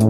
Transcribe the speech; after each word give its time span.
Hi, 0.00 0.06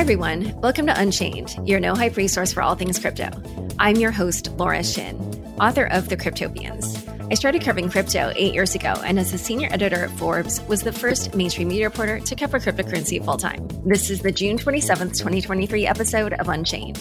everyone. 0.00 0.52
Welcome 0.60 0.86
to 0.86 1.00
Unchained, 1.00 1.56
your 1.64 1.78
no 1.78 1.94
hype 1.94 2.16
resource 2.16 2.52
for 2.52 2.60
all 2.60 2.74
things 2.74 2.98
crypto. 2.98 3.30
I'm 3.78 3.94
your 3.94 4.10
host, 4.10 4.48
Laura 4.56 4.82
Shin, 4.82 5.16
author 5.60 5.84
of 5.84 6.08
The 6.08 6.16
Cryptopians. 6.16 7.08
I 7.30 7.34
started 7.34 7.62
covering 7.62 7.88
crypto 7.88 8.32
eight 8.34 8.52
years 8.52 8.74
ago, 8.74 8.94
and 9.04 9.20
as 9.20 9.32
a 9.32 9.38
senior 9.38 9.68
editor 9.70 10.06
at 10.06 10.10
Forbes, 10.18 10.60
was 10.62 10.82
the 10.82 10.92
first 10.92 11.36
mainstream 11.36 11.68
media 11.68 11.84
reporter 11.84 12.18
to 12.18 12.34
cover 12.34 12.58
cryptocurrency 12.58 13.24
full 13.24 13.36
time. 13.36 13.68
This 13.86 14.10
is 14.10 14.22
the 14.22 14.32
June 14.32 14.58
27th, 14.58 15.16
2023 15.16 15.86
episode 15.86 16.32
of 16.32 16.48
Unchained. 16.48 16.98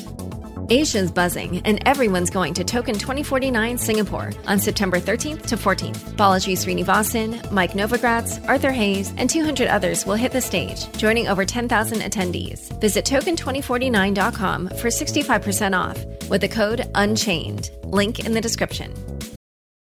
Asia's 0.69 1.11
buzzing, 1.11 1.61
and 1.65 1.81
everyone's 1.85 2.29
going 2.29 2.53
to 2.53 2.63
Token 2.63 2.95
2049 2.95 3.77
Singapore 3.77 4.31
on 4.47 4.59
September 4.59 4.99
13th 4.99 5.45
to 5.47 5.57
14th. 5.57 6.15
Balaji 6.15 6.53
Srinivasan, 6.53 7.51
Mike 7.51 7.71
Novogratz, 7.71 8.47
Arthur 8.47 8.71
Hayes, 8.71 9.13
and 9.17 9.29
200 9.29 9.67
others 9.67 10.05
will 10.05 10.15
hit 10.15 10.31
the 10.31 10.41
stage, 10.41 10.91
joining 10.97 11.27
over 11.27 11.45
10,000 11.45 11.99
attendees. 11.99 12.79
Visit 12.79 13.05
token2049.com 13.05 14.67
for 14.69 14.87
65% 14.87 15.77
off 15.77 16.29
with 16.29 16.41
the 16.41 16.49
code 16.49 16.89
UNCHAINED. 16.95 17.69
Link 17.85 18.19
in 18.25 18.33
the 18.33 18.41
description. 18.41 18.93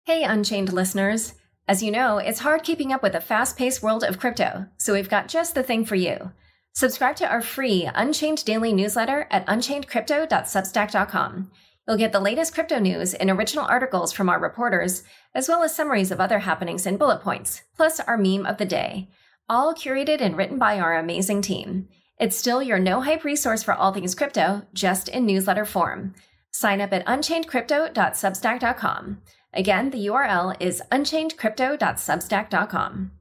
Hey, 0.04 0.22
Unchained 0.24 0.72
listeners. 0.72 1.34
As 1.68 1.82
you 1.82 1.90
know, 1.90 2.16
it's 2.16 2.38
hard 2.38 2.62
keeping 2.62 2.94
up 2.94 3.02
with 3.02 3.12
the 3.12 3.20
fast 3.20 3.58
paced 3.58 3.82
world 3.82 4.02
of 4.02 4.18
crypto, 4.18 4.66
so 4.78 4.94
we've 4.94 5.10
got 5.10 5.28
just 5.28 5.54
the 5.54 5.62
thing 5.62 5.84
for 5.84 5.96
you. 5.96 6.32
Subscribe 6.78 7.16
to 7.16 7.26
our 7.26 7.42
free 7.42 7.90
Unchained 7.92 8.44
daily 8.44 8.72
newsletter 8.72 9.26
at 9.32 9.44
unchainedcrypto.substack.com. 9.48 11.50
You'll 11.88 11.96
get 11.96 12.12
the 12.12 12.20
latest 12.20 12.54
crypto 12.54 12.78
news 12.78 13.14
in 13.14 13.30
original 13.30 13.64
articles 13.64 14.12
from 14.12 14.28
our 14.28 14.38
reporters, 14.38 15.02
as 15.34 15.48
well 15.48 15.64
as 15.64 15.74
summaries 15.74 16.12
of 16.12 16.20
other 16.20 16.38
happenings 16.38 16.86
and 16.86 16.96
bullet 16.96 17.20
points, 17.20 17.62
plus 17.76 17.98
our 17.98 18.16
meme 18.16 18.46
of 18.46 18.58
the 18.58 18.64
day, 18.64 19.08
all 19.48 19.74
curated 19.74 20.20
and 20.20 20.36
written 20.36 20.56
by 20.56 20.78
our 20.78 20.96
amazing 20.96 21.42
team. 21.42 21.88
It's 22.16 22.36
still 22.36 22.62
your 22.62 22.78
no 22.78 23.00
hype 23.00 23.24
resource 23.24 23.64
for 23.64 23.74
all 23.74 23.92
things 23.92 24.14
crypto, 24.14 24.62
just 24.72 25.08
in 25.08 25.26
newsletter 25.26 25.64
form. 25.64 26.14
Sign 26.52 26.80
up 26.80 26.92
at 26.92 27.04
unchainedcrypto.substack.com. 27.06 29.18
Again, 29.52 29.90
the 29.90 30.06
URL 30.06 30.54
is 30.60 30.80
unchainedcrypto.substack.com. 30.92 33.17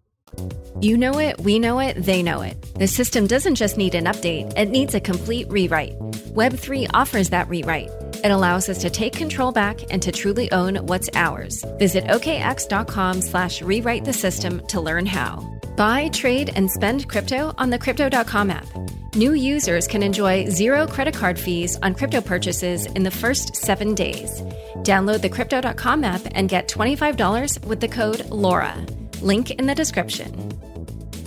You 0.81 0.97
know 0.97 1.19
it, 1.19 1.39
we 1.39 1.57
know 1.57 1.79
it, 1.79 1.95
they 1.95 2.21
know 2.21 2.41
it. 2.41 2.61
The 2.75 2.87
system 2.87 3.25
doesn't 3.25 3.55
just 3.55 3.77
need 3.77 3.95
an 3.95 4.05
update, 4.05 4.55
it 4.57 4.69
needs 4.69 4.93
a 4.93 4.99
complete 4.99 5.47
rewrite. 5.49 5.97
Web3 6.35 6.91
offers 6.93 7.31
that 7.31 7.49
rewrite. 7.49 7.89
It 8.23 8.31
allows 8.31 8.69
us 8.69 8.79
to 8.79 8.89
take 8.89 9.13
control 9.13 9.51
back 9.51 9.79
and 9.91 10.01
to 10.03 10.11
truly 10.11 10.51
own 10.51 10.75
what's 10.87 11.09
ours. 11.13 11.63
Visit 11.79 12.05
okx.com 12.05 13.21
slash 13.21 13.61
rewrite 13.61 14.05
the 14.05 14.13
system 14.13 14.65
to 14.67 14.81
learn 14.81 15.05
how. 15.05 15.39
Buy, 15.75 16.09
trade, 16.09 16.51
and 16.55 16.69
spend 16.69 17.07
crypto 17.07 17.53
on 17.57 17.69
the 17.69 17.79
Crypto.com 17.79 18.49
app. 18.49 18.67
New 19.15 19.33
users 19.33 19.87
can 19.87 20.03
enjoy 20.03 20.47
zero 20.49 20.87
credit 20.87 21.13
card 21.15 21.39
fees 21.39 21.77
on 21.81 21.95
crypto 21.95 22.21
purchases 22.21 22.85
in 22.87 23.03
the 23.03 23.11
first 23.11 23.55
seven 23.55 23.95
days. 23.95 24.41
Download 24.77 25.21
the 25.21 25.29
Crypto.com 25.29 26.03
app 26.03 26.21
and 26.31 26.49
get 26.49 26.67
$25 26.67 27.65
with 27.65 27.79
the 27.79 27.87
code 27.87 28.19
LAURA. 28.29 29.06
Link 29.21 29.49
in 29.49 29.65
the 29.65 29.73
description. 29.73 30.53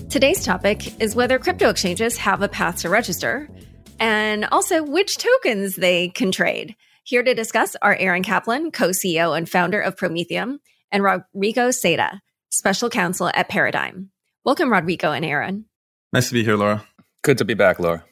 Today's 0.09 0.45
topic 0.45 1.01
is 1.01 1.17
whether 1.17 1.41
crypto 1.41 1.71
exchanges 1.71 2.17
have 2.19 2.41
a 2.41 2.49
path 2.49 2.79
to 2.83 2.89
register 2.89 3.49
and 3.99 4.45
also 4.53 4.85
which 4.85 5.19
tokens 5.19 5.75
they 5.75 6.09
can 6.09 6.31
trade. 6.31 6.77
Here 7.03 7.25
to 7.25 7.35
discuss 7.35 7.75
are 7.83 7.97
Aaron 7.97 8.23
Kaplan, 8.23 8.71
co 8.71 8.91
CEO 8.91 9.37
and 9.37 9.49
founder 9.49 9.81
of 9.81 9.97
Prometheum, 9.97 10.59
and 10.93 11.03
Rodrigo 11.03 11.71
Seira, 11.71 12.21
special 12.51 12.91
counsel 12.91 13.31
at 13.35 13.49
Paradigm. 13.49 14.11
Welcome, 14.45 14.71
Rodrigo 14.71 15.11
and 15.11 15.25
Aaron. 15.25 15.65
Nice 16.13 16.29
to 16.29 16.35
be 16.35 16.45
here, 16.45 16.57
Laura. 16.57 16.85
Good 17.23 17.39
to 17.39 17.45
be 17.45 17.55
back, 17.55 17.81
Laura. 17.81 18.05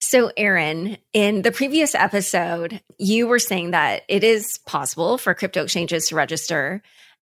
So, 0.00 0.32
Aaron, 0.36 0.96
in 1.12 1.42
the 1.42 1.52
previous 1.52 1.94
episode, 1.94 2.80
you 2.98 3.26
were 3.26 3.38
saying 3.38 3.72
that 3.72 4.04
it 4.08 4.24
is 4.24 4.58
possible 4.66 5.18
for 5.18 5.34
crypto 5.34 5.64
exchanges 5.64 6.08
to 6.08 6.14
register 6.14 6.82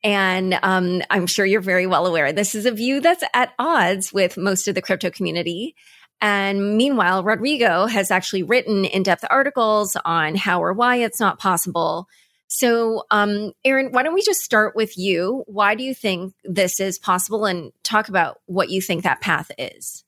and 0.07 0.57
um, 0.63 1.01
I'm 1.09 1.27
sure 1.27 1.45
you're 1.45 1.59
very 1.59 1.85
well 1.85 2.07
aware 2.07 2.31
this 2.31 2.55
is 2.55 2.65
a 2.65 2.71
view 2.71 3.01
that's 3.01 3.25
at 3.33 3.51
odds 3.59 4.13
with 4.13 4.37
most 4.37 4.69
of 4.69 4.73
the 4.73 4.81
crypto 4.81 5.09
community. 5.09 5.75
And 6.21 6.77
meanwhile, 6.77 7.25
Rodrigo 7.25 7.87
has 7.87 8.09
actually 8.09 8.43
written 8.43 8.85
in 8.85 9.03
depth 9.03 9.25
articles 9.29 9.97
on 10.05 10.35
how 10.35 10.63
or 10.63 10.71
why 10.71 10.95
it's 10.95 11.19
not 11.19 11.39
possible. 11.39 12.07
So, 12.47 13.03
um, 13.11 13.51
Aaron, 13.65 13.91
why 13.91 14.01
don't 14.01 14.13
we 14.13 14.21
just 14.21 14.39
start 14.39 14.77
with 14.77 14.97
you? 14.97 15.43
Why 15.45 15.75
do 15.75 15.83
you 15.83 15.93
think 15.93 16.33
this 16.45 16.79
is 16.79 16.97
possible 16.97 17.43
and 17.45 17.73
talk 17.83 18.07
about 18.07 18.39
what 18.45 18.69
you 18.69 18.81
think 18.81 19.03
that 19.03 19.19
path 19.19 19.51
is? 19.57 20.05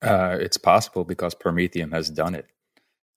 Uh, 0.00 0.38
it's 0.40 0.56
possible 0.56 1.04
because 1.04 1.34
Prometheum 1.34 1.92
has 1.92 2.08
done 2.08 2.34
it 2.34 2.46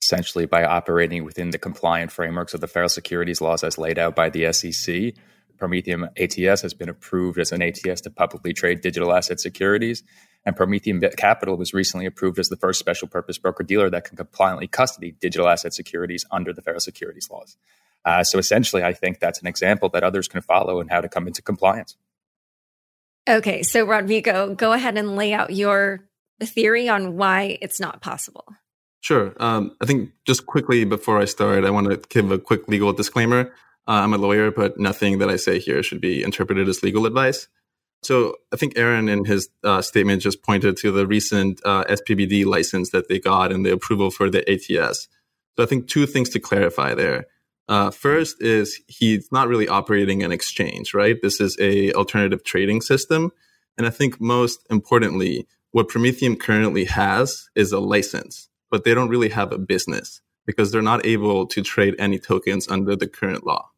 essentially 0.03 0.45
by 0.45 0.65
operating 0.65 1.23
within 1.23 1.51
the 1.51 1.57
compliant 1.57 2.11
frameworks 2.11 2.53
of 2.53 2.59
the 2.59 2.67
federal 2.67 2.89
securities 2.89 3.39
laws 3.39 3.63
as 3.63 3.77
laid 3.77 3.97
out 3.97 4.13
by 4.13 4.29
the 4.29 4.51
SEC 4.51 5.13
Prometheum 5.57 6.09
ATS 6.17 6.61
has 6.61 6.73
been 6.73 6.89
approved 6.89 7.39
as 7.39 7.51
an 7.51 7.61
ATS 7.61 8.01
to 8.01 8.09
publicly 8.09 8.53
trade 8.53 8.81
digital 8.81 9.13
asset 9.13 9.39
securities. 9.39 10.03
And 10.45 10.55
Prometheum 10.55 11.01
Capital 11.17 11.57
was 11.57 11.73
recently 11.73 12.05
approved 12.05 12.39
as 12.39 12.49
the 12.49 12.55
first 12.55 12.79
special 12.79 13.07
purpose 13.07 13.37
broker 13.37 13.63
dealer 13.63 13.89
that 13.89 14.05
can 14.05 14.15
compliantly 14.15 14.67
custody 14.67 15.11
digital 15.19 15.47
asset 15.47 15.73
securities 15.73 16.25
under 16.31 16.53
the 16.53 16.61
federal 16.61 16.79
securities 16.79 17.29
laws. 17.29 17.57
Uh, 18.05 18.23
so 18.23 18.37
essentially, 18.39 18.83
I 18.83 18.93
think 18.93 19.19
that's 19.19 19.41
an 19.41 19.47
example 19.47 19.89
that 19.89 20.03
others 20.03 20.27
can 20.27 20.41
follow 20.41 20.79
and 20.79 20.89
how 20.89 21.01
to 21.01 21.09
come 21.09 21.27
into 21.27 21.41
compliance. 21.41 21.97
Okay, 23.27 23.63
so 23.63 23.83
Rodrigo, 23.85 24.55
go 24.55 24.71
ahead 24.71 24.97
and 24.97 25.17
lay 25.17 25.33
out 25.33 25.53
your 25.53 26.07
theory 26.41 26.87
on 26.87 27.17
why 27.17 27.57
it's 27.61 27.79
not 27.79 28.01
possible. 28.01 28.45
Sure. 29.01 29.33
Um, 29.37 29.75
I 29.81 29.85
think 29.85 30.11
just 30.25 30.45
quickly 30.45 30.85
before 30.85 31.19
I 31.19 31.25
start, 31.25 31.65
I 31.65 31.69
want 31.69 31.89
to 31.89 31.97
give 32.09 32.31
a 32.31 32.39
quick 32.39 32.67
legal 32.67 32.93
disclaimer. 32.93 33.53
Uh, 33.87 34.01
I'm 34.03 34.13
a 34.13 34.17
lawyer, 34.17 34.51
but 34.51 34.77
nothing 34.77 35.19
that 35.19 35.29
I 35.29 35.37
say 35.37 35.59
here 35.59 35.81
should 35.81 36.01
be 36.01 36.23
interpreted 36.23 36.67
as 36.67 36.83
legal 36.83 37.05
advice. 37.05 37.47
So 38.03 38.35
I 38.53 38.57
think 38.57 38.77
Aaron 38.77 39.09
in 39.09 39.25
his 39.25 39.49
uh, 39.63 39.81
statement 39.81 40.21
just 40.21 40.43
pointed 40.43 40.77
to 40.77 40.91
the 40.91 41.07
recent 41.07 41.61
uh, 41.65 41.83
SPBD 41.85 42.45
license 42.45 42.91
that 42.91 43.07
they 43.07 43.19
got 43.19 43.51
and 43.51 43.65
the 43.65 43.73
approval 43.73 44.11
for 44.11 44.29
the 44.29 44.47
ATS. 44.49 45.07
So 45.55 45.63
I 45.63 45.65
think 45.65 45.87
two 45.87 46.05
things 46.05 46.29
to 46.29 46.39
clarify 46.39 46.93
there. 46.93 47.25
Uh, 47.69 47.91
first 47.91 48.41
is 48.41 48.79
he's 48.87 49.29
not 49.31 49.47
really 49.47 49.67
operating 49.67 50.23
an 50.23 50.31
exchange, 50.31 50.93
right? 50.93 51.17
This 51.21 51.41
is 51.41 51.57
a 51.59 51.91
alternative 51.93 52.43
trading 52.43 52.81
system. 52.81 53.31
And 53.77 53.85
I 53.85 53.89
think 53.89 54.21
most 54.21 54.65
importantly, 54.69 55.47
what 55.71 55.89
Prometheum 55.89 56.39
currently 56.39 56.85
has 56.85 57.49
is 57.55 57.71
a 57.71 57.79
license, 57.79 58.49
but 58.71 58.83
they 58.83 58.93
don't 58.93 59.09
really 59.09 59.29
have 59.29 59.51
a 59.51 59.57
business 59.57 60.21
because 60.45 60.71
they're 60.71 60.81
not 60.81 61.05
able 61.05 61.45
to 61.47 61.61
trade 61.61 61.95
any 61.99 62.19
tokens 62.19 62.69
under 62.69 62.95
the 62.95 63.07
current 63.07 63.45
law. 63.45 63.69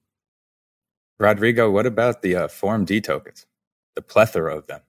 Rodrigo, 1.20 1.70
what 1.70 1.86
about 1.86 2.22
the 2.22 2.36
uh, 2.36 2.48
Form 2.48 2.86
D 2.86 3.02
tokens, 3.02 3.46
the 3.96 4.02
plethora 4.02 4.56
of 4.56 4.68
them? 4.68 4.82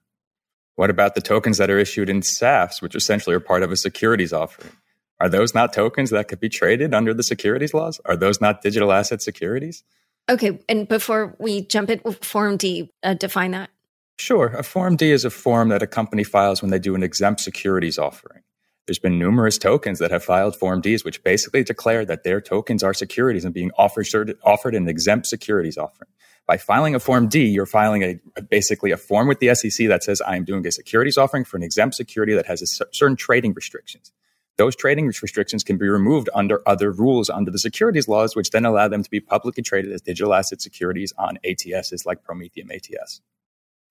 What 0.75 0.89
about 0.89 1.13
the 1.13 1.21
tokens 1.21 1.57
that 1.57 1.69
are 1.69 1.77
issued 1.77 2.09
in 2.09 2.21
SAFTs, 2.21 2.81
which 2.81 2.95
essentially 2.95 3.35
are 3.35 3.41
part 3.41 3.63
of 3.63 3.71
a 3.71 3.75
securities 3.75 4.31
offering? 4.31 4.71
Are 5.19 5.29
those 5.29 5.53
not 5.53 5.73
tokens 5.73 6.09
that 6.09 6.27
could 6.27 6.39
be 6.39 6.49
traded 6.49 6.93
under 6.93 7.13
the 7.13 7.21
securities 7.21 7.73
laws? 7.73 7.99
Are 8.05 8.15
those 8.15 8.41
not 8.41 8.61
digital 8.61 8.91
asset 8.91 9.21
securities? 9.21 9.83
Okay, 10.29 10.59
and 10.69 10.87
before 10.87 11.35
we 11.37 11.61
jump 11.61 11.89
in, 11.89 11.99
Form 11.99 12.57
D, 12.57 12.91
uh, 13.03 13.13
define 13.13 13.51
that. 13.51 13.69
Sure. 14.17 14.47
A 14.47 14.63
Form 14.63 14.95
D 14.95 15.11
is 15.11 15.25
a 15.25 15.29
form 15.29 15.69
that 15.69 15.83
a 15.83 15.87
company 15.87 16.23
files 16.23 16.61
when 16.61 16.71
they 16.71 16.79
do 16.79 16.95
an 16.95 17.03
exempt 17.03 17.41
securities 17.41 17.97
offering. 17.97 18.40
There's 18.87 18.99
been 18.99 19.19
numerous 19.19 19.57
tokens 19.57 19.99
that 19.99 20.11
have 20.11 20.23
filed 20.23 20.55
Form 20.55 20.81
Ds, 20.81 21.05
which 21.05 21.23
basically 21.23 21.63
declare 21.63 22.03
that 22.05 22.23
their 22.23 22.41
tokens 22.41 22.83
are 22.83 22.93
securities 22.93 23.45
and 23.45 23.53
being 23.53 23.71
offered, 23.77 24.35
offered 24.43 24.75
an 24.75 24.87
exempt 24.87 25.27
securities 25.27 25.77
offering. 25.77 26.09
By 26.47 26.57
filing 26.57 26.95
a 26.95 26.99
Form 26.99 27.27
D, 27.29 27.45
you're 27.45 27.67
filing 27.67 28.01
a, 28.03 28.41
basically 28.41 28.91
a 28.91 28.97
form 28.97 29.27
with 29.27 29.39
the 29.39 29.53
SEC 29.53 29.87
that 29.87 30.03
says 30.03 30.21
I 30.21 30.35
am 30.35 30.43
doing 30.43 30.65
a 30.65 30.71
securities 30.71 31.17
offering 31.17 31.45
for 31.45 31.57
an 31.57 31.63
exempt 31.63 31.95
security 31.95 32.33
that 32.33 32.47
has 32.47 32.61
a, 32.61 32.67
certain 32.91 33.15
trading 33.15 33.53
restrictions. 33.53 34.11
Those 34.57 34.75
trading 34.75 35.07
restrictions 35.07 35.63
can 35.63 35.77
be 35.77 35.87
removed 35.87 36.29
under 36.35 36.61
other 36.67 36.91
rules 36.91 37.29
under 37.29 37.51
the 37.51 37.59
securities 37.59 38.07
laws, 38.07 38.35
which 38.35 38.49
then 38.49 38.65
allow 38.65 38.87
them 38.87 39.03
to 39.03 39.09
be 39.09 39.19
publicly 39.19 39.63
traded 39.63 39.91
as 39.91 40.01
digital 40.01 40.33
asset 40.33 40.61
securities 40.61 41.13
on 41.17 41.37
ATSs 41.45 42.05
like 42.05 42.23
Prometheum 42.23 42.69
ATS. 42.71 43.21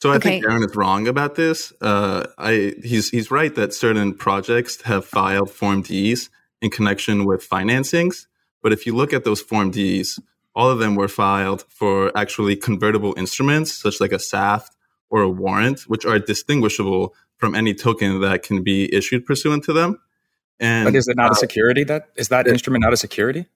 So 0.00 0.10
I 0.10 0.16
okay. 0.16 0.30
think 0.30 0.44
Aaron 0.46 0.62
is 0.62 0.74
wrong 0.74 1.08
about 1.08 1.34
this. 1.34 1.72
Uh, 1.80 2.26
I, 2.38 2.74
he's 2.82 3.10
he's 3.10 3.30
right 3.30 3.54
that 3.54 3.74
certain 3.74 4.14
projects 4.14 4.80
have 4.82 5.04
filed 5.04 5.50
Form 5.50 5.82
Ds 5.82 6.30
in 6.62 6.70
connection 6.70 7.26
with 7.26 7.46
financings, 7.46 8.26
but 8.62 8.72
if 8.72 8.86
you 8.86 8.94
look 8.94 9.12
at 9.12 9.24
those 9.24 9.42
Form 9.42 9.70
Ds, 9.70 10.18
all 10.54 10.70
of 10.70 10.78
them 10.78 10.94
were 10.94 11.08
filed 11.08 11.64
for 11.68 12.16
actually 12.16 12.56
convertible 12.56 13.14
instruments, 13.16 13.72
such 13.72 14.00
like 14.00 14.12
a 14.12 14.18
SAFT 14.18 14.74
or 15.10 15.20
a 15.20 15.28
warrant, 15.28 15.82
which 15.82 16.06
are 16.06 16.18
distinguishable 16.18 17.14
from 17.36 17.54
any 17.54 17.74
token 17.74 18.20
that 18.20 18.42
can 18.42 18.62
be 18.62 18.92
issued 18.94 19.26
pursuant 19.26 19.64
to 19.64 19.72
them. 19.72 20.00
And 20.58 20.86
but 20.86 20.94
is 20.94 21.08
it 21.08 21.16
not 21.16 21.28
uh, 21.28 21.32
a 21.32 21.36
security? 21.36 21.84
That 21.84 22.08
is 22.16 22.28
that 22.28 22.46
it, 22.46 22.52
instrument 22.52 22.82
not 22.82 22.92
a 22.94 22.96
security? 22.96 23.46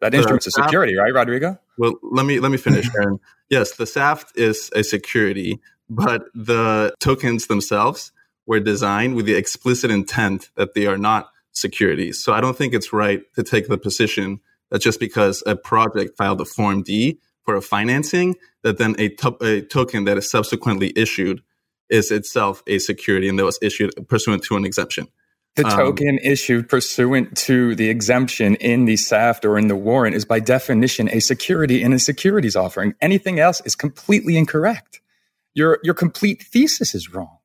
That 0.00 0.14
instrument's 0.14 0.48
a 0.48 0.50
security, 0.50 0.96
right, 0.96 1.14
Rodrigo? 1.14 1.60
Well, 1.78 1.94
let 2.02 2.26
me 2.26 2.40
let 2.40 2.50
me 2.50 2.58
finish, 2.58 2.88
Aaron. 2.96 3.20
yes, 3.48 3.76
the 3.76 3.86
SAFT 3.86 4.36
is 4.36 4.68
a 4.74 4.82
security, 4.82 5.60
but 5.94 6.24
the 6.34 6.94
tokens 7.00 7.46
themselves 7.46 8.12
were 8.46 8.60
designed 8.60 9.14
with 9.14 9.26
the 9.26 9.34
explicit 9.34 9.90
intent 9.90 10.50
that 10.56 10.74
they 10.74 10.86
are 10.86 10.98
not 10.98 11.30
securities. 11.52 12.22
So 12.22 12.32
I 12.32 12.40
don't 12.40 12.56
think 12.56 12.74
it's 12.74 12.92
right 12.92 13.22
to 13.34 13.42
take 13.42 13.68
the 13.68 13.78
position 13.78 14.40
that 14.70 14.80
just 14.80 14.98
because 14.98 15.42
a 15.46 15.54
project 15.54 16.16
filed 16.16 16.40
a 16.40 16.44
Form 16.44 16.82
D 16.82 17.18
for 17.44 17.54
a 17.54 17.62
financing, 17.62 18.36
that 18.62 18.78
then 18.78 18.94
a, 18.98 19.10
to- 19.10 19.44
a 19.44 19.60
token 19.62 20.04
that 20.04 20.16
is 20.16 20.30
subsequently 20.30 20.92
issued 20.96 21.42
is 21.90 22.10
itself 22.10 22.62
a 22.66 22.78
security 22.78 23.28
and 23.28 23.38
that 23.38 23.44
was 23.44 23.58
issued 23.60 23.92
pursuant 24.08 24.42
to 24.44 24.56
an 24.56 24.64
exemption. 24.64 25.08
The 25.56 25.66
um, 25.66 25.76
token 25.76 26.08
um, 26.08 26.18
issued 26.22 26.70
pursuant 26.70 27.36
to 27.38 27.74
the 27.74 27.90
exemption 27.90 28.54
in 28.54 28.86
the 28.86 28.96
SAFT 28.96 29.44
or 29.44 29.58
in 29.58 29.68
the 29.68 29.76
warrant 29.76 30.16
is 30.16 30.24
by 30.24 30.40
definition 30.40 31.10
a 31.10 31.20
security 31.20 31.82
in 31.82 31.92
a 31.92 31.98
securities 31.98 32.56
offering. 32.56 32.94
Anything 33.02 33.38
else 33.38 33.60
is 33.66 33.74
completely 33.74 34.38
incorrect. 34.38 35.01
Your, 35.54 35.78
your 35.82 35.94
complete 35.94 36.42
thesis 36.42 36.94
is 36.94 37.12
wrong. 37.12 37.38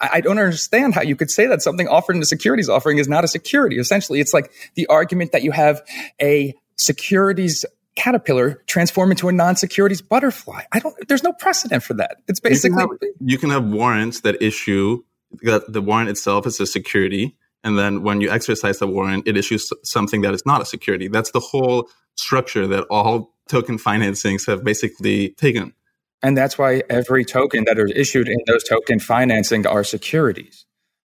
I, 0.00 0.10
I 0.14 0.20
don't 0.20 0.38
understand 0.38 0.94
how 0.94 1.02
you 1.02 1.16
could 1.16 1.30
say 1.30 1.46
that 1.46 1.62
something 1.62 1.88
offered 1.88 2.16
in 2.16 2.22
a 2.22 2.26
securities 2.26 2.68
offering 2.68 2.98
is 2.98 3.08
not 3.08 3.24
a 3.24 3.28
security. 3.28 3.78
Essentially, 3.78 4.20
it's 4.20 4.34
like 4.34 4.52
the 4.74 4.86
argument 4.88 5.32
that 5.32 5.42
you 5.42 5.52
have 5.52 5.82
a 6.20 6.54
securities 6.76 7.64
caterpillar 7.96 8.62
transform 8.66 9.12
into 9.12 9.28
a 9.28 9.32
non-securities 9.32 10.02
butterfly. 10.02 10.62
I 10.72 10.80
don't. 10.80 10.96
There's 11.06 11.22
no 11.22 11.32
precedent 11.32 11.84
for 11.84 11.94
that. 11.94 12.16
It's 12.26 12.40
basically 12.40 12.82
you 12.82 12.88
can 12.88 12.98
have, 13.00 13.10
you 13.20 13.38
can 13.38 13.50
have 13.50 13.64
warrants 13.64 14.20
that 14.22 14.42
issue 14.42 15.02
that 15.42 15.72
the 15.72 15.80
warrant 15.80 16.10
itself 16.10 16.46
is 16.46 16.58
a 16.58 16.66
security, 16.66 17.36
and 17.62 17.78
then 17.78 18.02
when 18.02 18.20
you 18.20 18.30
exercise 18.30 18.78
the 18.78 18.88
warrant, 18.88 19.28
it 19.28 19.36
issues 19.36 19.72
something 19.84 20.22
that 20.22 20.34
is 20.34 20.44
not 20.44 20.60
a 20.60 20.64
security. 20.64 21.06
That's 21.06 21.30
the 21.30 21.40
whole 21.40 21.88
structure 22.16 22.66
that 22.66 22.84
all 22.90 23.32
token 23.48 23.78
financings 23.78 24.46
have 24.46 24.64
basically 24.64 25.30
taken. 25.30 25.72
And 26.24 26.38
that's 26.38 26.56
why 26.56 26.82
every 26.88 27.22
token 27.22 27.64
that 27.64 27.78
is 27.78 27.92
issued 27.94 28.28
in 28.28 28.38
those 28.46 28.64
token 28.64 28.98
financing 28.98 29.66
are 29.66 29.84
securities. 29.84 30.64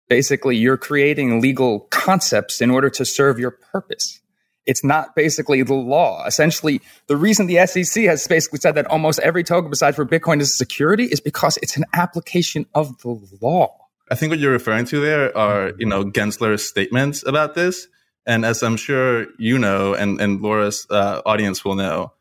Basically, 0.08 0.56
you're 0.56 0.76
creating 0.76 1.40
legal 1.40 1.80
concepts 1.90 2.60
in 2.60 2.70
order 2.70 2.88
to 2.90 3.04
serve 3.04 3.36
your 3.36 3.50
purpose. 3.50 4.20
It's 4.64 4.84
not 4.84 5.16
basically 5.16 5.64
the 5.64 5.74
law. 5.74 6.24
Essentially, 6.24 6.80
the 7.08 7.16
reason 7.16 7.48
the 7.48 7.66
SEC 7.66 8.04
has 8.04 8.28
basically 8.28 8.60
said 8.60 8.76
that 8.76 8.86
almost 8.86 9.18
every 9.18 9.42
token 9.42 9.70
besides 9.70 9.96
for 9.96 10.06
Bitcoin 10.06 10.40
is 10.40 10.50
a 10.50 10.54
security 10.54 11.06
is 11.06 11.20
because 11.20 11.56
it's 11.62 11.76
an 11.76 11.84
application 11.94 12.66
of 12.76 12.96
the 12.98 13.18
law. 13.42 13.76
I 14.12 14.14
think 14.14 14.30
what 14.30 14.38
you're 14.38 14.52
referring 14.52 14.84
to 14.86 15.00
there 15.00 15.36
are, 15.36 15.72
you 15.78 15.86
know, 15.86 16.04
Gensler's 16.04 16.64
statements 16.64 17.26
about 17.26 17.56
this. 17.56 17.88
And 18.24 18.44
as 18.44 18.62
I'm 18.62 18.76
sure 18.76 19.26
you 19.36 19.58
know, 19.58 19.94
and, 19.94 20.20
and 20.20 20.40
Laura's 20.40 20.86
uh, 20.90 21.22
audience 21.26 21.64
will 21.64 21.74
know, 21.74 22.12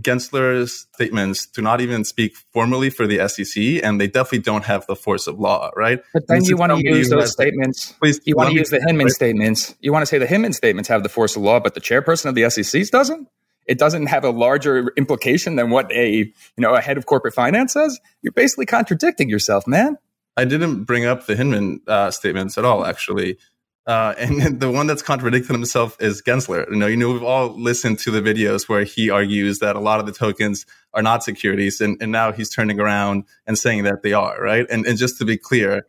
Gensler's 0.00 0.86
statements 0.94 1.46
do 1.46 1.62
not 1.62 1.80
even 1.80 2.04
speak 2.04 2.36
formally 2.36 2.90
for 2.90 3.06
the 3.06 3.26
SEC, 3.28 3.82
and 3.82 4.00
they 4.00 4.06
definitely 4.06 4.40
don't 4.40 4.64
have 4.64 4.86
the 4.86 4.94
force 4.94 5.26
of 5.26 5.38
law, 5.38 5.70
right? 5.76 6.00
But 6.12 6.28
then 6.28 6.44
you 6.44 6.56
want 6.56 6.72
to 6.72 6.80
use 6.82 7.10
those 7.10 7.32
statements. 7.32 7.92
Please, 7.92 8.20
you 8.24 8.36
want 8.36 8.50
to 8.50 8.54
use 8.54 8.70
the 8.70 8.80
Hinman 8.86 9.06
right? 9.06 9.12
statements. 9.12 9.74
You 9.80 9.92
want 9.92 10.02
to 10.02 10.06
say 10.06 10.18
the 10.18 10.26
Hinman 10.26 10.52
statements 10.52 10.88
have 10.88 11.02
the 11.02 11.08
force 11.08 11.36
of 11.36 11.42
law, 11.42 11.60
but 11.60 11.74
the 11.74 11.80
chairperson 11.80 12.26
of 12.26 12.34
the 12.34 12.48
SEC 12.48 12.88
doesn't. 12.90 13.28
It 13.66 13.78
doesn't 13.78 14.06
have 14.06 14.24
a 14.24 14.30
larger 14.30 14.92
implication 14.96 15.56
than 15.56 15.70
what 15.70 15.92
a 15.92 16.10
you 16.10 16.32
know 16.56 16.74
a 16.74 16.80
head 16.80 16.96
of 16.96 17.06
corporate 17.06 17.34
finance 17.34 17.74
says. 17.74 18.00
You're 18.22 18.32
basically 18.32 18.66
contradicting 18.66 19.28
yourself, 19.28 19.66
man. 19.66 19.98
I 20.36 20.44
didn't 20.44 20.84
bring 20.84 21.04
up 21.04 21.26
the 21.26 21.34
Hinman 21.34 21.80
uh, 21.86 22.10
statements 22.12 22.56
at 22.56 22.64
all, 22.64 22.86
actually. 22.86 23.38
Uh, 23.88 24.14
and 24.18 24.60
the 24.60 24.70
one 24.70 24.86
that's 24.86 25.00
contradicting 25.00 25.54
himself 25.54 25.96
is 25.98 26.20
Gensler. 26.20 26.70
You 26.70 26.76
know, 26.76 26.86
you 26.86 26.96
know, 26.96 27.10
we've 27.10 27.22
all 27.22 27.58
listened 27.58 27.98
to 28.00 28.10
the 28.10 28.20
videos 28.20 28.68
where 28.68 28.84
he 28.84 29.08
argues 29.08 29.60
that 29.60 29.76
a 29.76 29.80
lot 29.80 29.98
of 29.98 30.04
the 30.04 30.12
tokens 30.12 30.66
are 30.92 31.00
not 31.00 31.24
securities, 31.24 31.80
and, 31.80 31.96
and 32.02 32.12
now 32.12 32.30
he's 32.30 32.50
turning 32.50 32.80
around 32.80 33.24
and 33.46 33.58
saying 33.58 33.84
that 33.84 34.02
they 34.02 34.12
are, 34.12 34.42
right? 34.42 34.66
And, 34.68 34.86
and 34.86 34.98
just 34.98 35.16
to 35.18 35.24
be 35.24 35.38
clear, 35.38 35.86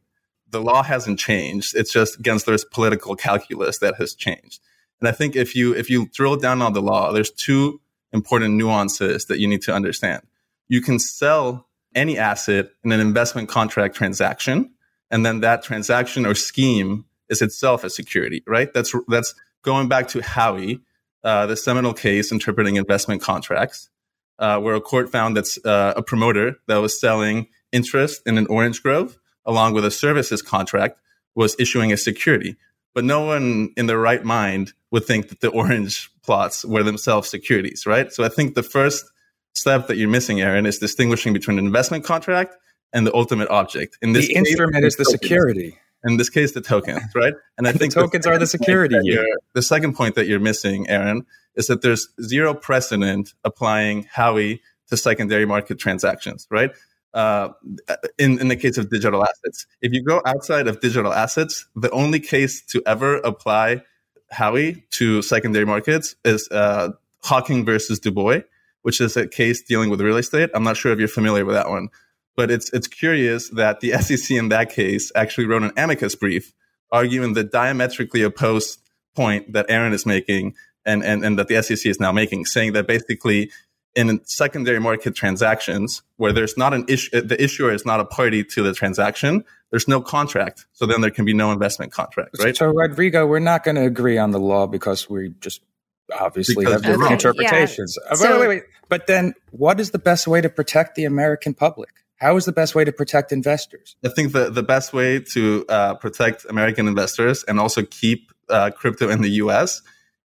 the 0.50 0.62
law 0.62 0.82
hasn't 0.82 1.20
changed. 1.20 1.76
It's 1.76 1.92
just 1.92 2.22
Gensler's 2.22 2.64
political 2.64 3.18
calculus 3.18 3.80
that 3.80 3.96
has 3.96 4.16
changed. 4.16 4.62
And 5.02 5.10
I 5.10 5.12
think 5.12 5.36
if 5.36 5.54
you 5.54 5.76
if 5.76 5.90
you 5.90 6.08
drill 6.14 6.38
down 6.38 6.62
on 6.62 6.72
the 6.72 6.82
law, 6.82 7.12
there's 7.12 7.32
two 7.32 7.82
important 8.14 8.56
nuances 8.56 9.26
that 9.26 9.40
you 9.40 9.48
need 9.48 9.62
to 9.64 9.74
understand. 9.74 10.24
You 10.70 10.82
can 10.82 11.00
sell 11.00 11.68
any 11.94 12.18
asset 12.18 12.70
in 12.84 12.94
an 12.94 13.02
investment 13.02 13.50
contract 13.50 13.96
transaction, 13.96 14.74
and 15.12 15.26
then 15.26 15.42
that 15.42 15.64
transaction 15.64 16.26
or 16.26 16.34
scheme 16.34 17.06
is 17.30 17.42
itself 17.42 17.84
a 17.84 17.90
security, 17.90 18.44
right? 18.48 18.74
That's 18.74 18.94
that's 19.08 19.34
going 19.62 19.88
back 19.88 20.08
to 20.10 20.20
Howey, 20.20 20.82
uh, 21.24 21.46
the 21.46 21.56
seminal 21.56 21.94
case 21.94 22.32
interpreting 22.32 22.76
investment 22.76 23.22
contracts, 23.22 23.90
uh, 24.40 24.60
where 24.60 24.76
a 24.76 24.82
court 24.82 25.12
found 25.12 25.38
that 25.38 25.48
uh, 25.66 25.94
a 25.96 26.02
promoter 26.02 26.58
that 26.68 26.78
was 26.78 27.00
selling 27.00 27.48
interest 27.72 28.22
in 28.26 28.38
an 28.38 28.48
orange 28.48 28.82
grove 28.82 29.18
along 29.46 29.74
with 29.74 29.86
a 29.86 29.92
services 29.92 30.42
contract 30.42 31.00
was 31.36 31.56
issuing 31.60 31.92
a 31.92 31.98
security. 31.98 32.56
But 32.94 33.04
no 33.04 33.26
one 33.26 33.72
in 33.78 33.86
their 33.86 34.00
right 34.00 34.24
mind 34.24 34.74
would 34.92 35.06
think 35.06 35.30
that 35.30 35.42
the 35.42 35.50
orange 35.50 36.12
plots 36.24 36.66
were 36.66 36.84
themselves 36.84 37.30
securities, 37.30 37.86
right? 37.86 38.12
So 38.12 38.24
I 38.24 38.30
think 38.30 38.56
the 38.56 38.64
first 38.64 39.06
step 39.54 39.88
that 39.88 39.98
you're 39.98 40.10
missing, 40.10 40.42
Aaron, 40.42 40.66
is 40.66 40.80
distinguishing 40.80 41.34
between 41.34 41.60
an 41.60 41.66
investment 41.66 42.04
contract 42.04 42.56
and 42.94 43.06
the 43.06 43.14
ultimate 43.14 43.50
object. 43.50 43.98
In 44.02 44.14
this 44.14 44.28
the 44.28 44.34
case, 44.34 44.48
instrument 44.50 44.86
is 44.86 44.96
the 44.96 45.06
security 45.06 45.78
in 46.04 46.18
this 46.18 46.30
case 46.30 46.54
the 46.54 46.62
tokens 46.62 47.04
right? 47.16 47.34
And 47.58 47.68
i 47.68 47.72
think 47.72 47.94
tokens 47.94 48.26
the 48.26 48.32
are 48.32 48.38
the 48.38 48.48
security 48.48 48.98
here. 49.04 49.26
the 49.54 49.62
second 49.62 49.96
point 49.96 50.16
that 50.16 50.28
you're 50.28 50.40
missing 50.40 50.88
aaron 50.90 51.26
is 51.56 51.68
that 51.68 51.82
there's 51.82 52.08
zero 52.22 52.54
precedent 52.54 53.34
applying 53.44 54.06
howey 54.06 54.60
to 54.90 54.98
secondary 54.98 55.46
market 55.46 55.80
transactions 55.80 56.48
right? 56.50 56.72
Uh, 57.12 57.50
in, 58.20 58.40
in 58.40 58.50
the 58.50 58.56
case 58.56 58.78
of 58.78 58.92
digital 58.92 59.24
assets. 59.24 59.66
If 59.82 59.94
you 59.94 60.04
go 60.04 60.22
outside 60.28 60.68
of 60.68 60.80
digital 60.80 61.12
assets 61.12 61.68
the 61.76 61.90
only 61.90 62.20
case 62.20 62.64
to 62.68 62.84
ever 62.86 63.18
apply 63.18 63.82
howey 64.32 64.84
to 64.92 65.22
secondary 65.24 65.66
markets 65.66 66.16
is 66.24 66.48
uh, 66.52 66.90
Hocking 67.22 67.66
versus 67.66 68.00
dubois 68.00 68.42
which 68.84 69.02
is 69.02 69.18
a 69.18 69.28
case 69.28 69.62
dealing 69.62 69.90
with 69.90 70.02
real 70.02 70.18
estate. 70.18 70.50
I'm 70.54 70.64
not 70.64 70.78
sure 70.78 70.92
if 70.92 71.00
you're 71.00 71.08
familiar 71.08 71.46
with 71.46 71.56
that 71.56 71.70
one 71.70 71.90
but 72.40 72.50
it's 72.50 72.70
it's 72.72 72.88
curious 72.88 73.50
that 73.50 73.82
the 73.82 73.92
SEC 74.02 74.32
in 74.32 74.48
that 74.48 74.70
case 74.70 75.12
actually 75.14 75.46
wrote 75.46 75.62
an 75.62 75.74
amicus 75.76 76.16
brief 76.16 76.54
arguing 76.90 77.34
the 77.34 77.44
diametrically 77.44 78.24
opposed 78.24 78.80
point 79.14 79.52
that 79.52 79.66
Aaron 79.68 79.92
is 79.92 80.06
making 80.06 80.56
and, 80.86 81.04
and, 81.04 81.26
and 81.26 81.38
that 81.38 81.50
the 81.50 81.62
SEC 81.62 81.86
is 81.86 82.00
now 82.00 82.14
making, 82.14 82.46
saying 82.46 82.72
that 82.72 82.88
basically 82.88 83.52
in 83.94 84.22
secondary 84.24 84.80
market 84.80 85.16
transactions 85.16 86.02
where 86.16 86.32
there's 86.32 86.56
not 86.56 86.74
an 86.74 86.86
issue, 86.88 87.20
the 87.20 87.44
issuer 87.44 87.74
is 87.74 87.86
not 87.86 88.00
a 88.00 88.06
party 88.06 88.46
to 88.46 88.64
the 88.64 88.72
transaction, 88.72 89.44
there's 89.72 89.90
no 89.90 90.00
contract. 90.00 90.66
So 90.72 90.86
then 90.86 91.02
there 91.02 91.12
can 91.12 91.26
be 91.26 91.34
no 91.34 91.52
investment 91.52 91.92
contract, 91.92 92.42
right? 92.42 92.56
So, 92.56 92.68
Rodrigo, 92.68 93.28
we're 93.28 93.40
not 93.40 93.66
going 93.66 93.76
to 93.76 93.84
agree 93.84 94.18
on 94.18 94.32
the 94.32 94.40
law 94.40 94.66
because 94.66 95.10
we 95.10 95.34
just 95.42 95.62
obviously 96.18 96.56
because 96.56 96.76
have 96.76 96.84
different 96.84 97.12
interpretations. 97.12 97.98
Uh, 97.98 98.02
yeah. 98.12 98.16
So, 98.16 98.32
wait, 98.32 98.40
wait, 98.40 98.48
wait. 98.48 98.64
But 98.88 99.08
then 99.08 99.34
what 99.52 99.82
is 99.82 99.92
the 99.92 100.00
best 100.00 100.26
way 100.26 100.40
to 100.40 100.50
protect 100.50 100.96
the 100.96 101.04
American 101.04 101.54
public? 101.54 101.90
How 102.20 102.36
is 102.36 102.46
the 102.46 102.52
best 102.52 102.76
way 102.76 102.84
to 102.84 102.92
protect 102.92 103.32
investors? 103.32 103.96
I 104.04 104.10
think 104.10 104.34
the, 104.34 104.50
the 104.50 104.64
best 104.64 104.94
way 104.94 105.20
to 105.20 105.66
uh, 105.70 105.96
protect 105.96 106.46
American 106.50 106.88
investors 106.88 107.44
and 107.48 107.60
also 107.60 107.84
keep 107.84 108.32
uh, 108.50 108.72
crypto 108.72 109.10
in 109.10 109.22
the 109.22 109.30
US 109.44 109.82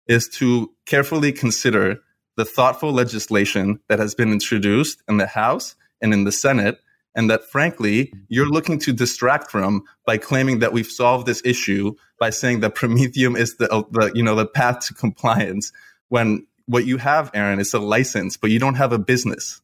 is 0.08 0.28
to 0.30 0.72
carefully 0.86 1.32
consider 1.32 2.00
the 2.36 2.44
thoughtful 2.44 2.92
legislation 2.92 3.78
that 3.88 4.00
has 4.00 4.14
been 4.14 4.32
introduced 4.32 5.02
in 5.08 5.18
the 5.18 5.26
House 5.26 5.76
and 6.00 6.12
in 6.12 6.24
the 6.24 6.32
Senate, 6.32 6.78
and 7.14 7.30
that 7.30 7.44
frankly, 7.44 8.12
you're 8.28 8.48
looking 8.48 8.78
to 8.80 8.92
distract 8.92 9.50
from 9.50 9.84
by 10.04 10.18
claiming 10.18 10.58
that 10.58 10.72
we've 10.72 10.86
solved 10.86 11.26
this 11.26 11.40
issue 11.44 11.94
by 12.18 12.30
saying 12.30 12.60
that 12.60 12.74
Prometheum 12.74 13.36
is 13.36 13.56
the, 13.56 13.68
the 13.92 14.10
you 14.14 14.22
know 14.22 14.34
the 14.34 14.46
path 14.46 14.80
to 14.86 14.94
compliance 14.94 15.70
when 16.08 16.46
what 16.66 16.86
you 16.86 16.96
have, 16.96 17.30
Aaron, 17.34 17.60
is 17.60 17.72
a 17.74 17.78
license, 17.78 18.36
but 18.36 18.50
you 18.50 18.58
don't 18.58 18.74
have 18.74 18.92
a 18.92 18.98
business 18.98 19.60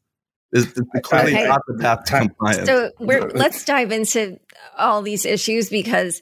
is 0.53 0.73
clearly 1.03 1.35
okay. 1.35 1.47
not 1.47 1.63
the 1.67 1.75
path 1.75 2.05
to 2.05 2.19
compliance. 2.19 2.67
So 2.67 2.91
let's 2.99 3.65
dive 3.65 3.93
into 3.93 4.39
all 4.77 5.03
these 5.03 5.25
issues 5.25 5.71
because 5.71 6.21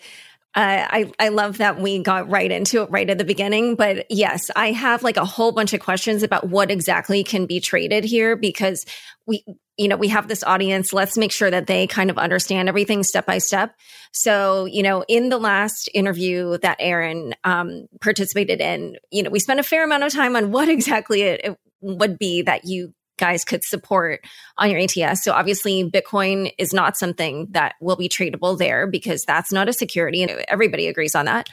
uh, 0.54 0.86
I 0.90 1.12
I 1.18 1.28
love 1.28 1.58
that 1.58 1.78
we 1.80 2.02
got 2.02 2.30
right 2.30 2.50
into 2.50 2.82
it 2.82 2.90
right 2.90 3.08
at 3.08 3.18
the 3.18 3.24
beginning. 3.24 3.76
But 3.76 4.06
yes, 4.10 4.50
I 4.56 4.72
have 4.72 5.02
like 5.02 5.16
a 5.16 5.24
whole 5.24 5.52
bunch 5.52 5.72
of 5.72 5.80
questions 5.80 6.22
about 6.22 6.48
what 6.48 6.70
exactly 6.70 7.22
can 7.22 7.46
be 7.46 7.60
traded 7.60 8.02
here 8.02 8.34
because 8.34 8.84
we 9.26 9.44
you 9.76 9.88
know 9.88 9.96
we 9.96 10.08
have 10.08 10.26
this 10.26 10.42
audience. 10.42 10.92
Let's 10.92 11.18
make 11.18 11.32
sure 11.32 11.50
that 11.50 11.66
they 11.66 11.86
kind 11.86 12.10
of 12.10 12.18
understand 12.18 12.68
everything 12.68 13.02
step 13.02 13.26
by 13.26 13.38
step. 13.38 13.74
So 14.12 14.64
you 14.64 14.82
know, 14.82 15.04
in 15.06 15.28
the 15.28 15.38
last 15.38 15.88
interview 15.92 16.56
that 16.58 16.78
Aaron 16.80 17.34
um, 17.44 17.86
participated 18.00 18.60
in, 18.60 18.96
you 19.10 19.22
know, 19.22 19.30
we 19.30 19.40
spent 19.40 19.60
a 19.60 19.62
fair 19.62 19.84
amount 19.84 20.04
of 20.04 20.12
time 20.12 20.34
on 20.34 20.50
what 20.50 20.68
exactly 20.68 21.22
it, 21.22 21.40
it 21.44 21.58
would 21.82 22.18
be 22.18 22.42
that 22.42 22.64
you 22.64 22.94
guys 23.18 23.44
could 23.44 23.64
support 23.64 24.24
on 24.56 24.70
your 24.70 24.80
ATS. 24.80 25.22
So 25.22 25.32
obviously 25.32 25.88
Bitcoin 25.88 26.52
is 26.58 26.72
not 26.72 26.96
something 26.96 27.48
that 27.50 27.74
will 27.80 27.96
be 27.96 28.08
tradable 28.08 28.58
there 28.58 28.86
because 28.86 29.24
that's 29.24 29.52
not 29.52 29.68
a 29.68 29.72
security 29.72 30.22
and 30.22 30.44
everybody 30.48 30.86
agrees 30.86 31.14
on 31.14 31.26
that. 31.26 31.48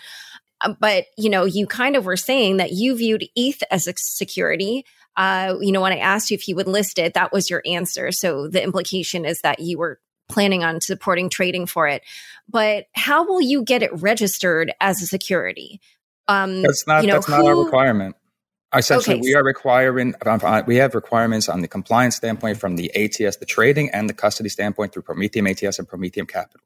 Uh, 0.62 0.74
but, 0.80 1.06
you 1.18 1.30
know, 1.30 1.46
you 1.46 1.68
kind 1.68 1.96
of 1.96 2.06
were 2.06 2.18
saying 2.18 2.58
that 2.58 2.72
you 2.72 2.96
viewed 2.96 3.26
ETH 3.36 3.62
as 3.72 3.88
a 3.88 3.94
security. 3.98 4.86
Uh, 5.18 5.56
you 5.60 5.72
know, 5.72 5.82
when 5.82 5.94
I 5.94 5.98
asked 5.98 6.32
you 6.32 6.36
if 6.36 6.48
you 6.48 6.56
would 6.56 6.68
list 6.68 6.98
it, 6.98 7.14
that 7.14 7.32
was 7.34 7.50
your 7.50 7.62
answer. 7.66 8.12
So 8.12 8.48
the 8.48 8.64
implication 8.64 9.26
is 9.26 9.42
that 9.42 9.60
you 9.60 9.78
were 9.78 10.00
planning 10.28 10.64
on 10.64 10.82
supporting 10.82 11.30
trading 11.30 11.66
for 11.66 11.88
it. 11.88 12.04
But 12.50 12.86
how 12.94 13.26
will 13.26 13.42
you 13.42 13.64
get 13.64 13.84
it 13.84 13.92
registered 13.94 14.74
as 14.80 15.02
a 15.02 15.06
security? 15.06 15.82
Um, 16.28 16.64
that's 16.64 16.88
not 16.88 17.04
you 17.04 17.08
know, 17.08 17.16
that's 17.16 17.28
who, 17.28 17.34
not 17.34 17.46
our 17.46 17.64
requirement. 17.64 18.16
Essentially, 18.78 19.16
okay. 19.16 19.22
we 19.22 19.36
are 19.36 19.44
requiring 19.44 20.14
uh, 20.26 20.64
we 20.66 20.78
have 20.78 20.96
requirements 20.96 21.50
on 21.50 21.62
the 21.62 21.68
compliance 21.68 22.16
standpoint 22.16 22.58
from 22.58 22.76
the 22.76 22.94
ATS, 22.96 23.38
the 23.38 23.46
trading, 23.46 23.90
and 23.92 24.10
the 24.10 24.14
custody 24.14 24.50
standpoint 24.50 24.94
through 24.94 25.04
Prometheum 25.04 25.50
ATS 25.50 25.80
and 25.80 25.88
Prometheum 25.88 26.28
Capital. 26.28 26.62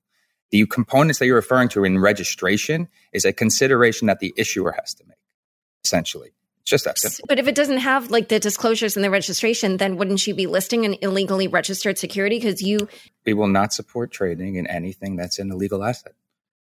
The 0.51 0.65
components 0.65 1.19
that 1.19 1.27
you're 1.27 1.35
referring 1.35 1.69
to 1.69 1.83
in 1.83 1.99
registration 1.99 2.87
is 3.13 3.25
a 3.25 3.33
consideration 3.33 4.07
that 4.07 4.19
the 4.19 4.33
issuer 4.35 4.71
has 4.71 4.93
to 4.95 5.03
make, 5.07 5.17
essentially. 5.83 6.31
It's 6.61 6.71
just 6.71 6.85
that 6.85 6.97
simple. 6.97 7.25
But 7.27 7.39
if 7.39 7.47
it 7.47 7.55
doesn't 7.55 7.77
have 7.77 8.09
like 8.09 8.29
the 8.29 8.39
disclosures 8.39 8.95
in 8.95 9.03
the 9.03 9.09
registration, 9.09 9.77
then 9.77 9.97
wouldn't 9.97 10.25
you 10.25 10.33
be 10.33 10.47
listing 10.47 10.85
an 10.85 10.95
illegally 11.01 11.47
registered 11.47 11.97
security? 11.97 12.37
Because 12.37 12.61
you. 12.61 12.87
We 13.25 13.33
will 13.33 13.47
not 13.47 13.73
support 13.73 14.11
trading 14.11 14.55
in 14.55 14.67
anything 14.67 15.15
that's 15.15 15.37
an 15.39 15.51
illegal 15.51 15.83
asset. 15.83 16.13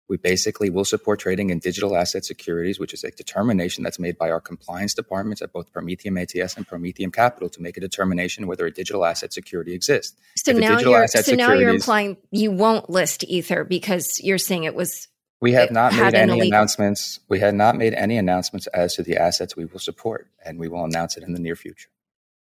We 0.10 0.18
basically 0.18 0.70
will 0.70 0.86
support 0.86 1.20
trading 1.20 1.50
in 1.50 1.60
digital 1.60 1.96
asset 1.96 2.26
securities, 2.26 2.80
which 2.80 2.94
is 2.94 3.04
a 3.04 3.12
determination 3.12 3.84
that's 3.84 4.00
made 4.00 4.18
by 4.18 4.30
our 4.32 4.42
compliance 4.42 4.94
departments 4.94 5.42
at 5.42 5.54
both 5.54 5.72
Prometheum 5.72 6.18
ATS 6.18 6.58
and 6.58 6.68
Prometheum 6.68 7.12
Capital 7.12 7.50
to 7.50 7.62
make 7.62 7.78
a 7.78 7.80
determination 7.80 8.48
whether 8.48 8.66
a 8.66 8.72
digital 8.72 9.06
asset 9.06 9.32
security 9.32 9.74
exists. 9.74 10.20
So 10.38 10.52
now 10.52 10.80
you're 10.80 11.08
so 11.08 11.36
now 11.36 11.54
you're 11.54 11.70
implying 11.70 12.18
you 12.32 12.52
won't 12.52 12.90
list 12.90 13.24
Ether 13.24 13.64
because 13.64 14.20
you're 14.22 14.38
saying 14.38 14.66
it 14.66 14.76
was. 14.76 15.08
We 15.42 15.54
have 15.54 15.72
not 15.72 15.94
made 15.94 16.14
any 16.14 16.34
illegal... 16.34 16.48
announcements. 16.48 17.20
We 17.30 17.40
had 17.40 17.56
not 17.56 17.76
made 17.76 17.94
any 17.94 18.18
announcements 18.18 18.68
as 18.68 18.96
to 18.96 19.04
the 19.04 19.18
assets 19.18 19.56
we 19.56 19.66
will 19.66 19.80
support, 19.80 20.28
and 20.46 20.58
we 20.58 20.68
will 20.68 20.86
announce 20.86 21.18
it 21.18 21.24
in 21.24 21.34
the 21.34 21.40
near 21.40 21.56
future. 21.56 21.90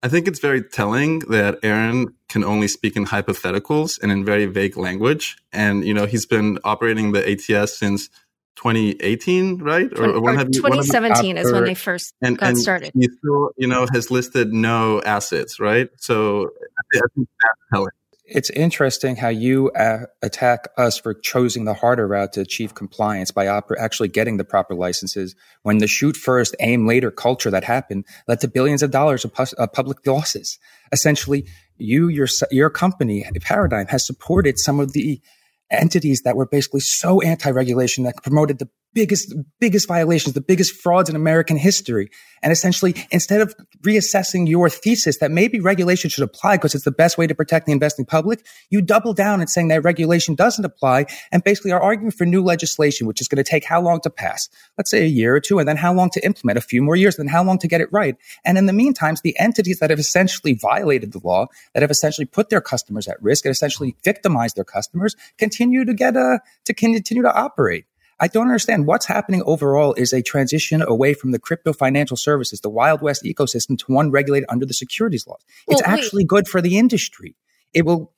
I 0.04 0.10
think 0.10 0.28
it's 0.28 0.40
very 0.40 0.62
telling 0.62 1.20
that 1.30 1.60
Aaron 1.64 2.14
can 2.30 2.44
only 2.44 2.68
speak 2.68 2.96
in 2.96 3.06
hypotheticals 3.06 4.02
and 4.02 4.12
in 4.12 4.26
very 4.26 4.46
vague 4.46 4.78
language. 4.78 5.38
And, 5.52 5.86
you 5.86 5.94
know, 5.94 6.06
he's 6.06 6.26
been 6.26 6.60
operating 6.64 7.12
the 7.14 7.30
ATS 7.30 7.78
since 7.78 8.10
2018, 8.58 9.60
right? 9.60 9.92
Or, 9.98 10.10
or, 10.10 10.32
or 10.32 10.46
2017 10.46 11.36
you, 11.36 11.42
is 11.42 11.52
when 11.52 11.64
they 11.66 11.74
first 11.74 12.14
and, 12.22 12.38
got 12.38 12.50
and 12.50 12.58
started. 12.58 12.92
He 12.94 13.08
still, 13.08 13.52
you 13.58 13.68
know, 13.68 13.88
has 13.94 14.12
listed 14.12 14.52
no 14.52 15.02
assets, 15.04 15.60
right? 15.60 15.90
So 15.98 16.50
I 16.78 17.00
think 17.16 17.28
that's 17.40 17.60
telling 17.74 17.92
it's 18.28 18.50
interesting 18.50 19.16
how 19.16 19.30
you 19.30 19.72
uh, 19.72 20.00
attack 20.22 20.68
us 20.78 20.98
for 20.98 21.14
choosing 21.14 21.64
the 21.64 21.74
harder 21.74 22.08
route 22.08 22.34
to 22.34 22.42
achieve 22.42 22.76
compliance 22.76 23.32
by 23.32 23.48
op- 23.48 23.72
actually 23.80 24.10
getting 24.10 24.38
the 24.38 24.44
proper 24.44 24.76
licenses 24.76 25.36
when 25.64 25.78
the 25.78 25.88
shoot 25.88 26.18
first, 26.18 26.56
aim 26.60 26.86
later 26.86 27.10
culture 27.10 27.50
that 27.50 27.64
happened 27.64 28.06
led 28.28 28.42
to 28.42 28.48
billions 28.48 28.84
of 28.84 28.92
dollars 28.92 29.24
of 29.24 29.34
pu- 29.34 29.56
uh, 29.58 29.68
public 29.68 30.06
losses. 30.06 30.60
Essentially, 30.92 31.46
you, 31.78 32.08
your, 32.08 32.28
your 32.52 32.70
company, 32.70 33.26
Paradigm, 33.42 33.88
has 33.88 34.06
supported 34.06 34.60
some 34.60 34.80
of 34.80 34.94
the 34.94 35.22
entities 35.70 36.22
that 36.24 36.36
were 36.36 36.46
basically 36.46 36.80
so 36.80 37.22
anti-regulation 37.22 38.04
that 38.06 38.22
promoted 38.24 38.60
the 38.60 38.70
biggest, 38.94 39.34
biggest 39.60 39.88
violations, 39.88 40.34
the 40.34 40.42
biggest 40.42 40.74
frauds 40.74 41.10
in 41.10 41.16
American 41.16 41.58
history. 41.58 42.10
And 42.42 42.52
essentially, 42.52 42.96
instead 43.12 43.42
of 43.42 43.56
reassessing 43.82 44.48
your 44.48 44.70
thesis 44.70 45.18
that 45.20 45.32
maybe 45.32 45.60
regulation 45.60 46.10
should 46.10 46.24
apply 46.24 46.58
because 46.58 46.76
it's 46.76 46.84
the 46.84 46.92
best 46.92 47.18
way 47.18 47.28
to 47.28 47.36
protect 47.36 47.66
the 47.66 47.72
investing 47.72 48.06
public, 48.06 48.46
you 48.70 48.82
double 48.82 49.14
down 49.14 49.40
and 49.40 49.50
saying 49.50 49.68
that 49.70 49.84
regulation 49.84 50.36
doesn't 50.36 50.66
apply 50.66 51.06
and 51.32 51.44
basically 51.44 51.72
are 51.72 51.82
arguing 51.82 52.12
for 52.12 52.26
new 52.26 52.44
legislation, 52.44 53.08
which 53.08 53.22
is 53.22 53.28
going 53.28 53.44
to 53.44 53.50
take 53.50 53.64
how 53.64 53.82
long 53.82 54.00
to 54.02 54.10
pass? 54.10 54.50
Let's 54.78 54.92
say 54.92 55.04
a 55.04 55.08
year 55.08 55.36
or 55.36 55.40
two, 55.40 55.60
and 55.60 55.68
then 55.68 55.78
how 55.78 55.94
long 55.94 56.10
to 56.12 56.26
implement? 56.26 56.58
A 56.58 56.62
few 56.62 56.82
more 56.82 56.96
years, 56.96 57.18
then 57.18 57.28
how 57.28 57.44
long 57.44 57.58
to 57.60 57.68
get 57.68 57.82
it 57.82 57.90
right? 57.92 58.16
And 58.46 58.58
in 58.58 58.66
the 58.66 58.74
meantime, 58.74 59.16
the 59.24 59.38
entities 59.40 59.80
that 59.80 59.90
have 59.90 60.00
essentially 60.00 60.54
violated 60.54 61.14
the 61.14 61.20
law, 61.24 61.48
that 61.74 61.82
have 61.82 61.92
essentially 61.92 62.26
put 62.26 62.50
their 62.50 62.62
customers 62.62 63.08
at 63.08 63.22
risk 63.22 63.46
and 63.46 63.52
essentially 63.52 63.96
victimized 64.04 64.56
their 64.56 64.64
customers, 64.64 65.16
continue 65.38 65.86
to 65.86 65.94
get 65.94 66.16
a, 66.16 66.40
to 66.66 66.74
continue 66.74 67.24
to 67.24 67.34
operate. 67.34 67.86
I 68.20 68.28
don't 68.28 68.48
understand 68.48 68.88
what's 68.88 69.06
happening 69.06 69.44
overall 69.46 69.94
is 69.94 70.12
a 70.12 70.22
transition 70.22 70.82
away 70.82 71.14
from 71.14 71.32
the 71.32 71.40
crypto 71.40 71.72
financial 71.72 72.18
services, 72.18 72.62
the 72.62 72.70
Wild 72.70 73.02
West 73.02 73.24
ecosystem 73.24 73.78
to 73.80 73.92
one 73.92 74.10
regulated 74.10 74.48
under 74.50 74.66
the 74.66 74.74
securities 74.74 75.28
laws. 75.28 75.42
Well, 75.68 75.78
it's 75.78 75.88
actually 75.88 76.24
good 76.24 76.48
for 76.48 76.62
the 76.62 76.78
industry. 76.78 77.36
It 77.74 77.86
will. 77.86 78.12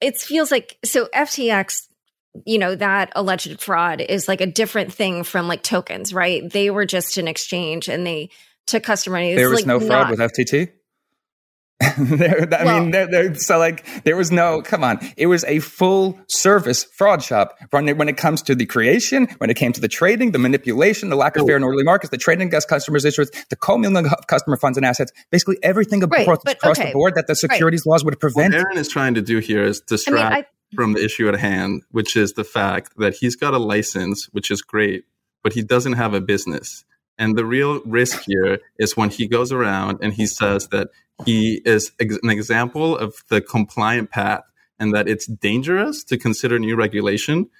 It 0.00 0.18
feels 0.18 0.50
like 0.50 0.78
so 0.84 1.08
FTX, 1.14 1.88
you 2.44 2.58
know, 2.58 2.74
that 2.74 3.10
alleged 3.16 3.60
fraud 3.60 4.00
is 4.00 4.28
like 4.28 4.40
a 4.40 4.46
different 4.46 4.92
thing 4.92 5.24
from 5.24 5.48
like 5.48 5.62
tokens, 5.62 6.12
right? 6.12 6.48
They 6.50 6.70
were 6.70 6.84
just 6.84 7.16
an 7.16 7.26
exchange 7.26 7.88
and 7.88 8.06
they 8.06 8.30
took 8.66 8.82
customer 8.82 9.16
money. 9.16 9.34
There 9.34 9.48
was 9.48 9.60
like 9.60 9.66
no 9.66 9.80
fraud 9.80 10.08
not, 10.08 10.10
with 10.10 10.20
FTT? 10.20 10.70
there, 11.98 12.48
I 12.52 12.64
well, 12.64 12.80
mean, 12.80 12.90
there, 12.90 13.06
there, 13.06 13.34
so 13.36 13.56
like 13.56 13.86
there 14.02 14.16
was 14.16 14.32
no 14.32 14.62
come 14.62 14.82
on. 14.82 14.98
It 15.16 15.26
was 15.26 15.44
a 15.44 15.60
full 15.60 16.18
service 16.26 16.82
fraud 16.82 17.22
shop 17.22 17.56
when 17.70 17.88
it, 17.88 17.96
when 17.96 18.08
it 18.08 18.16
comes 18.16 18.42
to 18.42 18.56
the 18.56 18.66
creation, 18.66 19.28
when 19.38 19.48
it 19.48 19.54
came 19.54 19.72
to 19.72 19.80
the 19.80 19.86
trading, 19.86 20.32
the 20.32 20.40
manipulation, 20.40 21.08
the 21.08 21.14
lack 21.14 21.36
of 21.36 21.46
fair 21.46 21.54
and 21.54 21.64
orderly 21.64 21.84
markets, 21.84 22.10
the 22.10 22.16
trading 22.16 22.48
against 22.48 22.68
customers' 22.68 23.04
interests, 23.04 23.44
the 23.48 23.54
commingling 23.54 24.06
of 24.06 24.26
customer 24.26 24.56
funds 24.56 24.76
and 24.76 24.84
assets, 24.84 25.12
basically 25.30 25.56
everything 25.62 26.00
right, 26.00 26.22
across, 26.22 26.38
but, 26.44 26.56
across 26.56 26.80
okay, 26.80 26.88
the 26.88 26.94
board 26.94 27.14
that 27.14 27.28
the 27.28 27.36
securities 27.36 27.84
right. 27.86 27.92
laws 27.92 28.04
would 28.04 28.18
prevent. 28.18 28.54
What 28.54 28.60
Aaron 28.60 28.76
is 28.76 28.88
trying 28.88 29.14
to 29.14 29.22
do 29.22 29.38
here 29.38 29.62
is 29.62 29.80
distract 29.80 30.20
I 30.20 30.36
mean, 30.36 30.44
I, 30.44 30.74
from 30.74 30.92
the 30.94 31.04
issue 31.04 31.28
at 31.28 31.36
hand, 31.36 31.82
which 31.92 32.16
is 32.16 32.32
the 32.32 32.44
fact 32.44 32.98
that 32.98 33.14
he's 33.14 33.36
got 33.36 33.54
a 33.54 33.58
license, 33.58 34.26
which 34.32 34.50
is 34.50 34.62
great, 34.62 35.04
but 35.44 35.52
he 35.52 35.62
doesn't 35.62 35.92
have 35.92 36.12
a 36.12 36.20
business. 36.20 36.84
And 37.18 37.36
the 37.36 37.44
real 37.44 37.80
risk 37.84 38.22
here 38.26 38.60
is 38.78 38.96
when 38.96 39.10
he 39.10 39.26
goes 39.26 39.52
around 39.52 39.98
and 40.02 40.12
he 40.12 40.26
says 40.26 40.68
that 40.68 40.88
he 41.24 41.60
is 41.64 41.90
ex- 42.00 42.18
an 42.22 42.30
example 42.30 42.96
of 42.96 43.24
the 43.28 43.40
compliant 43.40 44.10
path 44.10 44.44
and 44.78 44.94
that 44.94 45.08
it's 45.08 45.26
dangerous 45.26 46.04
to 46.04 46.16
consider 46.16 46.58
new 46.58 46.76
regulation. 46.76 47.50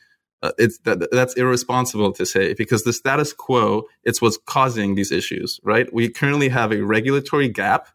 Uh, 0.41 0.53
it's 0.57 0.79
that, 0.79 1.09
that's 1.11 1.35
irresponsible 1.35 2.13
to 2.13 2.25
say 2.25 2.55
because 2.55 2.85
the 2.85 2.93
status 2.93 3.33
quo 3.33 3.83
it's 4.05 4.23
what's 4.23 4.39
causing 4.47 4.95
these 4.95 5.11
issues 5.11 5.59
right 5.65 5.93
we 5.93 6.09
currently 6.09 6.49
have 6.49 6.71
a 6.71 6.81
regulatory 6.81 7.49
gap 7.49 7.89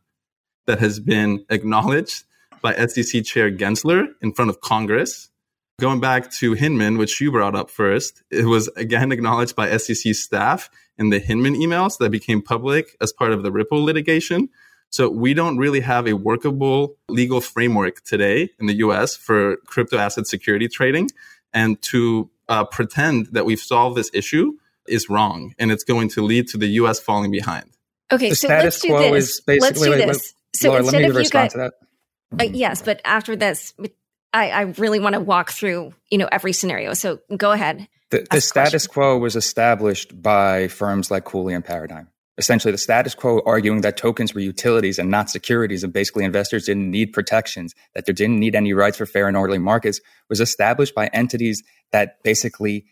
that 0.66 0.78
has 0.78 1.00
been 1.00 1.46
acknowledged 1.50 2.26
by 2.62 2.74
sec 2.88 3.24
chair 3.24 3.50
gensler 3.50 4.08
in 4.22 4.34
front 4.34 4.50
of 4.50 4.60
congress 4.60 5.30
going 5.80 6.00
back 6.00 6.32
to 6.32 6.54
hinman 6.54 6.98
which 6.98 7.20
you 7.20 7.32
brought 7.32 7.56
up 7.56 7.70
first 7.70 8.22
it 8.30 8.46
was 8.46 8.68
again 8.76 9.12
acknowledged 9.12 9.56
by 9.56 9.76
sec 9.78 10.14
staff 10.16 10.70
in 10.98 11.10
the 11.10 11.20
hinman 11.20 11.56
emails 11.56 11.98
that 11.98 12.12
became 12.12 12.42
public 12.42 12.96
as 13.02 13.12
part 13.12 13.32
of 13.32 13.44
the 13.44 13.52
ripple 13.52 13.84
litigation 13.84 14.50
so 14.94 15.10
we 15.10 15.34
don't 15.34 15.58
really 15.58 15.80
have 15.80 16.08
a 16.08 16.14
workable 16.14 16.98
legal 17.10 17.42
framework 17.42 18.04
today 18.04 18.52
in 18.60 18.68
the 18.68 18.76
US 18.76 19.16
for 19.16 19.58
crypto 19.66 19.98
asset 19.98 20.28
security 20.28 20.68
trading. 20.68 21.10
And 21.52 21.82
to 21.84 22.30
uh, 22.48 22.66
pretend 22.66 23.30
that 23.32 23.44
we've 23.44 23.60
solved 23.60 23.98
this 23.98 24.12
issue 24.14 24.54
is 24.88 25.10
wrong. 25.10 25.56
And 25.58 25.72
it's 25.72 25.84
going 25.84 26.10
to 26.10 26.22
lead 26.22 26.48
to 26.50 26.60
the 26.60 26.68
US 26.82 27.00
falling 27.00 27.32
behind. 27.32 27.72
Okay, 28.12 28.30
the 28.30 28.36
so 28.36 28.48
let's 28.50 28.82
do 28.82 28.96
this. 28.96 29.42
let's 29.48 29.82
do 29.82 29.90
wait, 29.90 30.06
this. 30.06 30.08
Wait, 30.08 30.34
so 30.56 30.70
Laura, 30.70 30.82
instead 30.84 31.06
of 31.06 31.16
you 31.16 31.30
guys, 31.30 31.56
uh, 31.56 31.70
yes, 32.44 32.84
but 32.84 33.02
after 33.04 33.36
this, 33.36 33.74
I, 34.34 34.50
I 34.50 34.62
really 34.62 35.00
want 35.00 35.14
to 35.14 35.22
walk 35.22 35.52
through, 35.52 35.94
you 36.10 36.18
know, 36.18 36.28
every 36.32 36.54
scenario. 36.54 36.94
So 36.94 37.20
go 37.38 37.52
ahead. 37.52 37.88
The, 38.10 38.26
the 38.32 38.42
status 38.42 38.88
quo 38.88 39.18
was 39.18 39.36
established 39.36 40.22
by 40.22 40.68
firms 40.68 41.10
like 41.10 41.24
Cooley 41.24 41.54
and 41.54 41.64
Paradigm 41.64 42.10
essentially 42.38 42.72
the 42.72 42.78
status 42.78 43.14
quo 43.14 43.42
arguing 43.46 43.82
that 43.82 43.98
tokens 43.98 44.34
were 44.34 44.42
utilities 44.42 44.98
and 44.98 45.10
not 45.12 45.30
securities 45.30 45.84
and 45.84 45.94
basically 45.94 46.24
investors 46.24 46.66
didn't 46.66 46.90
need 46.90 47.14
protections 47.14 47.76
that 47.94 48.06
there 48.06 48.14
didn't 48.14 48.40
need 48.40 48.56
any 48.56 48.74
rights 48.74 48.98
for 48.98 49.06
fair 49.06 49.28
and 49.28 49.38
orderly 49.38 49.60
markets 49.60 50.02
was 50.30 50.40
established 50.40 50.96
by 50.96 51.08
entities 51.08 51.64
that 51.92 52.22
basically 52.24 52.86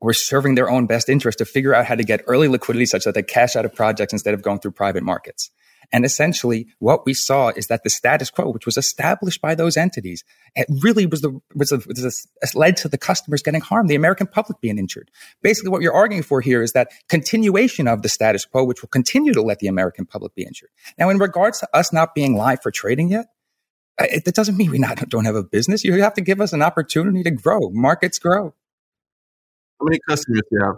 were 0.00 0.12
serving 0.12 0.54
their 0.54 0.70
own 0.70 0.86
best 0.86 1.08
interest 1.08 1.38
to 1.38 1.44
figure 1.44 1.74
out 1.74 1.86
how 1.86 1.94
to 1.94 2.04
get 2.04 2.22
early 2.26 2.46
liquidity 2.46 2.86
such 2.86 3.04
that 3.04 3.14
they 3.14 3.22
cash 3.22 3.56
out 3.56 3.64
of 3.64 3.74
projects 3.74 4.12
instead 4.12 4.34
of 4.34 4.42
going 4.42 4.58
through 4.60 4.70
private 4.70 5.02
markets 5.02 5.50
and 5.92 6.04
essentially, 6.04 6.66
what 6.78 7.06
we 7.06 7.14
saw 7.14 7.48
is 7.48 7.66
that 7.68 7.82
the 7.84 7.90
status 7.90 8.30
quo, 8.30 8.50
which 8.50 8.66
was 8.66 8.76
established 8.76 9.40
by 9.40 9.54
those 9.54 9.76
entities, 9.76 10.24
it 10.54 10.66
really 10.82 11.06
was 11.06 11.20
the 11.20 11.40
was, 11.54 11.72
a, 11.72 11.80
was 11.86 12.26
a, 12.42 12.58
led 12.58 12.76
to 12.78 12.88
the 12.88 12.98
customers 12.98 13.42
getting 13.42 13.60
harmed, 13.60 13.88
the 13.88 13.94
American 13.94 14.26
public 14.26 14.60
being 14.60 14.78
injured. 14.78 15.10
Basically, 15.42 15.70
what 15.70 15.82
you're 15.82 15.94
arguing 15.94 16.22
for 16.22 16.40
here 16.40 16.62
is 16.62 16.72
that 16.72 16.90
continuation 17.08 17.88
of 17.88 18.02
the 18.02 18.08
status 18.08 18.44
quo, 18.44 18.64
which 18.64 18.82
will 18.82 18.88
continue 18.88 19.32
to 19.32 19.42
let 19.42 19.58
the 19.58 19.66
American 19.66 20.06
public 20.06 20.34
be 20.34 20.42
injured. 20.42 20.70
Now, 20.98 21.10
in 21.10 21.18
regards 21.18 21.60
to 21.60 21.68
us 21.76 21.92
not 21.92 22.14
being 22.14 22.36
live 22.36 22.62
for 22.62 22.70
trading 22.70 23.08
yet, 23.08 23.26
it, 23.98 24.24
that 24.24 24.34
doesn't 24.34 24.56
mean 24.56 24.70
we 24.70 24.78
not 24.78 25.08
don't 25.08 25.24
have 25.24 25.36
a 25.36 25.44
business. 25.44 25.84
You 25.84 26.00
have 26.02 26.14
to 26.14 26.20
give 26.20 26.40
us 26.40 26.52
an 26.52 26.62
opportunity 26.62 27.22
to 27.22 27.30
grow. 27.30 27.70
Markets 27.70 28.18
grow. 28.18 28.54
How 29.80 29.84
many 29.84 29.98
customers 30.08 30.42
do 30.50 30.56
you 30.58 30.64
have? 30.64 30.76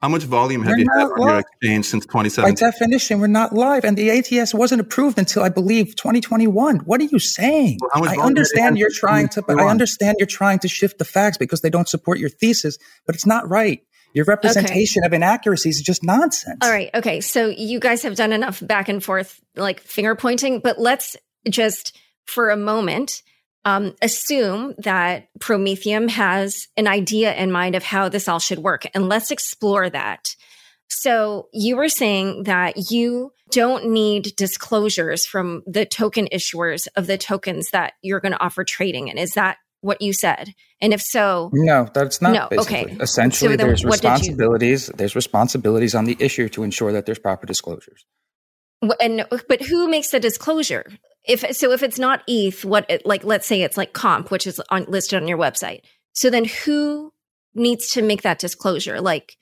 How 0.00 0.08
much 0.08 0.22
volume 0.22 0.62
have 0.62 0.74
we're 0.74 0.78
you 0.78 0.86
had 0.96 1.04
on 1.04 1.18
live. 1.18 1.28
your 1.28 1.38
exchange 1.40 1.86
since 1.86 2.06
2017? 2.06 2.54
By 2.54 2.70
definition, 2.70 3.20
we're 3.20 3.26
not 3.26 3.52
live, 3.52 3.84
and 3.84 3.96
the 3.96 4.10
ATS 4.10 4.54
wasn't 4.54 4.80
approved 4.80 5.18
until 5.18 5.42
I 5.42 5.48
believe 5.48 5.96
2021. 5.96 6.76
What 6.80 7.00
are 7.00 7.04
you 7.04 7.18
saying? 7.18 7.78
Well, 7.80 8.08
I 8.08 8.14
understand 8.16 8.78
you're 8.78 8.90
trying 8.94 9.28
to. 9.30 9.42
but 9.42 9.58
I 9.58 9.66
understand 9.66 10.16
you're 10.20 10.26
trying 10.26 10.60
to 10.60 10.68
shift 10.68 10.98
the 10.98 11.04
facts 11.04 11.36
because 11.36 11.62
they 11.62 11.70
don't 11.70 11.88
support 11.88 12.20
your 12.20 12.28
thesis, 12.28 12.78
but 13.06 13.16
it's 13.16 13.26
not 13.26 13.48
right. 13.50 13.80
Your 14.14 14.24
representation 14.24 15.02
okay. 15.02 15.06
of 15.06 15.12
inaccuracies 15.12 15.76
is 15.76 15.82
just 15.82 16.04
nonsense. 16.04 16.58
All 16.62 16.70
right. 16.70 16.90
Okay. 16.94 17.20
So 17.20 17.48
you 17.48 17.80
guys 17.80 18.02
have 18.04 18.14
done 18.14 18.32
enough 18.32 18.64
back 18.64 18.88
and 18.88 19.02
forth, 19.02 19.40
like 19.56 19.80
finger 19.80 20.14
pointing, 20.14 20.60
but 20.60 20.78
let's 20.78 21.16
just 21.48 21.98
for 22.24 22.50
a 22.50 22.56
moment 22.56 23.22
um, 23.68 23.94
assume 24.00 24.74
that 24.78 25.28
Prometheum 25.38 26.08
has 26.08 26.68
an 26.78 26.88
idea 26.88 27.34
in 27.34 27.52
mind 27.52 27.74
of 27.74 27.82
how 27.82 28.08
this 28.08 28.26
all 28.26 28.38
should 28.38 28.60
work. 28.60 28.86
And 28.94 29.10
let's 29.10 29.30
explore 29.30 29.90
that. 29.90 30.24
So 30.88 31.48
you 31.52 31.76
were 31.76 31.90
saying 31.90 32.44
that 32.44 32.90
you 32.90 33.30
don't 33.52 33.90
need 33.90 34.34
disclosures 34.36 35.26
from 35.26 35.62
the 35.66 35.84
token 35.84 36.28
issuers 36.32 36.86
of 36.96 37.06
the 37.06 37.18
tokens 37.18 37.68
that 37.72 37.92
you're 38.02 38.20
going 38.20 38.32
to 38.32 38.42
offer 38.42 38.64
trading 38.64 39.08
in. 39.08 39.18
Is 39.18 39.32
that 39.32 39.58
what 39.82 40.00
you 40.00 40.14
said? 40.14 40.54
And 40.80 40.94
if 40.94 41.02
so, 41.02 41.50
no, 41.52 41.90
that's 41.92 42.22
not. 42.22 42.32
No, 42.32 42.48
basically. 42.50 42.84
okay. 42.84 42.96
Essentially, 43.02 43.52
so 43.52 43.56
then, 43.56 43.66
there's 43.66 43.84
responsibilities. 43.84 44.88
You, 44.88 44.94
there's 44.96 45.14
responsibilities 45.14 45.94
on 45.94 46.06
the 46.06 46.16
issuer 46.18 46.48
to 46.48 46.62
ensure 46.62 46.92
that 46.92 47.04
there's 47.04 47.18
proper 47.18 47.44
disclosures. 47.44 48.06
And 49.00 49.26
but 49.46 49.60
who 49.60 49.88
makes 49.88 50.10
the 50.10 50.20
disclosure? 50.20 50.86
If 51.28 51.54
so, 51.54 51.72
if 51.72 51.82
it's 51.82 51.98
not 51.98 52.22
ETH, 52.26 52.64
what 52.64 52.86
it, 52.88 53.04
like 53.04 53.22
let's 53.22 53.46
say 53.46 53.62
it's 53.62 53.76
like 53.76 53.92
Comp, 53.92 54.30
which 54.30 54.46
is 54.46 54.60
on, 54.70 54.86
listed 54.88 55.20
on 55.20 55.28
your 55.28 55.38
website. 55.38 55.82
So 56.14 56.30
then, 56.30 56.46
who 56.46 57.12
needs 57.54 57.90
to 57.90 58.02
make 58.02 58.22
that 58.22 58.38
disclosure? 58.38 59.00
Like, 59.00 59.36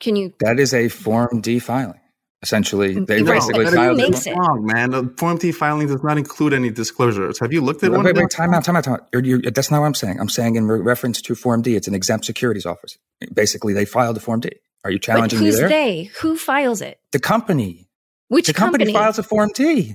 can 0.00 0.14
you? 0.14 0.34
That 0.40 0.60
is 0.60 0.74
a 0.74 0.88
Form 0.88 1.40
D 1.40 1.58
filing. 1.58 2.00
Essentially, 2.42 2.92
they 3.00 3.22
no, 3.22 3.32
basically 3.32 3.64
filed 3.64 3.98
it. 3.98 4.26
it. 4.26 4.36
Wrong, 4.36 4.66
man. 4.66 4.90
The 4.90 5.14
Form 5.16 5.38
D 5.38 5.50
filing 5.50 5.86
does 5.86 6.02
not 6.04 6.18
include 6.18 6.52
any 6.52 6.68
disclosures. 6.68 7.38
Have 7.38 7.54
you 7.54 7.62
looked 7.62 7.82
at 7.82 7.90
wait, 7.90 7.96
one? 7.96 8.04
Wait, 8.04 8.16
wait, 8.16 8.30
time 8.30 8.52
out, 8.52 8.64
time 8.64 8.76
out, 8.76 8.84
time 8.84 8.94
out. 8.94 9.08
You're, 9.14 9.24
you're, 9.24 9.50
that's 9.50 9.70
not 9.70 9.80
what 9.80 9.86
I'm 9.86 9.94
saying. 9.94 10.20
I'm 10.20 10.28
saying 10.28 10.56
in 10.56 10.66
re- 10.66 10.80
reference 10.80 11.22
to 11.22 11.34
Form 11.34 11.62
D, 11.62 11.74
it's 11.74 11.88
an 11.88 11.94
exempt 11.94 12.26
securities 12.26 12.66
office. 12.66 12.98
Basically, 13.32 13.72
they 13.72 13.86
filed 13.86 14.18
a 14.18 14.20
Form 14.20 14.40
D. 14.40 14.50
Are 14.84 14.90
you 14.90 14.98
challenging 14.98 15.38
but 15.38 15.44
who's 15.46 15.54
me 15.54 15.60
there? 15.60 15.68
they? 15.70 16.02
Who 16.20 16.36
files 16.36 16.82
it? 16.82 17.00
The 17.12 17.18
company. 17.18 17.88
Which 18.34 18.48
the 18.48 18.52
company? 18.52 18.86
company 18.86 18.98
files 18.98 19.18
a 19.20 19.22
Form 19.22 19.50
D. 19.54 19.94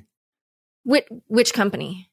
Which, 0.84 1.06
which 1.28 1.54
company? 1.54 2.10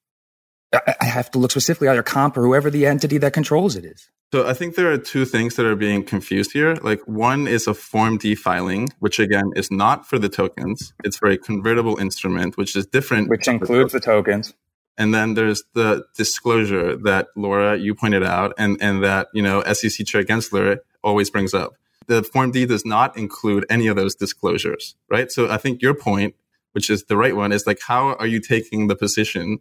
I 0.73 1.05
have 1.05 1.31
to 1.31 1.39
look 1.39 1.53
specifically 1.53 1.87
either 1.87 2.03
comp 2.03 2.37
or 2.37 2.43
whoever 2.43 2.69
the 2.69 2.85
entity 2.85 3.19
that 3.19 3.33
controls 3.33 3.77
it 3.77 3.85
is. 3.85 4.11
So 4.35 4.45
I 4.45 4.53
think 4.53 4.75
there 4.75 4.91
are 4.91 4.99
two 4.99 5.25
things 5.25 5.55
that 5.55 5.65
are 5.65 5.77
being 5.77 6.03
confused 6.03 6.51
here. 6.53 6.75
Like 6.83 7.01
one 7.07 7.47
is 7.47 7.69
a 7.69 7.75
Form 7.75 8.19
D 8.19 8.35
filing, 8.35 8.89
which 8.99 9.21
again 9.21 9.53
is 9.55 9.71
not 9.71 10.05
for 10.09 10.19
the 10.19 10.29
tokens. 10.29 10.93
It's 11.05 11.17
for 11.17 11.29
a 11.29 11.39
convertible 11.39 11.97
instrument, 11.97 12.57
which 12.57 12.75
is 12.75 12.87
different. 12.87 13.29
Which 13.31 13.47
includes 13.47 13.93
the 13.93 14.01
tokens. 14.01 14.53
And 14.99 15.15
then 15.15 15.35
there's 15.35 15.63
the 15.75 16.07
disclosure 16.17 16.97
that 17.05 17.29
Laura, 17.37 17.77
you 17.77 17.95
pointed 17.95 18.25
out, 18.25 18.53
and, 18.59 18.79
and 18.81 19.05
that, 19.05 19.29
you 19.33 19.43
know, 19.43 19.63
SEC 19.73 20.05
Chair 20.05 20.25
Gensler 20.25 20.79
always 21.05 21.31
brings 21.31 21.55
up. 21.55 21.75
The 22.07 22.23
Form 22.23 22.51
D 22.51 22.67
does 22.67 22.85
not 22.85 23.17
include 23.17 23.67
any 23.69 23.87
of 23.87 23.97
those 23.97 24.15
disclosures, 24.15 24.97
right? 25.11 25.31
So 25.31 25.51
I 25.51 25.57
think 25.57 25.83
your 25.83 25.95
point, 25.95 26.35
which 26.73 26.91
is 26.91 27.05
the 27.05 27.17
right 27.17 27.35
one, 27.35 27.53
is 27.53 27.67
like, 27.67 27.81
how 27.87 28.15
are 28.15 28.27
you 28.27 28.41
taking 28.41 28.87
the 28.87 28.97
position 28.97 29.59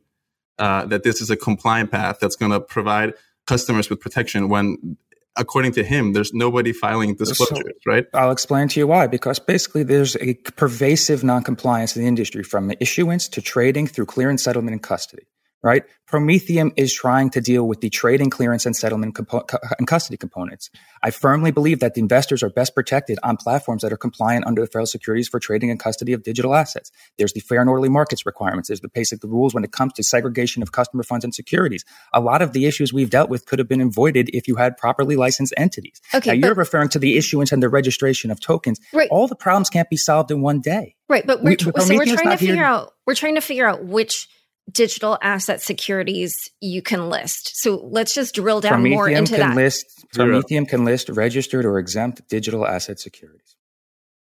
uh, 0.60 0.86
that 0.86 1.04
this 1.04 1.22
is 1.22 1.30
a 1.30 1.36
compliant 1.36 1.92
path 1.92 2.18
that's 2.20 2.36
going 2.36 2.52
to 2.52 2.60
provide 2.60 3.14
customers 3.46 3.90
with 3.90 4.00
protection 4.00 4.50
when 4.50 4.98
according 5.38 5.74
to 5.74 5.84
him, 5.84 6.14
there's 6.14 6.34
nobody 6.34 6.72
filing 6.72 7.14
disclosures, 7.16 7.74
so 7.84 7.92
right? 7.92 8.06
I'll 8.14 8.32
explain 8.32 8.70
to 8.70 8.80
you 8.80 8.88
why. 8.88 9.08
Because 9.08 9.40
basically, 9.40 9.84
there's 9.84 10.16
a 10.18 10.36
pervasive 10.56 11.24
noncompliance 11.24 11.96
in 11.96 12.04
the 12.04 12.08
industry 12.08 12.44
from 12.44 12.72
issuance 12.80 13.28
to 13.30 13.42
trading 13.42 13.88
through 13.88 14.06
clearance, 14.06 14.44
settlement, 14.44 14.74
and 14.74 14.82
custody 14.82 15.28
right? 15.66 15.84
Prometheum 16.06 16.72
is 16.78 16.94
trying 16.94 17.32
to 17.32 17.42
deal 17.42 17.68
with 17.68 17.82
the 17.82 17.90
trading, 17.90 18.30
clearance, 18.30 18.68
and 18.68 18.76
settlement 18.76 19.16
compo- 19.16 19.44
and 19.80 19.88
custody 19.88 20.16
components. 20.16 20.70
I 21.02 21.10
firmly 21.10 21.50
believe 21.50 21.80
that 21.80 21.96
the 21.96 22.02
investors 22.02 22.44
are 22.44 22.50
best 22.52 22.76
protected 22.76 23.18
on 23.24 23.36
platforms 23.36 23.82
that 23.82 23.92
are 23.92 23.98
compliant 23.98 24.46
under 24.46 24.62
the 24.62 24.68
federal 24.68 24.86
securities 24.86 25.28
for 25.28 25.40
trading 25.40 25.72
and 25.72 25.80
custody 25.80 26.14
of 26.14 26.22
digital 26.22 26.54
assets. 26.54 26.92
There's 27.18 27.34
the 27.34 27.40
fair 27.40 27.62
and 27.62 27.70
orderly 27.70 27.90
markets 27.90 28.28
requirements. 28.28 28.70
There's 28.70 28.82
the 28.82 28.90
basic 28.90 29.24
rules 29.24 29.56
when 29.56 29.64
it 29.64 29.72
comes 29.72 29.94
to 29.94 30.04
segregation 30.04 30.62
of 30.62 30.72
customer 30.72 31.02
funds 31.02 31.26
and 31.26 31.34
securities. 31.34 31.84
A 32.14 32.22
lot 32.22 32.44
of 32.44 32.54
the 32.54 32.68
issues 32.68 32.94
we've 32.94 33.10
dealt 33.10 33.32
with 33.32 33.48
could 33.48 33.58
have 33.58 33.68
been 33.68 33.82
avoided 33.82 34.30
if 34.32 34.48
you 34.48 34.58
had 34.58 34.78
properly 34.78 35.16
licensed 35.16 35.56
entities. 35.58 36.00
Okay, 36.14 36.38
now, 36.38 36.48
you're 36.48 36.56
referring 36.56 36.90
to 36.90 37.00
the 37.00 37.18
issuance 37.18 37.52
and 37.52 37.64
the 37.64 37.70
registration 37.70 38.30
of 38.30 38.40
tokens. 38.40 38.80
Right. 38.94 39.10
All 39.10 39.28
the 39.28 39.36
problems 39.36 39.72
can't 39.72 39.90
be 39.90 39.98
solved 39.98 40.30
in 40.30 40.42
one 40.42 40.62
day. 40.62 40.96
Right, 41.10 41.26
but 41.26 41.44
we're, 41.44 41.52
we, 41.52 41.58
so 41.58 41.96
we're 41.96 42.06
trying 42.06 42.30
to 42.30 42.38
figure 42.38 42.64
out 42.64 42.94
we're 43.08 43.16
trying 43.16 43.36
to 43.36 43.42
figure 43.42 43.68
out 43.68 43.86
which 43.86 44.28
digital 44.72 45.18
asset 45.22 45.62
securities 45.62 46.50
you 46.60 46.82
can 46.82 47.10
list. 47.10 47.56
So 47.56 47.82
let's 47.84 48.14
just 48.14 48.36
drill 48.36 48.62
down 48.62 48.82
Prometheum 48.82 48.90
more 48.92 49.10
into 49.10 49.36
can 49.36 49.50
that. 49.50 49.56
List, 49.56 50.06
Prometheum 50.14 50.68
can 50.68 50.86
list 50.86 51.10
registered 51.10 51.66
or 51.66 51.80
exempt 51.80 52.28
digital 52.28 52.66
asset 52.66 53.00
securities. 53.00 53.56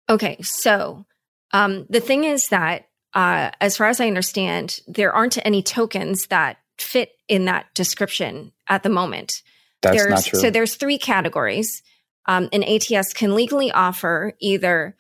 Okay, 0.09 0.41
so 0.43 1.05
um, 1.53 1.87
the 1.89 2.01
thing 2.01 2.25
is 2.25 2.49
that, 2.49 2.89
uh, 3.15 3.51
as 3.61 3.77
far 3.77 3.89
as 3.89 4.01
I 4.01 4.07
understand, 4.07 4.81
there 4.87 5.12
aren't 5.12 5.39
any 5.45 5.62
tokens 5.62 6.27
that 6.27 6.59
fit 6.79 7.12
in 7.29 7.47
that 7.47 7.67
description 7.75 8.53
at 8.69 8.83
the 8.83 8.89
moment. 8.89 9.43
That's 9.83 9.97
there's, 9.97 10.11
not 10.11 10.25
true. 10.25 10.41
So 10.41 10.51
there's 10.51 10.77
three 10.77 10.99
categories. 10.99 11.83
Um, 12.27 12.49
an 12.53 12.65
ATS 12.65 13.12
can 13.12 13.35
legally 13.35 13.71
offer 13.71 14.35
either 14.41 14.97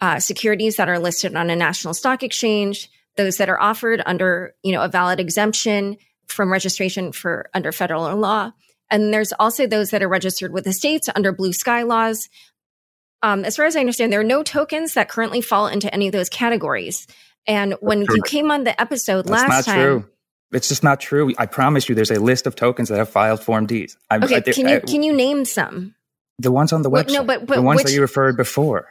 uh, 0.00 0.18
securities 0.18 0.76
that 0.76 0.88
are 0.88 0.98
listed 0.98 1.36
on 1.36 1.50
a 1.50 1.56
national 1.56 1.94
stock 1.94 2.22
exchange, 2.22 2.90
those 3.20 3.36
that 3.36 3.50
are 3.50 3.60
offered 3.60 4.02
under, 4.06 4.54
you 4.62 4.72
know, 4.72 4.82
a 4.82 4.88
valid 4.88 5.20
exemption 5.20 5.98
from 6.26 6.50
registration 6.50 7.12
for 7.12 7.50
under 7.52 7.70
federal 7.70 8.16
law. 8.16 8.52
And 8.90 9.12
there's 9.12 9.32
also 9.38 9.66
those 9.66 9.90
that 9.90 10.02
are 10.02 10.08
registered 10.08 10.52
with 10.52 10.64
the 10.64 10.72
states 10.72 11.08
under 11.14 11.32
blue 11.32 11.52
sky 11.52 11.82
laws. 11.82 12.30
Um, 13.22 13.44
as 13.44 13.56
far 13.56 13.66
as 13.66 13.76
I 13.76 13.80
understand, 13.80 14.10
there 14.10 14.20
are 14.20 14.24
no 14.24 14.42
tokens 14.42 14.94
that 14.94 15.10
currently 15.10 15.42
fall 15.42 15.66
into 15.66 15.92
any 15.92 16.06
of 16.06 16.12
those 16.12 16.30
categories. 16.30 17.06
And 17.46 17.74
when 17.80 18.00
you 18.00 18.22
came 18.24 18.50
on 18.50 18.64
the 18.64 18.80
episode 18.80 19.26
That's 19.26 19.42
last 19.42 19.48
not 19.48 19.64
time, 19.66 19.80
true. 19.84 20.10
It's 20.52 20.68
just 20.68 20.82
not 20.82 20.98
true. 20.98 21.32
I 21.38 21.46
promise 21.46 21.88
you, 21.88 21.94
there's 21.94 22.10
a 22.10 22.18
list 22.18 22.46
of 22.46 22.56
tokens 22.56 22.88
that 22.88 22.98
have 22.98 23.10
filed 23.10 23.42
Form 23.42 23.66
Ds. 23.66 23.96
I, 24.08 24.16
okay, 24.16 24.36
I, 24.36 24.40
can 24.40 24.66
you 24.66 24.80
can 24.80 25.02
you 25.02 25.12
name 25.12 25.44
some? 25.44 25.94
The 26.38 26.50
ones 26.50 26.72
on 26.72 26.82
the 26.82 26.90
website. 26.90 27.12
no, 27.12 27.22
but, 27.22 27.46
but 27.46 27.56
the 27.56 27.62
ones 27.62 27.78
which, 27.78 27.88
that 27.88 27.92
you 27.92 28.00
referred 28.00 28.36
before. 28.36 28.88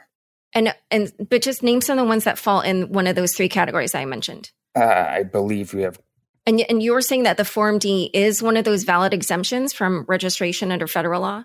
And 0.52 0.74
and 0.90 1.12
but 1.28 1.42
just 1.42 1.62
name 1.62 1.80
some 1.80 1.98
of 1.98 2.04
the 2.04 2.08
ones 2.08 2.24
that 2.24 2.38
fall 2.38 2.60
in 2.60 2.92
one 2.92 3.06
of 3.06 3.14
those 3.14 3.34
three 3.34 3.48
categories 3.48 3.94
I 3.94 4.04
mentioned. 4.04 4.50
Uh, 4.76 4.84
I 4.84 5.22
believe 5.22 5.74
we 5.74 5.82
have. 5.82 5.98
And 6.46 6.60
and 6.68 6.82
you 6.82 6.92
were 6.92 7.02
saying 7.02 7.24
that 7.24 7.36
the 7.36 7.44
Form 7.44 7.78
D 7.78 8.10
is 8.12 8.42
one 8.42 8.56
of 8.56 8.64
those 8.64 8.84
valid 8.84 9.14
exemptions 9.14 9.72
from 9.72 10.04
registration 10.08 10.72
under 10.72 10.86
federal 10.86 11.20
law. 11.20 11.44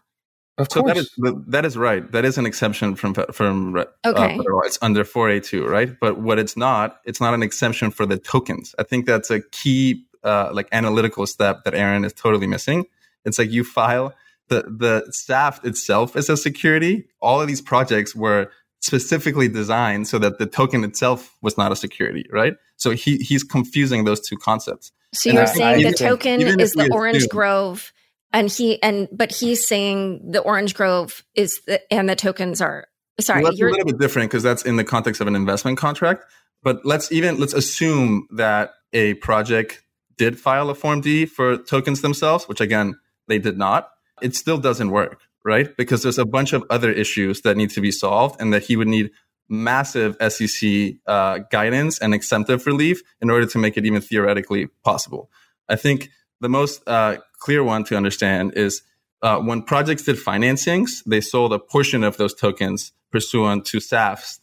Of 0.57 0.69
so 0.71 0.81
course, 0.81 0.93
that 0.93 0.97
is 0.97 1.35
that 1.47 1.65
is 1.65 1.77
right. 1.77 2.09
That 2.13 2.23
is 2.23 2.37
an 2.37 2.45
exception 2.45 2.95
from 2.95 3.13
from 3.13 3.75
uh, 3.75 3.85
okay. 4.05 4.37
Uh, 4.37 4.59
it's 4.59 4.79
under 4.81 5.03
4A2, 5.03 5.67
right? 5.67 5.93
But 5.99 6.19
what 6.19 6.39
it's 6.39 6.55
not, 6.55 7.01
it's 7.03 7.19
not 7.19 7.33
an 7.33 7.43
exemption 7.43 7.91
for 7.91 8.05
the 8.05 8.17
tokens. 8.17 8.73
I 8.79 8.83
think 8.83 9.05
that's 9.05 9.29
a 9.29 9.41
key 9.41 10.05
uh, 10.23 10.51
like 10.53 10.69
analytical 10.71 11.27
step 11.27 11.65
that 11.65 11.75
Aaron 11.75 12.05
is 12.05 12.13
totally 12.13 12.47
missing. 12.47 12.85
It's 13.25 13.37
like 13.37 13.51
you 13.51 13.65
file 13.65 14.15
the 14.47 14.61
the 14.61 15.11
SAFT 15.11 15.65
itself 15.65 16.15
as 16.15 16.29
a 16.29 16.37
security. 16.37 17.09
All 17.21 17.41
of 17.41 17.47
these 17.47 17.61
projects 17.61 18.15
were 18.15 18.49
specifically 18.85 19.47
designed 19.47 20.07
so 20.07 20.19
that 20.19 20.37
the 20.37 20.45
token 20.45 20.83
itself 20.83 21.35
was 21.41 21.57
not 21.57 21.71
a 21.71 21.75
security, 21.75 22.25
right? 22.31 22.53
So 22.77 22.91
he 22.91 23.17
he's 23.17 23.43
confusing 23.43 24.05
those 24.05 24.19
two 24.19 24.37
concepts. 24.37 24.91
So 25.13 25.31
you're 25.31 25.47
saying 25.47 25.83
the 25.83 25.93
token 25.93 26.41
is 26.59 26.73
the 26.73 26.89
Orange 26.91 27.17
assume, 27.17 27.29
Grove, 27.29 27.91
and 28.31 28.49
he 28.49 28.81
and 28.83 29.07
but 29.11 29.31
he's 29.31 29.67
saying 29.67 30.31
the 30.31 30.39
Orange 30.39 30.75
Grove 30.75 31.23
is 31.33 31.61
the 31.65 31.81
and 31.91 32.07
the 32.07 32.15
tokens 32.15 32.61
are 32.61 32.87
sorry. 33.19 33.41
Well, 33.41 33.51
that's 33.51 33.61
a 33.61 33.65
little 33.65 33.85
bit 33.85 33.97
different 33.99 34.29
because 34.29 34.43
that's 34.43 34.63
in 34.63 34.75
the 34.75 34.83
context 34.83 35.19
of 35.19 35.27
an 35.27 35.35
investment 35.35 35.77
contract. 35.77 36.25
But 36.61 36.85
let's 36.85 37.11
even 37.11 37.39
let's 37.39 37.53
assume 37.53 38.27
that 38.31 38.73
a 38.93 39.15
project 39.15 39.81
did 40.17 40.39
file 40.39 40.69
a 40.69 40.75
Form 40.75 41.01
D 41.01 41.25
for 41.25 41.57
tokens 41.57 42.01
themselves, 42.01 42.47
which 42.47 42.61
again 42.61 42.99
they 43.27 43.39
did 43.39 43.57
not. 43.57 43.89
It 44.21 44.35
still 44.35 44.57
doesn't 44.57 44.91
work, 44.91 45.21
right? 45.45 45.77
Because 45.77 46.03
there's 46.03 46.17
a 46.17 46.25
bunch 46.25 46.51
of 46.51 46.65
other 46.69 46.91
issues 46.91 47.41
that 47.41 47.55
need 47.55 47.69
to 47.69 47.81
be 47.81 47.91
solved 47.91 48.41
and 48.41 48.51
that 48.51 48.63
he 48.63 48.75
would 48.75 48.87
need 48.87 49.11
massive 49.47 50.17
SEC 50.27 50.95
uh, 51.05 51.37
guidance 51.51 51.99
and 51.99 52.13
exemptive 52.13 52.65
relief 52.65 53.01
in 53.21 53.29
order 53.29 53.45
to 53.45 53.59
make 53.59 53.77
it 53.77 53.85
even 53.85 54.01
theoretically 54.01 54.67
possible. 54.83 55.29
I 55.69 55.75
think 55.75 56.09
the 56.41 56.49
most 56.49 56.81
uh, 56.87 57.17
clear 57.39 57.63
one 57.63 57.83
to 57.85 57.95
understand 57.95 58.53
is 58.55 58.81
uh, 59.21 59.39
when 59.39 59.61
projects 59.61 60.03
did 60.03 60.17
financings, 60.17 61.03
they 61.05 61.21
sold 61.21 61.53
a 61.53 61.59
portion 61.59 62.03
of 62.03 62.17
those 62.17 62.33
tokens 62.33 62.91
pursuant 63.11 63.65
to 63.65 63.77
SAFTs 63.77 64.39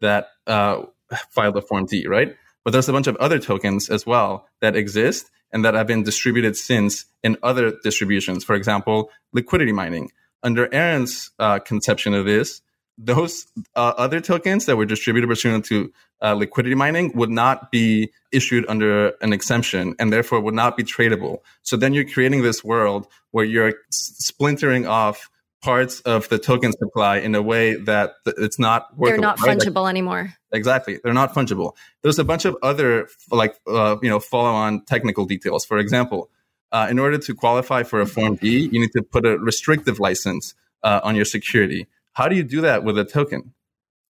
that 0.00 0.28
uh, 0.46 0.82
filed 1.30 1.56
a 1.56 1.62
Form 1.62 1.86
D, 1.86 2.06
right? 2.06 2.34
But 2.64 2.70
there's 2.70 2.88
a 2.88 2.92
bunch 2.92 3.06
of 3.08 3.16
other 3.16 3.38
tokens 3.38 3.88
as 3.90 4.06
well 4.06 4.48
that 4.60 4.76
exist 4.76 5.30
and 5.52 5.64
that 5.64 5.74
have 5.74 5.86
been 5.86 6.02
distributed 6.02 6.56
since 6.56 7.04
in 7.22 7.36
other 7.42 7.72
distributions. 7.82 8.44
For 8.44 8.54
example, 8.54 9.10
liquidity 9.32 9.72
mining. 9.72 10.10
Under 10.46 10.72
Aaron's 10.72 11.32
uh, 11.40 11.58
conception 11.58 12.14
of 12.14 12.24
this, 12.24 12.62
those 12.96 13.46
uh, 13.74 13.94
other 13.98 14.20
tokens 14.20 14.66
that 14.66 14.76
were 14.76 14.86
distributed 14.86 15.26
pursuant 15.26 15.64
to 15.66 15.92
uh, 16.22 16.34
liquidity 16.34 16.76
mining 16.76 17.10
would 17.16 17.30
not 17.30 17.72
be 17.72 18.12
issued 18.32 18.64
under 18.68 19.08
an 19.20 19.32
exemption 19.32 19.96
and 19.98 20.12
therefore 20.12 20.40
would 20.40 20.54
not 20.54 20.76
be 20.76 20.84
tradable. 20.84 21.38
So 21.62 21.76
then 21.76 21.94
you're 21.94 22.08
creating 22.08 22.42
this 22.42 22.62
world 22.62 23.08
where 23.32 23.44
you're 23.44 23.74
splintering 23.90 24.86
off 24.86 25.28
parts 25.62 26.00
of 26.02 26.28
the 26.28 26.38
token 26.38 26.72
supply 26.72 27.16
in 27.18 27.34
a 27.34 27.42
way 27.42 27.74
that 27.74 28.12
it's 28.24 28.58
not 28.58 28.96
workable. 28.96 29.06
They're 29.06 29.20
not 29.20 29.40
right? 29.40 29.58
fungible 29.58 29.82
like, 29.82 29.90
anymore. 29.90 30.32
Exactly, 30.52 31.00
they're 31.02 31.12
not 31.12 31.34
fungible. 31.34 31.72
There's 32.02 32.20
a 32.20 32.24
bunch 32.24 32.44
of 32.44 32.56
other 32.62 33.08
like 33.32 33.56
uh, 33.66 33.96
you 34.00 34.08
know 34.08 34.20
follow-on 34.20 34.84
technical 34.84 35.24
details. 35.24 35.64
For 35.64 35.78
example, 35.78 36.30
uh, 36.72 36.88
in 36.90 36.98
order 36.98 37.18
to 37.18 37.34
qualify 37.34 37.82
for 37.82 38.00
a 38.00 38.06
Form 38.06 38.36
D, 38.36 38.68
you 38.72 38.80
need 38.80 38.92
to 38.92 39.02
put 39.02 39.26
a 39.26 39.38
restrictive 39.38 39.98
license 39.98 40.54
uh, 40.82 41.00
on 41.02 41.14
your 41.16 41.24
security. 41.24 41.86
How 42.12 42.28
do 42.28 42.36
you 42.36 42.42
do 42.42 42.60
that 42.62 42.84
with 42.84 42.98
a 42.98 43.04
token? 43.04 43.54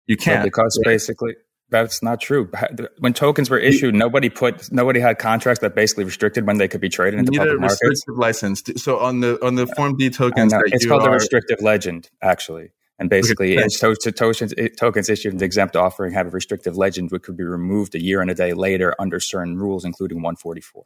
You 0.06 0.16
can't 0.16 0.44
because 0.44 0.80
basically 0.84 1.34
that's 1.70 2.02
not 2.02 2.20
true. 2.20 2.50
When 2.98 3.12
tokens 3.12 3.50
were 3.50 3.58
issued, 3.58 3.94
nobody 3.94 4.30
put 4.30 4.72
nobody 4.72 5.00
had 5.00 5.18
contracts 5.18 5.60
that 5.60 5.74
basically 5.74 6.04
restricted 6.04 6.46
when 6.46 6.56
they 6.56 6.68
could 6.68 6.80
be 6.80 6.88
traded 6.88 7.20
into 7.20 7.32
public 7.32 7.60
markets. 7.60 7.80
Restrictive 7.82 8.18
license. 8.18 8.62
So 8.76 8.98
on 8.98 9.20
the 9.20 9.44
on 9.44 9.56
the 9.56 9.66
Form 9.66 9.96
D 9.96 10.08
tokens, 10.08 10.52
it's 10.66 10.86
called 10.86 11.02
are, 11.02 11.10
a 11.10 11.12
restrictive 11.12 11.60
legend, 11.60 12.08
actually. 12.22 12.70
And 12.98 13.08
basically, 13.08 13.56
okay. 13.56 13.64
it's 13.64 13.78
to, 13.78 13.94
to 13.94 14.10
tokens, 14.10 14.52
tokens 14.76 15.08
issued 15.08 15.32
in 15.32 15.38
the 15.38 15.44
exempt 15.44 15.76
offering 15.76 16.12
have 16.14 16.26
a 16.26 16.30
restrictive 16.30 16.76
legend, 16.76 17.12
which 17.12 17.22
could 17.22 17.36
be 17.36 17.44
removed 17.44 17.94
a 17.94 18.02
year 18.02 18.20
and 18.20 18.30
a 18.30 18.34
day 18.34 18.54
later 18.54 18.94
under 18.98 19.20
certain 19.20 19.56
rules, 19.56 19.84
including 19.84 20.18
144. 20.18 20.84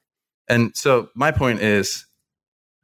And 0.49 0.73
so 0.77 1.09
my 1.15 1.31
point 1.31 1.61
is, 1.61 2.07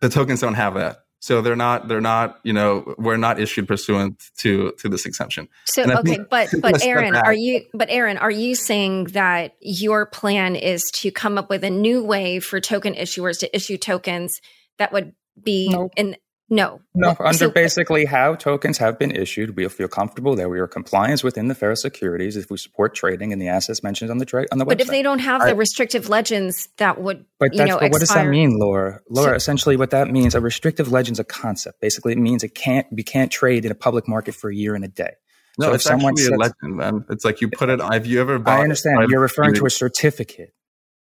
the 0.01 0.09
tokens 0.09 0.41
don't 0.41 0.55
have 0.55 0.75
that. 0.75 0.99
So 1.21 1.43
they're 1.43 1.57
not 1.57 1.89
they're 1.89 2.01
not 2.01 2.39
you 2.45 2.53
know 2.53 2.95
we're 2.97 3.17
not 3.17 3.41
issued 3.41 3.67
pursuant 3.67 4.23
to 4.39 4.73
to 4.79 4.89
this 4.89 5.05
exemption. 5.05 5.49
So 5.65 5.83
okay, 5.83 6.21
but 6.31 6.49
but 6.63 6.85
Aaron, 6.85 7.17
are 7.17 7.33
you 7.33 7.65
but 7.75 7.89
Aaron, 7.91 8.19
are 8.19 8.31
you 8.31 8.55
saying 8.55 9.07
that 9.07 9.57
your 9.61 10.07
plan 10.07 10.55
is 10.55 10.85
to 10.95 11.11
come 11.11 11.37
up 11.37 11.51
with 11.51 11.65
a 11.65 11.71
new 11.71 12.05
way 12.05 12.39
for 12.39 12.61
token 12.61 12.95
issuers 12.95 13.41
to 13.41 13.55
issue 13.55 13.77
tokens 13.77 14.41
that 14.79 14.93
would 14.93 15.13
be 15.43 15.71
nope. 15.71 15.93
in 15.97 16.17
no. 16.51 16.81
No, 16.95 17.15
under 17.21 17.37
so, 17.37 17.49
uh, 17.49 17.51
basically 17.51 18.07
how 18.07 18.35
tokens 18.35 18.79
have 18.79 18.99
been 18.99 19.11
issued, 19.11 19.57
we'll 19.57 19.69
feel 19.69 19.89
comfortable 19.89 20.35
that 20.37 20.49
we 20.49 20.59
are 20.59 20.67
compliance 20.67 21.23
within 21.23 21.49
the 21.49 21.55
fair 21.55 21.75
securities 21.77 22.37
if 22.37 22.51
we 22.51 22.57
support 22.57 22.95
trading 22.95 23.33
in 23.33 23.39
the 23.39 23.49
assets 23.49 23.83
mentioned 23.83 24.11
on 24.11 24.19
the 24.19 24.25
trade 24.25 24.49
on 24.51 24.59
the 24.59 24.65
but 24.65 24.79
website. 24.79 24.81
if 24.81 24.87
they 24.89 25.03
don't 25.03 25.19
have 25.19 25.45
the 25.45 25.55
restrictive 25.55 26.09
legends 26.09 26.69
that 26.79 27.01
would 27.01 27.27
but 27.39 27.55
you 27.55 27.65
know, 27.65 27.79
but 27.79 27.93
what 27.93 28.01
does 28.01 28.09
that 28.09 28.27
mean, 28.27 28.59
Laura? 28.59 29.01
Laura, 29.11 29.33
so, 29.33 29.37
essentially 29.37 29.77
what 29.77 29.91
that 29.91 30.11
means, 30.11 30.35
a 30.35 30.41
restrictive 30.41 30.91
legend's 30.91 31.21
a 31.21 31.25
concept. 31.25 31.81
Basically 31.81 32.13
it 32.13 32.19
means 32.19 32.43
it 32.43 32.55
can't 32.55 32.87
we 32.91 33.03
can't 33.03 33.31
trade 33.31 33.65
in 33.65 33.71
a 33.71 33.77
public 33.77 34.09
market 34.09 34.35
for 34.35 34.51
a 34.51 34.55
year 34.55 34.75
and 34.75 34.85
a 34.85 34.89
day. 34.89 35.13
No, 35.59 35.67
so 35.67 35.75
it's 35.75 35.85
if 35.85 35.89
someone 35.89 36.13
actually 36.13 36.25
says, 36.25 36.33
a 36.33 36.39
legend, 36.39 36.77
man. 36.77 37.05
It's 37.11 37.25
like 37.25 37.41
you 37.41 37.49
put 37.49 37.69
it. 37.69 37.81
Have 37.81 38.07
you 38.07 38.21
ever? 38.21 38.39
Bought 38.39 38.61
I 38.61 38.63
understand. 38.63 39.11
You're 39.11 39.21
referring 39.21 39.55
to 39.55 39.67
a 39.67 39.71
certificate. 39.71 40.55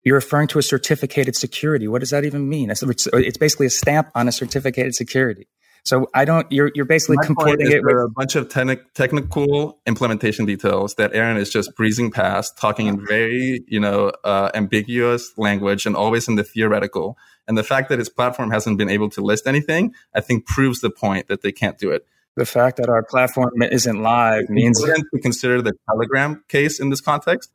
You're 0.04 0.16
referring 0.16 0.48
to 0.48 0.58
a 0.58 0.62
certificated 0.62 1.36
security. 1.36 1.86
What 1.86 2.00
does 2.00 2.10
that 2.10 2.24
even 2.24 2.48
mean? 2.48 2.70
It's, 2.70 2.82
it's 3.12 3.38
basically 3.38 3.66
a 3.66 3.70
stamp 3.70 4.10
on 4.14 4.28
a 4.28 4.32
certificated 4.32 4.94
security. 4.94 5.46
So 5.84 6.08
I 6.14 6.24
don't. 6.24 6.50
You're 6.52 6.70
you're 6.74 6.84
basically 6.84 7.16
My 7.16 7.26
comporting 7.26 7.70
it 7.70 7.82
with 7.82 7.96
a 7.96 8.08
bunch 8.08 8.36
of 8.36 8.48
te- 8.48 8.80
technical 8.94 9.80
implementation 9.84 10.46
details 10.46 10.94
that 10.94 11.12
Aaron 11.12 11.36
is 11.36 11.50
just 11.50 11.74
breezing 11.74 12.12
past, 12.12 12.56
talking 12.56 12.86
in 12.86 13.04
very 13.04 13.64
you 13.66 13.80
know 13.80 14.12
uh, 14.22 14.50
ambiguous 14.54 15.36
language 15.36 15.84
and 15.84 15.96
always 15.96 16.28
in 16.28 16.36
the 16.36 16.44
theoretical. 16.44 17.18
And 17.48 17.58
the 17.58 17.64
fact 17.64 17.88
that 17.88 17.98
his 17.98 18.08
platform 18.08 18.52
hasn't 18.52 18.78
been 18.78 18.88
able 18.88 19.10
to 19.10 19.20
list 19.20 19.48
anything, 19.48 19.92
I 20.14 20.20
think, 20.20 20.46
proves 20.46 20.80
the 20.80 20.90
point 20.90 21.26
that 21.26 21.42
they 21.42 21.50
can't 21.50 21.76
do 21.76 21.90
it. 21.90 22.06
The 22.36 22.46
fact 22.46 22.76
that 22.76 22.88
our 22.88 23.02
platform 23.02 23.60
isn't 23.60 24.00
live 24.00 24.48
means 24.48 24.80
to 24.80 25.04
consider 25.20 25.60
the 25.60 25.72
Telegram 25.90 26.44
case 26.48 26.78
in 26.78 26.90
this 26.90 27.00
context. 27.00 27.50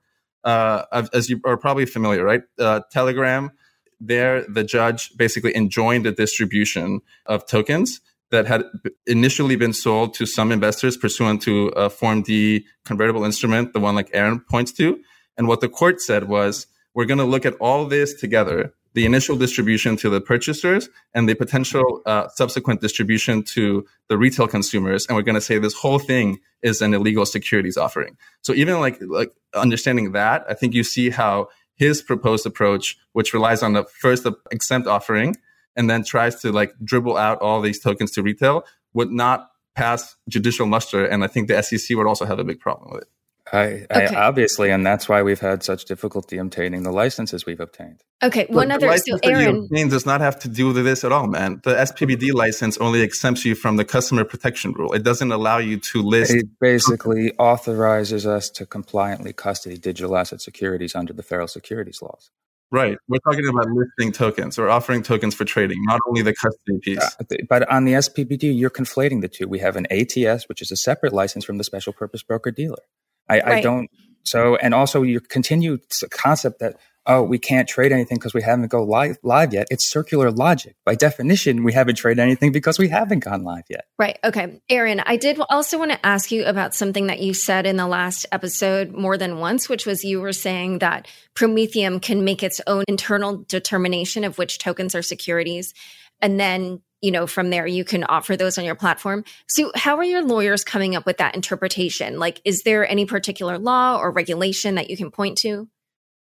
Uh, 0.47 1.07
as 1.13 1.29
you 1.29 1.41
are 1.43 1.57
probably 1.57 1.86
familiar, 1.86 2.23
right? 2.23 2.43
Uh, 2.57 2.79
Telegram, 2.89 3.51
there 3.99 4.45
the 4.47 4.63
judge 4.63 5.12
basically 5.17 5.53
enjoined 5.53 6.05
the 6.05 6.13
distribution 6.13 7.01
of 7.25 7.45
tokens 7.45 7.99
that 8.31 8.47
had 8.47 8.63
initially 9.05 9.57
been 9.57 9.73
sold 9.73 10.13
to 10.13 10.25
some 10.25 10.53
investors 10.53 10.95
pursuant 10.95 11.41
to 11.41 11.67
a 11.69 11.89
Form 11.89 12.21
D 12.21 12.65
convertible 12.86 13.25
instrument, 13.25 13.73
the 13.73 13.81
one 13.81 13.95
like 13.95 14.10
Aaron 14.13 14.39
points 14.39 14.71
to. 14.79 14.99
And 15.38 15.49
what 15.49 15.60
the 15.60 15.67
court 15.67 15.99
said 15.99 16.29
was, 16.29 16.67
we're 16.93 17.10
going 17.12 17.19
to 17.25 17.25
look 17.33 17.45
at 17.45 17.55
all 17.60 17.86
this 17.86 18.13
together 18.13 18.73
the 18.97 19.05
initial 19.05 19.36
distribution 19.36 19.95
to 19.95 20.10
the 20.10 20.19
purchasers 20.19 20.89
and 21.13 21.29
the 21.29 21.36
potential 21.36 22.01
uh, 22.05 22.27
subsequent 22.29 22.81
distribution 22.81 23.43
to 23.43 23.86
the 24.10 24.17
retail 24.17 24.47
consumers 24.47 25.05
and 25.05 25.15
we're 25.15 25.27
going 25.29 25.41
to 25.41 25.47
say 25.49 25.60
this 25.60 25.77
whole 25.83 25.99
thing 25.99 26.39
is 26.63 26.81
an 26.81 26.93
illegal 26.93 27.25
securities 27.25 27.77
offering 27.77 28.17
so 28.41 28.53
even 28.53 28.79
like 28.79 28.97
like 29.19 29.31
understanding 29.53 30.12
that 30.13 30.43
i 30.49 30.53
think 30.53 30.73
you 30.73 30.83
see 30.83 31.10
how 31.10 31.47
his 31.75 32.01
proposed 32.01 32.45
approach 32.45 32.97
which 33.13 33.33
relies 33.33 33.62
on 33.62 33.73
the 33.73 33.83
first 33.83 34.25
exempt 34.51 34.88
offering 34.88 35.36
and 35.77 35.89
then 35.89 36.03
tries 36.03 36.36
to 36.41 36.51
like 36.51 36.73
dribble 36.83 37.15
out 37.15 37.39
all 37.39 37.62
these 37.62 37.79
tokens 37.79 38.12
to 38.12 38.23
retail 38.23 38.65
would 38.93 39.12
not 39.12 39.51
pass 39.77 40.15
judicial 40.27 40.65
muster. 40.65 41.05
And 41.05 41.23
I 41.23 41.27
think 41.27 41.47
the 41.47 41.62
SEC 41.62 41.95
would 41.95 42.07
also 42.07 42.25
have 42.25 42.39
a 42.39 42.43
big 42.43 42.60
problem 42.60 42.91
with 42.91 43.03
it. 43.03 43.10
I, 43.53 43.86
okay. 43.89 44.15
I, 44.15 44.27
obviously, 44.27 44.71
and 44.71 44.86
that's 44.86 45.07
why 45.07 45.21
we've 45.23 45.39
had 45.39 45.63
such 45.63 45.86
difficulty 45.86 46.38
obtaining 46.38 46.83
the 46.83 46.91
licenses 46.91 47.45
we've 47.45 47.60
obtained. 47.60 48.03
Okay, 48.23 48.45
one 48.49 48.71
other. 48.71 48.97
So, 48.97 49.19
Aaron 49.23 49.67
does 49.89 50.05
not 50.05 50.21
have 50.21 50.39
to 50.39 50.49
do 50.49 50.67
with 50.73 50.83
this 50.83 51.03
at 51.03 51.12
all, 51.12 51.27
man. 51.27 51.62
The 51.63 51.75
SPBD 51.75 52.33
license 52.33 52.77
only 52.77 53.01
exempts 53.01 53.45
you 53.45 53.55
from 53.55 53.77
the 53.77 53.86
customer 53.86 54.23
protection 54.23 54.73
rule. 54.73 54.93
It 54.93 55.03
doesn't 55.03 55.31
allow 55.31 55.60
you 55.60 55.77
to 55.77 56.01
list. 56.01 56.33
It 56.33 56.47
basically 56.60 57.31
authorizes 57.38 58.25
us 58.25 58.49
to 58.51 58.65
compliantly 58.65 59.33
custody 59.33 59.77
digital 59.77 60.17
asset 60.17 60.41
securities 60.41 60.95
under 60.95 61.13
the 61.13 61.23
federal 61.23 61.47
securities 61.47 62.01
laws. 62.01 62.31
Right. 62.69 62.97
We're 63.07 63.19
talking 63.19 63.47
about 63.47 63.67
listing 63.69 64.12
tokens 64.12 64.60
or 64.60 64.69
offering 64.69 65.01
tokens 65.01 65.33
for 65.33 65.45
trading, 65.45 65.77
not 65.86 66.01
only 66.07 66.21
the 66.21 66.33
custody 66.33 66.79
piece. 66.81 67.15
Uh, 67.19 67.38
but 67.47 67.69
on 67.71 67.86
the 67.86 67.93
SPBD, 67.93 68.57
you're 68.57 68.69
conflating 68.69 69.21
the 69.21 69.29
two. 69.29 69.47
We 69.47 69.60
have 69.60 69.77
an 69.77 69.88
ATS, 69.89 70.49
which 70.49 70.62
is 70.62 70.69
a 70.71 70.75
separate 70.75 71.13
license 71.13 71.45
from 71.45 71.57
the 71.57 71.63
special 71.63 71.93
purpose 71.93 72.23
broker 72.23 72.51
dealer. 72.51 72.83
I, 73.29 73.39
right. 73.39 73.45
I 73.45 73.61
don't. 73.61 73.89
So, 74.23 74.55
and 74.57 74.73
also 74.73 75.03
your 75.03 75.21
continued 75.21 75.81
concept 76.11 76.59
that 76.59 76.77
oh, 77.07 77.23
we 77.23 77.39
can't 77.39 77.67
trade 77.67 77.91
anything 77.91 78.17
because 78.17 78.33
we 78.33 78.41
haven't 78.41 78.67
go 78.67 78.83
live, 78.83 79.17
live 79.23 79.53
yet. 79.53 79.67
It's 79.71 79.85
circular 79.85 80.29
logic. 80.29 80.75
By 80.85 80.95
definition, 80.95 81.63
we 81.63 81.71
haven't 81.73 81.95
traded 81.95 82.19
anything 82.19 82.51
because 82.51 82.77
we 82.77 82.89
haven't 82.89 83.19
gone 83.19 83.43
live 83.43 83.63
yet. 83.69 83.85
Right. 83.97 84.19
Okay. 84.23 84.61
Aaron, 84.69 84.99
I 85.05 85.15
did 85.15 85.39
also 85.49 85.79
want 85.79 85.91
to 85.91 86.05
ask 86.05 86.31
you 86.31 86.45
about 86.45 86.75
something 86.75 87.07
that 87.07 87.19
you 87.19 87.33
said 87.33 87.65
in 87.65 87.77
the 87.77 87.87
last 87.87 88.25
episode 88.31 88.91
more 88.91 89.17
than 89.17 89.39
once, 89.39 89.69
which 89.69 89.85
was 89.85 90.03
you 90.03 90.19
were 90.19 90.33
saying 90.33 90.79
that 90.79 91.07
Prometheum 91.33 92.01
can 92.01 92.25
make 92.25 92.43
its 92.43 92.59
own 92.67 92.83
internal 92.87 93.37
determination 93.47 94.25
of 94.25 94.37
which 94.37 94.59
tokens 94.59 94.93
are 94.93 95.01
securities. 95.01 95.73
And 96.21 96.39
then 96.39 96.81
you 97.01 97.12
know, 97.12 97.27
from 97.27 97.49
there 97.49 97.67
you 97.67 97.83
can 97.83 98.03
offer 98.03 98.36
those 98.36 98.57
on 98.57 98.65
your 98.65 98.75
platform. 98.75 99.23
So 99.47 99.71
how 99.75 99.97
are 99.97 100.03
your 100.03 100.23
lawyers 100.23 100.63
coming 100.63 100.95
up 100.95 101.05
with 101.05 101.17
that 101.17 101.36
interpretation? 101.36 102.19
Like, 102.19 102.41
is 102.43 102.63
there 102.63 102.89
any 102.89 103.05
particular 103.05 103.57
law 103.57 103.97
or 103.97 104.12
regulation 104.12 104.75
that 104.75 104.89
you 104.89 104.97
can 104.97 105.12
point 105.12 105.38
to? 105.39 105.67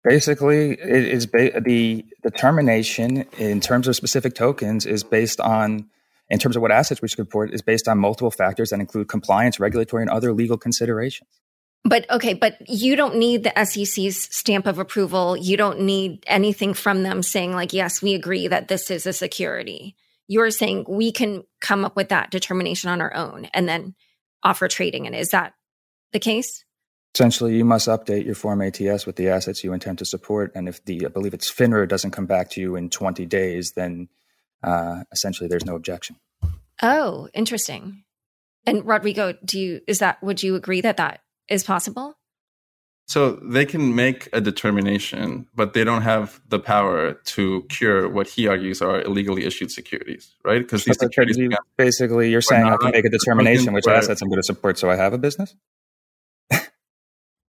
Basically, 0.03 0.71
it 0.71 0.79
is 0.79 1.25
ba- 1.25 1.59
the 1.61 2.05
determination 2.21 3.25
in 3.39 3.59
terms 3.59 3.87
of 3.87 3.95
specific 3.95 4.35
tokens 4.35 4.85
is 4.85 5.03
based 5.03 5.39
on, 5.39 5.89
in 6.29 6.37
terms 6.37 6.55
of 6.55 6.61
what 6.61 6.71
assets 6.71 7.01
we 7.01 7.07
should 7.07 7.19
report, 7.19 7.53
is 7.53 7.63
based 7.63 7.87
on 7.87 7.97
multiple 7.97 8.29
factors 8.29 8.69
that 8.69 8.79
include 8.79 9.07
compliance, 9.07 9.59
regulatory, 9.59 10.03
and 10.03 10.11
other 10.11 10.31
legal 10.31 10.57
considerations. 10.57 11.29
But 11.85 12.09
okay, 12.09 12.33
but 12.33 12.57
you 12.67 12.95
don't 12.95 13.15
need 13.15 13.43
the 13.43 13.63
SEC's 13.63 14.35
stamp 14.35 14.65
of 14.67 14.79
approval. 14.79 15.37
You 15.37 15.55
don't 15.55 15.81
need 15.81 16.23
anything 16.27 16.73
from 16.73 17.03
them 17.03 17.23
saying, 17.23 17.53
like, 17.53 17.73
yes, 17.73 18.01
we 18.01 18.15
agree 18.15 18.47
that 18.47 18.67
this 18.67 18.91
is 18.91 19.05
a 19.05 19.13
security. 19.13 19.95
You're 20.27 20.51
saying 20.51 20.85
we 20.87 21.11
can 21.11 21.43
come 21.61 21.85
up 21.85 21.95
with 21.95 22.09
that 22.09 22.31
determination 22.31 22.89
on 22.89 23.01
our 23.01 23.13
own 23.13 23.45
and 23.53 23.67
then 23.67 23.95
offer 24.43 24.67
trading. 24.67 25.05
And 25.05 25.15
is 25.15 25.29
that 25.29 25.53
the 26.13 26.19
case? 26.19 26.63
Essentially, 27.13 27.55
you 27.55 27.63
must 27.63 27.87
update 27.87 28.25
your 28.25 28.35
Form 28.35 28.61
ATS 28.61 29.05
with 29.05 29.15
the 29.15 29.29
assets 29.29 29.63
you 29.63 29.71
intend 29.71 29.99
to 29.99 30.05
support. 30.05 30.51
And 30.53 30.67
if 30.67 30.83
the, 30.83 31.05
I 31.05 31.09
believe 31.09 31.33
it's 31.33 31.51
FINRA 31.51 31.87
doesn't 31.87 32.11
come 32.11 32.25
back 32.25 32.49
to 32.51 32.61
you 32.61 32.75
in 32.75 32.89
20 32.89 33.25
days, 33.25 33.71
then 33.71 34.09
uh, 34.63 35.03
essentially 35.11 35.47
there's 35.47 35.65
no 35.65 35.75
objection. 35.75 36.17
Oh, 36.81 37.29
interesting. 37.33 38.03
And 38.65 38.85
Rodrigo, 38.85 39.33
do 39.45 39.59
you, 39.59 39.81
is 39.87 39.99
that, 39.99 40.21
would 40.21 40.43
you 40.43 40.55
agree 40.55 40.81
that 40.81 40.97
that 40.97 41.21
is 41.47 41.63
possible? 41.63 42.15
So 43.07 43.33
they 43.33 43.65
can 43.65 43.93
make 43.93 44.29
a 44.33 44.41
determination, 44.41 45.47
but 45.53 45.73
they 45.73 45.83
don't 45.83 46.01
have 46.01 46.41
the 46.49 46.57
power 46.57 47.13
to 47.13 47.63
cure 47.69 48.09
what 48.09 48.27
he 48.27 48.47
argues 48.47 48.81
are 48.81 49.01
illegally 49.01 49.45
issued 49.45 49.69
securities, 49.71 50.33
right? 50.43 50.59
Because 50.59 50.85
these 50.85 50.97
securities 50.97 51.37
basically, 51.77 52.31
you're 52.31 52.41
saying 52.41 52.65
I 52.65 52.77
can 52.77 52.91
make 52.91 53.05
a 53.05 53.09
determination 53.09 53.73
which 53.73 53.87
assets 53.87 54.23
I'm 54.23 54.29
going 54.29 54.39
to 54.39 54.43
support, 54.43 54.79
so 54.79 54.89
I 54.89 54.95
have 54.95 55.13
a 55.13 55.17
business. 55.17 55.55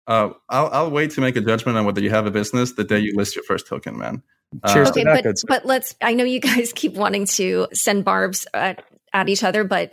Uh, 0.06 0.30
I'll, 0.48 0.68
I'll 0.72 0.90
wait 0.90 1.12
to 1.12 1.20
make 1.20 1.36
a 1.36 1.40
judgment 1.40 1.78
on 1.78 1.84
whether 1.84 2.00
you 2.00 2.10
have 2.10 2.26
a 2.26 2.32
business 2.32 2.72
the 2.72 2.82
day 2.82 2.98
you 2.98 3.14
list 3.14 3.36
your 3.36 3.44
first 3.44 3.68
token, 3.68 3.96
man. 3.96 4.24
Uh, 4.60 4.74
Cheers 4.74 4.90
okay, 4.90 5.04
but, 5.04 5.24
but 5.46 5.64
let's. 5.64 5.94
I 6.00 6.14
know 6.14 6.24
you 6.24 6.40
guys 6.40 6.72
keep 6.74 6.94
wanting 6.94 7.26
to 7.26 7.68
send 7.72 8.04
barbs 8.04 8.44
at, 8.52 8.82
at 9.12 9.28
each 9.28 9.44
other, 9.44 9.62
but 9.62 9.92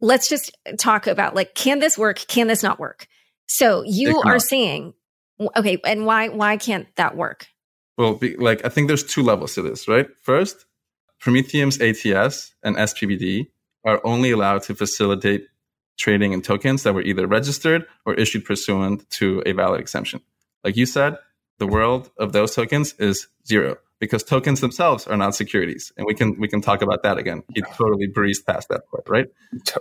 let's 0.00 0.28
just 0.28 0.56
talk 0.78 1.08
about 1.08 1.34
like, 1.34 1.56
can 1.56 1.80
this 1.80 1.98
work? 1.98 2.18
Can 2.28 2.46
this 2.46 2.62
not 2.62 2.78
work? 2.78 3.08
So 3.46 3.82
you 3.82 4.20
are 4.22 4.38
saying, 4.38 4.94
okay, 5.56 5.78
and 5.84 6.06
why 6.06 6.28
why 6.28 6.56
can't 6.56 6.86
that 6.96 7.16
work? 7.16 7.48
Well, 7.96 8.14
be, 8.14 8.36
like 8.36 8.64
I 8.64 8.68
think 8.68 8.88
there's 8.88 9.04
two 9.04 9.22
levels 9.22 9.54
to 9.54 9.62
this, 9.62 9.88
right? 9.88 10.08
First, 10.22 10.66
Prometheum's 11.20 11.80
ATS 11.80 12.54
and 12.62 12.76
SPBD 12.76 13.48
are 13.84 14.00
only 14.04 14.30
allowed 14.30 14.62
to 14.64 14.74
facilitate 14.74 15.46
trading 15.96 16.32
in 16.32 16.42
tokens 16.42 16.82
that 16.82 16.92
were 16.92 17.02
either 17.02 17.26
registered 17.26 17.86
or 18.04 18.14
issued 18.14 18.44
pursuant 18.44 19.08
to 19.10 19.42
a 19.46 19.52
valid 19.52 19.80
exemption. 19.80 20.20
Like 20.62 20.76
you 20.76 20.84
said, 20.84 21.16
the 21.58 21.66
world 21.66 22.10
of 22.18 22.32
those 22.32 22.54
tokens 22.54 22.94
is 22.98 23.28
zero 23.46 23.76
because 23.98 24.22
tokens 24.22 24.60
themselves 24.60 25.06
are 25.06 25.16
not 25.16 25.34
securities, 25.34 25.92
and 25.96 26.06
we 26.06 26.14
can 26.14 26.38
we 26.38 26.48
can 26.48 26.60
talk 26.60 26.82
about 26.82 27.02
that 27.02 27.16
again. 27.18 27.42
He 27.54 27.62
totally 27.62 28.06
breezed 28.06 28.46
past 28.46 28.68
that 28.68 28.82
part, 28.90 29.08
right? 29.08 29.26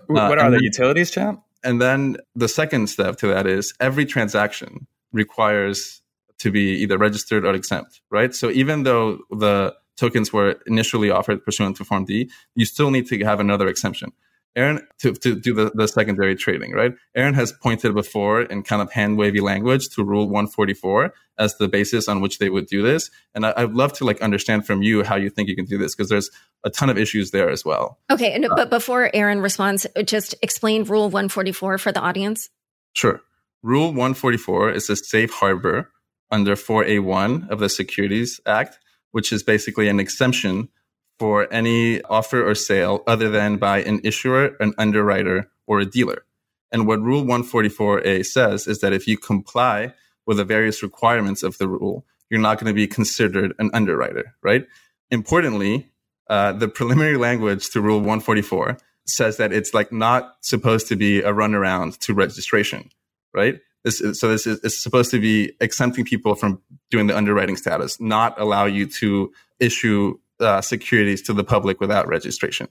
What 0.07 0.39
uh, 0.39 0.43
are 0.43 0.51
the 0.51 0.63
utilities, 0.63 1.11
champ? 1.11 1.41
And 1.63 1.81
then 1.81 2.17
the 2.35 2.47
second 2.47 2.87
step 2.87 3.17
to 3.17 3.27
that 3.27 3.47
is 3.47 3.73
every 3.79 4.05
transaction 4.05 4.87
requires 5.15 6.01
to 6.39 6.51
be 6.51 6.75
either 6.81 6.97
registered 6.97 7.45
or 7.45 7.53
exempt, 7.53 8.01
right? 8.11 8.35
So 8.35 8.51
even 8.51 8.83
though 8.83 9.19
the 9.31 9.73
tokens 9.97 10.33
were 10.33 10.57
initially 10.67 11.09
offered 11.09 11.43
pursuant 11.43 11.77
to 11.77 11.85
Form 11.85 12.05
D, 12.05 12.29
you 12.55 12.65
still 12.65 12.91
need 12.91 13.07
to 13.07 13.23
have 13.23 13.39
another 13.39 13.67
exemption. 13.67 14.11
Aaron, 14.57 14.87
to, 14.99 15.11
to 15.11 15.35
do 15.35 15.53
the, 15.53 15.71
the 15.73 15.87
secondary 15.87 16.35
trading, 16.35 16.71
right? 16.71 16.93
Aaron 17.13 17.33
has 17.33 17.51
pointed 17.51 17.93
before 17.93 18.41
in 18.41 18.63
kind 18.63 18.81
of 18.81 18.91
hand 18.91 19.17
wavy 19.17 19.41
language 19.41 19.89
to 19.89 20.03
Rule 20.03 20.29
144 20.29 21.13
as 21.37 21.57
the 21.57 21.67
basis 21.67 22.07
on 22.07 22.21
which 22.21 22.39
they 22.39 22.49
would 22.49 22.67
do 22.67 22.81
this. 22.81 23.11
And 23.33 23.45
I, 23.45 23.65
would 23.65 23.75
love 23.75 23.91
to 23.93 24.05
like 24.05 24.21
understand 24.21 24.65
from 24.65 24.81
you 24.81 25.03
how 25.03 25.17
you 25.17 25.29
think 25.29 25.49
you 25.49 25.57
can 25.57 25.65
do 25.65 25.77
this 25.77 25.93
because 25.93 26.09
there's 26.09 26.31
a 26.63 26.69
ton 26.69 26.89
of 26.89 26.97
issues 26.97 27.31
there 27.31 27.49
as 27.49 27.65
well. 27.65 27.99
Okay. 28.09 28.31
And, 28.31 28.45
uh, 28.45 28.55
but 28.55 28.69
before 28.69 29.11
Aaron 29.13 29.41
responds, 29.41 29.85
just 30.05 30.35
explain 30.41 30.85
Rule 30.85 31.09
144 31.09 31.77
for 31.77 31.91
the 31.91 31.99
audience. 31.99 32.49
Sure. 32.93 33.21
Rule 33.65 33.87
144 33.87 34.73
is 34.73 34.91
a 34.91 34.95
safe 34.95 35.31
harbor 35.31 35.89
under 36.29 36.55
4A1 36.55 37.49
of 37.49 37.57
the 37.57 37.67
Securities 37.67 38.39
Act, 38.45 38.77
which 39.09 39.33
is 39.33 39.41
basically 39.41 39.87
an 39.87 39.99
exemption 39.99 40.69
for 41.17 41.51
any 41.51 41.99
offer 42.03 42.47
or 42.47 42.53
sale 42.53 43.01
other 43.07 43.27
than 43.27 43.57
by 43.57 43.81
an 43.81 44.01
issuer, 44.03 44.55
an 44.59 44.75
underwriter, 44.77 45.49
or 45.65 45.79
a 45.79 45.85
dealer. 45.85 46.25
And 46.71 46.85
what 46.85 47.01
Rule 47.01 47.23
144A 47.23 48.23
says 48.27 48.67
is 48.67 48.81
that 48.81 48.93
if 48.93 49.07
you 49.07 49.17
comply 49.17 49.95
with 50.27 50.37
the 50.37 50.45
various 50.45 50.83
requirements 50.83 51.41
of 51.41 51.57
the 51.57 51.67
rule, 51.67 52.05
you're 52.29 52.39
not 52.39 52.59
going 52.59 52.69
to 52.69 52.75
be 52.75 52.85
considered 52.85 53.55
an 53.57 53.71
underwriter, 53.73 54.35
right? 54.43 54.67
Importantly, 55.09 55.89
uh, 56.29 56.51
the 56.51 56.67
preliminary 56.67 57.17
language 57.17 57.71
to 57.71 57.81
Rule 57.81 57.97
144 57.97 58.77
says 59.07 59.37
that 59.37 59.51
it's 59.51 59.73
like 59.73 59.91
not 59.91 60.35
supposed 60.41 60.87
to 60.89 60.95
be 60.95 61.21
a 61.21 61.33
runaround 61.33 61.97
to 62.01 62.13
registration, 62.13 62.91
right? 63.35 63.59
This 63.83 64.01
is, 64.01 64.19
so 64.19 64.29
this 64.29 64.47
is 64.47 64.59
it's 64.63 64.81
supposed 64.81 65.11
to 65.11 65.19
be 65.19 65.53
exempting 65.61 66.05
people 66.05 66.33
from 66.33 66.61
doing 66.89 67.07
the 67.07 67.15
underwriting 67.15 67.55
status, 67.55 67.99
not 68.01 68.39
allow 68.39 68.65
you 68.65 68.87
to 68.87 69.31
issue 69.59 70.17
uh, 70.39 70.61
securities 70.61 71.21
to 71.23 71.33
the 71.33 71.43
public 71.43 71.79
without 71.79 72.07
registration. 72.07 72.67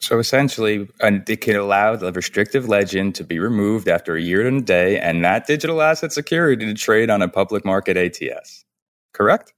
So 0.00 0.18
essentially, 0.18 0.88
it 1.00 1.40
can 1.40 1.56
allow 1.56 1.96
the 1.96 2.12
restrictive 2.12 2.68
legend 2.68 3.14
to 3.14 3.24
be 3.24 3.38
removed 3.38 3.88
after 3.88 4.16
a 4.16 4.20
year 4.20 4.46
and 4.46 4.58
a 4.58 4.64
day, 4.64 4.98
and 4.98 5.24
that 5.24 5.46
digital 5.46 5.80
asset 5.80 6.12
security 6.12 6.66
to 6.66 6.74
trade 6.74 7.10
on 7.10 7.22
a 7.22 7.28
public 7.28 7.64
market 7.64 7.96
ATS. 7.96 8.64
Correct? 9.12 9.54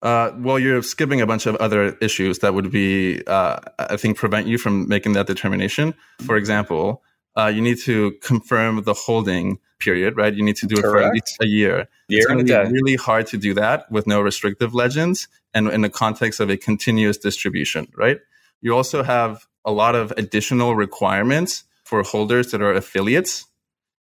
Uh, 0.00 0.30
well, 0.38 0.58
you're 0.58 0.82
skipping 0.82 1.20
a 1.20 1.26
bunch 1.26 1.44
of 1.44 1.56
other 1.56 1.98
issues 2.00 2.38
that 2.38 2.54
would 2.54 2.70
be, 2.70 3.22
uh, 3.26 3.58
I 3.78 3.96
think, 3.96 4.16
prevent 4.16 4.46
you 4.46 4.56
from 4.56 4.88
making 4.88 5.12
that 5.12 5.26
determination. 5.26 5.94
For 6.24 6.36
example, 6.36 7.02
uh, 7.36 7.46
you 7.46 7.60
need 7.60 7.78
to 7.80 8.12
confirm 8.22 8.82
the 8.82 8.94
holding 8.94 9.58
period, 9.78 10.16
right? 10.16 10.34
You 10.34 10.44
need 10.44 10.56
to 10.56 10.66
do 10.66 10.76
Correct. 10.76 10.86
it 10.86 10.90
for 10.90 11.06
at 11.06 11.12
least 11.12 11.38
a 11.40 11.46
year. 11.46 11.88
year 12.08 12.18
it's 12.18 12.26
going 12.26 12.44
to 12.44 12.44
be 12.44 12.72
really 12.72 12.96
hard 12.96 13.26
to 13.28 13.38
do 13.38 13.54
that 13.54 13.90
with 13.90 14.06
no 14.06 14.20
restrictive 14.20 14.74
legends 14.74 15.28
and 15.54 15.68
in 15.68 15.80
the 15.80 15.88
context 15.88 16.40
of 16.40 16.50
a 16.50 16.56
continuous 16.56 17.16
distribution, 17.16 17.88
right? 17.96 18.18
You 18.60 18.76
also 18.76 19.02
have 19.02 19.46
a 19.64 19.72
lot 19.72 19.94
of 19.94 20.12
additional 20.16 20.74
requirements 20.74 21.64
for 21.84 22.02
holders 22.02 22.50
that 22.52 22.62
are 22.62 22.72
affiliates. 22.72 23.46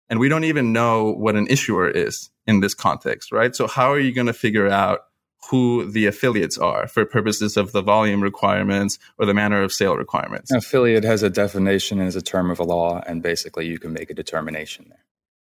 And 0.10 0.20
we 0.20 0.30
don't 0.30 0.44
even 0.44 0.74
know 0.74 1.12
what 1.12 1.36
an 1.36 1.48
issuer 1.48 1.90
is 1.90 2.30
in 2.46 2.62
this 2.62 2.74
context, 2.74 3.32
right? 3.32 3.56
So 3.56 3.68
how 3.68 3.92
are 3.92 4.00
you 4.00 4.14
going 4.14 4.28
to 4.28 4.34
figure 4.34 4.68
out 4.68 5.02
who 5.50 5.90
the 5.90 6.06
affiliates 6.06 6.58
are 6.58 6.88
for 6.88 7.06
purposes 7.06 7.58
of 7.58 7.72
the 7.72 7.82
volume 7.82 8.22
requirements 8.22 9.00
or 9.18 9.26
the 9.26 9.34
manner 9.34 9.62
of 9.62 9.72
sale 9.72 9.96
requirements? 9.96 10.52
Affiliate 10.52 11.04
has 11.04 11.24
a 11.24 11.30
definition 11.30 12.00
as 12.02 12.16
a 12.16 12.22
term 12.22 12.50
of 12.52 12.60
a 12.60 12.64
law, 12.64 13.02
and 13.08 13.22
basically 13.22 13.68
you 13.68 13.80
can 13.80 13.94
make 13.94 14.10
a 14.10 14.14
determination 14.14 14.86
there. 14.90 15.04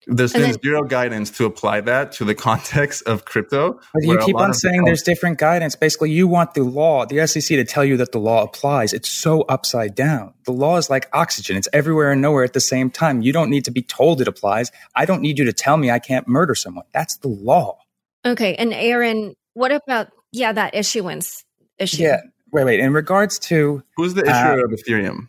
There's 0.06 0.32
been 0.32 0.42
then, 0.42 0.60
zero 0.62 0.82
guidance 0.82 1.30
to 1.32 1.44
apply 1.44 1.82
that 1.82 2.12
to 2.12 2.24
the 2.24 2.34
context 2.48 3.02
of 3.06 3.24
crypto. 3.26 3.80
But 3.92 4.02
you 4.02 4.18
keep 4.18 4.36
on 4.36 4.54
saying 4.54 4.84
there's 4.84 5.02
different 5.02 5.38
guidance. 5.38 5.76
Basically, 5.76 6.10
you 6.10 6.26
want 6.26 6.54
the 6.54 6.62
law, 6.62 7.04
the 7.04 7.26
SEC 7.26 7.48
to 7.48 7.64
tell 7.64 7.84
you 7.84 7.96
that 7.98 8.12
the 8.12 8.18
law 8.18 8.42
applies. 8.42 8.92
It's 8.92 9.10
so 9.10 9.42
upside 9.42 9.94
down. 9.94 10.32
The 10.46 10.52
law 10.52 10.78
is 10.78 10.88
like 10.88 11.08
oxygen. 11.12 11.56
It's 11.56 11.68
everywhere 11.72 12.12
and 12.12 12.22
nowhere 12.22 12.44
at 12.44 12.54
the 12.54 12.60
same 12.60 12.90
time. 12.90 13.20
You 13.20 13.32
don't 13.32 13.50
need 13.50 13.66
to 13.66 13.70
be 13.70 13.82
told 13.82 14.20
it 14.20 14.28
applies. 14.28 14.72
I 14.94 15.04
don't 15.04 15.20
need 15.20 15.38
you 15.38 15.44
to 15.44 15.52
tell 15.52 15.76
me 15.76 15.90
I 15.90 15.98
can't 15.98 16.26
murder 16.26 16.54
someone. 16.54 16.86
That's 16.92 17.18
the 17.18 17.28
law. 17.28 17.78
Okay. 18.24 18.54
And 18.54 18.72
Aaron, 18.72 19.34
what 19.54 19.72
about, 19.72 20.08
yeah, 20.32 20.52
that 20.52 20.74
issuance 20.74 21.44
issue? 21.78 22.02
Yeah. 22.02 22.20
Wait, 22.52 22.64
wait. 22.64 22.80
In 22.80 22.92
regards 22.92 23.38
to. 23.38 23.82
Who's 23.96 24.14
the 24.14 24.22
issuer 24.22 24.60
uh, 24.60 24.64
of 24.64 24.70
Ethereum? 24.70 25.28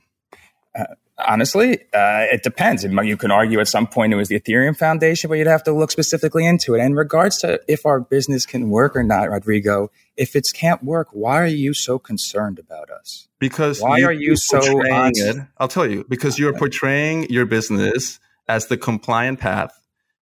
Uh, 0.75 0.85
honestly, 1.27 1.79
uh, 1.93 2.25
it 2.31 2.43
depends. 2.43 2.83
You 2.83 3.17
can 3.17 3.31
argue 3.31 3.59
at 3.59 3.67
some 3.67 3.87
point 3.87 4.13
it 4.13 4.15
was 4.15 4.29
the 4.29 4.39
Ethereum 4.39 4.75
Foundation, 4.75 5.29
but 5.29 5.37
you'd 5.37 5.47
have 5.47 5.63
to 5.63 5.73
look 5.73 5.91
specifically 5.91 6.45
into 6.45 6.75
it. 6.75 6.79
And 6.79 6.91
in 6.91 6.95
regards 6.95 7.37
to 7.39 7.59
if 7.67 7.85
our 7.85 7.99
business 7.99 8.45
can 8.45 8.69
work 8.69 8.95
or 8.95 9.03
not, 9.03 9.29
Rodrigo, 9.29 9.91
if 10.17 10.35
it 10.35 10.47
can't 10.53 10.83
work, 10.83 11.09
why 11.11 11.37
are 11.37 11.45
you 11.45 11.73
so 11.73 11.99
concerned 11.99 12.59
about 12.59 12.89
us? 12.89 13.27
Because 13.39 13.81
why 13.81 13.99
you, 13.99 14.05
are 14.05 14.13
you 14.13 14.35
so? 14.35 14.59
it, 14.61 15.47
I'll 15.57 15.67
tell 15.67 15.89
you. 15.89 16.05
Because 16.07 16.39
you're 16.39 16.57
portraying 16.57 17.29
your 17.29 17.45
business 17.45 18.19
as 18.47 18.67
the 18.67 18.77
compliant 18.77 19.39
path 19.39 19.77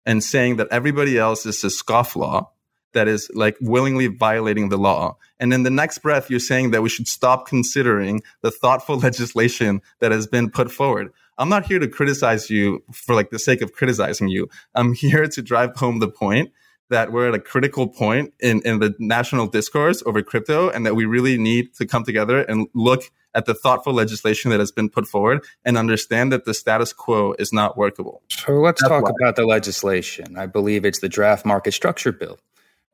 and 0.05 0.23
saying 0.23 0.57
that 0.57 0.69
everybody 0.71 1.19
else 1.19 1.47
is 1.47 1.63
a 1.65 1.69
scofflaw 1.69 2.49
that 2.93 3.09
is 3.09 3.31
like 3.35 3.57
willingly 3.61 4.07
violating 4.07 4.69
the 4.69 4.79
law. 4.79 5.17
And 5.39 5.53
in 5.53 5.63
the 5.63 5.71
next 5.71 5.99
breath, 5.99 6.31
you're 6.31 6.41
saying 6.41 6.71
that 6.71 6.83
we 6.83 6.89
should 6.89 7.09
stop 7.09 7.47
considering 7.47 8.23
the 8.43 8.51
thoughtful 8.51 8.99
legislation 9.09 9.83
that 10.01 10.13
has 10.13 10.27
been 10.27 10.51
put 10.51 10.71
forward. 10.71 11.13
I'm 11.39 11.49
not 11.49 11.67
here 11.67 11.79
to 11.79 11.89
criticize 11.89 12.51
you 12.51 12.83
for 12.93 13.15
like 13.15 13.31
the 13.31 13.39
sake 13.39 13.63
of 13.63 13.73
criticizing 13.73 14.29
you. 14.29 14.49
I'm 14.75 14.93
here 14.95 15.27
to 15.27 15.43
drive 15.43 15.77
home 15.77 15.99
the 15.99 16.09
point 16.09 16.53
that 16.91 17.11
we're 17.11 17.29
at 17.29 17.35
a 17.35 17.41
critical 17.41 17.89
point 17.89 18.35
in, 18.39 18.61
in 18.67 18.79
the 18.79 18.95
national 18.99 19.47
discourse 19.47 20.03
over 20.05 20.23
crypto 20.23 20.69
and 20.69 20.85
that 20.85 20.95
we 20.95 21.07
really 21.07 21.39
need 21.39 21.75
to 21.75 21.87
come 21.87 22.05
together 22.05 22.43
and 22.43 22.69
look 22.75 23.11
at 23.35 23.47
the 23.47 23.55
thoughtful 23.55 23.95
legislation 23.95 24.51
that 24.51 24.61
has 24.61 24.71
been 24.71 24.91
put 24.91 25.07
forward 25.07 25.43
and 25.65 25.79
understand 25.79 26.31
that 26.33 26.45
the 26.45 26.53
status 26.53 26.93
quo 26.93 27.35
is 27.39 27.51
not 27.51 27.79
workable. 27.79 28.23
So 28.29 28.53
let's 28.61 28.83
That's 28.83 28.91
talk 28.91 29.05
why. 29.05 29.13
about 29.19 29.37
the 29.37 29.47
legislation. 29.47 30.37
I 30.37 30.45
believe 30.45 30.85
it's 30.85 31.01
the 31.01 31.09
draft 31.09 31.47
market 31.47 31.73
structure 31.73 32.13
bill 32.13 32.39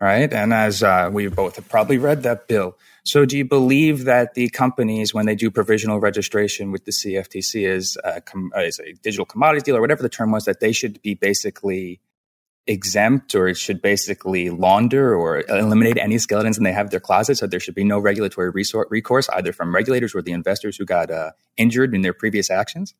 right? 0.00 0.32
And 0.32 0.52
as 0.52 0.82
uh, 0.82 1.10
we 1.12 1.28
both 1.28 1.56
have 1.56 1.68
probably 1.68 1.98
read 1.98 2.22
that 2.22 2.48
bill. 2.48 2.76
So, 3.04 3.24
do 3.24 3.38
you 3.38 3.44
believe 3.44 4.04
that 4.04 4.34
the 4.34 4.48
companies, 4.50 5.14
when 5.14 5.26
they 5.26 5.34
do 5.34 5.50
provisional 5.50 5.98
registration 5.98 6.70
with 6.72 6.84
the 6.84 6.92
CFTC 6.92 7.68
as 7.68 7.96
a, 8.04 8.20
com- 8.20 8.52
as 8.54 8.78
a 8.78 8.92
digital 9.02 9.24
commodities 9.24 9.62
dealer, 9.62 9.78
or 9.78 9.80
whatever 9.80 10.02
the 10.02 10.08
term 10.08 10.30
was, 10.30 10.44
that 10.44 10.60
they 10.60 10.72
should 10.72 11.00
be 11.02 11.14
basically 11.14 12.00
exempt 12.68 13.34
or 13.34 13.48
it 13.48 13.56
should 13.56 13.80
basically 13.80 14.50
launder 14.50 15.16
or 15.16 15.42
eliminate 15.48 15.96
any 15.96 16.18
skeletons 16.18 16.58
and 16.58 16.66
they 16.66 16.72
have 16.72 16.90
their 16.90 17.00
closet 17.00 17.38
so 17.38 17.46
there 17.46 17.58
should 17.58 17.74
be 17.74 17.82
no 17.82 17.98
regulatory 17.98 18.50
recourse 18.50 19.26
either 19.30 19.54
from 19.54 19.74
regulators 19.74 20.14
or 20.14 20.20
the 20.20 20.32
investors 20.32 20.76
who 20.76 20.84
got 20.84 21.10
uh, 21.10 21.30
injured 21.56 21.94
in 21.94 22.02
their 22.02 22.12
previous 22.12 22.50
actions 22.50 22.94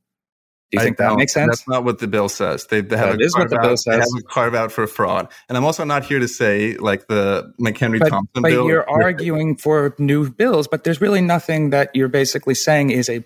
do 0.71 0.79
you 0.79 0.85
think 0.85 0.99
that 0.99 1.17
makes 1.17 1.33
sense? 1.33 1.49
That's 1.49 1.69
not 1.69 1.85
what 1.85 1.99
the 1.99 2.07
bill 2.07 2.29
says. 2.29 2.67
They, 2.67 2.83
they 2.83 2.97
have, 2.97 3.15
a 3.15 3.29
what 3.33 3.49
the 3.49 3.59
bill 3.63 3.77
says. 3.77 3.85
They 3.87 3.93
have 3.93 4.09
a 4.19 4.23
carve 4.25 4.55
out 4.55 4.71
for 4.71 4.87
fraud. 4.87 5.29
And 5.49 5.57
I'm 5.57 5.65
also 5.65 5.83
not 5.85 6.05
here 6.05 6.19
to 6.19 6.29
say 6.29 6.77
like 6.77 7.09
the 7.09 7.55
McHenry 7.59 8.01
but, 8.01 8.11
Thompson 8.11 8.43
but 8.43 8.49
bill. 8.51 8.65
But 8.65 8.69
you're 8.69 8.91
arguing 8.91 9.57
for 9.57 9.95
new 9.99 10.29
bills, 10.31 10.69
but 10.69 10.85
there's 10.85 11.01
really 11.01 11.23
nothing 11.23 11.71
that 11.71 11.91
you're 11.95 12.09
basically 12.09 12.55
saying 12.55 12.91
is 12.91 13.09
a 13.09 13.25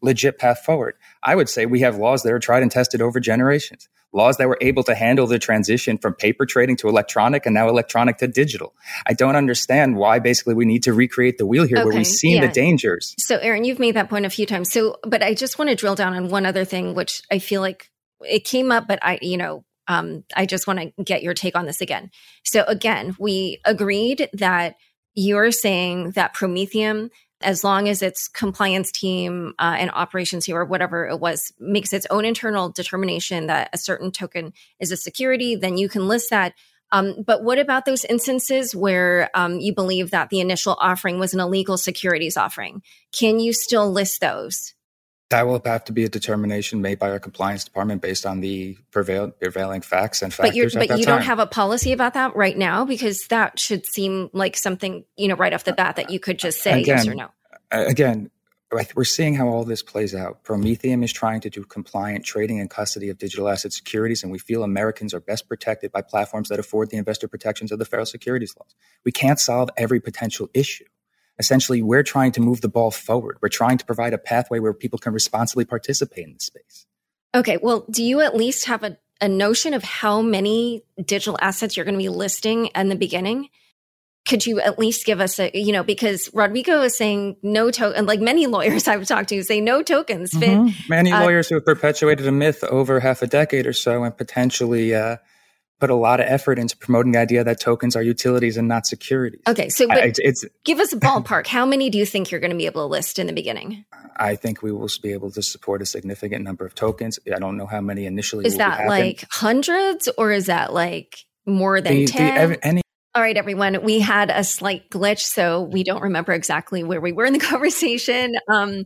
legit 0.00 0.38
path 0.38 0.64
forward. 0.64 0.96
I 1.22 1.36
would 1.36 1.48
say 1.48 1.66
we 1.66 1.80
have 1.80 1.98
laws 1.98 2.24
that 2.24 2.32
are 2.32 2.40
tried 2.40 2.62
and 2.62 2.70
tested 2.70 3.00
over 3.00 3.20
generations 3.20 3.88
laws 4.12 4.36
that 4.36 4.48
were 4.48 4.58
able 4.60 4.82
to 4.84 4.94
handle 4.94 5.26
the 5.26 5.38
transition 5.38 5.98
from 5.98 6.14
paper 6.14 6.46
trading 6.46 6.76
to 6.76 6.88
electronic 6.88 7.46
and 7.46 7.54
now 7.54 7.68
electronic 7.68 8.18
to 8.18 8.28
digital. 8.28 8.74
I 9.06 9.14
don't 9.14 9.36
understand 9.36 9.96
why 9.96 10.18
basically 10.18 10.54
we 10.54 10.64
need 10.64 10.82
to 10.84 10.92
recreate 10.92 11.38
the 11.38 11.46
wheel 11.46 11.66
here 11.66 11.78
okay, 11.78 11.84
where 11.84 11.96
we've 11.96 12.06
seen 12.06 12.36
yeah. 12.36 12.46
the 12.46 12.52
dangers. 12.52 13.14
So, 13.18 13.38
Aaron, 13.38 13.64
you've 13.64 13.78
made 13.78 13.96
that 13.96 14.10
point 14.10 14.26
a 14.26 14.30
few 14.30 14.46
times. 14.46 14.70
So, 14.70 14.98
but 15.04 15.22
I 15.22 15.34
just 15.34 15.58
want 15.58 15.70
to 15.70 15.76
drill 15.76 15.94
down 15.94 16.14
on 16.14 16.28
one 16.28 16.46
other 16.46 16.64
thing, 16.64 16.94
which 16.94 17.22
I 17.30 17.38
feel 17.38 17.60
like 17.60 17.90
it 18.20 18.44
came 18.44 18.70
up, 18.70 18.86
but 18.86 18.98
I, 19.02 19.18
you 19.22 19.36
know, 19.36 19.64
um, 19.88 20.24
I 20.36 20.46
just 20.46 20.66
want 20.66 20.78
to 20.78 21.02
get 21.02 21.22
your 21.22 21.34
take 21.34 21.56
on 21.56 21.66
this 21.66 21.80
again. 21.80 22.10
So, 22.44 22.64
again, 22.64 23.16
we 23.18 23.60
agreed 23.64 24.28
that 24.34 24.76
you're 25.14 25.50
saying 25.50 26.12
that 26.12 26.34
Prometheum 26.34 27.10
as 27.42 27.64
long 27.64 27.88
as 27.88 28.02
its 28.02 28.28
compliance 28.28 28.90
team 28.92 29.54
uh, 29.58 29.76
and 29.78 29.90
operations 29.92 30.46
team 30.46 30.56
or 30.56 30.64
whatever 30.64 31.06
it 31.06 31.20
was 31.20 31.52
makes 31.58 31.92
its 31.92 32.06
own 32.10 32.24
internal 32.24 32.70
determination 32.70 33.46
that 33.46 33.70
a 33.72 33.78
certain 33.78 34.10
token 34.10 34.52
is 34.80 34.92
a 34.92 34.96
security, 34.96 35.56
then 35.56 35.76
you 35.76 35.88
can 35.88 36.08
list 36.08 36.30
that. 36.30 36.54
Um, 36.92 37.22
but 37.26 37.42
what 37.42 37.58
about 37.58 37.86
those 37.86 38.04
instances 38.04 38.76
where 38.76 39.30
um, 39.34 39.60
you 39.60 39.74
believe 39.74 40.10
that 40.10 40.28
the 40.28 40.40
initial 40.40 40.76
offering 40.78 41.18
was 41.18 41.32
an 41.32 41.40
illegal 41.40 41.78
securities 41.78 42.36
offering? 42.36 42.82
Can 43.12 43.40
you 43.40 43.52
still 43.52 43.90
list 43.90 44.20
those? 44.20 44.74
That 45.32 45.46
will 45.46 45.62
have 45.64 45.84
to 45.84 45.92
be 45.92 46.04
a 46.04 46.08
determination 46.08 46.82
made 46.82 46.98
by 46.98 47.10
our 47.10 47.18
compliance 47.18 47.64
department 47.64 48.02
based 48.02 48.26
on 48.26 48.40
the 48.40 48.76
prevail, 48.90 49.30
prevailing 49.30 49.80
facts 49.80 50.20
and 50.20 50.32
factors. 50.32 50.50
But, 50.50 50.56
you're, 50.56 50.88
but 50.88 50.98
you 50.98 51.06
time. 51.06 51.16
don't 51.16 51.26
have 51.26 51.38
a 51.38 51.46
policy 51.46 51.92
about 51.92 52.14
that 52.14 52.36
right 52.36 52.56
now 52.56 52.84
because 52.84 53.26
that 53.28 53.58
should 53.58 53.86
seem 53.86 54.28
like 54.34 54.56
something 54.58 55.04
you 55.16 55.28
know 55.28 55.34
right 55.34 55.54
off 55.54 55.64
the 55.64 55.72
bat 55.72 55.96
that 55.96 56.10
you 56.10 56.20
could 56.20 56.38
just 56.38 56.62
say 56.62 56.82
again, 56.82 56.98
yes 56.98 57.06
or 57.06 57.14
no. 57.14 57.28
Again, 57.70 58.30
we're 58.94 59.04
seeing 59.04 59.34
how 59.34 59.48
all 59.48 59.64
this 59.64 59.82
plays 59.82 60.14
out. 60.14 60.44
Prometheum 60.44 61.02
is 61.02 61.12
trying 61.12 61.40
to 61.40 61.50
do 61.50 61.64
compliant 61.64 62.24
trading 62.24 62.60
and 62.60 62.68
custody 62.68 63.08
of 63.08 63.18
digital 63.18 63.48
asset 63.48 63.72
securities, 63.72 64.22
and 64.22 64.32
we 64.32 64.38
feel 64.38 64.62
Americans 64.62 65.14
are 65.14 65.20
best 65.20 65.48
protected 65.48 65.92
by 65.92 66.02
platforms 66.02 66.50
that 66.50 66.58
afford 66.58 66.90
the 66.90 66.96
investor 66.96 67.26
protections 67.26 67.72
of 67.72 67.78
the 67.78 67.84
federal 67.84 68.06
securities 68.06 68.54
laws. 68.58 68.74
We 69.04 69.12
can't 69.12 69.40
solve 69.40 69.70
every 69.76 70.00
potential 70.00 70.48
issue 70.52 70.84
essentially 71.38 71.82
we're 71.82 72.02
trying 72.02 72.32
to 72.32 72.40
move 72.40 72.60
the 72.60 72.68
ball 72.68 72.90
forward. 72.90 73.38
We're 73.40 73.48
trying 73.48 73.78
to 73.78 73.84
provide 73.84 74.12
a 74.12 74.18
pathway 74.18 74.58
where 74.58 74.72
people 74.72 74.98
can 74.98 75.12
responsibly 75.12 75.64
participate 75.64 76.26
in 76.26 76.34
the 76.34 76.40
space. 76.40 76.86
Okay. 77.34 77.58
Well, 77.62 77.86
do 77.90 78.02
you 78.04 78.20
at 78.20 78.36
least 78.36 78.66
have 78.66 78.82
a, 78.82 78.98
a 79.20 79.28
notion 79.28 79.74
of 79.74 79.82
how 79.82 80.20
many 80.20 80.84
digital 81.02 81.38
assets 81.40 81.76
you're 81.76 81.84
going 81.84 81.94
to 81.94 82.02
be 82.02 82.08
listing 82.08 82.66
in 82.66 82.88
the 82.88 82.96
beginning? 82.96 83.48
Could 84.28 84.46
you 84.46 84.60
at 84.60 84.78
least 84.78 85.04
give 85.04 85.20
us 85.20 85.40
a, 85.40 85.50
you 85.52 85.72
know, 85.72 85.82
because 85.82 86.30
Rodrigo 86.32 86.82
is 86.82 86.96
saying 86.96 87.36
no 87.42 87.72
token, 87.72 88.06
like 88.06 88.20
many 88.20 88.46
lawyers 88.46 88.86
I've 88.88 89.06
talked 89.06 89.30
to 89.30 89.42
say 89.42 89.60
no 89.60 89.82
tokens 89.82 90.30
fit. 90.32 90.50
Mm-hmm. 90.50 90.88
Many 90.88 91.12
uh, 91.12 91.22
lawyers 91.22 91.48
who 91.48 91.56
have 91.56 91.64
perpetuated 91.64 92.26
a 92.26 92.32
myth 92.32 92.62
over 92.64 93.00
half 93.00 93.22
a 93.22 93.26
decade 93.26 93.66
or 93.66 93.72
so 93.72 94.04
and 94.04 94.16
potentially 94.16 94.94
uh, 94.94 95.16
put 95.80 95.90
a 95.90 95.94
lot 95.94 96.20
of 96.20 96.26
effort 96.26 96.58
into 96.58 96.76
promoting 96.76 97.12
the 97.12 97.18
idea 97.18 97.42
that 97.42 97.60
tokens 97.60 97.96
are 97.96 98.02
utilities 98.02 98.56
and 98.56 98.68
not 98.68 98.86
securities. 98.86 99.40
Okay, 99.48 99.68
so 99.68 99.90
I, 99.90 99.98
it's, 100.00 100.18
it's, 100.22 100.44
give 100.64 100.78
us 100.78 100.92
a 100.92 100.96
ballpark. 100.96 101.46
How 101.46 101.66
many 101.66 101.90
do 101.90 101.98
you 101.98 102.06
think 102.06 102.30
you're 102.30 102.40
going 102.40 102.52
to 102.52 102.56
be 102.56 102.66
able 102.66 102.82
to 102.82 102.90
list 102.90 103.18
in 103.18 103.26
the 103.26 103.32
beginning? 103.32 103.84
I 104.16 104.36
think 104.36 104.62
we 104.62 104.70
will 104.72 104.90
be 105.02 105.12
able 105.12 105.30
to 105.32 105.42
support 105.42 105.82
a 105.82 105.86
significant 105.86 106.44
number 106.44 106.64
of 106.64 106.74
tokens. 106.74 107.18
I 107.34 107.38
don't 107.38 107.56
know 107.56 107.66
how 107.66 107.80
many 107.80 108.06
initially. 108.06 108.46
Is 108.46 108.58
that 108.58 108.86
like 108.86 109.24
hundreds, 109.30 110.08
or 110.18 110.32
is 110.32 110.46
that 110.46 110.72
like 110.72 111.24
more 111.46 111.80
than 111.80 112.06
ten? 112.06 112.81
All 113.14 113.20
right, 113.20 113.36
everyone. 113.36 113.82
We 113.82 114.00
had 114.00 114.30
a 114.30 114.42
slight 114.42 114.88
glitch, 114.88 115.20
so 115.20 115.60
we 115.60 115.84
don't 115.84 116.00
remember 116.00 116.32
exactly 116.32 116.82
where 116.82 116.98
we 116.98 117.12
were 117.12 117.26
in 117.26 117.34
the 117.34 117.38
conversation. 117.50 118.36
Um, 118.50 118.84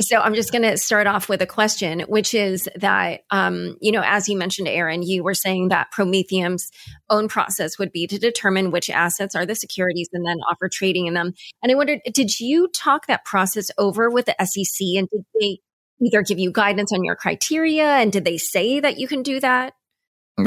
so 0.00 0.20
I'm 0.20 0.36
just 0.36 0.52
going 0.52 0.62
to 0.62 0.78
start 0.78 1.08
off 1.08 1.28
with 1.28 1.42
a 1.42 1.46
question, 1.46 2.02
which 2.02 2.34
is 2.34 2.68
that, 2.76 3.22
um, 3.32 3.76
you 3.80 3.90
know, 3.90 4.02
as 4.04 4.28
you 4.28 4.38
mentioned, 4.38 4.68
Aaron, 4.68 5.02
you 5.02 5.24
were 5.24 5.34
saying 5.34 5.70
that 5.70 5.90
Prometheum's 5.90 6.70
own 7.10 7.26
process 7.26 7.76
would 7.76 7.90
be 7.90 8.06
to 8.06 8.16
determine 8.16 8.70
which 8.70 8.90
assets 8.90 9.34
are 9.34 9.44
the 9.44 9.56
securities 9.56 10.08
and 10.12 10.24
then 10.24 10.36
offer 10.48 10.68
trading 10.68 11.06
in 11.06 11.14
them. 11.14 11.32
And 11.60 11.72
I 11.72 11.74
wondered, 11.74 11.98
did 12.12 12.38
you 12.38 12.68
talk 12.68 13.08
that 13.08 13.24
process 13.24 13.72
over 13.76 14.08
with 14.08 14.26
the 14.26 14.36
SEC 14.38 14.86
and 14.96 15.08
did 15.10 15.24
they 15.40 15.58
either 16.00 16.22
give 16.22 16.38
you 16.38 16.52
guidance 16.52 16.92
on 16.92 17.02
your 17.02 17.16
criteria 17.16 17.94
and 17.96 18.12
did 18.12 18.24
they 18.24 18.38
say 18.38 18.78
that 18.78 19.00
you 19.00 19.08
can 19.08 19.24
do 19.24 19.40
that? 19.40 19.72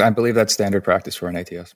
I 0.00 0.08
believe 0.08 0.34
that's 0.34 0.54
standard 0.54 0.82
practice 0.82 1.14
for 1.14 1.28
an 1.28 1.36
ATS. 1.36 1.74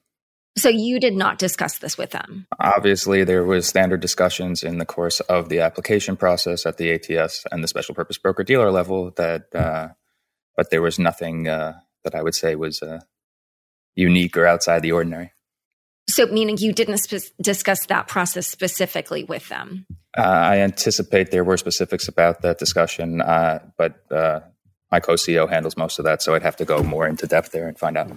So 0.57 0.69
you 0.69 1.01
did 1.01 1.15
not 1.15 1.39
discuss 1.39 1.79
this 1.79 1.97
with 1.97 2.11
them. 2.11 2.47
Obviously, 2.61 3.25
there 3.25 3.45
was 3.45 3.67
standard 3.67 4.01
discussions 4.01 4.63
in 4.63 4.79
the 4.79 4.85
course 4.85 5.21
of 5.21 5.49
the 5.49 5.61
application 5.61 6.17
process 6.17 6.67
at 6.67 6.77
the 6.77 6.93
ATS 6.93 7.45
and 7.51 7.65
the 7.65 7.69
special 7.69 7.95
purpose 7.95 8.19
broker 8.19 8.45
dealer 8.45 8.71
level. 8.71 9.13
That, 9.17 9.55
uh, 9.55 9.89
but 10.57 10.71
there 10.71 10.83
was 10.83 10.99
nothing 10.99 11.49
uh, 11.49 11.75
that 12.05 12.15
I 12.15 12.23
would 12.23 12.35
say 12.35 12.55
was 12.55 12.83
uh, 12.83 13.01
unique 13.95 14.37
or 14.37 14.47
outside 14.47 14.83
the 14.83 14.93
ordinary. 14.93 15.33
So, 16.11 16.27
meaning 16.27 16.59
you 16.59 16.73
didn't 16.73 16.99
sp- 17.01 17.33
discuss 17.41 17.87
that 17.87 18.09
process 18.09 18.47
specifically 18.47 19.25
with 19.25 19.49
them. 19.49 19.87
Uh, 20.19 20.23
I 20.23 20.59
anticipate 20.59 21.31
there 21.31 21.45
were 21.45 21.57
specifics 21.57 22.09
about 22.09 22.43
that 22.43 22.59
discussion, 22.59 23.23
uh, 23.23 23.61
but 23.79 24.13
uh, 24.13 24.41
my 24.91 25.01
co-CEO 25.01 25.49
handles 25.49 25.77
most 25.77 25.99
of 25.99 26.05
that, 26.05 26.21
so 26.21 26.35
I'd 26.35 26.43
have 26.43 26.57
to 26.57 26.67
go 26.67 26.83
more 26.83 27.07
into 27.07 27.27
depth 27.27 27.53
there 27.53 27.67
and 27.67 27.79
find 27.79 27.97
out. 27.97 28.11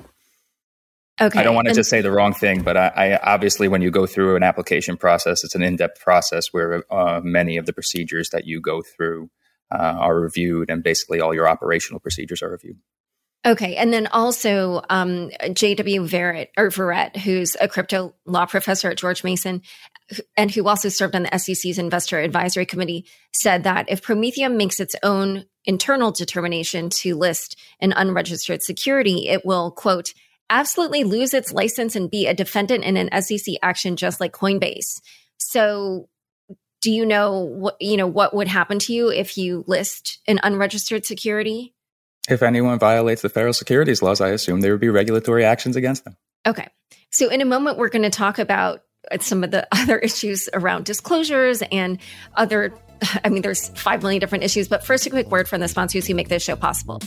Okay. 1.20 1.40
I 1.40 1.44
don't 1.44 1.56
want 1.56 1.66
to 1.68 1.70
and, 1.70 1.78
just 1.78 1.90
say 1.90 2.02
the 2.02 2.12
wrong 2.12 2.34
thing, 2.34 2.62
but 2.62 2.76
I, 2.76 2.88
I, 2.88 3.34
obviously, 3.34 3.70
when 3.70 3.82
you 3.82 3.90
go 3.90 4.06
through 4.06 4.36
an 4.36 4.44
application 4.44 4.98
process, 4.98 5.46
it's 5.46 5.56
an 5.56 5.62
in-depth 5.62 6.02
process 6.02 6.48
where 6.52 6.84
uh, 6.92 7.22
many 7.24 7.56
of 7.56 7.66
the 7.66 7.72
procedures 7.72 8.30
that 8.32 8.46
you 8.46 8.60
go 8.60 8.82
through 8.82 9.30
uh, 9.72 9.78
are 9.78 10.20
reviewed, 10.20 10.70
and 10.70 10.84
basically 10.84 11.22
all 11.22 11.34
your 11.34 11.48
operational 11.48 12.02
procedures 12.02 12.44
are 12.44 12.50
reviewed. 12.50 12.78
Okay, 13.46 13.76
and 13.76 13.94
then 13.94 14.08
also 14.08 14.82
um, 14.90 15.30
J.W. 15.54 16.02
Verrett 16.06 16.48
or 16.58 16.70
Verrett, 16.70 17.16
who's 17.16 17.56
a 17.62 17.68
crypto 17.68 18.16
law 18.26 18.48
professor 18.48 18.90
at 18.90 18.98
George 18.98 19.24
Mason, 19.24 19.62
and 20.36 20.50
who 20.52 20.68
also 20.68 20.90
served 20.90 21.16
on 21.16 21.24
the 21.24 21.38
SEC's 21.38 21.78
Investor 21.78 22.20
Advisory 22.20 22.66
Committee, 22.66 23.06
said 23.34 23.64
that 23.64 23.86
if 23.88 24.02
Prometheum 24.02 24.58
makes 24.58 24.80
its 24.80 24.96
own 25.04 25.46
internal 25.64 26.12
determination 26.12 26.90
to 26.90 27.16
list 27.16 27.58
an 27.80 27.94
unregistered 27.94 28.64
security, 28.64 29.28
it 29.30 29.46
will 29.46 29.72
quote 29.72 30.14
absolutely 30.50 31.04
lose 31.04 31.34
its 31.34 31.52
license 31.52 31.96
and 31.96 32.10
be 32.10 32.28
a 32.28 32.34
defendant 32.34 32.84
in 32.84 32.98
an 32.98 33.22
SEC 33.22 33.56
action 33.62 33.96
just 33.96 34.20
like 34.20 34.34
Coinbase. 34.34 35.02
So 35.38 36.08
do 36.82 36.92
you 36.92 37.06
know 37.06 37.40
what 37.42 37.78
you 37.82 37.98
know 37.98 38.08
what 38.08 38.36
would 38.36 38.48
happen 38.48 38.78
to 38.78 38.94
you 38.94 39.10
if 39.10 39.38
you 39.38 39.64
list 39.68 40.20
an 40.28 40.40
unregistered 40.44 41.06
security? 41.06 41.74
If 42.30 42.44
anyone 42.44 42.80
violates 42.80 43.22
the 43.22 43.30
federal 43.30 43.54
securities 43.54 44.02
laws, 44.02 44.22
I 44.22 44.30
assume 44.30 44.62
there 44.62 44.72
would 44.72 44.82
be 44.82 44.90
regulatory 44.90 45.46
actions 45.46 45.76
against 45.76 46.04
them. 46.04 46.18
Okay. 46.46 46.68
So 47.12 47.30
in 47.30 47.42
a 47.42 47.46
moment 47.46 47.78
we're 47.78 47.90
going 47.90 48.04
to 48.04 48.10
talk 48.10 48.40
about 48.40 48.84
some 49.20 49.44
of 49.44 49.52
the 49.52 49.68
other 49.72 49.98
issues 49.98 50.50
around 50.54 50.86
disclosures 50.86 51.64
and 51.72 52.00
other 52.36 52.74
I 53.24 53.30
mean, 53.30 53.42
there's 53.42 53.70
5 53.70 54.02
million 54.02 54.20
different 54.20 54.44
issues, 54.44 54.68
but 54.68 54.86
first, 54.86 55.06
a 55.06 55.10
quick 55.10 55.30
word 55.30 55.48
from 55.48 55.62
the 55.62 55.68
sponsors 55.68 56.08
who 56.08 56.16
make 56.16 56.30
this 56.30 56.44
show 56.44 56.56
possible. 56.56 57.02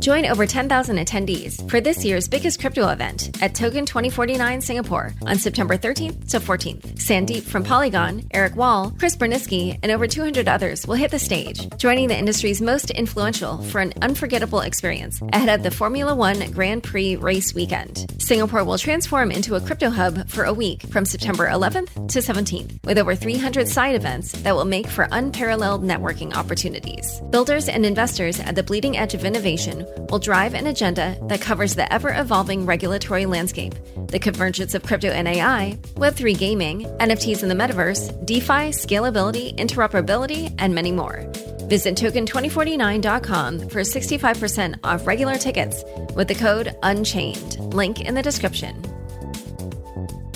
Join 0.00 0.26
over 0.26 0.46
10,000 0.46 0.96
attendees 0.96 1.68
for 1.68 1.80
this 1.80 2.04
year's 2.04 2.28
biggest 2.28 2.60
crypto 2.60 2.88
event 2.88 3.42
at 3.42 3.54
Token 3.54 3.84
2049 3.84 4.60
Singapore 4.60 5.12
on 5.26 5.38
September 5.38 5.76
13th 5.76 6.30
to 6.30 6.38
14th. 6.38 6.94
Sandeep 6.94 7.42
from 7.42 7.64
Polygon, 7.64 8.22
Eric 8.30 8.54
Wall, 8.54 8.92
Chris 8.98 9.16
Burniske, 9.16 9.78
and 9.82 9.90
over 9.90 10.06
200 10.06 10.46
others 10.48 10.86
will 10.86 10.94
hit 10.94 11.10
the 11.10 11.18
stage, 11.18 11.68
joining 11.78 12.08
the 12.08 12.16
industry's 12.16 12.62
most 12.62 12.90
influential 12.90 13.58
for 13.64 13.80
an 13.80 13.92
unforgettable 14.00 14.60
experience 14.60 15.20
ahead 15.32 15.48
of 15.48 15.64
the 15.64 15.70
Formula 15.70 16.14
One 16.14 16.50
Grand 16.52 16.84
Prix 16.84 17.16
race 17.16 17.54
weekend. 17.54 18.06
Singapore 18.18 18.64
will 18.64 18.78
transform 18.78 19.32
into 19.32 19.56
a 19.56 19.60
crypto 19.60 19.90
hub 19.90 20.28
for 20.28 20.44
a 20.44 20.52
week 20.52 20.82
from 20.82 21.04
September 21.04 21.48
11th 21.48 22.08
to 22.08 22.20
17th, 22.20 22.84
with 22.84 22.98
over 22.98 23.16
300 23.16 23.66
side 23.66 23.96
events 23.96 24.32
that 24.32 24.54
will 24.54 24.64
make 24.64 24.86
for 24.86 25.12
unparalleled 25.18 25.82
networking 25.82 26.32
opportunities. 26.34 27.20
Builders 27.30 27.68
and 27.68 27.84
investors 27.84 28.38
at 28.38 28.54
the 28.54 28.62
bleeding 28.62 28.96
edge 28.96 29.14
of 29.14 29.24
innovation 29.24 29.84
will 30.10 30.20
drive 30.20 30.54
an 30.54 30.68
agenda 30.68 31.16
that 31.22 31.40
covers 31.40 31.74
the 31.74 31.92
ever 31.92 32.14
evolving 32.14 32.64
regulatory 32.64 33.26
landscape, 33.26 33.74
the 34.06 34.20
convergence 34.20 34.74
of 34.74 34.84
crypto 34.84 35.08
and 35.08 35.26
AI, 35.26 35.76
Web3 35.96 36.38
gaming, 36.38 36.84
NFTs 36.98 37.42
in 37.42 37.48
the 37.48 37.60
metaverse, 37.62 38.02
DeFi, 38.24 38.70
scalability, 38.70 39.58
interoperability, 39.58 40.54
and 40.58 40.72
many 40.72 40.92
more. 40.92 41.26
Visit 41.68 41.96
token2049.com 41.96 43.68
for 43.68 43.80
65% 43.80 44.78
off 44.84 45.06
regular 45.06 45.34
tickets 45.34 45.82
with 46.14 46.28
the 46.28 46.34
code 46.34 46.76
UNCHAINED. 46.82 47.74
Link 47.74 48.00
in 48.00 48.14
the 48.14 48.22
description. 48.22 48.97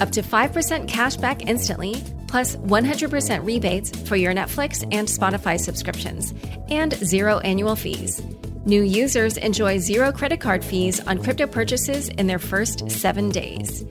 Up 0.00 0.10
to 0.12 0.22
5% 0.22 0.88
cash 0.88 1.16
back 1.16 1.46
instantly, 1.46 2.02
plus 2.26 2.56
100% 2.56 3.44
rebates 3.44 3.90
for 4.08 4.16
your 4.16 4.32
Netflix 4.32 4.82
and 4.92 5.06
Spotify 5.06 5.60
subscriptions, 5.60 6.32
and 6.70 6.94
zero 6.94 7.38
annual 7.40 7.76
fees. 7.76 8.22
New 8.64 8.82
users 8.82 9.36
enjoy 9.36 9.76
zero 9.76 10.10
credit 10.10 10.40
card 10.40 10.64
fees 10.64 11.00
on 11.06 11.22
crypto 11.22 11.46
purchases 11.46 12.08
in 12.08 12.26
their 12.26 12.38
first 12.38 12.90
seven 12.90 13.28
days. 13.28 13.84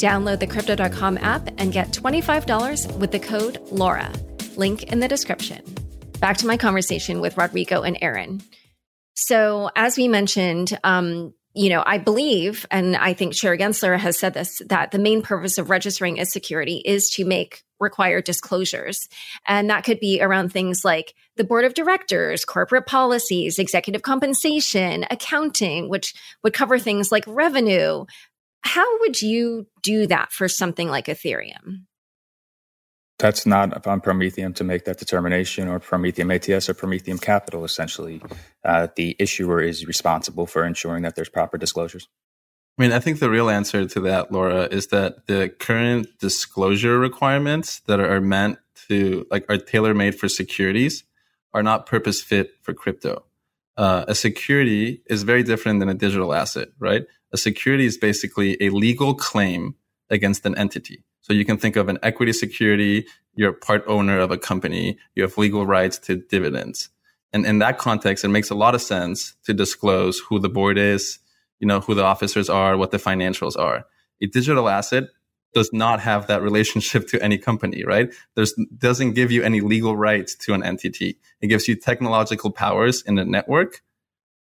Download 0.00 0.40
the 0.40 0.46
Crypto.com 0.46 1.18
app 1.18 1.50
and 1.58 1.74
get 1.74 1.88
$25 1.88 2.96
with 2.96 3.10
the 3.10 3.18
code 3.18 3.58
LAURA. 3.70 4.10
Link 4.56 4.84
in 4.84 5.00
the 5.00 5.08
description. 5.08 5.62
Back 6.20 6.38
to 6.38 6.46
my 6.46 6.56
conversation 6.56 7.20
with 7.20 7.36
Rodrigo 7.36 7.82
and 7.82 7.98
Aaron. 8.00 8.40
So, 9.12 9.70
as 9.76 9.98
we 9.98 10.08
mentioned, 10.08 10.78
um, 10.84 11.34
you 11.52 11.68
know, 11.68 11.82
I 11.84 11.98
believe, 11.98 12.64
and 12.70 12.96
I 12.96 13.12
think 13.12 13.34
Sheri 13.34 13.60
Gensler 13.60 13.98
has 13.98 14.18
said 14.18 14.32
this, 14.32 14.62
that 14.68 14.92
the 14.92 14.98
main 14.98 15.20
purpose 15.20 15.58
of 15.58 15.68
registering 15.68 16.18
as 16.18 16.32
security 16.32 16.80
is 16.82 17.10
to 17.10 17.26
make 17.26 17.62
required 17.80 18.24
disclosures. 18.24 19.08
And 19.46 19.68
that 19.68 19.84
could 19.84 20.00
be 20.00 20.22
around 20.22 20.50
things 20.50 20.84
like 20.84 21.14
the 21.36 21.44
board 21.44 21.64
of 21.64 21.74
directors, 21.74 22.44
corporate 22.44 22.86
policies, 22.86 23.58
executive 23.58 24.02
compensation, 24.02 25.04
accounting, 25.10 25.88
which 25.88 26.14
would 26.44 26.52
cover 26.52 26.78
things 26.78 27.10
like 27.10 27.24
revenue. 27.26 28.04
How 28.62 28.98
would 29.00 29.20
you 29.22 29.66
do 29.82 30.06
that 30.06 30.32
for 30.32 30.48
something 30.48 30.88
like 30.88 31.06
Ethereum? 31.06 31.86
That's 33.18 33.44
not 33.44 33.76
upon 33.76 34.00
Prometheum 34.00 34.54
to 34.54 34.64
make 34.64 34.86
that 34.86 34.98
determination, 34.98 35.68
or 35.68 35.78
Prometheum 35.78 36.30
ATS 36.34 36.70
or 36.70 36.74
Prometheum 36.74 37.18
Capital. 37.20 37.64
Essentially, 37.64 38.22
uh, 38.64 38.88
the 38.96 39.14
issuer 39.18 39.60
is 39.60 39.86
responsible 39.86 40.46
for 40.46 40.64
ensuring 40.64 41.02
that 41.02 41.16
there's 41.16 41.28
proper 41.28 41.58
disclosures. 41.58 42.08
I 42.78 42.82
mean, 42.82 42.92
I 42.92 42.98
think 42.98 43.18
the 43.18 43.28
real 43.28 43.50
answer 43.50 43.86
to 43.86 44.00
that, 44.00 44.32
Laura, 44.32 44.62
is 44.70 44.86
that 44.86 45.26
the 45.26 45.50
current 45.50 46.08
disclosure 46.18 46.98
requirements 46.98 47.80
that 47.80 48.00
are 48.00 48.22
meant 48.22 48.58
to, 48.88 49.26
like, 49.30 49.44
are 49.50 49.58
tailor 49.58 49.92
made 49.92 50.14
for 50.14 50.28
securities 50.28 51.04
are 51.52 51.62
not 51.62 51.84
purpose 51.84 52.22
fit 52.22 52.52
for 52.62 52.72
crypto. 52.72 53.24
Uh, 53.76 54.06
a 54.08 54.14
security 54.14 55.02
is 55.06 55.24
very 55.24 55.42
different 55.42 55.80
than 55.80 55.90
a 55.90 55.94
digital 55.94 56.32
asset, 56.32 56.68
right? 56.78 57.04
A 57.32 57.36
security 57.36 57.86
is 57.86 57.96
basically 57.96 58.56
a 58.60 58.70
legal 58.70 59.14
claim 59.14 59.74
against 60.10 60.44
an 60.44 60.56
entity. 60.58 61.04
So 61.20 61.32
you 61.32 61.44
can 61.44 61.58
think 61.58 61.76
of 61.76 61.88
an 61.88 61.98
equity 62.02 62.32
security. 62.32 63.06
You're 63.34 63.50
a 63.50 63.54
part 63.54 63.84
owner 63.86 64.18
of 64.18 64.30
a 64.30 64.38
company. 64.38 64.98
You 65.14 65.22
have 65.22 65.38
legal 65.38 65.66
rights 65.66 65.98
to 66.00 66.16
dividends. 66.16 66.88
And 67.32 67.46
in 67.46 67.60
that 67.60 67.78
context, 67.78 68.24
it 68.24 68.28
makes 68.28 68.50
a 68.50 68.56
lot 68.56 68.74
of 68.74 68.82
sense 68.82 69.36
to 69.44 69.54
disclose 69.54 70.18
who 70.18 70.40
the 70.40 70.48
board 70.48 70.78
is, 70.78 71.20
you 71.60 71.66
know, 71.66 71.80
who 71.80 71.94
the 71.94 72.02
officers 72.02 72.48
are, 72.48 72.76
what 72.76 72.90
the 72.90 72.98
financials 72.98 73.56
are. 73.56 73.84
A 74.20 74.26
digital 74.26 74.68
asset 74.68 75.04
does 75.52 75.72
not 75.72 76.00
have 76.00 76.26
that 76.26 76.42
relationship 76.42 77.08
to 77.08 77.22
any 77.22 77.38
company, 77.38 77.84
right? 77.84 78.12
There's 78.34 78.54
doesn't 78.76 79.12
give 79.12 79.30
you 79.30 79.42
any 79.42 79.60
legal 79.60 79.96
rights 79.96 80.34
to 80.36 80.54
an 80.54 80.62
entity. 80.62 81.18
It 81.40 81.48
gives 81.48 81.68
you 81.68 81.76
technological 81.76 82.50
powers 82.50 83.02
in 83.02 83.16
the 83.16 83.24
network, 83.24 83.82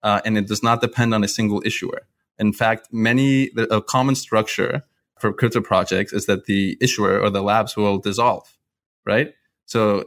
uh, 0.03 0.21
and 0.25 0.38
it 0.38 0.47
does 0.47 0.63
not 0.63 0.81
depend 0.81 1.13
on 1.13 1.23
a 1.23 1.27
single 1.27 1.61
issuer. 1.65 2.07
In 2.39 2.53
fact, 2.53 2.89
many 2.91 3.51
a 3.71 3.81
common 3.81 4.15
structure 4.15 4.83
for 5.19 5.33
crypto 5.33 5.61
projects 5.61 6.13
is 6.13 6.25
that 6.27 6.45
the 6.45 6.77
issuer 6.79 7.19
or 7.19 7.29
the 7.29 7.41
labs 7.41 7.75
will 7.75 7.97
dissolve, 7.97 8.57
right? 9.05 9.33
So 9.65 10.05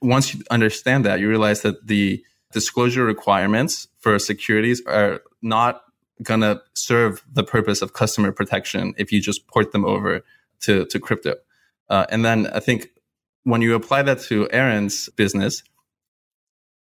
once 0.00 0.34
you 0.34 0.42
understand 0.50 1.04
that, 1.04 1.20
you 1.20 1.28
realize 1.28 1.62
that 1.62 1.86
the 1.86 2.24
disclosure 2.52 3.04
requirements 3.04 3.88
for 3.98 4.18
securities 4.18 4.80
are 4.86 5.20
not 5.42 5.82
going 6.22 6.40
to 6.40 6.62
serve 6.74 7.24
the 7.32 7.42
purpose 7.42 7.82
of 7.82 7.92
customer 7.92 8.30
protection 8.32 8.94
if 8.96 9.10
you 9.10 9.20
just 9.20 9.46
port 9.48 9.72
them 9.72 9.84
over 9.84 10.22
to, 10.60 10.86
to 10.86 11.00
crypto. 11.00 11.34
Uh, 11.90 12.06
and 12.08 12.24
then 12.24 12.46
I 12.46 12.60
think 12.60 12.90
when 13.42 13.60
you 13.60 13.74
apply 13.74 14.02
that 14.02 14.20
to 14.22 14.48
Aaron's 14.50 15.08
business, 15.10 15.62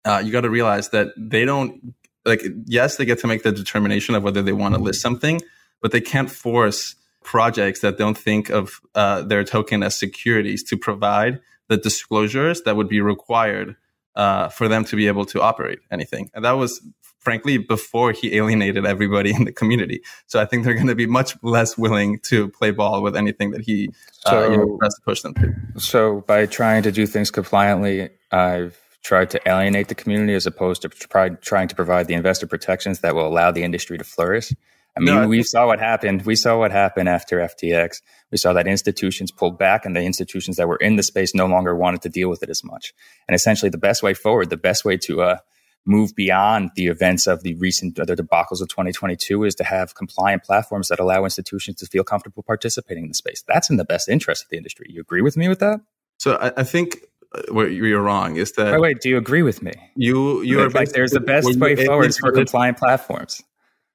uh, 0.05 0.23
you 0.25 0.31
got 0.31 0.43
to 0.43 0.51
realize 0.51 0.91
that 0.91 1.09
they 1.17 1.45
don't 1.45 1.95
like, 2.25 2.43
yes, 2.67 2.97
they 2.97 3.05
get 3.05 3.19
to 3.21 3.27
make 3.27 3.43
the 3.43 3.53
determination 3.53 4.15
of 4.15 4.23
whether 4.23 4.43
they 4.43 4.53
want 4.53 4.75
to 4.75 4.81
list 4.81 5.01
something, 5.01 5.41
but 5.81 5.93
they 5.93 6.01
can't 6.01 6.31
force 6.31 6.95
projects 7.25 7.81
that 7.81 7.99
don't 7.99 8.19
think 8.19 8.51
of 8.51 8.81
uh, 8.95 9.23
their 9.23 9.45
token 9.45 9.83
as 9.83 9.97
securities 9.97 10.63
to 10.65 10.77
provide 10.77 11.41
the 11.69 11.77
disclosures 11.77 12.63
that 12.63 12.77
would 12.77 12.89
be 12.89 13.01
required 13.01 13.77
uh, 14.15 14.49
for 14.49 14.69
them 14.69 14.85
to 14.85 14.97
be 14.97 15.07
able 15.07 15.25
to 15.25 15.41
operate 15.41 15.79
anything. 15.91 16.31
And 16.35 16.45
that 16.45 16.53
was 16.53 16.81
frankly 17.19 17.57
before 17.57 18.13
he 18.13 18.37
alienated 18.37 18.85
everybody 18.85 19.33
in 19.33 19.45
the 19.45 19.53
community. 19.53 20.03
So 20.27 20.41
I 20.41 20.45
think 20.45 20.65
they're 20.65 20.75
going 20.75 20.89
to 20.89 20.95
be 20.95 21.07
much 21.07 21.37
less 21.43 21.79
willing 21.79 22.19
to 22.25 22.49
play 22.49 22.73
ball 22.73 23.01
with 23.03 23.17
anything 23.17 23.53
that 23.53 23.63
he 23.63 23.91
so, 24.11 24.45
uh, 24.45 24.51
you 24.51 24.57
know, 24.57 24.77
tries 24.79 24.95
to 24.95 25.01
push 25.03 25.23
them 25.23 25.35
to. 25.35 25.55
So 25.79 26.23
by 26.23 26.47
trying 26.47 26.83
to 26.83 26.93
do 26.93 27.07
things 27.07 27.31
compliantly, 27.31 28.11
I've 28.33 28.79
tried 29.03 29.31
to 29.31 29.49
alienate 29.49 29.89
the 29.89 29.95
community 29.95 30.35
as 30.35 30.47
opposed 30.47 30.83
to 30.83 30.89
try, 30.89 31.29
trying 31.29 31.69
to 31.69 31.75
provide 31.75 32.07
the 32.07 32.15
investor 32.15 32.47
protections 32.47 33.01
that 33.01 33.15
will 33.15 33.27
allow 33.27 33.51
the 33.51 33.63
industry 33.63 33.99
to 33.99 34.05
flourish. 34.05 34.53
I 34.97 35.01
mean, 35.01 35.15
no, 35.15 35.27
we 35.27 35.43
saw 35.43 35.67
what 35.67 35.81
happened. 35.81 36.23
We 36.27 36.37
saw 36.37 36.59
what 36.59 36.71
happened 36.71 37.09
after 37.09 37.39
FTX. 37.39 38.03
We 38.31 38.37
saw 38.37 38.53
that 38.53 38.67
institutions 38.67 39.31
pulled 39.31 39.59
back 39.59 39.87
and 39.87 39.97
the 39.97 40.03
institutions 40.03 40.59
that 40.59 40.69
were 40.69 40.77
in 40.77 40.97
the 40.97 41.03
space 41.03 41.35
no 41.35 41.47
longer 41.47 41.75
wanted 41.75 42.03
to 42.03 42.11
deal 42.11 42.29
with 42.29 42.43
it 42.43 42.51
as 42.51 42.63
much. 42.63 42.93
And 43.27 43.35
essentially 43.35 43.71
the 43.71 43.79
best 43.79 44.03
way 44.03 44.13
forward, 44.13 44.51
the 44.51 44.57
best 44.59 44.85
way 44.85 44.99
to, 44.99 45.23
uh, 45.23 45.39
move 45.85 46.15
beyond 46.15 46.71
the 46.77 46.87
events 46.87 47.27
of 47.27 47.43
the 47.43 47.55
recent 47.55 47.97
the 47.97 48.05
debacles 48.05 48.61
of 48.61 48.69
2022 48.69 49.45
is 49.45 49.55
to 49.57 49.65
have 49.65 49.95
compliant 49.95 50.45
platforms 50.45 50.89
that 50.89 51.01
allow 51.01 51.25
institutions 51.25 51.79
to 51.79 51.87
feel 51.87 52.05
comfortable 52.05 52.43
participating 52.43 53.05
in 53.05 53.09
the 53.09 53.15
space. 53.15 53.43
That's 53.49 53.69
in 53.69 53.77
the 53.77 53.85
best 53.85 54.09
interest 54.09 54.45
of 54.45 54.51
the 54.51 54.57
industry. 54.57 54.87
You 54.89 55.01
agree 55.01 55.23
with 55.23 55.37
me 55.37 55.49
with 55.49 55.59
that? 55.59 55.81
So 56.19 56.37
I, 56.37 56.53
I 56.59 56.65
think 56.65 56.99
uh, 57.03 57.07
where 57.51 57.69
you're 57.69 58.03
wrong 58.03 58.37
is 58.37 58.53
that. 58.53 58.73
Wait, 58.73 58.81
wait, 58.81 59.01
do 59.01 59.09
you 59.09 59.17
agree 59.17 59.43
with 59.43 59.63
me? 59.63 59.73
You, 59.97 60.43
you 60.43 60.61
are 60.61 60.71
like 60.71 60.91
there's 60.91 61.13
the 61.13 61.21
best 61.21 61.59
way 61.59 61.77
forward 61.77 62.15
for 62.15 62.33
compliant 62.33 62.79
platforms. 62.79 63.43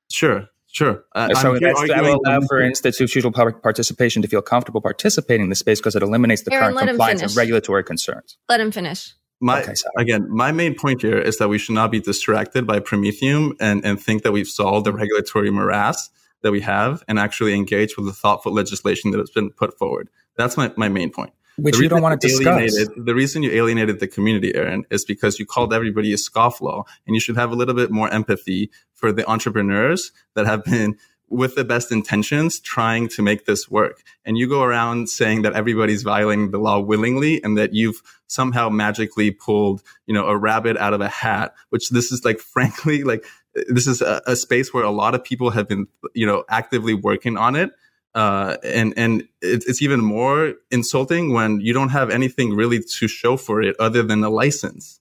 Sure, 0.09 0.47
Sure. 0.77 1.03
Uh, 1.15 1.33
so 1.33 1.57
that's, 1.57 1.87
that 1.87 2.03
will 2.03 2.19
allow 2.23 2.39
for 2.41 2.61
institutional 2.61 3.31
public 3.31 3.63
participation 3.63 4.21
to 4.21 4.27
feel 4.27 4.43
comfortable 4.43 4.79
participating 4.79 5.45
in 5.45 5.49
the 5.49 5.55
space 5.55 5.79
because 5.79 5.95
it 5.95 6.03
eliminates 6.03 6.43
the 6.43 6.53
Aaron, 6.53 6.75
current 6.75 6.89
compliance 6.89 7.21
and 7.23 7.35
regulatory 7.35 7.83
concerns. 7.83 8.37
Let 8.47 8.59
him 8.59 8.71
finish. 8.71 9.15
My, 9.39 9.63
okay, 9.63 9.73
again, 9.97 10.27
my 10.29 10.51
main 10.51 10.75
point 10.75 11.01
here 11.01 11.17
is 11.17 11.39
that 11.39 11.47
we 11.47 11.57
should 11.57 11.73
not 11.73 11.89
be 11.89 11.99
distracted 11.99 12.67
by 12.67 12.79
Prometheum 12.79 13.53
and, 13.59 13.83
and 13.83 13.99
think 13.99 14.21
that 14.21 14.31
we've 14.31 14.47
solved 14.47 14.85
the 14.85 14.93
regulatory 14.93 15.49
morass 15.49 16.11
that 16.43 16.51
we 16.51 16.61
have 16.61 17.03
and 17.07 17.17
actually 17.17 17.55
engage 17.55 17.97
with 17.97 18.05
the 18.05 18.13
thoughtful 18.13 18.53
legislation 18.53 19.09
that 19.11 19.19
has 19.19 19.31
been 19.31 19.49
put 19.49 19.77
forward. 19.79 20.09
That's 20.35 20.57
my, 20.57 20.71
my 20.75 20.89
main 20.89 21.11
point. 21.11 21.33
Which 21.57 21.79
you 21.79 21.89
don't 21.89 22.01
want 22.01 22.19
to 22.21 22.27
discuss. 22.27 22.87
The 22.95 23.15
reason 23.15 23.41
you 23.41 23.51
alienated 23.51 23.99
the 23.99 24.07
community, 24.07 24.53
Aaron, 24.55 24.85
is 24.91 25.03
because 25.03 25.39
you 25.39 25.45
called 25.45 25.73
everybody 25.73 26.13
a 26.13 26.15
scofflaw, 26.15 26.83
and 27.07 27.15
you 27.15 27.19
should 27.19 27.35
have 27.35 27.51
a 27.51 27.55
little 27.55 27.73
bit 27.73 27.89
more 27.89 28.09
empathy 28.09 28.69
for 28.93 29.11
the 29.11 29.27
entrepreneurs 29.27 30.11
that 30.35 30.45
have 30.45 30.63
been 30.63 30.97
with 31.29 31.55
the 31.55 31.63
best 31.63 31.91
intentions 31.91 32.59
trying 32.59 33.07
to 33.09 33.21
make 33.21 33.45
this 33.45 33.69
work. 33.69 34.03
And 34.23 34.37
you 34.37 34.47
go 34.47 34.61
around 34.61 35.09
saying 35.09 35.41
that 35.41 35.53
everybody's 35.53 36.03
violating 36.03 36.51
the 36.51 36.57
law 36.57 36.79
willingly 36.79 37.43
and 37.43 37.57
that 37.57 37.73
you've 37.73 38.01
somehow 38.27 38.69
magically 38.69 39.31
pulled, 39.31 39.83
you 40.05 40.13
know, 40.13 40.27
a 40.27 40.37
rabbit 40.37 40.77
out 40.77 40.93
of 40.93 41.01
a 41.01 41.09
hat, 41.09 41.53
which 41.69 41.89
this 41.89 42.11
is 42.11 42.23
like, 42.23 42.39
frankly, 42.53 43.03
like, 43.03 43.25
this 43.67 43.87
is 43.87 44.01
a, 44.01 44.21
a 44.27 44.35
space 44.35 44.73
where 44.73 44.83
a 44.83 44.91
lot 44.91 45.15
of 45.15 45.23
people 45.23 45.49
have 45.49 45.67
been, 45.67 45.87
you 46.13 46.25
know, 46.25 46.43
actively 46.49 46.93
working 46.93 47.37
on 47.37 47.55
it. 47.55 47.71
Uh, 48.17 48.57
and 48.63 48.95
and 48.97 49.27
it's 49.43 49.79
even 49.79 49.99
more 49.99 50.55
insulting 50.71 51.33
when 51.33 51.59
you 51.61 51.71
don't 51.71 51.89
have 51.89 52.09
anything 52.09 52.55
really 52.55 52.81
to 52.81 53.07
show 53.07 53.37
for 53.37 53.61
it 53.61 53.75
other 53.79 54.01
than 54.01 54.23
a 54.23 54.29
license. 54.29 54.99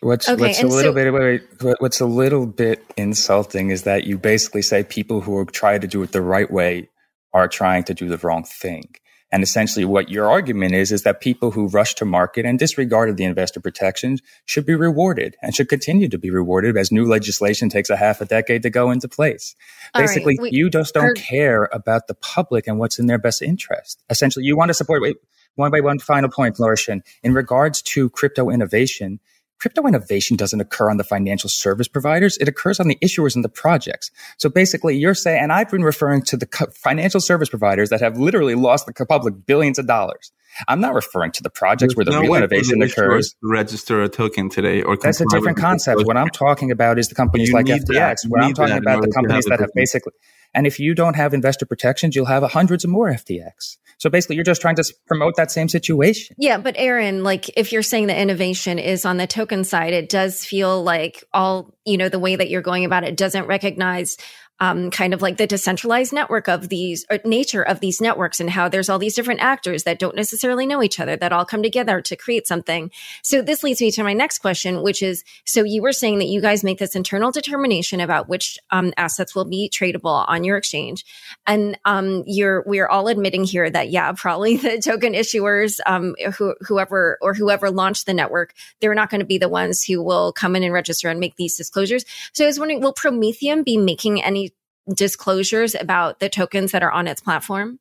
What's 0.00 0.28
okay, 0.28 0.42
what's 0.42 0.60
a 0.60 0.66
little 0.66 0.90
so, 0.90 0.92
bit 0.92 1.12
wait, 1.12 1.42
wait, 1.62 1.76
what's 1.78 2.00
a 2.00 2.06
little 2.06 2.48
bit 2.48 2.84
insulting 2.96 3.70
is 3.70 3.84
that 3.84 4.08
you 4.08 4.18
basically 4.18 4.62
say 4.62 4.82
people 4.82 5.20
who 5.20 5.36
are 5.38 5.44
trying 5.44 5.82
to 5.82 5.86
do 5.86 6.02
it 6.02 6.10
the 6.10 6.20
right 6.20 6.50
way 6.50 6.90
are 7.32 7.46
trying 7.46 7.84
to 7.84 7.94
do 7.94 8.08
the 8.08 8.18
wrong 8.18 8.42
thing. 8.42 8.92
And 9.30 9.42
essentially 9.42 9.84
what 9.84 10.08
your 10.08 10.28
argument 10.28 10.74
is, 10.74 10.90
is 10.90 11.02
that 11.02 11.20
people 11.20 11.50
who 11.50 11.68
rush 11.68 11.94
to 11.96 12.04
market 12.04 12.46
and 12.46 12.58
disregarded 12.58 13.16
the 13.16 13.24
investor 13.24 13.60
protections 13.60 14.22
should 14.46 14.64
be 14.64 14.74
rewarded 14.74 15.36
and 15.42 15.54
should 15.54 15.68
continue 15.68 16.08
to 16.08 16.18
be 16.18 16.30
rewarded 16.30 16.76
as 16.76 16.90
new 16.90 17.04
legislation 17.04 17.68
takes 17.68 17.90
a 17.90 17.96
half 17.96 18.20
a 18.20 18.24
decade 18.24 18.62
to 18.62 18.70
go 18.70 18.90
into 18.90 19.08
place. 19.08 19.54
Basically, 19.94 20.38
right, 20.40 20.52
you 20.52 20.70
just 20.70 20.94
don't 20.94 21.04
heard- 21.04 21.16
care 21.16 21.68
about 21.72 22.06
the 22.06 22.14
public 22.14 22.66
and 22.66 22.78
what's 22.78 22.98
in 22.98 23.06
their 23.06 23.18
best 23.18 23.42
interest. 23.42 24.02
Essentially, 24.08 24.44
you 24.44 24.56
want 24.56 24.68
to 24.68 24.74
support, 24.74 25.02
wait, 25.02 25.16
one 25.56 25.70
by 25.70 25.80
one 25.80 25.98
final 25.98 26.30
point, 26.30 26.56
Florishan. 26.56 27.00
In 27.22 27.34
regards 27.34 27.82
to 27.82 28.08
crypto 28.10 28.48
innovation, 28.48 29.20
crypto 29.58 29.86
innovation 29.86 30.36
doesn't 30.36 30.60
occur 30.60 30.90
on 30.90 30.96
the 30.96 31.04
financial 31.04 31.50
service 31.50 31.88
providers. 31.88 32.36
It 32.38 32.48
occurs 32.48 32.80
on 32.80 32.88
the 32.88 32.98
issuers 33.02 33.34
and 33.34 33.44
the 33.44 33.48
projects. 33.48 34.10
So 34.36 34.48
basically 34.48 34.96
you're 34.96 35.14
saying, 35.14 35.42
and 35.42 35.52
I've 35.52 35.70
been 35.70 35.84
referring 35.84 36.22
to 36.22 36.36
the 36.36 36.46
financial 36.72 37.20
service 37.20 37.48
providers 37.48 37.90
that 37.90 38.00
have 38.00 38.18
literally 38.18 38.54
lost 38.54 38.86
the 38.86 38.92
public 39.06 39.46
billions 39.46 39.78
of 39.78 39.86
dollars. 39.86 40.32
I'm 40.66 40.80
not 40.80 40.94
referring 40.94 41.32
to 41.32 41.42
the 41.42 41.50
projects 41.50 41.94
There's 41.94 41.96
where 41.96 42.04
the 42.04 42.10
no 42.10 42.20
real 42.22 42.34
innovation 42.34 42.82
occurs. 42.82 43.36
Register 43.42 44.02
a 44.02 44.08
token 44.08 44.48
today, 44.48 44.82
or 44.82 44.96
that's 44.96 45.20
a 45.20 45.26
different 45.26 45.58
concept. 45.58 46.04
What 46.04 46.16
I'm 46.16 46.30
talking 46.30 46.70
about 46.70 46.98
is 46.98 47.08
the 47.08 47.14
companies 47.14 47.52
like 47.52 47.66
FTX. 47.66 47.86
That. 47.86 48.18
What 48.28 48.42
I'm 48.42 48.54
talking 48.54 48.76
about 48.76 49.02
the 49.02 49.12
companies 49.12 49.44
that 49.46 49.60
have 49.60 49.70
basically. 49.74 50.12
And 50.54 50.66
if 50.66 50.80
you 50.80 50.94
don't 50.94 51.14
have 51.14 51.34
investor 51.34 51.66
protections, 51.66 52.16
you'll 52.16 52.26
have 52.26 52.42
hundreds 52.50 52.82
of 52.82 52.90
more 52.90 53.12
FTX. 53.12 53.76
So 53.98 54.08
basically, 54.08 54.36
you're 54.36 54.44
just 54.44 54.60
trying 54.60 54.76
to 54.76 54.94
promote 55.06 55.36
that 55.36 55.50
same 55.50 55.68
situation. 55.68 56.36
Yeah, 56.38 56.56
but 56.58 56.74
Aaron, 56.78 57.22
like 57.22 57.50
if 57.56 57.72
you're 57.72 57.82
saying 57.82 58.06
the 58.06 58.18
innovation 58.18 58.78
is 58.78 59.04
on 59.04 59.18
the 59.18 59.26
token 59.26 59.64
side, 59.64 59.92
it 59.92 60.08
does 60.08 60.44
feel 60.44 60.82
like 60.82 61.24
all 61.34 61.74
you 61.84 61.96
know, 61.96 62.08
the 62.08 62.18
way 62.18 62.36
that 62.36 62.48
you're 62.50 62.62
going 62.62 62.84
about 62.84 63.04
it 63.04 63.16
doesn't 63.16 63.46
recognize 63.46 64.16
um, 64.60 64.90
kind 64.90 65.14
of 65.14 65.22
like 65.22 65.36
the 65.36 65.46
decentralized 65.46 66.12
network 66.12 66.48
of 66.48 66.68
these 66.68 67.06
or 67.10 67.18
nature 67.24 67.62
of 67.62 67.80
these 67.80 68.00
networks 68.00 68.40
and 68.40 68.50
how 68.50 68.68
there's 68.68 68.88
all 68.88 68.98
these 68.98 69.14
different 69.14 69.40
actors 69.40 69.84
that 69.84 69.98
don't 69.98 70.16
necessarily 70.16 70.66
know 70.66 70.82
each 70.82 70.98
other 70.98 71.16
that 71.16 71.32
all 71.32 71.44
come 71.44 71.62
together 71.62 72.00
to 72.00 72.16
create 72.16 72.46
something. 72.46 72.90
So 73.22 73.40
this 73.42 73.62
leads 73.62 73.80
me 73.80 73.90
to 73.92 74.02
my 74.02 74.12
next 74.12 74.38
question, 74.38 74.82
which 74.82 75.02
is, 75.02 75.24
so 75.44 75.62
you 75.62 75.82
were 75.82 75.92
saying 75.92 76.18
that 76.18 76.26
you 76.26 76.40
guys 76.40 76.64
make 76.64 76.78
this 76.78 76.96
internal 76.96 77.30
determination 77.30 78.00
about 78.00 78.28
which 78.28 78.58
um, 78.70 78.92
assets 78.96 79.34
will 79.34 79.44
be 79.44 79.70
tradable 79.72 80.24
on 80.26 80.44
your 80.44 80.56
exchange. 80.56 81.04
And 81.46 81.78
um, 81.84 82.24
you're, 82.26 82.64
we're 82.66 82.88
all 82.88 83.08
admitting 83.08 83.44
here 83.44 83.70
that, 83.70 83.90
yeah, 83.90 84.12
probably 84.12 84.56
the 84.58 84.78
token 84.78 85.12
issuers, 85.12 85.78
um, 85.86 86.14
who, 86.36 86.54
whoever 86.60 87.18
or 87.20 87.34
whoever 87.34 87.70
launched 87.70 88.06
the 88.06 88.14
network, 88.14 88.54
they're 88.80 88.94
not 88.94 89.10
going 89.10 89.20
to 89.20 89.26
be 89.26 89.38
the 89.38 89.48
ones 89.48 89.84
who 89.84 90.02
will 90.02 90.32
come 90.32 90.56
in 90.56 90.62
and 90.62 90.72
register 90.72 91.08
and 91.08 91.20
make 91.20 91.36
these 91.36 91.56
disclosures. 91.56 92.04
So 92.32 92.44
I 92.44 92.48
was 92.48 92.58
wondering, 92.58 92.80
will 92.80 92.94
Prometheum 92.94 93.64
be 93.64 93.76
making 93.76 94.22
any 94.22 94.47
disclosures 94.94 95.74
about 95.74 96.20
the 96.20 96.28
tokens 96.28 96.72
that 96.72 96.82
are 96.82 96.90
on 96.90 97.06
its 97.06 97.20
platform? 97.20 97.78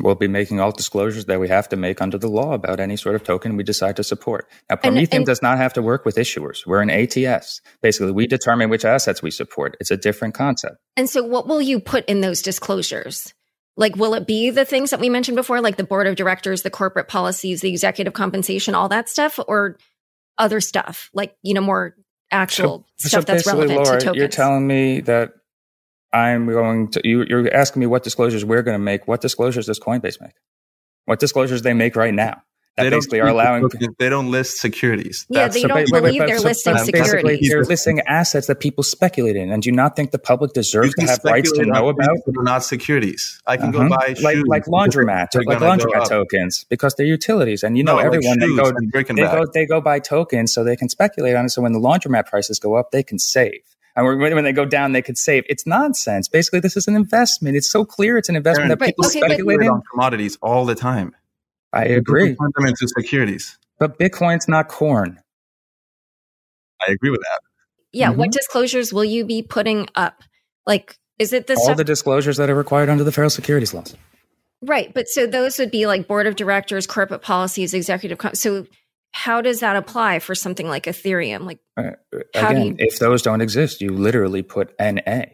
We'll 0.00 0.14
be 0.14 0.28
making 0.28 0.58
all 0.58 0.72
disclosures 0.72 1.26
that 1.26 1.38
we 1.38 1.48
have 1.48 1.68
to 1.68 1.76
make 1.76 2.00
under 2.00 2.18
the 2.18 2.28
law 2.28 2.54
about 2.54 2.80
any 2.80 2.96
sort 2.96 3.14
of 3.14 3.22
token 3.22 3.56
we 3.56 3.62
decide 3.62 3.96
to 3.96 4.04
support. 4.04 4.48
Now, 4.68 4.76
Prometheum 4.76 5.02
and, 5.02 5.14
and, 5.14 5.26
does 5.26 5.42
not 5.42 5.58
have 5.58 5.74
to 5.74 5.82
work 5.82 6.04
with 6.04 6.16
issuers. 6.16 6.66
We're 6.66 6.82
an 6.82 6.90
ATS. 6.90 7.60
Basically, 7.82 8.10
we 8.10 8.26
determine 8.26 8.68
which 8.68 8.84
assets 8.84 9.22
we 9.22 9.30
support. 9.30 9.76
It's 9.80 9.90
a 9.90 9.96
different 9.96 10.34
concept. 10.34 10.78
And 10.96 11.08
so, 11.08 11.22
what 11.22 11.46
will 11.46 11.62
you 11.62 11.78
put 11.78 12.04
in 12.06 12.20
those 12.20 12.42
disclosures? 12.42 13.32
Like, 13.76 13.94
will 13.96 14.14
it 14.14 14.26
be 14.26 14.50
the 14.50 14.64
things 14.64 14.90
that 14.90 15.00
we 15.00 15.08
mentioned 15.08 15.36
before, 15.36 15.60
like 15.60 15.76
the 15.76 15.84
board 15.84 16.06
of 16.06 16.16
directors, 16.16 16.62
the 16.62 16.70
corporate 16.70 17.08
policies, 17.08 17.60
the 17.60 17.70
executive 17.70 18.12
compensation, 18.12 18.74
all 18.74 18.88
that 18.88 19.08
stuff, 19.08 19.38
or 19.46 19.78
other 20.36 20.60
stuff, 20.60 21.10
like, 21.14 21.36
you 21.42 21.54
know, 21.54 21.60
more 21.60 21.96
actual 22.30 22.86
so, 22.96 23.08
stuff 23.08 23.26
so 23.26 23.32
that's 23.32 23.46
relevant 23.46 23.76
Laura, 23.76 23.98
to 23.98 24.04
tokens? 24.04 24.16
You're 24.16 24.28
telling 24.28 24.66
me 24.66 25.00
that 25.02 25.34
I'm 26.12 26.46
going 26.46 26.88
to, 26.88 27.00
you, 27.04 27.24
you're 27.28 27.52
asking 27.54 27.80
me 27.80 27.86
what 27.86 28.02
disclosures 28.02 28.44
we're 28.44 28.62
going 28.62 28.74
to 28.74 28.82
make. 28.82 29.08
What 29.08 29.20
disclosures 29.20 29.66
does 29.66 29.80
Coinbase 29.80 30.20
make? 30.20 30.34
What 31.06 31.18
disclosures 31.18 31.62
they 31.62 31.74
make 31.74 31.96
right 31.96 32.14
now? 32.14 32.42
That 32.76 32.84
they 32.84 32.90
basically 32.90 33.20
are 33.20 33.28
allowing. 33.28 33.68
They 33.98 34.08
don't 34.08 34.30
list 34.30 34.56
securities. 34.56 35.26
Yeah, 35.28 35.42
That's 35.42 35.56
they 35.56 35.68
don't 35.68 35.90
believe 35.90 36.02
wait, 36.02 36.20
wait, 36.20 36.26
they're 36.26 36.38
so, 36.38 36.44
listing 36.44 36.78
securities. 36.78 37.46
They're 37.46 37.64
listing 37.64 38.00
assets 38.08 38.46
that 38.46 38.60
people 38.60 38.82
speculate 38.82 39.36
in, 39.36 39.50
and 39.50 39.62
do 39.62 39.68
you 39.68 39.76
not 39.76 39.94
think 39.94 40.10
the 40.10 40.18
public 40.18 40.54
deserves 40.54 40.94
to 40.94 41.06
have 41.06 41.20
rights 41.22 41.52
to 41.52 41.66
know 41.66 41.90
about? 41.90 42.24
That 42.24 42.34
are 42.38 42.42
not 42.42 42.64
securities. 42.64 43.42
I 43.46 43.58
can 43.58 43.74
uh-huh. 43.74 43.88
go 43.88 43.88
buy 43.90 44.06
like 44.22 44.36
shoes 44.36 44.44
like 44.46 44.64
laundromat, 44.64 45.34
like 45.44 45.58
laundromat 45.58 46.08
tokens, 46.08 46.64
because 46.70 46.94
they're 46.94 47.04
utilities, 47.04 47.62
and 47.62 47.76
you 47.76 47.84
know 47.84 47.96
no, 47.96 48.04
everyone 48.06 48.38
like 48.38 48.48
they 48.48 48.56
go 48.56 49.04
they 49.14 49.22
go 49.22 49.44
they 49.52 49.66
go 49.66 49.80
buy 49.82 49.98
tokens 49.98 50.54
so 50.54 50.64
they 50.64 50.76
can 50.76 50.88
speculate 50.88 51.36
on 51.36 51.44
it. 51.44 51.50
So 51.50 51.60
when 51.60 51.72
the 51.72 51.80
laundromat 51.80 52.26
prices 52.26 52.58
go 52.58 52.76
up, 52.76 52.90
they 52.90 53.02
can 53.02 53.18
save. 53.18 53.60
And 53.94 54.06
when 54.06 54.44
they 54.44 54.52
go 54.52 54.64
down, 54.64 54.92
they 54.92 55.02
could 55.02 55.18
save. 55.18 55.44
It's 55.48 55.66
nonsense. 55.66 56.28
Basically, 56.28 56.60
this 56.60 56.76
is 56.76 56.88
an 56.88 56.96
investment. 56.96 57.56
It's 57.56 57.70
so 57.70 57.84
clear 57.84 58.16
it's 58.16 58.28
an 58.28 58.36
investment 58.36 58.70
Aaron, 58.70 58.78
that 58.78 58.86
people 58.86 59.06
okay, 59.06 59.20
speculate 59.20 59.60
in. 59.60 59.68
on 59.68 59.82
commodities 59.90 60.38
all 60.40 60.64
the 60.64 60.74
time. 60.74 61.14
I 61.72 61.84
agree. 61.84 62.34
Turn 62.34 62.50
them 62.56 62.66
into 62.66 62.88
securities. 62.88 63.58
But 63.78 63.98
Bitcoin's 63.98 64.48
not 64.48 64.68
corn. 64.68 65.20
I 66.86 66.92
agree 66.92 67.10
with 67.10 67.20
that. 67.20 67.40
Yeah. 67.92 68.10
Mm-hmm. 68.10 68.18
What 68.18 68.32
disclosures 68.32 68.92
will 68.92 69.04
you 69.04 69.24
be 69.24 69.42
putting 69.42 69.88
up? 69.94 70.22
Like, 70.66 70.96
is 71.18 71.32
it 71.32 71.46
the 71.46 71.54
all 71.54 71.64
stuff- 71.64 71.76
the 71.76 71.84
disclosures 71.84 72.38
that 72.38 72.48
are 72.48 72.54
required 72.54 72.88
under 72.88 73.04
the 73.04 73.12
federal 73.12 73.30
securities 73.30 73.74
laws? 73.74 73.94
Right, 74.64 74.94
but 74.94 75.08
so 75.08 75.26
those 75.26 75.58
would 75.58 75.72
be 75.72 75.86
like 75.86 76.06
board 76.06 76.28
of 76.28 76.36
directors, 76.36 76.86
corporate 76.86 77.22
policies, 77.22 77.74
executive. 77.74 78.18
Com- 78.18 78.36
so 78.36 78.64
how 79.12 79.40
does 79.40 79.60
that 79.60 79.76
apply 79.76 80.18
for 80.18 80.34
something 80.34 80.68
like 80.68 80.84
Ethereum? 80.84 81.44
Like, 81.44 81.58
uh, 81.76 81.92
again, 82.34 82.66
you, 82.66 82.76
if 82.78 82.98
those 82.98 83.22
don't 83.22 83.40
exist, 83.40 83.80
you 83.80 83.90
literally 83.90 84.42
put 84.42 84.74
NA. 84.80 85.24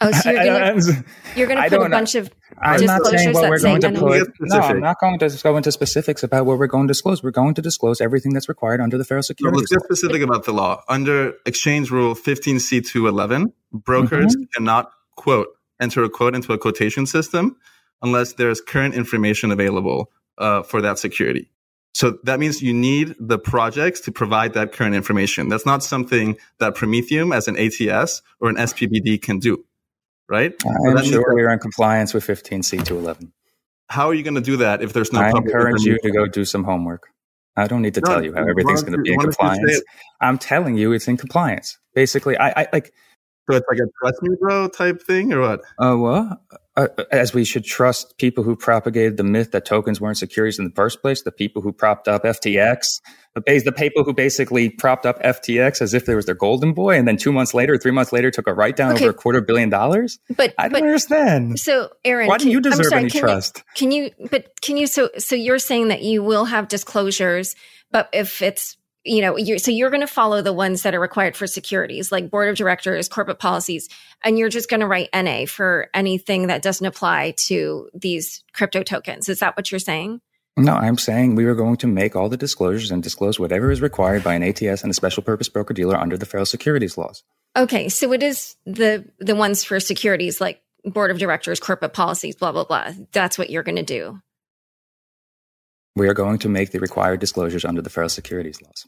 Oh, 0.00 0.12
so 0.12 0.30
you're 0.30 0.44
gonna, 0.44 1.04
you're 1.36 1.46
gonna 1.46 1.68
put 1.68 1.86
a 1.86 1.88
bunch 1.88 2.14
of 2.14 2.30
I'm 2.60 2.84
not 2.84 3.04
saying 3.06 3.32
what 3.34 3.48
we're 3.48 3.60
going 3.60 3.80
to 3.80 3.92
put. 3.92 4.28
No, 4.40 4.58
I'm 4.58 4.80
not 4.80 4.98
going 5.00 5.18
to 5.18 5.40
go 5.42 5.56
into 5.56 5.70
specifics 5.72 6.22
about 6.22 6.46
what 6.46 6.58
we're 6.58 6.66
going 6.66 6.86
to 6.86 6.92
disclose. 6.92 7.22
We're 7.22 7.30
going 7.30 7.54
to 7.54 7.62
disclose 7.62 8.00
everything 8.00 8.32
that's 8.32 8.48
required 8.48 8.80
under 8.80 8.98
the 8.98 9.04
Federal 9.04 9.22
Securities. 9.22 9.54
No, 9.54 9.58
let's 9.58 9.70
get 9.70 9.82
specific 9.82 10.22
about 10.22 10.44
the 10.44 10.52
law. 10.52 10.82
Under 10.88 11.34
Exchange 11.46 11.90
Rule 11.90 12.14
15C211, 12.14 13.52
brokers 13.72 14.34
mm-hmm. 14.34 14.44
cannot 14.54 14.90
quote 15.16 15.48
enter 15.80 16.02
a 16.02 16.10
quote 16.10 16.34
into 16.34 16.52
a 16.52 16.58
quotation 16.58 17.06
system 17.06 17.56
unless 18.02 18.34
there's 18.34 18.60
current 18.60 18.94
information 18.94 19.50
available 19.50 20.10
uh, 20.38 20.62
for 20.62 20.80
that 20.80 20.98
security. 20.98 21.50
So 21.94 22.18
that 22.24 22.38
means 22.38 22.62
you 22.62 22.74
need 22.74 23.14
the 23.18 23.38
projects 23.38 24.00
to 24.02 24.12
provide 24.12 24.54
that 24.54 24.72
current 24.72 24.94
information. 24.94 25.48
That's 25.48 25.66
not 25.66 25.82
something 25.82 26.36
that 26.60 26.74
Prometheum 26.74 27.34
as 27.34 27.48
an 27.48 27.56
ATS 27.56 28.22
or 28.40 28.50
an 28.50 28.56
SPBD 28.56 29.20
can 29.20 29.38
do, 29.38 29.64
right? 30.28 30.54
I'm 30.86 31.02
sure 31.04 31.34
we're 31.34 31.50
in 31.50 31.58
compliance 31.58 32.14
with 32.14 32.24
15C211. 32.26 33.32
How 33.88 34.08
are 34.08 34.14
you 34.14 34.22
going 34.22 34.34
to 34.34 34.40
do 34.40 34.58
that 34.58 34.82
if 34.82 34.92
there's 34.92 35.12
no 35.12 35.20
I 35.20 35.30
encourage 35.30 35.82
you 35.82 35.98
to 36.02 36.10
go 36.10 36.26
do 36.26 36.44
some 36.44 36.62
homework. 36.62 37.08
I 37.56 37.66
don't 37.66 37.82
need 37.82 37.94
to 37.94 38.00
no, 38.00 38.12
tell 38.12 38.24
you 38.24 38.32
how 38.32 38.46
everything's 38.46 38.82
going 38.82 38.96
to 38.96 39.02
be 39.02 39.12
in 39.12 39.18
compliance. 39.18 39.82
I'm 40.20 40.38
telling 40.38 40.76
you 40.76 40.92
it's 40.92 41.08
in 41.08 41.16
compliance. 41.16 41.76
Basically, 41.94 42.36
I, 42.36 42.50
I 42.50 42.68
like. 42.72 42.92
So 43.50 43.56
it's 43.56 43.66
like 43.68 43.80
a 43.80 43.88
trust 44.00 44.22
me 44.22 44.36
bro 44.38 44.68
type 44.68 45.02
thing 45.02 45.32
or 45.32 45.40
what? 45.40 45.62
Uh, 45.78 45.96
what? 45.96 46.38
Uh, 46.78 46.86
as 47.10 47.34
we 47.34 47.44
should 47.44 47.64
trust 47.64 48.16
people 48.18 48.44
who 48.44 48.54
propagated 48.54 49.16
the 49.16 49.24
myth 49.24 49.50
that 49.50 49.64
tokens 49.64 50.00
weren't 50.00 50.16
securities 50.16 50.60
in 50.60 50.64
the 50.64 50.70
first 50.70 51.02
place, 51.02 51.22
the 51.22 51.32
people 51.32 51.60
who 51.60 51.72
propped 51.72 52.06
up 52.06 52.22
FTX, 52.22 53.00
the, 53.34 53.62
the 53.64 53.72
people 53.72 54.04
who 54.04 54.12
basically 54.12 54.70
propped 54.70 55.04
up 55.04 55.20
FTX 55.24 55.82
as 55.82 55.92
if 55.92 56.06
there 56.06 56.14
was 56.14 56.26
their 56.26 56.36
golden 56.36 56.74
boy, 56.74 56.96
and 56.96 57.08
then 57.08 57.16
two 57.16 57.32
months 57.32 57.52
later, 57.52 57.76
three 57.76 57.90
months 57.90 58.12
later, 58.12 58.30
took 58.30 58.46
a 58.46 58.54
write 58.54 58.76
down 58.76 58.92
okay. 58.92 59.06
over 59.06 59.10
a 59.10 59.14
quarter 59.14 59.40
billion 59.40 59.70
dollars. 59.70 60.20
But 60.36 60.54
I 60.56 60.68
don't 60.68 60.74
but, 60.74 60.82
understand. 60.82 61.58
So, 61.58 61.88
Aaron, 62.04 62.28
why 62.28 62.38
do 62.38 62.48
you 62.48 62.60
deserve 62.60 62.86
sorry, 62.86 63.00
any 63.00 63.10
can 63.10 63.22
trust? 63.22 63.58
You, 63.58 63.72
can 63.74 63.90
you? 63.90 64.10
But 64.30 64.60
can 64.60 64.76
you? 64.76 64.86
So, 64.86 65.10
so 65.18 65.34
you're 65.34 65.58
saying 65.58 65.88
that 65.88 66.02
you 66.02 66.22
will 66.22 66.44
have 66.44 66.68
disclosures, 66.68 67.56
but 67.90 68.08
if 68.12 68.40
it's 68.40 68.76
you 69.04 69.22
know, 69.22 69.36
you're, 69.36 69.58
so 69.58 69.70
you're 69.70 69.90
going 69.90 70.02
to 70.02 70.06
follow 70.06 70.42
the 70.42 70.52
ones 70.52 70.82
that 70.82 70.94
are 70.94 71.00
required 71.00 71.36
for 71.36 71.46
securities, 71.46 72.12
like 72.12 72.30
board 72.30 72.48
of 72.48 72.56
directors, 72.56 73.08
corporate 73.08 73.38
policies, 73.38 73.88
and 74.22 74.38
you're 74.38 74.48
just 74.48 74.68
going 74.68 74.80
to 74.80 74.86
write 74.86 75.08
NA 75.14 75.46
for 75.46 75.88
anything 75.94 76.48
that 76.48 76.62
doesn't 76.62 76.86
apply 76.86 77.34
to 77.36 77.88
these 77.94 78.44
crypto 78.52 78.82
tokens. 78.82 79.28
Is 79.28 79.40
that 79.40 79.56
what 79.56 79.70
you're 79.70 79.78
saying? 79.78 80.20
No, 80.56 80.74
I'm 80.74 80.98
saying 80.98 81.36
we 81.36 81.44
are 81.44 81.54
going 81.54 81.76
to 81.78 81.86
make 81.86 82.16
all 82.16 82.28
the 82.28 82.36
disclosures 82.36 82.90
and 82.90 83.00
disclose 83.00 83.38
whatever 83.38 83.70
is 83.70 83.80
required 83.80 84.24
by 84.24 84.34
an 84.34 84.42
ATS 84.42 84.82
and 84.82 84.90
a 84.90 84.94
special 84.94 85.22
purpose 85.22 85.48
broker 85.48 85.72
dealer 85.72 85.96
under 85.96 86.18
the 86.18 86.26
federal 86.26 86.46
securities 86.46 86.98
laws. 86.98 87.22
Okay, 87.56 87.88
so 87.88 88.12
it 88.12 88.22
is 88.22 88.56
the 88.66 89.04
the 89.20 89.36
ones 89.36 89.62
for 89.62 89.78
securities 89.78 90.40
like 90.40 90.60
board 90.84 91.10
of 91.10 91.18
directors, 91.18 91.60
corporate 91.60 91.92
policies, 91.92 92.34
blah 92.34 92.50
blah 92.50 92.64
blah. 92.64 92.90
That's 93.12 93.38
what 93.38 93.50
you're 93.50 93.62
going 93.62 93.76
to 93.76 93.82
do. 93.84 94.20
We 95.98 96.08
are 96.08 96.14
going 96.14 96.38
to 96.38 96.48
make 96.48 96.70
the 96.70 96.80
required 96.80 97.20
disclosures 97.20 97.64
under 97.64 97.82
the 97.82 97.90
federal 97.90 98.08
securities 98.08 98.62
laws. 98.62 98.86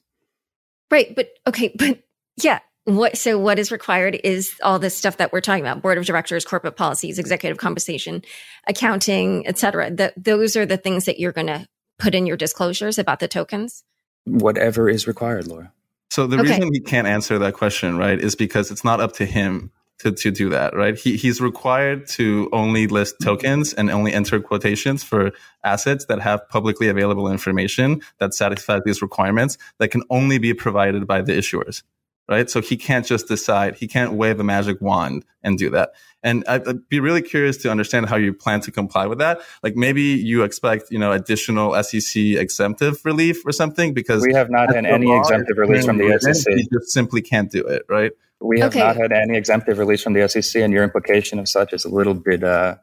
Right. 0.91 1.15
But 1.15 1.31
okay. 1.47 1.75
But 1.77 2.03
yeah. 2.43 2.61
What, 2.85 3.19
so 3.19 3.39
what 3.39 3.59
is 3.59 3.71
required 3.71 4.19
is 4.25 4.53
all 4.63 4.79
this 4.79 4.97
stuff 4.97 5.19
that 5.19 5.35
we're 5.35 5.43
talking 5.43 5.63
about, 5.63 5.83
board 5.83 5.99
of 5.99 6.07
directors, 6.07 6.47
corporate 6.47 6.77
policies, 6.77 7.19
executive 7.19 7.59
compensation, 7.59 8.23
accounting, 8.67 9.47
etc 9.47 9.59
cetera. 9.59 9.91
The, 9.95 10.13
those 10.17 10.57
are 10.57 10.65
the 10.65 10.79
things 10.79 11.05
that 11.05 11.21
you're 11.21 11.31
going 11.31 11.49
to 11.49 11.69
put 11.99 12.15
in 12.15 12.27
your 12.27 12.39
disclosures 12.39 12.99
about 12.99 13.21
the 13.21 13.29
tokens. 13.29 13.85
Whatever 14.25 14.89
is 14.89 15.07
required, 15.07 15.47
Laura. 15.47 15.73
So 16.11 16.27
the 16.27 16.41
okay. 16.41 16.53
reason 16.53 16.71
we 16.71 16.81
can't 16.81 17.07
answer 17.07 17.39
that 17.39 17.53
question, 17.53 17.99
right, 17.99 18.19
is 18.19 18.35
because 18.35 18.71
it's 18.71 18.83
not 18.83 18.99
up 18.99 19.13
to 19.17 19.27
him 19.27 19.71
to, 20.01 20.13
to 20.13 20.31
do 20.31 20.49
that, 20.51 20.75
right? 20.75 20.99
He, 20.99 21.17
he's 21.17 21.41
required 21.41 22.07
to 22.09 22.49
only 22.53 22.87
list 22.87 23.17
mm-hmm. 23.17 23.31
tokens 23.31 23.73
and 23.75 23.91
only 23.91 24.13
enter 24.13 24.41
quotations 24.41 25.03
for 25.03 25.33
assets 25.65 26.07
that 26.07 26.21
have 26.21 26.49
publicly 26.49 26.89
available 26.89 27.31
information 27.31 28.01
that 28.19 28.35
satisfies 28.35 28.83
these 28.85 29.03
requirements 29.03 29.59
that 29.79 29.89
can 29.89 30.03
only 30.11 30.39
be 30.39 30.55
provided 30.55 31.07
by 31.07 31.21
the 31.21 31.33
issuers, 31.33 31.83
right? 32.29 32.49
So 32.49 32.63
he 32.63 32.77
can't 32.77 33.05
just 33.05 33.29
decide, 33.29 33.77
he 33.77 33.87
can't 33.87 34.15
wave 34.15 34.41
a 34.41 34.45
magic 34.45 34.81
wand 34.81 35.25
and 35.43 35.59
do 35.59 35.69
that. 35.71 35.93
And 36.23 36.45
I'd, 36.49 36.67
I'd 36.67 36.89
be 36.89 37.01
really 37.01 37.23
curious 37.23 37.59
to 37.59 37.71
understand 37.71 38.09
how 38.09 38.17
you 38.17 38.33
plan 38.33 38.61
to 38.63 38.71
comply 38.71 39.07
with 39.07 39.19
that. 39.19 39.41
Like 39.63 39.77
maybe 39.77 40.03
you 40.03 40.45
expect, 40.45 40.91
you 40.91 40.99
know, 40.99 41.13
additional 41.13 41.81
SEC 41.83 42.17
exemptive 42.17 43.05
relief 43.05 43.45
or 43.45 43.53
something 43.53 43.93
because 43.93 44.23
we 44.23 44.35
have 44.35 44.51
not 44.51 44.75
had 44.75 44.87
any 44.87 45.15
exemptive 45.15 45.59
relief 45.59 45.85
from 45.85 45.99
the 45.99 46.19
SEC. 46.21 46.55
He 46.55 46.69
just 46.73 46.91
simply 46.91 47.21
can't 47.21 47.51
do 47.51 47.67
it, 47.67 47.85
right? 47.89 48.13
We 48.41 48.61
have 48.61 48.70
okay. 48.70 48.80
not 48.80 48.97
had 48.97 49.12
any 49.12 49.36
exemptive 49.36 49.78
release 49.78 50.03
from 50.03 50.14
the 50.14 50.28
SEC, 50.28 50.62
and 50.62 50.72
your 50.72 50.82
implication 50.82 51.38
of 51.38 51.49
such 51.49 51.72
is 51.72 51.84
a 51.84 51.88
little 51.88 52.14
bit 52.14 52.43
uh, 52.43 52.76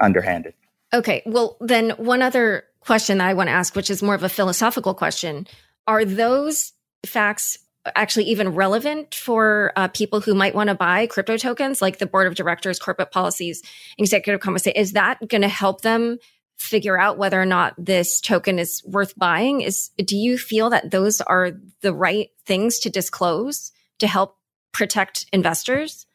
underhanded. 0.00 0.54
Okay. 0.92 1.22
Well, 1.24 1.56
then 1.60 1.90
one 1.90 2.22
other 2.22 2.64
question 2.80 3.18
that 3.18 3.28
I 3.28 3.34
want 3.34 3.48
to 3.48 3.52
ask, 3.52 3.74
which 3.74 3.90
is 3.90 4.02
more 4.02 4.14
of 4.14 4.22
a 4.22 4.28
philosophical 4.28 4.94
question. 4.94 5.46
Are 5.86 6.04
those 6.04 6.72
facts 7.06 7.58
actually 7.94 8.24
even 8.24 8.50
relevant 8.50 9.14
for 9.14 9.72
uh, 9.76 9.88
people 9.88 10.20
who 10.20 10.34
might 10.34 10.54
want 10.54 10.68
to 10.68 10.74
buy 10.74 11.06
crypto 11.06 11.36
tokens, 11.36 11.82
like 11.82 11.98
the 11.98 12.06
board 12.06 12.26
of 12.26 12.34
directors, 12.34 12.78
corporate 12.78 13.10
policies, 13.10 13.62
executive 13.98 14.40
compensation? 14.40 14.80
Is 14.80 14.92
that 14.92 15.26
going 15.28 15.42
to 15.42 15.48
help 15.48 15.82
them 15.82 16.18
figure 16.56 16.98
out 16.98 17.18
whether 17.18 17.40
or 17.40 17.46
not 17.46 17.74
this 17.76 18.20
token 18.20 18.58
is 18.58 18.82
worth 18.86 19.16
buying 19.18 19.60
is 19.60 19.90
do 19.98 20.16
you 20.16 20.38
feel 20.38 20.70
that 20.70 20.90
those 20.90 21.20
are 21.20 21.50
the 21.80 21.92
right 21.92 22.30
things 22.46 22.78
to 22.78 22.88
disclose 22.88 23.72
to 23.98 24.06
help 24.06 24.36
protect 24.72 25.26
investors 25.32 26.06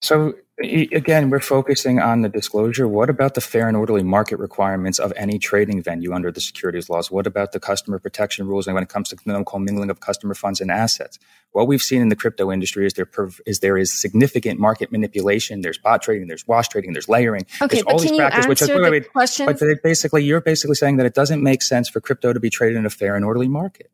so 0.00 0.34
again, 0.60 1.30
we're 1.30 1.40
focusing 1.40 2.00
on 2.00 2.22
the 2.22 2.28
disclosure. 2.28 2.86
What 2.86 3.10
about 3.10 3.34
the 3.34 3.40
fair 3.40 3.68
and 3.68 3.76
orderly 3.76 4.02
market 4.02 4.38
requirements 4.38 4.98
of 4.98 5.12
any 5.16 5.38
trading 5.38 5.82
venue 5.82 6.12
under 6.12 6.30
the 6.30 6.40
securities 6.40 6.88
laws? 6.88 7.10
What 7.10 7.26
about 7.26 7.52
the 7.52 7.60
customer 7.60 7.98
protection 7.98 8.46
rules 8.46 8.66
and 8.66 8.74
when 8.74 8.82
it 8.82 8.88
comes 8.88 9.08
to 9.10 9.16
no 9.24 9.44
commingling 9.44 9.90
of 9.90 10.00
customer 10.00 10.34
funds 10.34 10.60
and 10.60 10.70
assets? 10.70 11.18
What 11.52 11.66
we've 11.66 11.82
seen 11.82 12.00
in 12.00 12.08
the 12.08 12.16
crypto 12.16 12.52
industry 12.52 12.86
is 12.86 12.94
there 12.94 13.08
is 13.46 13.60
there 13.60 13.78
is 13.78 13.92
significant 13.92 14.60
market 14.60 14.92
manipulation. 14.92 15.62
There's 15.62 15.78
bot 15.78 16.02
trading, 16.02 16.28
there's 16.28 16.46
wash 16.46 16.68
trading, 16.68 16.92
there's 16.92 17.08
layering. 17.08 17.46
Okay, 17.60 17.76
there's 17.76 17.82
all 17.84 17.98
these 17.98 18.12
practices, 18.12 18.48
which 18.48 18.62
is 18.62 18.68
wait, 18.68 18.80
wait, 18.80 19.08
wait, 19.14 19.36
but 19.38 19.82
basically 19.82 20.24
you're 20.24 20.40
basically 20.40 20.76
saying 20.76 20.96
that 20.98 21.06
it 21.06 21.14
doesn't 21.14 21.42
make 21.42 21.62
sense 21.62 21.88
for 21.88 22.00
crypto 22.00 22.32
to 22.32 22.40
be 22.40 22.50
traded 22.50 22.78
in 22.78 22.86
a 22.86 22.90
fair 22.90 23.16
and 23.16 23.24
orderly 23.24 23.48
market. 23.48 23.90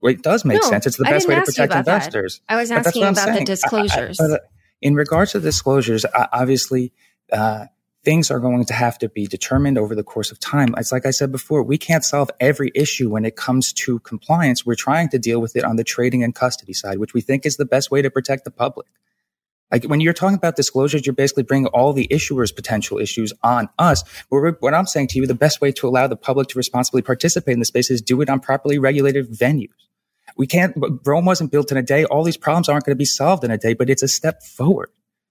Well, 0.00 0.12
it 0.12 0.22
does 0.22 0.44
make 0.44 0.62
no, 0.62 0.68
sense. 0.68 0.86
It's 0.86 0.96
the 0.96 1.04
best 1.04 1.28
way 1.28 1.34
to 1.34 1.42
protect 1.42 1.74
investors. 1.74 2.40
That. 2.48 2.54
I 2.54 2.60
was 2.60 2.70
asking 2.70 3.02
about 3.02 3.16
saying. 3.16 3.38
the 3.40 3.44
disclosures. 3.44 4.20
I, 4.20 4.24
I, 4.24 4.38
in 4.80 4.94
regards 4.94 5.32
to 5.32 5.40
disclosures, 5.40 6.06
obviously, 6.32 6.92
uh, 7.32 7.66
things 8.04 8.30
are 8.30 8.38
going 8.38 8.64
to 8.64 8.74
have 8.74 8.96
to 8.98 9.08
be 9.08 9.26
determined 9.26 9.76
over 9.76 9.94
the 9.94 10.04
course 10.04 10.30
of 10.30 10.38
time. 10.38 10.74
It's 10.78 10.92
like 10.92 11.04
I 11.04 11.10
said 11.10 11.32
before, 11.32 11.62
we 11.62 11.78
can't 11.78 12.04
solve 12.04 12.30
every 12.38 12.70
issue 12.74 13.10
when 13.10 13.24
it 13.24 13.36
comes 13.36 13.72
to 13.74 13.98
compliance. 14.00 14.64
We're 14.64 14.76
trying 14.76 15.08
to 15.10 15.18
deal 15.18 15.40
with 15.40 15.56
it 15.56 15.64
on 15.64 15.76
the 15.76 15.84
trading 15.84 16.22
and 16.22 16.34
custody 16.34 16.72
side, 16.72 16.98
which 16.98 17.12
we 17.12 17.20
think 17.20 17.44
is 17.44 17.56
the 17.56 17.64
best 17.64 17.90
way 17.90 18.00
to 18.00 18.10
protect 18.10 18.44
the 18.44 18.50
public. 18.50 18.86
Like 19.70 19.84
when 19.84 20.00
you're 20.00 20.14
talking 20.14 20.36
about 20.36 20.56
disclosures, 20.56 21.04
you're 21.04 21.14
basically 21.14 21.42
bringing 21.42 21.66
all 21.66 21.92
the 21.92 22.08
issuers' 22.08 22.54
potential 22.54 22.98
issues 22.98 23.32
on 23.42 23.68
us. 23.78 24.02
What 24.30 24.72
I'm 24.72 24.86
saying 24.86 25.08
to 25.08 25.18
you, 25.18 25.26
the 25.26 25.34
best 25.34 25.60
way 25.60 25.72
to 25.72 25.86
allow 25.88 26.06
the 26.06 26.16
public 26.16 26.48
to 26.48 26.58
responsibly 26.58 27.02
participate 27.02 27.52
in 27.52 27.58
the 27.58 27.66
space 27.66 27.90
is 27.90 28.00
do 28.00 28.22
it 28.22 28.30
on 28.30 28.40
properly 28.40 28.78
regulated 28.78 29.30
venues. 29.30 29.87
We 30.38 30.46
can't, 30.46 30.74
Rome 31.04 31.26
wasn't 31.26 31.52
built 31.52 31.70
in 31.70 31.76
a 31.76 31.82
day. 31.82 32.04
All 32.04 32.24
these 32.24 32.36
problems 32.36 32.68
aren't 32.68 32.84
going 32.84 32.94
to 32.94 32.98
be 32.98 33.04
solved 33.04 33.44
in 33.44 33.50
a 33.50 33.58
day, 33.58 33.74
but 33.74 33.90
it's 33.90 34.02
a 34.02 34.08
step 34.08 34.42
forward. 34.42 34.90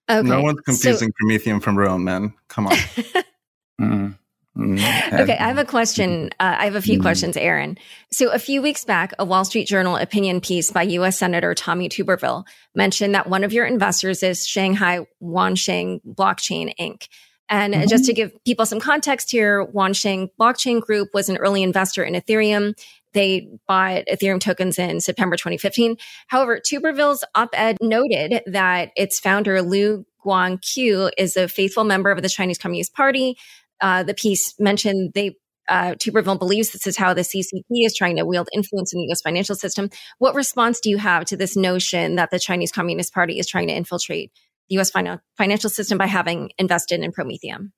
Okay. 0.09 0.27
No 0.27 0.41
one's 0.41 0.61
confusing 0.61 1.09
so, 1.09 1.25
Prometheum 1.25 1.61
from 1.61 1.77
Rome, 1.77 2.03
man. 2.03 2.33
Come 2.47 2.67
on. 2.67 2.73
mm. 3.81 4.17
Okay, 4.59 5.37
I 5.37 5.47
have 5.47 5.57
a 5.57 5.65
question. 5.65 6.31
Uh, 6.39 6.55
I 6.57 6.65
have 6.65 6.75
a 6.75 6.81
few 6.81 6.97
mm. 6.97 7.01
questions, 7.01 7.37
Aaron. 7.37 7.77
So, 8.11 8.31
a 8.31 8.39
few 8.39 8.61
weeks 8.61 8.85
back, 8.85 9.13
a 9.19 9.25
Wall 9.25 9.45
Street 9.45 9.67
Journal 9.67 9.97
opinion 9.97 10.41
piece 10.41 10.71
by 10.71 10.83
U.S. 10.83 11.19
Senator 11.19 11.53
Tommy 11.53 11.89
Tuberville 11.89 12.43
mentioned 12.73 13.13
that 13.13 13.29
one 13.29 13.43
of 13.43 13.53
your 13.53 13.65
investors 13.65 14.23
is 14.23 14.47
Shanghai 14.47 15.05
Wanxiang 15.21 16.01
Blockchain 16.05 16.73
Inc. 16.79 17.07
And 17.49 17.73
mm-hmm. 17.73 17.87
just 17.87 18.05
to 18.05 18.13
give 18.13 18.31
people 18.45 18.65
some 18.65 18.79
context 18.79 19.31
here, 19.31 19.65
Wanxiang 19.65 20.29
Blockchain 20.39 20.81
Group 20.81 21.09
was 21.13 21.29
an 21.29 21.37
early 21.37 21.63
investor 21.63 22.03
in 22.03 22.13
Ethereum. 22.13 22.77
They 23.13 23.49
bought 23.67 24.03
Ethereum 24.11 24.39
tokens 24.39 24.77
in 24.77 24.99
September 24.99 25.35
2015. 25.35 25.97
However, 26.27 26.59
Tuberville's 26.59 27.23
op-ed 27.35 27.77
noted 27.81 28.41
that 28.45 28.91
its 28.95 29.19
founder, 29.19 29.61
Lu 29.61 30.05
Guanqiu, 30.25 31.11
is 31.17 31.37
a 31.37 31.47
faithful 31.47 31.83
member 31.83 32.11
of 32.11 32.21
the 32.21 32.29
Chinese 32.29 32.57
Communist 32.57 32.93
Party. 32.93 33.37
Uh, 33.81 34.03
the 34.03 34.13
piece 34.13 34.53
mentioned 34.59 35.11
they 35.13 35.35
uh, 35.69 35.95
Tuberville 35.95 36.39
believes 36.39 36.71
this 36.71 36.87
is 36.87 36.97
how 36.97 37.13
the 37.13 37.21
CCP 37.21 37.85
is 37.85 37.93
trying 37.93 38.15
to 38.15 38.25
wield 38.25 38.47
influence 38.53 38.93
in 38.93 38.99
the 38.99 39.05
U.S. 39.07 39.21
financial 39.21 39.55
system. 39.55 39.89
What 40.17 40.35
response 40.35 40.79
do 40.79 40.89
you 40.89 40.97
have 40.97 41.25
to 41.25 41.37
this 41.37 41.57
notion 41.57 42.15
that 42.15 42.31
the 42.31 42.39
Chinese 42.39 42.71
Communist 42.71 43.13
Party 43.13 43.37
is 43.37 43.47
trying 43.47 43.67
to 43.67 43.75
infiltrate 43.75 44.31
the 44.69 44.75
U.S. 44.75 44.91
financial 45.37 45.69
system 45.69 45.97
by 45.97 46.07
having 46.07 46.51
invested 46.57 47.01
in 47.01 47.11
Prometheum? 47.11 47.71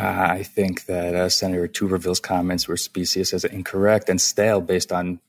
Uh, 0.00 0.28
I 0.30 0.42
think 0.44 0.86
that 0.86 1.14
uh, 1.14 1.28
Senator 1.28 1.68
Tuberville's 1.68 2.20
comments 2.20 2.66
were 2.66 2.78
specious 2.78 3.34
as 3.34 3.44
incorrect 3.44 4.08
and 4.08 4.18
stale 4.18 4.62
based 4.62 4.92
on 4.92 5.20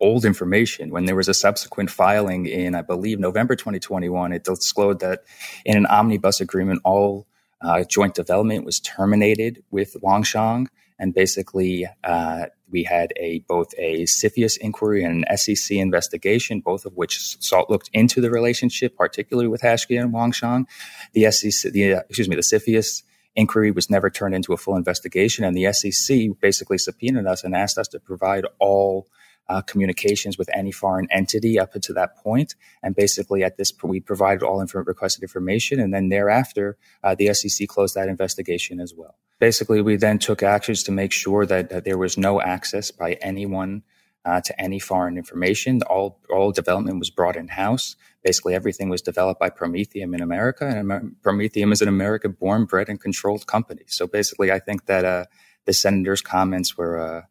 old 0.00 0.24
information. 0.24 0.88
When 0.88 1.04
there 1.04 1.14
was 1.14 1.28
a 1.28 1.34
subsequent 1.34 1.90
filing 1.90 2.46
in, 2.46 2.74
I 2.74 2.80
believe, 2.80 3.20
November 3.20 3.54
2021, 3.54 4.32
it 4.32 4.44
disclosed 4.44 5.00
that 5.00 5.24
in 5.66 5.76
an 5.76 5.84
omnibus 5.84 6.40
agreement, 6.40 6.80
all 6.84 7.26
uh, 7.60 7.84
joint 7.84 8.14
development 8.14 8.64
was 8.64 8.80
terminated 8.80 9.62
with 9.70 9.94
Wanxiang. 10.02 10.68
And 10.98 11.12
basically, 11.12 11.86
uh, 12.02 12.46
we 12.70 12.84
had 12.84 13.12
a 13.16 13.40
both 13.40 13.74
a 13.76 14.04
CFIUS 14.04 14.56
inquiry 14.56 15.04
and 15.04 15.26
an 15.26 15.36
SEC 15.36 15.76
investigation, 15.76 16.60
both 16.60 16.86
of 16.86 16.96
which 16.96 17.36
sought, 17.42 17.68
looked 17.68 17.90
into 17.92 18.22
the 18.22 18.30
relationship, 18.30 18.96
particularly 18.96 19.48
with 19.48 19.60
Hashkey 19.60 20.00
and 20.00 20.14
Wanxiang. 20.14 20.64
The 21.12 21.30
SEC, 21.30 21.72
the, 21.72 21.94
uh, 21.94 22.00
excuse 22.08 22.28
me, 22.28 22.36
the 22.36 22.42
CFIUS 22.42 23.02
inquiry 23.36 23.70
was 23.70 23.90
never 23.90 24.10
turned 24.10 24.34
into 24.34 24.52
a 24.52 24.56
full 24.56 24.76
investigation. 24.76 25.44
And 25.44 25.56
the 25.56 25.72
SEC 25.72 26.40
basically 26.40 26.78
subpoenaed 26.78 27.26
us 27.26 27.44
and 27.44 27.54
asked 27.54 27.78
us 27.78 27.88
to 27.88 28.00
provide 28.00 28.44
all 28.58 29.06
uh, 29.48 29.60
communications 29.62 30.38
with 30.38 30.48
any 30.54 30.70
foreign 30.70 31.06
entity 31.10 31.58
up 31.58 31.72
to 31.72 31.92
that 31.92 32.16
point. 32.16 32.54
And 32.82 32.94
basically, 32.94 33.42
at 33.44 33.56
this 33.56 33.72
we 33.82 34.00
provided 34.00 34.42
all 34.42 34.60
inf- 34.60 34.74
requested 34.74 35.22
information. 35.22 35.80
And 35.80 35.92
then 35.92 36.08
thereafter, 36.08 36.78
uh, 37.02 37.14
the 37.14 37.32
SEC 37.34 37.68
closed 37.68 37.94
that 37.94 38.08
investigation 38.08 38.80
as 38.80 38.94
well. 38.94 39.16
Basically, 39.40 39.82
we 39.82 39.96
then 39.96 40.18
took 40.18 40.42
actions 40.42 40.82
to 40.84 40.92
make 40.92 41.12
sure 41.12 41.44
that, 41.44 41.68
that 41.70 41.84
there 41.84 41.98
was 41.98 42.16
no 42.16 42.40
access 42.40 42.90
by 42.90 43.14
anyone 43.14 43.82
uh, 44.24 44.40
to 44.40 44.60
any 44.60 44.78
foreign 44.78 45.16
information. 45.16 45.82
All, 45.82 46.20
all 46.30 46.52
development 46.52 46.98
was 46.98 47.10
brought 47.10 47.36
in 47.36 47.48
house. 47.48 47.96
Basically, 48.22 48.54
everything 48.54 48.88
was 48.88 49.02
developed 49.02 49.38
by 49.38 49.50
Prometheum 49.50 50.14
in 50.14 50.22
America, 50.22 50.66
and 50.66 50.78
Amer- 50.78 51.12
Prometheum 51.22 51.72
is 51.72 51.82
an 51.82 51.88
American 51.88 52.32
born, 52.32 52.64
bred, 52.64 52.88
and 52.88 53.00
controlled 53.00 53.46
company. 53.46 53.82
So 53.86 54.06
basically, 54.06 54.50
I 54.50 54.58
think 54.58 54.86
that 54.86 55.04
uh, 55.04 55.24
the 55.66 55.72
senator's 55.72 56.22
comments 56.22 56.76
were 56.76 56.98
uh, 56.98 57.22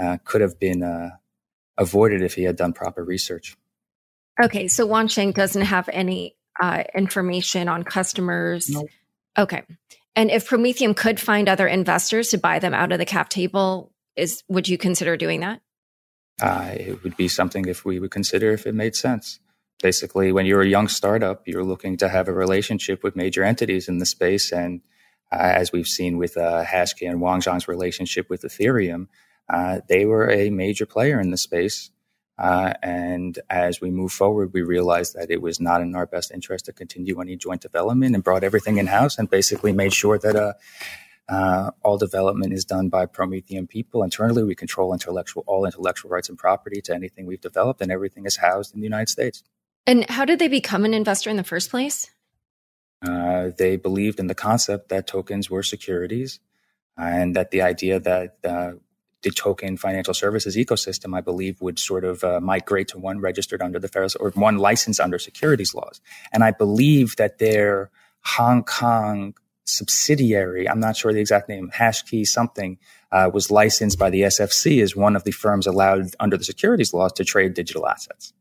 uh 0.00 0.16
could 0.24 0.40
have 0.40 0.58
been 0.58 0.82
uh, 0.82 1.10
avoided 1.76 2.22
if 2.22 2.34
he 2.34 2.44
had 2.44 2.56
done 2.56 2.72
proper 2.72 3.04
research. 3.04 3.56
Okay, 4.42 4.68
so 4.68 4.88
Wanxiang 4.88 5.34
doesn't 5.34 5.62
have 5.62 5.88
any 5.92 6.36
uh, 6.60 6.84
information 6.94 7.68
on 7.68 7.82
customers. 7.82 8.70
Nope. 8.70 8.88
Okay. 9.38 9.62
And 10.14 10.30
if 10.30 10.48
Prometheum 10.48 10.94
could 10.94 11.18
find 11.20 11.48
other 11.48 11.66
investors 11.66 12.30
to 12.30 12.38
buy 12.38 12.58
them 12.58 12.74
out 12.74 12.92
of 12.92 12.98
the 12.98 13.06
cap 13.06 13.28
table, 13.28 13.92
is 14.16 14.42
would 14.48 14.68
you 14.68 14.76
consider 14.76 15.16
doing 15.16 15.40
that? 15.40 15.60
Uh, 16.42 16.74
it 16.76 17.04
would 17.04 17.16
be 17.16 17.28
something 17.28 17.66
if 17.66 17.84
we 17.84 18.00
would 18.00 18.10
consider 18.10 18.50
if 18.50 18.66
it 18.66 18.74
made 18.74 18.96
sense. 18.96 19.38
Basically, 19.80 20.32
when 20.32 20.44
you're 20.44 20.62
a 20.62 20.68
young 20.68 20.88
startup, 20.88 21.46
you're 21.46 21.62
looking 21.62 21.96
to 21.98 22.08
have 22.08 22.26
a 22.26 22.32
relationship 22.32 23.04
with 23.04 23.14
major 23.14 23.44
entities 23.44 23.88
in 23.88 23.98
the 23.98 24.06
space. 24.06 24.52
And 24.52 24.80
uh, 25.30 25.36
as 25.38 25.70
we've 25.70 25.86
seen 25.86 26.18
with 26.18 26.36
uh, 26.36 26.64
Hashkey 26.64 27.08
and 27.08 27.20
Wanxiang's 27.20 27.68
relationship 27.68 28.28
with 28.28 28.42
Ethereum, 28.42 29.06
uh, 29.48 29.80
they 29.88 30.04
were 30.04 30.28
a 30.28 30.50
major 30.50 30.84
player 30.84 31.20
in 31.20 31.30
the 31.30 31.36
space. 31.36 31.90
Uh, 32.38 32.72
and 32.82 33.38
as 33.48 33.80
we 33.80 33.90
move 33.90 34.10
forward, 34.10 34.52
we 34.52 34.62
realized 34.62 35.14
that 35.14 35.30
it 35.30 35.40
was 35.40 35.60
not 35.60 35.80
in 35.80 35.94
our 35.94 36.06
best 36.06 36.32
interest 36.32 36.64
to 36.64 36.72
continue 36.72 37.20
any 37.20 37.36
joint 37.36 37.60
development 37.60 38.16
and 38.16 38.24
brought 38.24 38.42
everything 38.42 38.78
in 38.78 38.88
house 38.88 39.16
and 39.16 39.30
basically 39.30 39.72
made 39.72 39.92
sure 39.92 40.18
that 40.18 40.56
uh, 41.28 41.70
all 41.82 41.98
development 41.98 42.52
is 42.52 42.64
done 42.64 42.88
by 42.88 43.06
Prometheum 43.06 43.68
people. 43.68 44.02
Internally, 44.02 44.42
we 44.42 44.54
control 44.54 44.92
intellectual 44.92 45.44
all 45.46 45.64
intellectual 45.64 46.10
rights 46.10 46.28
and 46.28 46.36
property 46.36 46.80
to 46.82 46.94
anything 46.94 47.26
we've 47.26 47.40
developed, 47.40 47.80
and 47.80 47.92
everything 47.92 48.26
is 48.26 48.36
housed 48.36 48.74
in 48.74 48.80
the 48.80 48.84
United 48.84 49.08
States. 49.08 49.42
And 49.86 50.08
how 50.08 50.24
did 50.24 50.38
they 50.38 50.48
become 50.48 50.84
an 50.84 50.94
investor 50.94 51.30
in 51.30 51.36
the 51.36 51.44
first 51.44 51.70
place? 51.70 52.10
Uh, 53.06 53.50
they 53.56 53.76
believed 53.76 54.20
in 54.20 54.28
the 54.28 54.34
concept 54.34 54.88
that 54.90 55.06
tokens 55.06 55.50
were 55.50 55.62
securities, 55.62 56.40
and 56.96 57.34
that 57.34 57.50
the 57.50 57.62
idea 57.62 57.98
that 57.98 58.36
uh, 58.44 58.72
the 59.22 59.30
token 59.30 59.76
financial 59.76 60.14
services 60.14 60.56
ecosystem, 60.56 61.16
I 61.16 61.20
believe, 61.20 61.60
would 61.60 61.78
sort 61.78 62.04
of 62.04 62.24
uh, 62.24 62.40
migrate 62.40 62.88
to 62.88 62.98
one 62.98 63.20
registered 63.20 63.62
under 63.62 63.78
the 63.78 63.88
federal 63.88 64.10
or 64.20 64.30
one 64.30 64.58
licensed 64.58 65.00
under 65.00 65.18
securities 65.18 65.74
laws. 65.74 66.00
And 66.32 66.44
I 66.44 66.50
believe 66.50 67.16
that 67.16 67.38
their 67.38 67.90
Hong 68.24 68.64
Kong 68.64 69.34
subsidiary, 69.64 70.68
I'm 70.68 70.80
not 70.80 70.96
sure 70.96 71.12
the 71.12 71.20
exact 71.20 71.48
name, 71.48 71.70
Hashkey 71.74 72.26
something, 72.26 72.78
uh, 73.10 73.30
was 73.32 73.50
licensed 73.50 73.98
by 73.98 74.10
the 74.10 74.22
SFC 74.22 74.82
as 74.82 74.96
one 74.96 75.16
of 75.16 75.24
the 75.24 75.30
firms 75.30 75.66
allowed 75.66 76.14
under 76.18 76.36
the 76.36 76.44
securities 76.44 76.92
laws 76.92 77.12
to 77.14 77.24
trade 77.24 77.54
digital 77.54 77.86
assets. 77.86 78.32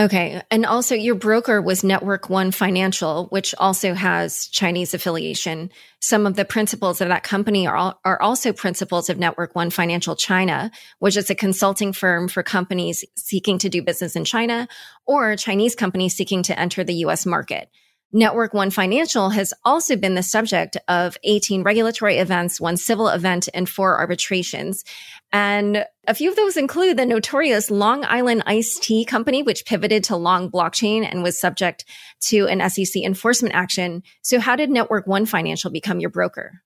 Okay. 0.00 0.42
And 0.50 0.66
also 0.66 0.96
your 0.96 1.14
broker 1.14 1.62
was 1.62 1.84
Network 1.84 2.28
One 2.28 2.50
Financial, 2.50 3.26
which 3.26 3.54
also 3.58 3.94
has 3.94 4.48
Chinese 4.48 4.92
affiliation. 4.92 5.70
Some 6.00 6.26
of 6.26 6.34
the 6.34 6.44
principals 6.44 7.00
of 7.00 7.08
that 7.08 7.22
company 7.22 7.68
are, 7.68 7.94
are 8.04 8.20
also 8.20 8.52
principals 8.52 9.08
of 9.08 9.18
Network 9.18 9.54
One 9.54 9.70
Financial 9.70 10.16
China, 10.16 10.72
which 10.98 11.16
is 11.16 11.30
a 11.30 11.34
consulting 11.36 11.92
firm 11.92 12.26
for 12.26 12.42
companies 12.42 13.04
seeking 13.14 13.58
to 13.58 13.68
do 13.68 13.82
business 13.82 14.16
in 14.16 14.24
China 14.24 14.66
or 15.06 15.36
Chinese 15.36 15.76
companies 15.76 16.16
seeking 16.16 16.42
to 16.42 16.58
enter 16.58 16.82
the 16.82 16.94
US 16.94 17.24
market. 17.24 17.70
Network 18.14 18.54
One 18.54 18.70
Financial 18.70 19.30
has 19.30 19.52
also 19.64 19.96
been 19.96 20.14
the 20.14 20.22
subject 20.22 20.76
of 20.86 21.18
18 21.24 21.64
regulatory 21.64 22.18
events, 22.18 22.60
one 22.60 22.76
civil 22.76 23.08
event, 23.08 23.48
and 23.52 23.68
four 23.68 23.96
arbitrations. 23.96 24.84
And 25.32 25.84
a 26.06 26.14
few 26.14 26.30
of 26.30 26.36
those 26.36 26.56
include 26.56 26.96
the 26.96 27.06
notorious 27.06 27.72
Long 27.72 28.04
Island 28.04 28.44
Iced 28.46 28.84
Tea 28.84 29.04
Company, 29.04 29.42
which 29.42 29.66
pivoted 29.66 30.04
to 30.04 30.16
Long 30.16 30.48
blockchain 30.48 31.04
and 31.04 31.24
was 31.24 31.36
subject 31.36 31.84
to 32.26 32.46
an 32.46 32.70
SEC 32.70 33.02
enforcement 33.02 33.52
action. 33.52 34.04
So 34.22 34.38
how 34.38 34.54
did 34.54 34.70
Network 34.70 35.08
One 35.08 35.26
Financial 35.26 35.72
become 35.72 35.98
your 35.98 36.10
broker? 36.10 36.62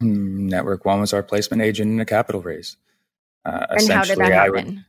Hmm, 0.00 0.46
Network 0.46 0.84
One 0.84 1.00
was 1.00 1.12
our 1.12 1.24
placement 1.24 1.60
agent 1.60 1.90
in 1.90 1.98
a 1.98 2.06
capital 2.06 2.40
raise. 2.40 2.76
Uh, 3.44 3.66
and 3.70 3.90
how 3.90 4.04
did 4.04 4.18
that 4.18 4.32
happen? 4.32 4.84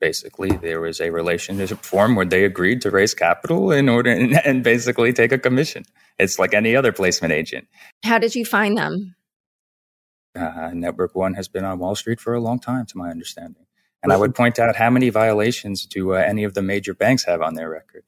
Would, 0.00 0.06
basically, 0.06 0.50
there 0.50 0.80
was 0.80 1.00
a 1.00 1.10
relationship 1.10 1.84
form 1.84 2.14
where 2.14 2.26
they 2.26 2.44
agreed 2.44 2.82
to 2.82 2.90
raise 2.90 3.14
capital 3.14 3.72
in 3.72 3.88
order 3.88 4.10
and, 4.10 4.34
and 4.44 4.62
basically 4.62 5.12
take 5.12 5.32
a 5.32 5.38
commission. 5.38 5.84
It's 6.18 6.38
like 6.38 6.54
any 6.54 6.76
other 6.76 6.92
placement 6.92 7.32
agent. 7.32 7.66
How 8.04 8.18
did 8.18 8.34
you 8.34 8.44
find 8.44 8.76
them? 8.76 9.16
Uh, 10.36 10.70
Network 10.74 11.14
One 11.14 11.34
has 11.34 11.48
been 11.48 11.64
on 11.64 11.78
Wall 11.78 11.94
Street 11.94 12.20
for 12.20 12.34
a 12.34 12.40
long 12.40 12.58
time, 12.58 12.86
to 12.86 12.98
my 12.98 13.10
understanding. 13.10 13.66
And 14.02 14.12
I 14.12 14.16
would 14.16 14.34
point 14.34 14.58
out 14.58 14.76
how 14.76 14.90
many 14.90 15.08
violations 15.08 15.86
do 15.86 16.14
uh, 16.14 16.16
any 16.16 16.44
of 16.44 16.52
the 16.52 16.60
major 16.60 16.92
banks 16.92 17.24
have 17.24 17.40
on 17.40 17.54
their 17.54 17.70
record? 17.70 18.04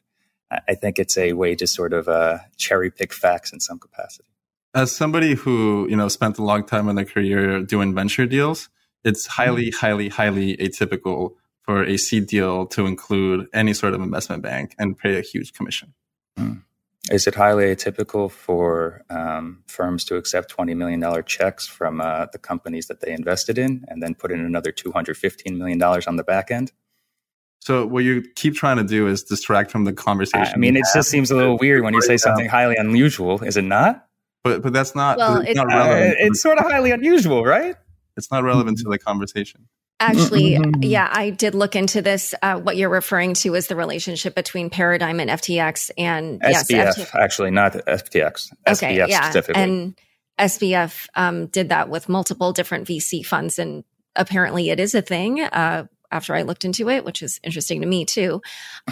I 0.51 0.75
think 0.75 0.99
it's 0.99 1.17
a 1.17 1.33
way 1.33 1.55
to 1.57 1.67
sort 1.67 1.93
of 1.93 2.09
uh, 2.09 2.39
cherry 2.57 2.91
pick 2.91 3.13
facts 3.13 3.53
in 3.53 3.61
some 3.61 3.79
capacity. 3.79 4.29
As 4.75 4.95
somebody 4.95 5.35
who 5.35 5.87
you 5.89 5.97
know 5.97 6.09
spent 6.09 6.39
a 6.39 6.45
long 6.45 6.65
time 6.65 6.89
in 6.89 6.97
their 6.97 7.07
career 7.07 7.63
doing 7.63 7.95
venture 7.95 8.27
deals, 8.27 8.69
it's 9.05 9.27
highly, 9.27 9.69
mm-hmm. 9.69 9.79
highly, 9.79 10.09
highly 10.09 10.57
atypical 10.59 11.35
for 11.67 11.83
a 11.83 11.97
seed 11.97 12.29
deal 12.29 12.67
to 12.67 12.87
include 12.87 13.49
any 13.53 13.75
sort 13.75 13.93
of 13.93 14.01
investment 14.01 14.43
bank 14.43 14.75
and 14.79 14.97
pay 14.97 15.19
a 15.19 15.21
huge 15.21 15.53
commission. 15.53 15.93
Mm. 16.39 16.63
Is 17.11 17.27
it 17.27 17.35
highly 17.35 17.67
atypical 17.67 18.31
for 18.31 19.03
um, 19.11 19.63
firms 19.69 20.05
to 20.07 20.17
accept 20.17 20.55
$20 20.57 20.77
million 20.77 21.23
checks 21.25 21.67
from 21.67 22.01
uh, 22.01 22.27
the 22.33 22.39
companies 22.39 22.87
that 22.87 23.01
they 23.01 23.13
invested 23.13 23.59
in 23.59 23.85
and 23.89 24.03
then 24.03 24.15
put 24.15 24.33
in 24.33 24.41
another 24.41 24.73
$215 24.73 25.57
million 25.57 25.81
on 25.83 26.17
the 26.17 26.25
back 26.25 26.51
end? 26.51 26.73
So 27.61 27.87
what 27.87 28.05
you 28.05 28.23
keep 28.35 28.55
trying 28.55 28.77
to 28.77 28.85
do 28.85 29.09
is 29.09 29.25
distract 29.25 29.71
from 29.71 29.85
the 29.85 29.93
conversation. 29.93 30.53
I 30.55 30.57
mean, 30.57 30.77
it 30.77 30.85
just 30.95 31.09
seems 31.09 31.31
a 31.31 31.37
little 31.37 31.59
weird 31.59 31.83
when 31.83 31.95
you 31.95 32.03
say 32.03 32.17
something 32.17 32.49
highly 32.49 32.77
unusual, 32.77 33.43
is 33.43 33.57
it 33.57 33.63
not? 33.63 34.07
But 34.45 34.63
but 34.63 34.73
that's 34.73 34.95
not. 34.95 35.19
Well, 35.19 35.41
it's, 35.41 35.57
not 35.57 35.67
relevant. 35.67 36.13
Uh, 36.13 36.27
it's 36.27 36.41
sort 36.41 36.59
of 36.59 36.71
highly 36.71 36.93
unusual, 36.93 37.45
right? 37.45 37.75
It's 38.17 38.31
not 38.31 38.45
relevant 38.45 38.79
to 38.79 38.89
the 38.89 38.99
conversation. 38.99 39.67
Actually, 39.99 40.53
mm-hmm. 40.53 40.83
yeah, 40.83 41.09
I 41.11 41.31
did 41.31 41.55
look 41.55 41.75
into 41.75 42.03
this. 42.03 42.35
Uh, 42.43 42.61
what 42.61 42.77
you're 42.77 42.91
referring 42.91 43.33
to 43.35 43.55
is 43.55 43.69
the 43.69 43.77
relationship 43.77 44.35
between 44.35 44.69
Paradigm 44.69 45.21
and 45.21 45.31
FTX 45.31 45.91
and 45.97 46.41
SBF, 46.43 46.71
yes, 46.71 46.99
FTX. 46.99 47.15
actually, 47.15 47.51
not 47.51 47.73
FTX. 47.73 48.53
Okay, 48.69 48.99
SBF 48.99 49.09
yeah, 49.09 49.43
and 49.55 49.99
SBF 50.39 51.07
um, 51.15 51.47
did 51.47 51.71
that 51.71 51.89
with 51.89 52.11
multiple 52.11 52.53
different 52.53 52.87
VC 52.87 53.25
funds, 53.25 53.59
and 53.59 53.85
apparently, 54.15 54.69
it 54.69 54.79
is 54.79 54.95
a 54.95 55.01
thing. 55.01 55.41
Uh, 55.41 55.87
after 56.11 56.35
I 56.35 56.43
looked 56.43 56.65
into 56.65 56.89
it, 56.91 57.05
which 57.05 57.23
is 57.23 57.41
interesting 57.43 57.81
to 57.81 57.87
me 57.87 58.05
too. 58.05 58.43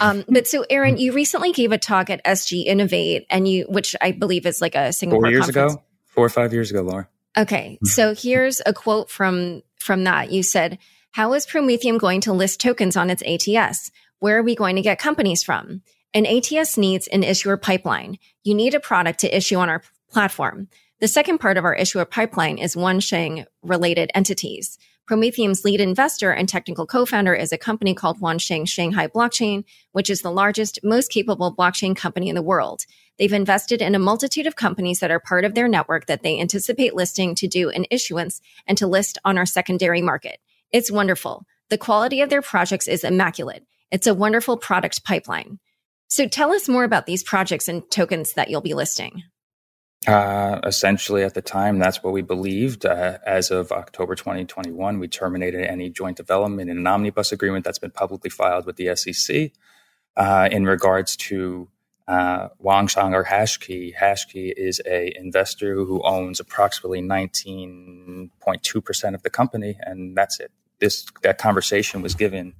Um, 0.01 0.25
but 0.29 0.47
so, 0.47 0.65
Aaron, 0.69 0.97
you 0.97 1.13
recently 1.13 1.51
gave 1.51 1.71
a 1.71 1.77
talk 1.77 2.09
at 2.09 2.23
SG 2.25 2.65
Innovate, 2.65 3.27
and 3.29 3.47
you, 3.47 3.65
which 3.69 3.95
I 4.01 4.11
believe 4.11 4.47
is 4.47 4.59
like 4.59 4.75
a 4.75 4.91
Singapore 4.91 5.21
four 5.21 5.31
years 5.31 5.45
conference. 5.45 5.73
ago, 5.73 5.83
four 6.07 6.25
or 6.25 6.29
five 6.29 6.51
years 6.51 6.71
ago, 6.71 6.81
Laura. 6.81 7.07
Okay, 7.37 7.77
so 7.83 8.15
here's 8.15 8.59
a 8.65 8.73
quote 8.73 9.11
from 9.11 9.61
from 9.77 10.05
that. 10.05 10.31
You 10.31 10.41
said 10.41 10.79
how 11.15 11.31
is 11.31 11.45
Prometheum 11.45 11.97
going 11.97 12.19
to 12.19 12.33
list 12.33 12.59
tokens 12.59 12.97
on 12.97 13.09
its 13.09 13.23
ATS? 13.25 13.89
Where 14.19 14.37
are 14.37 14.43
we 14.43 14.53
going 14.53 14.75
to 14.75 14.81
get 14.81 14.99
companies 14.99 15.43
from? 15.43 15.81
An 16.13 16.25
ATS 16.25 16.77
needs 16.77 17.07
an 17.07 17.23
issuer 17.23 17.55
pipeline. 17.55 18.19
You 18.43 18.53
need 18.53 18.73
a 18.73 18.81
product 18.81 19.21
to 19.21 19.33
issue 19.33 19.55
on 19.55 19.69
our 19.69 19.81
platform. 20.11 20.67
The 20.99 21.07
second 21.07 21.37
part 21.37 21.55
of 21.55 21.63
our 21.63 21.73
issuer 21.73 22.03
pipeline 22.03 22.57
is 22.57 22.75
one 22.75 22.99
Wanxiang 22.99 23.45
related 23.63 24.11
entities. 24.13 24.77
Prometheum's 25.09 25.63
lead 25.63 25.79
investor 25.79 26.31
and 26.31 26.49
technical 26.49 26.85
co-founder 26.85 27.33
is 27.33 27.53
a 27.53 27.57
company 27.57 27.93
called 27.93 28.19
Wanxiang 28.19 28.67
Shanghai 28.67 29.07
Blockchain, 29.07 29.63
which 29.93 30.09
is 30.09 30.21
the 30.21 30.31
largest, 30.31 30.79
most 30.83 31.09
capable 31.09 31.55
blockchain 31.55 31.95
company 31.95 32.27
in 32.27 32.35
the 32.35 32.41
world. 32.41 32.81
They've 33.17 33.31
invested 33.31 33.81
in 33.81 33.95
a 33.95 33.99
multitude 33.99 34.47
of 34.47 34.57
companies 34.57 34.99
that 34.99 35.11
are 35.11 35.21
part 35.21 35.45
of 35.45 35.55
their 35.55 35.69
network 35.69 36.07
that 36.07 36.23
they 36.23 36.41
anticipate 36.41 36.93
listing 36.93 37.35
to 37.35 37.47
do 37.47 37.69
an 37.69 37.85
issuance 37.89 38.41
and 38.67 38.77
to 38.79 38.85
list 38.85 39.17
on 39.23 39.37
our 39.37 39.45
secondary 39.45 40.01
market. 40.01 40.41
It's 40.75 40.91
wonderful. 40.91 41.47
The 41.69 41.77
quality 41.77 42.19
of 42.19 42.29
their 42.29 42.41
projects 42.41 42.89
is 42.89 43.05
immaculate. 43.05 43.63
It's 43.91 44.07
a 44.07 44.13
wonderful 44.13 44.57
product 44.57 45.05
pipeline. 45.05 45.59
So 46.09 46.27
tell 46.27 46.51
us 46.51 46.67
more 46.67 46.83
about 46.83 47.05
these 47.05 47.23
projects 47.23 47.69
and 47.69 47.89
tokens 47.89 48.33
that 48.33 48.49
you'll 48.49 48.59
be 48.59 48.73
listing. 48.73 49.23
Uh, 50.05 50.59
essentially, 50.65 51.23
at 51.23 51.33
the 51.33 51.41
time, 51.41 51.79
that's 51.79 52.03
what 52.03 52.11
we 52.11 52.21
believed. 52.21 52.85
Uh, 52.85 53.19
as 53.25 53.51
of 53.51 53.71
October 53.71 54.15
2021, 54.15 54.99
we 54.99 55.07
terminated 55.07 55.65
any 55.65 55.89
joint 55.89 56.17
development 56.17 56.69
in 56.69 56.77
an 56.77 56.85
omnibus 56.85 57.31
agreement 57.31 57.63
that's 57.63 57.79
been 57.79 57.89
publicly 57.89 58.29
filed 58.29 58.65
with 58.65 58.75
the 58.75 58.93
SEC. 58.97 59.53
Uh, 60.17 60.49
in 60.51 60.65
regards 60.65 61.15
to 61.15 61.69
uh, 62.09 62.49
Wanxiang 62.61 63.13
or 63.13 63.23
Hashkey, 63.23 63.95
Hashkey 63.95 64.51
is 64.57 64.81
a 64.85 65.17
investor 65.17 65.75
who 65.75 66.03
owns 66.03 66.41
approximately 66.41 67.01
19.2% 67.01 69.15
of 69.15 69.23
the 69.23 69.29
company, 69.29 69.77
and 69.79 70.17
that's 70.17 70.41
it 70.41 70.51
this 70.85 71.05
that 71.23 71.37
conversation 71.37 72.01
was 72.01 72.15
given. 72.15 72.53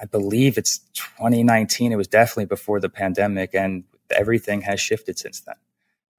I 0.00 0.04
believe 0.04 0.58
it's 0.58 0.78
2019. 0.94 1.92
It 1.92 1.96
was 1.96 2.08
definitely 2.08 2.46
before 2.46 2.80
the 2.80 2.88
pandemic, 2.88 3.54
and 3.54 3.84
everything 4.10 4.60
has 4.62 4.80
shifted 4.80 5.18
since 5.18 5.40
then. 5.40 5.56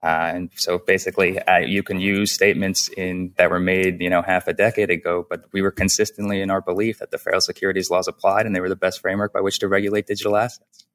Uh, 0.03 0.31
and 0.35 0.49
so 0.55 0.77
basically, 0.77 1.39
uh, 1.39 1.57
you 1.57 1.81
can 1.81 1.99
use 1.99 2.31
statements 2.31 2.87
in 2.89 3.33
that 3.37 3.49
were 3.49 3.59
made, 3.59 3.99
you 3.99 4.09
know, 4.09 4.21
half 4.21 4.47
a 4.47 4.53
decade 4.53 4.91
ago, 4.91 5.25
but 5.27 5.45
we 5.53 5.61
were 5.61 5.71
consistently 5.71 6.41
in 6.41 6.51
our 6.51 6.61
belief 6.61 6.99
that 6.99 7.09
the 7.09 7.17
federal 7.17 7.41
securities 7.41 7.89
laws 7.89 8.07
applied, 8.07 8.45
and 8.45 8.55
they 8.55 8.59
were 8.59 8.69
the 8.69 8.75
best 8.75 9.01
framework 9.01 9.33
by 9.33 9.41
which 9.41 9.57
to 9.59 9.67
regulate 9.67 10.05
digital 10.05 10.37
assets. 10.37 10.85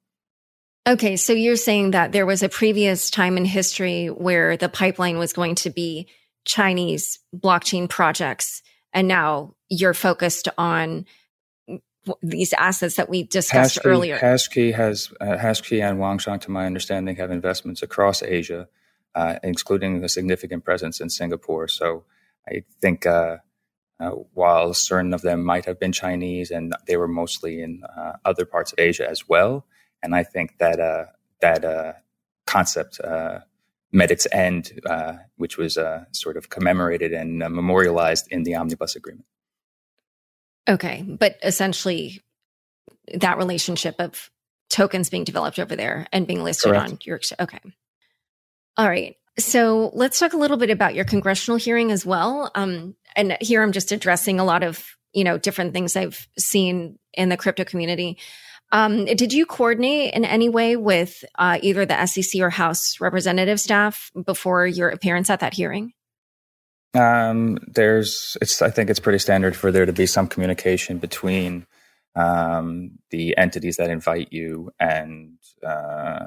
Okay, 0.86 1.16
so 1.16 1.32
you're 1.32 1.56
saying 1.56 1.92
that 1.92 2.12
there 2.12 2.26
was 2.26 2.42
a 2.42 2.48
previous 2.48 3.10
time 3.10 3.36
in 3.36 3.44
history 3.44 4.06
where 4.08 4.56
the 4.56 4.68
pipeline 4.68 5.18
was 5.18 5.32
going 5.32 5.54
to 5.56 5.70
be 5.70 6.08
Chinese 6.44 7.20
blockchain 7.34 7.88
projects 7.88 8.62
and 8.92 9.08
now 9.08 9.54
you're 9.68 9.94
focused 9.94 10.48
on 10.58 11.06
these 12.22 12.52
assets 12.52 12.96
that 12.96 13.08
we 13.08 13.22
discussed 13.22 13.78
Hashkey, 13.78 13.86
earlier. 13.86 14.18
Hashkey 14.18 14.74
has 14.74 15.12
uh, 15.20 15.36
Hashkey 15.36 15.82
and 15.82 15.98
Wanxiang, 15.98 16.40
to 16.42 16.50
my 16.50 16.66
understanding, 16.66 17.16
have 17.16 17.30
investments 17.30 17.82
across 17.82 18.22
Asia, 18.22 18.68
uh, 19.14 19.38
including 19.42 20.02
a 20.02 20.08
significant 20.08 20.64
presence 20.64 21.00
in 21.00 21.10
Singapore. 21.10 21.68
So 21.68 22.04
I 22.48 22.64
think 22.80 23.06
uh, 23.06 23.38
uh, 24.00 24.10
while 24.34 24.74
certain 24.74 25.14
of 25.14 25.22
them 25.22 25.44
might 25.44 25.64
have 25.64 25.78
been 25.78 25.92
Chinese, 25.92 26.50
and 26.50 26.74
they 26.86 26.96
were 26.96 27.08
mostly 27.08 27.62
in 27.62 27.82
uh, 27.96 28.14
other 28.24 28.44
parts 28.44 28.72
of 28.72 28.80
Asia 28.80 29.08
as 29.08 29.28
well, 29.28 29.64
and 30.02 30.14
I 30.14 30.24
think 30.24 30.58
that 30.58 30.80
uh, 30.80 31.04
that 31.40 32.02
concept 32.46 33.00
met 33.92 34.10
its 34.10 34.26
end, 34.32 34.80
uh, 34.86 35.14
which 35.36 35.58
was 35.58 35.76
uh, 35.76 36.04
sort 36.12 36.36
of 36.36 36.48
commemorated 36.48 37.12
and 37.12 37.42
uh, 37.42 37.48
memorialized 37.48 38.26
in 38.30 38.42
the 38.42 38.54
omnibus 38.54 38.96
agreement. 38.96 39.26
Okay, 40.68 41.02
but 41.02 41.36
essentially, 41.42 42.20
that 43.14 43.38
relationship 43.38 43.96
of 43.98 44.30
tokens 44.70 45.10
being 45.10 45.24
developed 45.24 45.58
over 45.58 45.76
there 45.76 46.06
and 46.12 46.26
being 46.26 46.42
listed 46.42 46.72
Correct. 46.72 46.90
on 46.90 46.98
your 47.02 47.20
okay. 47.40 47.58
All 48.76 48.88
right. 48.88 49.16
So 49.38 49.90
let's 49.94 50.18
talk 50.18 50.32
a 50.32 50.38
little 50.38 50.56
bit 50.56 50.70
about 50.70 50.94
your 50.94 51.04
congressional 51.04 51.58
hearing 51.58 51.90
as 51.90 52.04
well. 52.06 52.50
Um, 52.54 52.96
and 53.16 53.36
here 53.40 53.62
I'm 53.62 53.72
just 53.72 53.92
addressing 53.92 54.40
a 54.40 54.44
lot 54.44 54.62
of 54.62 54.86
you 55.12 55.24
know 55.24 55.36
different 55.36 55.74
things 55.74 55.96
I've 55.96 56.26
seen 56.38 56.98
in 57.12 57.28
the 57.28 57.36
crypto 57.36 57.64
community. 57.64 58.18
Um, 58.72 59.04
did 59.04 59.34
you 59.34 59.44
coordinate 59.44 60.14
in 60.14 60.24
any 60.24 60.48
way 60.48 60.76
with 60.76 61.24
uh, 61.36 61.58
either 61.62 61.84
the 61.84 62.06
SEC 62.06 62.40
or 62.40 62.48
House 62.48 63.00
representative 63.00 63.60
staff 63.60 64.10
before 64.24 64.66
your 64.66 64.88
appearance 64.88 65.28
at 65.28 65.40
that 65.40 65.52
hearing? 65.52 65.92
Um, 66.94 67.58
there's, 67.66 68.36
it's. 68.40 68.60
I 68.60 68.70
think 68.70 68.90
it's 68.90 69.00
pretty 69.00 69.18
standard 69.18 69.56
for 69.56 69.70
there 69.70 69.86
to 69.86 69.92
be 69.92 70.06
some 70.06 70.26
communication 70.26 70.98
between 70.98 71.66
um, 72.14 72.98
the 73.10 73.36
entities 73.38 73.76
that 73.76 73.88
invite 73.88 74.32
you, 74.32 74.70
and 74.78 75.38
uh, 75.66 76.26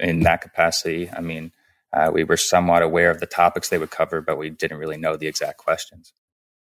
in 0.00 0.20
that 0.20 0.40
capacity, 0.40 1.08
I 1.10 1.20
mean, 1.20 1.52
uh, 1.92 2.10
we 2.12 2.24
were 2.24 2.36
somewhat 2.36 2.82
aware 2.82 3.10
of 3.10 3.20
the 3.20 3.26
topics 3.26 3.68
they 3.68 3.78
would 3.78 3.90
cover, 3.90 4.20
but 4.20 4.38
we 4.38 4.50
didn't 4.50 4.78
really 4.78 4.96
know 4.96 5.16
the 5.16 5.28
exact 5.28 5.58
questions. 5.58 6.12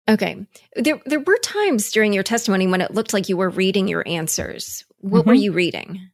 Okay. 0.09 0.45
There 0.75 0.99
there 1.05 1.19
were 1.19 1.37
times 1.37 1.91
during 1.91 2.13
your 2.13 2.23
testimony 2.23 2.67
when 2.67 2.81
it 2.81 2.93
looked 2.93 3.13
like 3.13 3.29
you 3.29 3.37
were 3.37 3.49
reading 3.49 3.87
your 3.87 4.03
answers. 4.07 4.83
What 4.97 5.21
mm-hmm. 5.21 5.29
were 5.29 5.35
you 5.35 5.51
reading? 5.51 6.11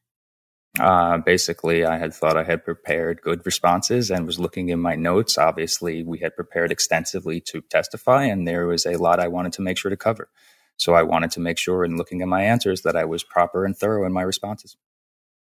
Uh, 0.80 1.18
basically, 1.18 1.86
I 1.86 1.98
had 1.98 2.14
thought 2.14 2.38
I 2.38 2.44
had 2.44 2.64
prepared 2.64 3.22
good 3.22 3.46
responses 3.46 4.12
and 4.12 4.28
was 4.28 4.40
looking 4.40 4.70
in 4.70 4.80
my 4.80 4.96
notes. 4.96 5.38
Obviously, 5.38 6.04
we 6.04 6.20
had 6.20 6.36
prepared 6.36 6.72
extensively 6.72 7.42
to 7.42 7.62
testify, 7.62 8.26
and 8.26 8.48
there 8.48 8.68
was 8.68 8.86
a 8.86 8.98
lot 8.98 9.20
I 9.20 9.28
wanted 9.28 9.54
to 9.54 9.64
make 9.64 9.78
sure 9.78 9.90
to 9.90 9.98
cover. 9.98 10.30
So 10.76 10.94
I 10.94 11.02
wanted 11.02 11.32
to 11.32 11.40
make 11.40 11.58
sure 11.58 11.84
in 11.84 11.98
looking 11.98 12.22
at 12.22 12.28
my 12.28 12.44
answers 12.44 12.84
that 12.84 12.96
I 12.96 13.06
was 13.06 13.24
proper 13.24 13.66
and 13.66 13.76
thorough 13.76 14.06
in 14.06 14.14
my 14.14 14.22
responses. 14.22 14.78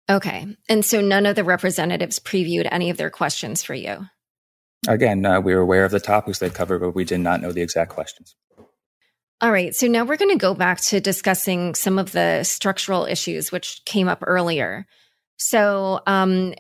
Okay. 0.10 0.56
And 0.70 0.86
so 0.86 1.02
none 1.02 1.26
of 1.26 1.36
the 1.36 1.44
representatives 1.44 2.20
previewed 2.20 2.68
any 2.72 2.90
of 2.90 2.98
their 2.98 3.10
questions 3.10 3.64
for 3.64 3.74
you? 3.74 4.08
Again, 4.88 5.26
uh, 5.26 5.42
we 5.42 5.54
were 5.56 5.62
aware 5.62 5.86
of 5.86 5.92
the 5.92 6.00
topics 6.00 6.40
they 6.40 6.50
covered, 6.50 6.80
but 6.80 6.92
we 6.92 7.04
did 7.04 7.20
not 7.20 7.42
know 7.42 7.52
the 7.52 7.62
exact 7.62 7.92
questions. 7.92 8.36
All 9.42 9.52
right. 9.52 9.76
So 9.76 9.88
now 9.88 10.06
we're 10.06 10.18
going 10.18 10.32
to 10.32 10.42
go 10.42 10.54
back 10.54 10.80
to 10.82 11.00
discussing 11.02 11.76
some 11.76 12.00
of 12.00 12.12
the 12.12 12.44
structural 12.44 13.06
issues 13.06 13.52
which 13.52 13.84
came 13.86 14.08
up 14.08 14.24
earlier. 14.26 14.88
So, 15.38 16.02
um, 16.08 16.54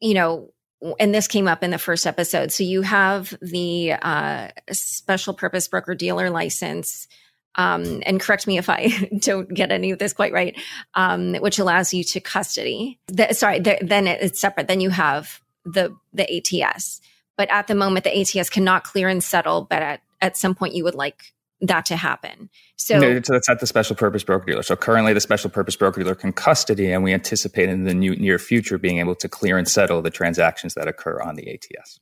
you 0.00 0.14
know, 0.14 0.50
and 0.98 1.14
this 1.14 1.28
came 1.28 1.46
up 1.46 1.62
in 1.62 1.70
the 1.70 1.78
first 1.78 2.06
episode. 2.06 2.50
So 2.50 2.64
you 2.64 2.82
have 2.82 3.36
the 3.40 3.92
uh, 3.92 4.48
special 4.72 5.34
purpose 5.34 5.68
broker 5.68 5.94
dealer 5.94 6.30
license. 6.30 7.06
Um, 7.54 8.02
and 8.06 8.18
correct 8.18 8.46
me 8.46 8.56
if 8.56 8.70
I 8.70 8.88
don't 9.18 9.52
get 9.52 9.70
any 9.70 9.90
of 9.90 9.98
this 9.98 10.14
quite 10.14 10.32
right, 10.32 10.58
um, 10.94 11.34
which 11.34 11.58
allows 11.58 11.92
you 11.92 12.02
to 12.04 12.20
custody. 12.20 12.98
The, 13.08 13.34
sorry, 13.34 13.60
the, 13.60 13.78
then 13.82 14.06
it's 14.06 14.40
separate. 14.40 14.68
Then 14.68 14.80
you 14.80 14.90
have 14.90 15.40
the 15.64 15.94
the 16.12 16.64
ATS, 16.64 17.00
but 17.36 17.50
at 17.50 17.66
the 17.66 17.74
moment 17.74 18.04
the 18.04 18.20
ATS 18.20 18.50
cannot 18.50 18.84
clear 18.84 19.08
and 19.08 19.22
settle. 19.22 19.66
But 19.68 19.82
at 19.82 20.00
at 20.20 20.36
some 20.36 20.54
point 20.54 20.74
you 20.74 20.84
would 20.84 20.94
like 20.94 21.32
that 21.62 21.86
to 21.86 21.96
happen. 21.96 22.50
So 22.76 22.98
no, 22.98 23.08
it's 23.08 23.48
at 23.48 23.60
the 23.60 23.66
special 23.66 23.96
purpose 23.96 24.24
broker 24.24 24.46
dealer. 24.46 24.62
So 24.62 24.76
currently, 24.76 25.12
the 25.12 25.20
special 25.20 25.48
purpose 25.48 25.76
broker 25.76 26.02
dealer 26.02 26.14
can 26.14 26.32
custody, 26.32 26.92
and 26.92 27.02
we 27.02 27.12
anticipate 27.12 27.68
in 27.68 27.84
the 27.84 27.94
new, 27.94 28.16
near 28.16 28.38
future 28.38 28.78
being 28.78 28.98
able 28.98 29.14
to 29.16 29.28
clear 29.28 29.56
and 29.56 29.68
settle 29.68 30.02
the 30.02 30.10
transactions 30.10 30.74
that 30.74 30.88
occur 30.88 31.20
on 31.20 31.36
the 31.36 31.48
ATS. 31.52 32.00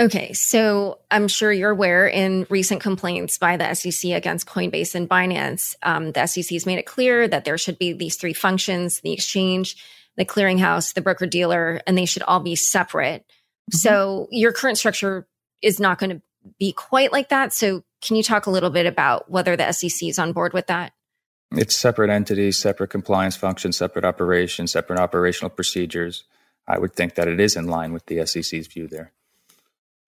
Okay, 0.00 0.32
so 0.32 0.98
I'm 1.08 1.28
sure 1.28 1.52
you're 1.52 1.70
aware 1.70 2.08
in 2.08 2.46
recent 2.50 2.80
complaints 2.80 3.38
by 3.38 3.56
the 3.56 3.74
SEC 3.74 4.10
against 4.10 4.46
Coinbase 4.46 4.96
and 4.96 5.08
Binance, 5.08 5.76
um, 5.84 6.10
the 6.10 6.26
SEC 6.26 6.50
has 6.50 6.66
made 6.66 6.78
it 6.78 6.86
clear 6.86 7.28
that 7.28 7.44
there 7.44 7.56
should 7.56 7.78
be 7.78 7.92
these 7.92 8.16
three 8.16 8.32
functions 8.32 9.00
the 9.02 9.12
exchange, 9.12 9.76
the 10.16 10.24
clearinghouse, 10.24 10.94
the 10.94 11.00
broker 11.00 11.26
dealer, 11.26 11.80
and 11.86 11.96
they 11.96 12.06
should 12.06 12.24
all 12.24 12.40
be 12.40 12.56
separate. 12.56 13.24
Mm-hmm. 13.70 13.76
So 13.76 14.28
your 14.30 14.52
current 14.52 14.78
structure 14.78 15.26
is 15.62 15.80
not 15.80 15.98
going 15.98 16.10
to 16.10 16.22
be 16.58 16.72
quite 16.72 17.12
like 17.12 17.30
that. 17.30 17.52
So 17.52 17.82
can 18.02 18.16
you 18.16 18.22
talk 18.22 18.46
a 18.46 18.50
little 18.50 18.70
bit 18.70 18.86
about 18.86 19.30
whether 19.30 19.56
the 19.56 19.72
SEC 19.72 20.08
is 20.08 20.18
on 20.18 20.32
board 20.32 20.52
with 20.52 20.66
that? 20.66 20.92
It's 21.52 21.76
separate 21.76 22.10
entities, 22.10 22.58
separate 22.58 22.90
compliance 22.90 23.36
functions, 23.36 23.76
separate 23.76 24.04
operations, 24.04 24.72
separate 24.72 24.98
operational 24.98 25.50
procedures. 25.50 26.24
I 26.66 26.78
would 26.78 26.94
think 26.94 27.14
that 27.14 27.28
it 27.28 27.40
is 27.40 27.56
in 27.56 27.66
line 27.66 27.92
with 27.92 28.06
the 28.06 28.26
SEC's 28.26 28.66
view 28.66 28.88
there. 28.88 29.12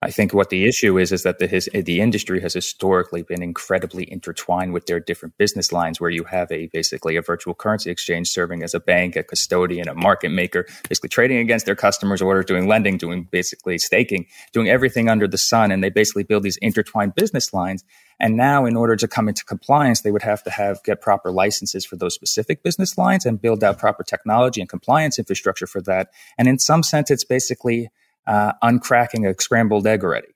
I 0.03 0.11
think 0.11 0.35
what 0.35 0.51
the 0.51 0.69
issue 0.69 0.99
is 0.99 1.11
is 1.11 1.23
that 1.23 1.39
the 1.39 1.47
his, 1.47 1.71
the 1.73 2.03
industry 2.03 2.43
has 2.43 2.53
historically 2.53 3.23
been 3.23 3.43
incredibly 3.43 4.11
intertwined 4.11 4.75
with 4.75 4.85
their 4.85 5.01
different 5.01 5.39
business 5.39 5.73
lines, 5.73 5.99
where 5.99 6.11
you 6.11 6.25
have 6.25 6.53
a 6.53 6.67
basically 6.67 7.17
a 7.17 7.23
virtual 7.23 7.55
currency 7.55 7.91
exchange 7.91 8.29
serving 8.29 8.63
as 8.63 8.75
a 8.75 8.81
bank, 8.81 9.17
a 9.17 9.23
custodian, 9.23 9.89
a 9.89 9.95
market 9.95 10.29
maker, 10.29 10.67
basically 10.87 11.09
trading 11.09 11.39
against 11.39 11.65
their 11.65 11.75
customers' 11.75 12.21
orders, 12.21 12.45
doing 12.45 12.69
lending, 12.69 12.99
doing 12.99 13.27
basically 13.31 13.79
staking, 13.79 14.27
doing 14.53 14.69
everything 14.69 15.09
under 15.09 15.27
the 15.27 15.39
sun, 15.39 15.73
and 15.73 15.83
they 15.83 15.89
basically 15.89 16.25
build 16.25 16.43
these 16.43 16.59
intertwined 16.59 17.15
business 17.15 17.55
lines. 17.55 17.83
And 18.21 18.37
now, 18.37 18.67
in 18.67 18.77
order 18.77 18.97
to 18.97 19.09
come 19.09 19.29
into 19.29 19.47
compliance, 19.47 20.03
they 20.03 20.11
would 20.11 20.23
have 20.23 20.43
to 20.43 20.51
have 20.51 20.83
get 20.85 21.01
proper 21.01 21.31
licenses 21.31 21.87
for 21.87 21.97
those 21.97 22.15
specific 22.15 22.63
business 22.63 22.99
lines 22.99 23.25
and 23.25 23.41
build 23.41 23.65
out 23.65 23.79
proper 23.79 24.03
technology 24.03 24.61
and 24.61 24.69
compliance 24.69 25.19
infrastructure 25.19 25.67
for 25.67 25.81
that. 25.83 26.11
And 26.37 26.49
in 26.49 26.59
some 26.59 26.83
sense, 26.83 27.11
it's 27.11 27.25
basically 27.25 27.89
uh, 28.27 28.53
uncracking 28.63 29.29
a 29.29 29.41
scrambled 29.41 29.87
egg 29.87 30.05
already. 30.05 30.29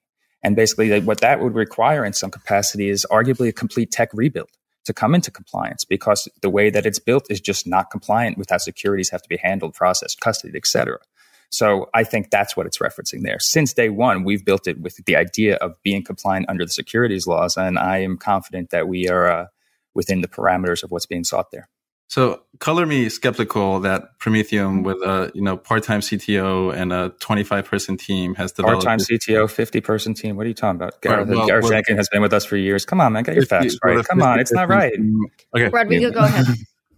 And 0.43 0.57
basically, 0.57 0.99
what 1.01 1.21
that 1.21 1.41
would 1.41 1.55
require 1.55 2.05
in 2.05 2.13
some 2.13 2.31
capacity 2.31 2.89
is 2.89 3.07
arguably 3.11 3.49
a 3.49 3.53
complete 3.53 3.91
tech 3.91 4.09
rebuild 4.15 4.49
to 4.87 4.95
come 4.95 5.15
into 5.15 5.31
compliance 5.31 5.85
because 5.85 6.29
the 6.41 6.49
way 6.49 6.71
that 6.71 6.87
it's 6.87 6.99
built 6.99 7.27
is 7.31 7.41
just 7.41 7.67
not 7.67 7.91
compliant 7.91 8.39
with 8.39 8.49
how 8.49 8.57
securities 8.57 9.11
have 9.11 9.23
to 9.23 9.29
be 9.29 9.37
handled, 9.37 9.75
processed, 9.75 10.21
custodied, 10.21 10.57
et 10.57 10.67
cetera. 10.67 10.99
So 11.51 11.91
I 11.93 12.05
think 12.05 12.31
that's 12.31 12.57
what 12.57 12.67
it's 12.67 12.79
referencing 12.79 13.23
there. 13.23 13.41
Since 13.41 13.75
day 13.75 13.89
one, 13.89 14.25
we've 14.25 14.45
built 14.45 14.67
it 14.69 14.81
with 14.81 15.05
the 15.05 15.17
idea 15.17 15.57
of 15.57 15.75
being 15.83 16.05
compliant 16.05 16.47
under 16.49 16.65
the 16.65 16.71
securities 16.71 17.27
laws, 17.27 17.57
and 17.57 17.79
I 17.79 17.99
am 17.99 18.17
confident 18.17 18.71
that 18.71 18.89
we 18.89 19.09
are 19.09 19.27
uh, 19.29 19.47
within 19.93 20.21
the 20.21 20.29
parameters 20.29 20.85
of 20.85 20.91
what's 20.91 21.07
being 21.07 21.25
sought 21.25 21.51
there. 21.51 21.69
So 22.11 22.43
color 22.59 22.87
me 22.87 23.09
skeptical 23.09 23.79
that 23.81 24.19
Prometheum 24.19 24.83
with 24.83 24.97
a 24.97 25.31
you 25.33 25.41
know 25.41 25.57
part-time 25.57 26.01
CTO 26.01 26.75
and 26.75 26.93
a 26.93 27.11
25 27.21 27.65
person 27.65 27.97
team 27.97 28.35
has 28.35 28.51
developed 28.51 28.85
part-time 28.85 28.99
CTO, 28.99 29.49
50 29.49 29.81
person 29.81 30.13
team. 30.15 30.35
What 30.35 30.45
are 30.45 30.49
you 30.49 30.55
talking 30.55 30.75
about? 30.75 31.01
Gareth, 31.03 31.29
well, 31.29 31.47
Gareth 31.47 31.63
well, 31.63 31.71
Jenkins 31.71 31.99
has 31.99 32.09
been 32.09 32.21
with 32.21 32.33
us 32.33 32.45
for 32.45 32.57
years. 32.57 32.85
Come 32.85 33.01
on, 33.01 33.13
man, 33.13 33.23
get 33.23 33.37
your 33.37 33.47
50, 33.47 33.69
facts 33.69 33.79
right. 33.85 34.05
Come 34.05 34.23
on, 34.23 34.41
it's 34.41 34.51
not 34.51 34.69
right. 34.69 34.93
Okay, 35.55 35.69
Rodrigo, 35.69 36.11
go 36.11 36.21
ahead. 36.21 36.47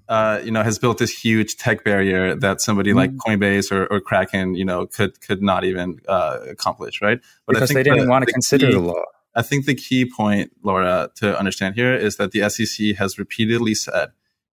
Uh, 0.08 0.42
you 0.44 0.50
know, 0.50 0.62
has 0.62 0.78
built 0.78 0.98
this 0.98 1.10
huge 1.10 1.56
tech 1.56 1.84
barrier 1.84 2.34
that 2.34 2.60
somebody 2.60 2.90
mm. 2.90 2.96
like 2.96 3.12
Coinbase 3.12 3.72
or, 3.72 3.86
or, 3.86 3.98
Kraken, 3.98 4.56
you 4.56 4.64
know, 4.64 4.84
could 4.84 5.18
could 5.22 5.40
not 5.40 5.64
even 5.64 6.00
uh, 6.06 6.38
accomplish, 6.50 7.00
right? 7.00 7.18
But 7.46 7.54
because 7.54 7.70
they 7.70 7.82
didn't 7.82 8.00
the, 8.00 8.08
want 8.08 8.26
to 8.26 8.32
consider 8.32 8.66
key, 8.66 8.72
the 8.72 8.80
law. 8.80 9.04
I 9.34 9.40
think 9.40 9.64
the 9.64 9.76
key 9.76 10.04
point, 10.04 10.52
Laura, 10.62 11.08
to 11.14 11.38
understand 11.38 11.76
here 11.76 11.94
is 11.94 12.16
that 12.16 12.32
the 12.32 12.50
SEC 12.50 12.96
has 12.96 13.18
repeatedly 13.18 13.74
said 13.74 14.10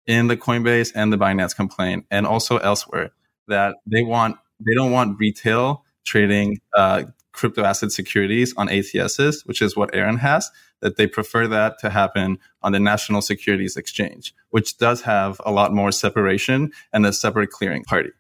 in 0.08 0.28
the 0.28 0.38
Coinbase 0.38 0.92
and 0.96 1.12
the 1.12 1.18
Binance 1.18 1.56
complaint, 1.56 2.06
and 2.12 2.26
also 2.26 2.58
elsewhere, 2.58 3.12
that 3.48 3.76
they 3.86 4.04
want 4.04 4.38
they 4.60 4.74
don't 4.74 4.92
want 4.92 5.20
retail 5.20 5.84
trading 6.06 6.60
uh, 6.76 7.04
crypto 7.34 7.64
asset 7.64 7.92
securities 7.92 8.54
on 8.56 8.68
ATSs, 8.68 9.46
which 9.46 9.62
is 9.62 9.76
what 9.76 9.94
Aaron 9.94 10.18
has. 10.18 10.52
That 10.82 10.98
they 10.98 11.08
prefer 11.08 11.48
that 11.48 11.80
to 11.80 11.90
happen 11.90 12.38
on 12.62 12.72
the 12.72 12.80
National 12.80 13.22
Securities 13.22 13.76
Exchange, 13.78 14.36
which 14.50 14.78
does 14.78 15.02
have 15.02 15.42
a 15.46 15.52
lot 15.52 15.74
more 15.74 15.92
separation 15.92 16.72
and 16.94 17.06
a 17.06 17.14
separate 17.14 17.50
clearing 17.50 17.84
party. 17.84 18.12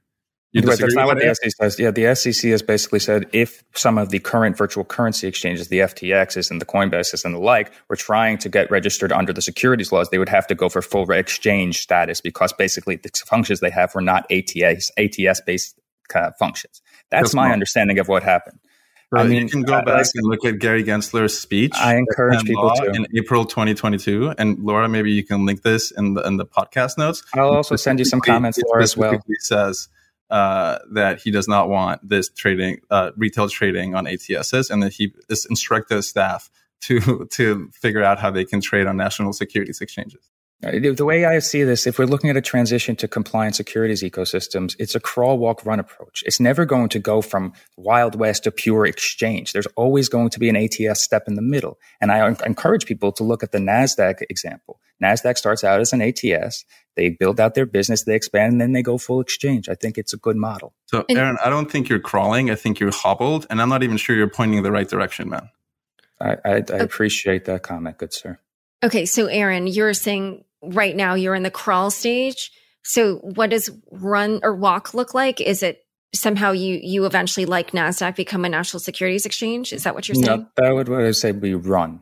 You 0.56 0.62
that's 0.62 0.96
not 0.96 1.08
what 1.08 1.18
the 1.18 1.36
SEC 1.36 1.52
says. 1.52 1.78
Yeah, 1.78 1.92
the 1.92 2.16
SEC 2.16 2.50
has 2.50 2.62
basically 2.62 3.00
said 3.00 3.26
if 3.34 3.62
some 3.76 3.98
of 3.98 4.08
the 4.08 4.20
current 4.20 4.56
virtual 4.56 4.86
currency 4.86 5.28
exchanges, 5.28 5.68
the 5.68 5.80
FTXs 5.80 6.50
and 6.50 6.62
the 6.62 6.66
Coinbases 6.66 7.26
and 7.26 7.36
the 7.36 7.40
like, 7.40 7.74
were 7.90 7.98
trying 7.98 8.38
to 8.38 8.48
get 8.48 8.72
registered 8.72 9.12
under 9.12 9.34
the 9.34 9.42
securities 9.42 9.92
laws, 9.92 10.12
they 10.12 10.18
would 10.18 10.30
have 10.30 10.48
to 10.48 10.56
go 10.56 10.70
for 10.70 10.82
full 10.82 11.12
exchange 11.12 11.82
status 11.82 12.22
because 12.22 12.54
basically 12.54 12.96
the 12.96 13.10
functions 13.28 13.60
they 13.60 13.70
have 13.70 13.94
were 13.94 14.00
not 14.00 14.26
ATS 14.32 14.92
ATS 14.98 15.42
based 15.46 15.78
uh, 16.16 16.32
functions. 16.40 16.82
That's, 17.12 17.24
that's 17.24 17.36
my 17.36 17.52
understanding 17.52 18.00
of 18.00 18.08
what 18.08 18.24
happened. 18.24 18.58
I 19.14 19.24
mean, 19.24 19.44
you 19.44 19.50
can 19.50 19.64
go 19.64 19.74
uh, 19.74 19.84
back 19.84 20.06
and 20.16 20.26
look 20.26 20.46
at 20.46 20.60
Gary 20.60 20.86
Gensler's 20.86 21.38
speech. 21.38 21.74
I 21.76 21.98
encourage 21.98 22.44
people 22.46 22.72
to 22.78 22.92
in 22.94 23.08
April 23.18 23.44
2022. 23.44 24.36
And 24.38 24.60
Laura, 24.60 24.88
maybe 24.88 25.12
you 25.12 25.24
can 25.24 25.46
link 25.46 25.64
this 25.64 25.92
in 25.92 26.14
the 26.14 26.22
in 26.22 26.38
the 26.38 26.46
podcast 26.46 26.98
notes. 26.98 27.24
I'll 27.34 27.50
also 27.50 27.76
send 27.76 28.00
you 28.00 28.06
some 28.06 28.22
comments, 28.22 28.58
Laura, 28.66 28.84
as 28.84 28.96
well. 28.96 29.20
Says 29.40 29.90
uh, 30.36 30.80
that 30.92 31.22
he 31.22 31.32
does 31.32 31.48
not 31.48 31.70
want 31.70 32.02
this 32.08 32.30
trading, 32.30 32.82
uh, 32.92 33.12
retail 33.16 33.48
trading 33.48 33.96
on 33.96 34.04
ATSs, 34.04 34.70
and 34.70 34.84
that 34.84 34.92
he 34.92 35.14
is 35.30 35.46
instructed 35.50 36.04
staff 36.04 36.50
to 36.82 37.26
to 37.32 37.70
figure 37.74 38.04
out 38.04 38.20
how 38.20 38.32
they 38.32 38.44
can 38.44 38.60
trade 38.60 38.86
on 38.86 38.98
national 38.98 39.32
securities 39.32 39.80
exchanges. 39.80 40.30
The 40.62 41.06
way 41.06 41.24
I 41.24 41.40
see 41.40 41.64
this, 41.64 41.88
if 41.88 42.00
we're 42.00 42.06
looking 42.06 42.30
at 42.30 42.36
a 42.36 42.42
transition 42.42 42.98
to 42.98 43.08
compliant 43.08 43.56
securities 43.56 44.04
ecosystems, 44.04 44.76
it's 44.78 44.96
a 44.96 45.00
crawl, 45.00 45.38
walk, 45.38 45.66
run 45.66 45.80
approach. 45.80 46.24
It's 46.26 46.40
never 46.40 46.66
going 46.66 46.90
to 46.90 47.00
go 47.00 47.22
from 47.22 47.54
Wild 47.78 48.16
West 48.16 48.44
to 48.44 48.52
pure 48.52 48.86
exchange. 48.86 49.54
There's 49.54 49.68
always 49.78 50.10
going 50.10 50.30
to 50.32 50.40
be 50.40 50.50
an 50.50 50.56
ATS 50.56 51.02
step 51.02 51.28
in 51.28 51.36
the 51.36 51.42
middle. 51.42 51.78
And 52.02 52.12
I 52.12 52.36
encourage 52.46 52.86
people 52.86 53.12
to 53.14 53.24
look 53.24 53.44
at 53.44 53.52
the 53.52 53.60
NASDAQ 53.60 54.24
example. 54.30 54.80
NASDAQ 55.04 55.38
starts 55.38 55.64
out 55.64 55.82
as 55.82 55.94
an 55.94 56.02
ATS. 56.02 56.66
They 56.96 57.10
build 57.10 57.40
out 57.40 57.56
their 57.56 57.66
business, 57.66 58.04
they 58.04 58.16
expand, 58.16 58.54
and 58.54 58.62
then 58.62 58.72
they 58.72 58.82
go 58.82 58.98
full 58.98 59.20
exchange. 59.20 59.68
I 59.68 59.76
think 59.76 59.98
it's 59.98 60.14
a 60.14 60.18
good 60.18 60.38
model. 60.38 60.74
So, 60.86 61.06
Aaron, 61.10 61.38
I 61.44 61.50
don't 61.50 61.70
think 61.70 61.90
you're 61.90 62.00
crawling. 62.00 62.50
I 62.50 62.56
think 62.56 62.80
you're 62.80 62.94
hobbled. 62.94 63.46
And 63.50 63.62
I'm 63.62 63.70
not 63.70 63.84
even 63.84 63.98
sure 63.98 64.16
you're 64.16 64.30
pointing 64.30 64.64
the 64.64 64.72
right 64.72 64.88
direction, 64.88 65.30
man. 65.30 65.50
I, 66.22 66.38
I, 66.46 66.52
I 66.54 66.78
appreciate 66.78 67.46
that 67.46 67.64
comment, 67.64 67.98
good 67.98 68.14
sir. 68.14 68.40
Okay, 68.84 69.06
so 69.06 69.26
Aaron, 69.26 69.68
you're 69.68 69.94
saying 69.94 70.44
right 70.62 70.96
now 70.96 71.16
you're 71.16 71.36
in 71.36 71.44
the 71.44 71.52
crawl 71.52 71.92
stage. 71.92 72.52
So 72.84 73.18
what 73.18 73.50
does 73.50 73.70
run 73.92 74.40
or 74.44 74.56
walk 74.56 74.94
look 74.94 75.14
like? 75.14 75.42
Is 75.42 75.64
it 75.64 75.82
somehow 76.14 76.52
you 76.52 76.80
you 76.82 77.06
eventually 77.06 77.46
like 77.46 77.72
Nasdaq 77.72 78.16
become 78.16 78.46
a 78.46 78.50
national 78.50 78.80
securities 78.80 79.26
exchange? 79.26 79.74
Is 79.74 79.84
that 79.84 79.96
what 79.96 80.08
you're 80.08 80.16
saying? 80.16 80.26
No, 80.26 80.48
that 80.58 80.74
would 80.74 80.88
what 80.88 81.04
I 81.04 81.12
say 81.12 81.32
we 81.32 81.54
run. 81.54 82.02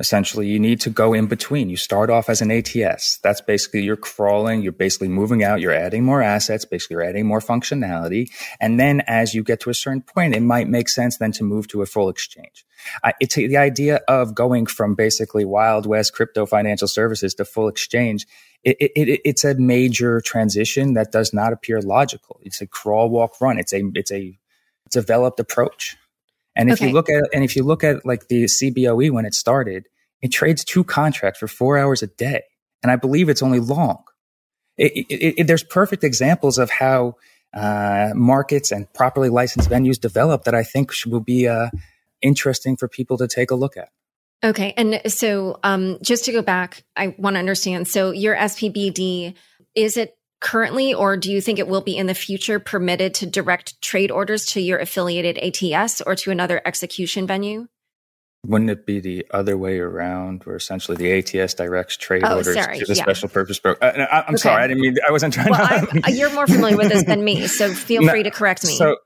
Essentially, 0.00 0.48
you 0.48 0.58
need 0.58 0.80
to 0.80 0.88
go 0.88 1.12
in 1.12 1.26
between. 1.26 1.68
You 1.68 1.76
start 1.76 2.08
off 2.08 2.30
as 2.30 2.40
an 2.40 2.50
ATS. 2.50 3.18
That's 3.18 3.42
basically 3.42 3.82
you're 3.82 3.98
crawling, 3.98 4.62
you're 4.62 4.72
basically 4.72 5.08
moving 5.08 5.44
out, 5.44 5.60
you're 5.60 5.74
adding 5.74 6.04
more 6.04 6.22
assets, 6.22 6.64
basically 6.64 6.94
you're 6.94 7.04
adding 7.04 7.26
more 7.26 7.40
functionality. 7.40 8.30
And 8.60 8.80
then 8.80 9.02
as 9.06 9.34
you 9.34 9.44
get 9.44 9.60
to 9.60 9.70
a 9.70 9.74
certain 9.74 10.00
point, 10.00 10.34
it 10.34 10.40
might 10.40 10.68
make 10.68 10.88
sense 10.88 11.18
then 11.18 11.32
to 11.32 11.44
move 11.44 11.68
to 11.68 11.82
a 11.82 11.86
full 11.86 12.08
exchange. 12.08 12.64
I, 13.04 13.12
it's 13.20 13.34
the 13.34 13.58
idea 13.58 14.00
of 14.08 14.34
going 14.34 14.64
from 14.64 14.94
basically 14.94 15.44
Wild 15.44 15.84
West 15.84 16.14
crypto 16.14 16.46
financial 16.46 16.88
services 16.88 17.34
to 17.34 17.44
full 17.44 17.68
exchange. 17.68 18.26
It, 18.64 18.78
it, 18.80 18.92
it, 18.96 19.20
it's 19.22 19.44
a 19.44 19.54
major 19.54 20.22
transition 20.22 20.94
that 20.94 21.12
does 21.12 21.34
not 21.34 21.52
appear 21.52 21.82
logical. 21.82 22.40
It's 22.42 22.62
a 22.62 22.66
crawl, 22.66 23.10
walk, 23.10 23.38
run. 23.38 23.58
It's 23.58 23.74
a, 23.74 23.82
it's 23.94 24.10
a 24.10 24.38
developed 24.90 25.40
approach. 25.40 25.98
And 26.56 26.70
if 26.70 26.78
okay. 26.78 26.88
you 26.88 26.92
look 26.92 27.08
at 27.08 27.22
and 27.32 27.44
if 27.44 27.56
you 27.56 27.62
look 27.62 27.84
at 27.84 28.04
like 28.04 28.28
the 28.28 28.44
CBOE 28.44 29.10
when 29.10 29.24
it 29.24 29.34
started, 29.34 29.86
it 30.22 30.28
trades 30.28 30.64
two 30.64 30.84
contracts 30.84 31.38
for 31.38 31.48
four 31.48 31.78
hours 31.78 32.02
a 32.02 32.06
day, 32.06 32.42
and 32.82 32.90
I 32.90 32.96
believe 32.96 33.28
it's 33.28 33.42
only 33.42 33.60
long. 33.60 34.02
It, 34.76 34.92
it, 34.92 35.40
it, 35.40 35.46
there's 35.46 35.62
perfect 35.62 36.04
examples 36.04 36.58
of 36.58 36.70
how 36.70 37.16
uh, 37.52 38.10
markets 38.14 38.70
and 38.70 38.90
properly 38.92 39.28
licensed 39.28 39.68
venues 39.68 40.00
develop 40.00 40.44
that 40.44 40.54
I 40.54 40.62
think 40.62 40.92
will 41.06 41.20
be 41.20 41.48
uh, 41.48 41.68
interesting 42.22 42.76
for 42.76 42.88
people 42.88 43.18
to 43.18 43.28
take 43.28 43.50
a 43.50 43.54
look 43.54 43.76
at. 43.76 43.88
Okay, 44.42 44.72
and 44.76 45.02
so 45.06 45.58
um, 45.62 45.98
just 46.02 46.24
to 46.24 46.32
go 46.32 46.40
back, 46.40 46.84
I 46.96 47.14
want 47.18 47.34
to 47.34 47.38
understand. 47.38 47.88
So 47.88 48.10
your 48.10 48.34
SPBD 48.34 49.34
is 49.74 49.96
it 49.96 50.16
currently, 50.40 50.94
or 50.94 51.16
do 51.16 51.30
you 51.30 51.40
think 51.40 51.58
it 51.58 51.68
will 51.68 51.82
be 51.82 51.96
in 51.96 52.06
the 52.06 52.14
future 52.14 52.58
permitted 52.58 53.14
to 53.14 53.26
direct 53.26 53.80
trade 53.82 54.10
orders 54.10 54.46
to 54.46 54.60
your 54.60 54.78
affiliated 54.78 55.38
ATS 55.38 56.00
or 56.00 56.14
to 56.16 56.30
another 56.30 56.62
execution 56.64 57.26
venue? 57.26 57.68
Wouldn't 58.46 58.70
it 58.70 58.86
be 58.86 59.00
the 59.00 59.26
other 59.32 59.58
way 59.58 59.78
around, 59.78 60.44
where 60.44 60.56
essentially 60.56 60.96
the 60.96 61.12
ATS 61.12 61.52
directs 61.54 61.98
trade 61.98 62.22
oh, 62.24 62.36
orders 62.36 62.54
sorry, 62.54 62.78
to 62.78 62.86
the 62.86 62.94
yeah. 62.94 63.02
special 63.02 63.28
purpose 63.28 63.58
broker? 63.58 63.84
Uh, 63.84 64.06
I, 64.10 64.18
am 64.20 64.24
okay. 64.28 64.36
sorry, 64.36 64.62
I 64.62 64.66
didn't 64.66 64.80
mean. 64.80 64.96
I 65.06 65.12
wasn't 65.12 65.34
trying 65.34 65.50
well, 65.50 65.68
to. 65.68 66.00
I'm, 66.04 66.14
you're 66.14 66.32
more 66.32 66.46
familiar 66.46 66.76
with 66.78 66.88
this 66.88 67.04
than 67.04 67.22
me, 67.22 67.46
so 67.48 67.70
feel 67.74 68.02
no, 68.02 68.10
free 68.10 68.22
to 68.22 68.30
correct 68.30 68.64
me. 68.64 68.74
So, 68.74 68.96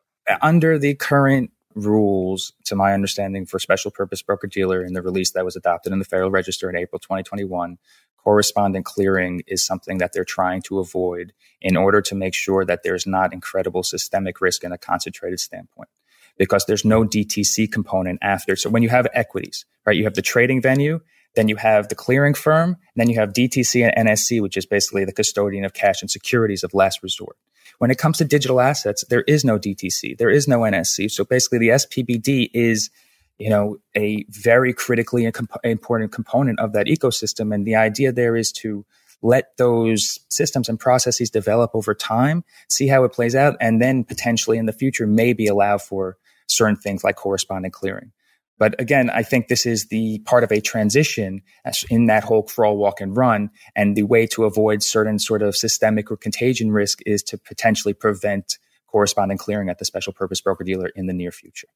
under 0.41 0.79
the 0.79 0.95
current 0.95 1.51
rules, 1.75 2.53
to 2.67 2.77
my 2.77 2.95
understanding, 2.95 3.45
for 3.45 3.59
special 3.59 3.91
purpose 3.91 4.23
broker 4.23 4.47
dealer 4.47 4.85
in 4.85 4.93
the 4.93 5.03
release 5.03 5.33
that 5.33 5.45
was 5.45 5.57
adopted 5.57 5.93
in 5.93 5.99
the 5.99 6.05
Federal 6.05 6.31
Register 6.31 6.71
in 6.71 6.77
April 6.77 7.01
2021, 7.01 7.79
correspondent 8.19 8.85
clearing 8.85 9.43
is 9.49 9.67
something 9.67 9.99
that 9.99 10.13
they're 10.13 10.25
trying 10.25 10.63
to 10.63 10.79
avoid 10.79 11.33
in 11.61 11.77
order 11.77 12.01
to 12.01 12.15
make 12.15 12.35
sure 12.35 12.65
that 12.65 12.85
there's 12.85 13.05
not 13.05 13.33
incredible 13.33 13.83
systemic 13.83 14.41
risk 14.41 14.63
in 14.63 14.71
a 14.71 14.79
concentrated 14.79 15.41
standpoint 15.41 15.89
because 16.37 16.65
there's 16.67 16.85
no 16.85 17.05
DTC 17.05 17.71
component 17.71 18.19
after. 18.23 18.57
So 18.57 18.71
when 18.71 18.83
you 18.83 18.89
have 18.89 19.07
equities, 19.15 19.65
right, 19.87 19.97
you 19.97 20.05
have 20.05 20.15
the 20.15 20.23
trading 20.23 20.61
venue, 20.61 21.01
then 21.35 21.49
you 21.49 21.57
have 21.57 21.89
the 21.89 21.95
clearing 21.95 22.35
firm, 22.35 22.77
then 22.97 23.09
you 23.09 23.17
have 23.17 23.33
DTC 23.33 23.89
and 23.89 24.09
NSC, 24.09 24.41
which 24.41 24.57
is 24.57 24.67
basically 24.67 25.05
the 25.05 25.13
custodian 25.13 25.65
of 25.65 25.75
cash 25.75 26.01
and 26.01 26.11
securities 26.11 26.63
of 26.65 26.75
last 26.75 27.03
resort. 27.03 27.37
When 27.79 27.91
it 27.91 27.99
comes 27.99 28.19
to 28.19 28.25
digital 28.25 28.61
assets, 28.61 29.05
there 29.09 29.23
is 29.23 29.45
no 29.45 29.59
DTC, 29.59 30.17
there 30.19 30.31
is 30.31 30.47
no 30.47 30.61
NSC. 30.61 31.11
So 31.11 31.25
basically 31.25 31.59
the 31.59 31.69
SPBD 31.71 32.51
is, 32.55 32.91
you 33.39 33.51
know, 33.51 33.79
a 33.97 34.25
very 34.29 34.73
critically 34.73 35.29
important 35.65 36.13
component 36.13 36.61
of 36.61 36.73
that 36.73 36.87
ecosystem. 36.87 37.53
And 37.53 37.67
the 37.67 37.75
idea 37.75 38.13
there 38.13 38.37
is 38.37 38.53
to 38.53 38.87
let 39.25 39.57
those 39.57 40.21
systems 40.29 40.69
and 40.69 40.79
processes 40.79 41.31
develop 41.31 41.71
over 41.75 41.95
time, 41.95 42.45
see 42.69 42.87
how 42.87 43.03
it 43.05 43.13
plays 43.13 43.35
out, 43.35 43.57
and 43.59 43.81
then 43.83 44.05
potentially 44.05 44.59
in 44.59 44.67
the 44.67 44.73
future 44.73 45.07
maybe 45.07 45.47
allow 45.47 45.79
for 45.79 46.19
certain 46.47 46.77
things 46.77 47.03
like 47.03 47.17
correspondent 47.17 47.73
clearing. 47.73 48.13
But 48.59 48.81
again, 48.81 49.11
I 49.11 49.23
think 49.25 49.49
this 49.49 49.67
is 49.67 49.87
the 49.87 50.21
part 50.21 50.45
of 50.45 50.53
a 50.53 50.61
transition 50.61 51.43
in 51.91 52.07
that 52.07 52.23
whole 52.23 52.45
crawl, 52.45 52.77
walk, 52.77 53.01
and 53.01 53.17
run. 53.17 53.51
And 53.75 53.97
the 53.97 54.05
way 54.05 54.27
to 54.29 54.45
avoid 54.45 54.83
certain 54.83 55.19
sort 55.19 55.43
of 55.43 55.57
systemic 55.57 56.11
or 56.11 56.17
contagion 56.17 56.71
risk 56.71 57.01
is 57.05 57.23
to 57.25 57.39
potentially 57.39 57.95
prevent 57.95 58.59
correspondent 58.87 59.41
clearing 59.41 59.71
at 59.71 59.79
the 59.79 59.85
special 59.85 60.13
purpose 60.13 60.41
broker 60.41 60.63
dealer 60.63 60.91
in 60.95 61.07
the 61.07 61.13
near 61.13 61.33
future. 61.33 61.67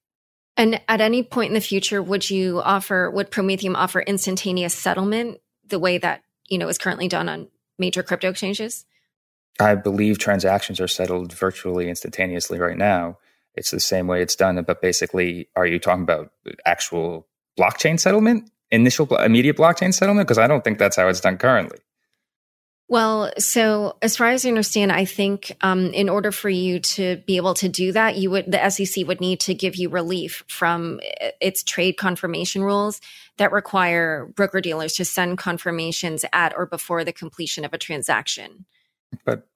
And 0.56 0.80
at 0.86 1.00
any 1.00 1.22
point 1.22 1.48
in 1.48 1.54
the 1.54 1.60
future, 1.60 2.02
would 2.02 2.28
you 2.28 2.60
offer, 2.60 3.10
would 3.10 3.30
Prometheum 3.30 3.74
offer 3.74 4.00
instantaneous 4.00 4.74
settlement 4.74 5.38
the 5.66 5.78
way 5.78 5.98
that, 5.98 6.22
you 6.48 6.58
know, 6.58 6.68
is 6.68 6.78
currently 6.78 7.08
done 7.08 7.28
on 7.28 7.48
major 7.78 8.02
crypto 8.02 8.30
exchanges? 8.30 8.84
I 9.60 9.74
believe 9.74 10.18
transactions 10.18 10.80
are 10.80 10.88
settled 10.88 11.32
virtually 11.32 11.88
instantaneously 11.88 12.58
right 12.58 12.76
now 12.76 13.18
it's 13.58 13.70
the 13.70 13.80
same 13.80 14.06
way 14.06 14.22
it's 14.22 14.36
done. 14.36 14.62
But 14.62 14.80
basically, 14.80 15.48
are 15.56 15.66
you 15.66 15.78
talking 15.78 16.04
about 16.04 16.32
actual 16.64 17.26
blockchain 17.58 18.00
settlement, 18.00 18.50
initial 18.70 19.14
immediate 19.16 19.56
blockchain 19.56 19.92
settlement? 19.92 20.28
Because 20.28 20.38
I 20.38 20.46
don't 20.46 20.64
think 20.64 20.78
that's 20.78 20.96
how 20.96 21.08
it's 21.08 21.20
done 21.20 21.36
currently. 21.36 21.78
Well, 22.90 23.32
so 23.38 23.98
as 24.00 24.16
far 24.16 24.28
as 24.30 24.46
I 24.46 24.48
understand, 24.48 24.90
I 24.92 25.04
think 25.04 25.54
um, 25.60 25.92
in 25.92 26.08
order 26.08 26.32
for 26.32 26.48
you 26.48 26.80
to 26.80 27.16
be 27.26 27.36
able 27.36 27.52
to 27.54 27.68
do 27.68 27.92
that, 27.92 28.16
you 28.16 28.30
would 28.30 28.50
the 28.50 28.70
SEC 28.70 29.06
would 29.06 29.20
need 29.20 29.40
to 29.40 29.52
give 29.52 29.76
you 29.76 29.90
relief 29.90 30.42
from 30.48 30.98
its 31.38 31.62
trade 31.62 31.98
confirmation 31.98 32.62
rules 32.62 33.02
that 33.36 33.52
require 33.52 34.26
broker 34.34 34.62
dealers 34.62 34.94
to 34.94 35.04
send 35.04 35.36
confirmations 35.36 36.24
at 36.32 36.56
or 36.56 36.64
before 36.64 37.04
the 37.04 37.12
completion 37.12 37.62
of 37.62 37.74
a 37.74 37.78
transaction. 37.78 38.64
But 39.22 39.46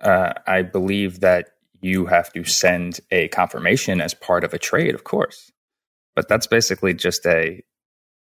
uh, 0.00 0.32
I 0.46 0.62
believe 0.62 1.20
that 1.20 1.50
you 1.82 2.06
have 2.06 2.32
to 2.32 2.44
send 2.44 3.00
a 3.10 3.28
confirmation 3.28 4.00
as 4.00 4.14
part 4.14 4.42
of 4.42 4.54
a 4.54 4.58
trade, 4.58 4.94
of 4.94 5.04
course. 5.04 5.52
But 6.16 6.28
that's 6.28 6.46
basically 6.46 6.94
just 6.94 7.26
a 7.26 7.62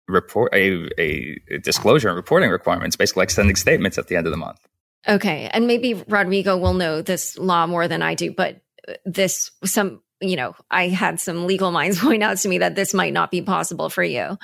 report, 0.09 0.53
a, 0.55 0.89
a 0.99 1.59
disclosure 1.59 2.09
and 2.09 2.17
reporting 2.17 2.51
requirements, 2.51 2.97
basically 2.97 3.23
like 3.23 3.31
sending 3.31 3.57
statements 3.57 3.99
at 3.99 4.09
the 4.09 4.17
end 4.17 4.27
of 4.27 4.31
the 4.31 4.37
month. 4.37 4.59
Okay. 5.07 5.49
And 5.53 5.67
maybe 5.67 5.95
Rodrigo 6.09 6.57
will 6.57 6.75
know 6.75 7.03
this 7.03 7.39
law 7.39 7.67
more 7.67 7.87
than 7.89 8.03
I 8.03 8.15
do, 8.15 8.33
but 8.33 8.61
this, 9.05 9.51
some, 9.65 10.03
you 10.21 10.37
know, 10.37 10.55
I 10.71 10.89
had 10.89 11.21
some 11.21 11.47
legal 11.47 11.71
minds 11.79 12.01
point 12.01 12.23
out 12.23 12.39
to 12.39 12.49
me 12.49 12.59
that 12.59 12.75
this 12.75 12.95
might 12.95 13.13
not 13.13 13.31
be 13.31 13.43
possible 13.43 13.89
for 13.91 14.03
you. 14.03 14.37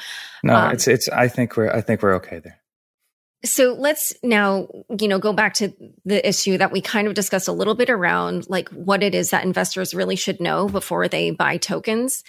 No, 0.43 0.55
um, 0.55 0.73
it's, 0.73 0.87
it's, 0.87 1.09
I 1.09 1.29
think 1.29 1.57
we're, 1.57 1.71
I 1.71 1.81
think 1.81 2.03
we're 2.03 2.15
okay 2.17 2.41
there. 2.41 2.61
So 3.45 3.77
let's 3.79 4.15
now, 4.23 4.69
you 4.99 5.07
know, 5.07 5.19
go 5.19 5.35
back 5.35 5.53
to 5.55 5.71
the 6.07 6.27
issue 6.27 6.57
that 6.57 6.73
we 6.73 6.81
kind 6.81 7.07
of 7.07 7.12
discussed 7.12 7.47
a 7.47 7.53
little 7.53 7.75
bit 7.75 7.91
around 7.91 8.49
like 8.49 8.71
what 8.71 9.03
it 9.03 9.15
is 9.15 9.31
that 9.31 9.45
investors 9.45 9.95
really 9.95 10.17
should 10.17 10.41
know 10.41 10.67
before 10.67 11.09
they 11.09 11.31
buy 11.31 11.59
tokens. 11.59 12.25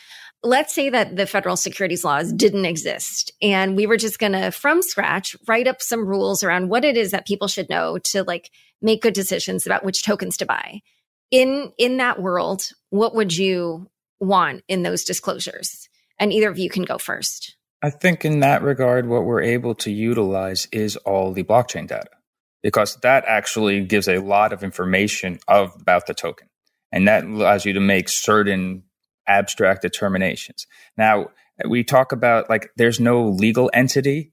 Let's 0.45 0.75
say 0.75 0.91
that 0.91 1.15
the 1.15 1.25
federal 1.25 1.57
securities 1.57 2.03
laws 2.03 2.31
didn't 2.31 2.65
exist 2.65 3.31
and 3.41 3.75
we 3.75 3.87
were 3.87 3.97
just 3.97 4.19
going 4.19 4.33
to 4.33 4.51
from 4.51 4.83
scratch 4.83 5.35
write 5.47 5.67
up 5.67 5.81
some 5.81 6.05
rules 6.05 6.43
around 6.43 6.69
what 6.69 6.85
it 6.85 6.95
is 6.95 7.09
that 7.11 7.25
people 7.25 7.47
should 7.47 7.67
know 7.67 7.97
to 7.97 8.23
like 8.23 8.51
make 8.79 9.01
good 9.01 9.15
decisions 9.15 9.65
about 9.65 9.83
which 9.83 10.03
tokens 10.03 10.37
to 10.37 10.45
buy. 10.45 10.81
In 11.31 11.73
in 11.79 11.97
that 11.97 12.21
world, 12.21 12.69
what 12.91 13.15
would 13.15 13.35
you 13.35 13.89
want 14.19 14.63
in 14.67 14.83
those 14.83 15.03
disclosures? 15.03 15.89
And 16.19 16.31
either 16.31 16.51
of 16.51 16.59
you 16.59 16.69
can 16.69 16.83
go 16.83 16.99
first. 16.99 17.57
I 17.81 17.89
think 17.89 18.23
in 18.23 18.41
that 18.41 18.61
regard, 18.61 19.07
what 19.07 19.25
we're 19.25 19.41
able 19.41 19.73
to 19.75 19.91
utilize 19.91 20.67
is 20.71 20.95
all 20.97 21.33
the 21.33 21.43
blockchain 21.43 21.87
data 21.87 22.09
because 22.61 22.97
that 22.97 23.25
actually 23.25 23.83
gives 23.83 24.07
a 24.07 24.19
lot 24.19 24.53
of 24.53 24.63
information 24.63 25.39
of, 25.47 25.75
about 25.81 26.05
the 26.05 26.13
token. 26.13 26.49
And 26.91 27.07
that 27.07 27.23
allows 27.23 27.65
you 27.65 27.73
to 27.73 27.79
make 27.79 28.09
certain 28.09 28.83
abstract 29.27 29.81
determinations. 29.81 30.67
Now, 30.97 31.29
we 31.67 31.83
talk 31.83 32.11
about 32.11 32.49
like 32.49 32.69
there's 32.75 32.99
no 32.99 33.27
legal 33.27 33.69
entity. 33.73 34.31